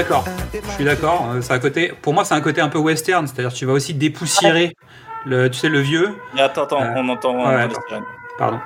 [0.04, 0.26] D'accord.
[0.54, 1.30] Je suis d'accord.
[1.34, 3.74] Euh, C'est un côté, pour moi, c'est un côté un peu western, c'est-à-dire tu vas
[3.74, 4.76] aussi dépoussiérer
[5.26, 6.16] le, tu sais, le vieux.
[6.38, 7.36] Et attends, attends, Euh, on entend.
[7.48, 7.82] ouais, attends.
[8.38, 8.60] Pardon.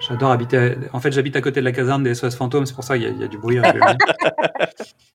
[0.00, 0.74] J'adore habiter.
[0.92, 3.04] En fait, j'habite à côté de la caserne des SOS fantômes, c'est pour ça qu'il
[3.04, 3.60] y, a- il y a du bruit.
[3.62, 3.78] peu.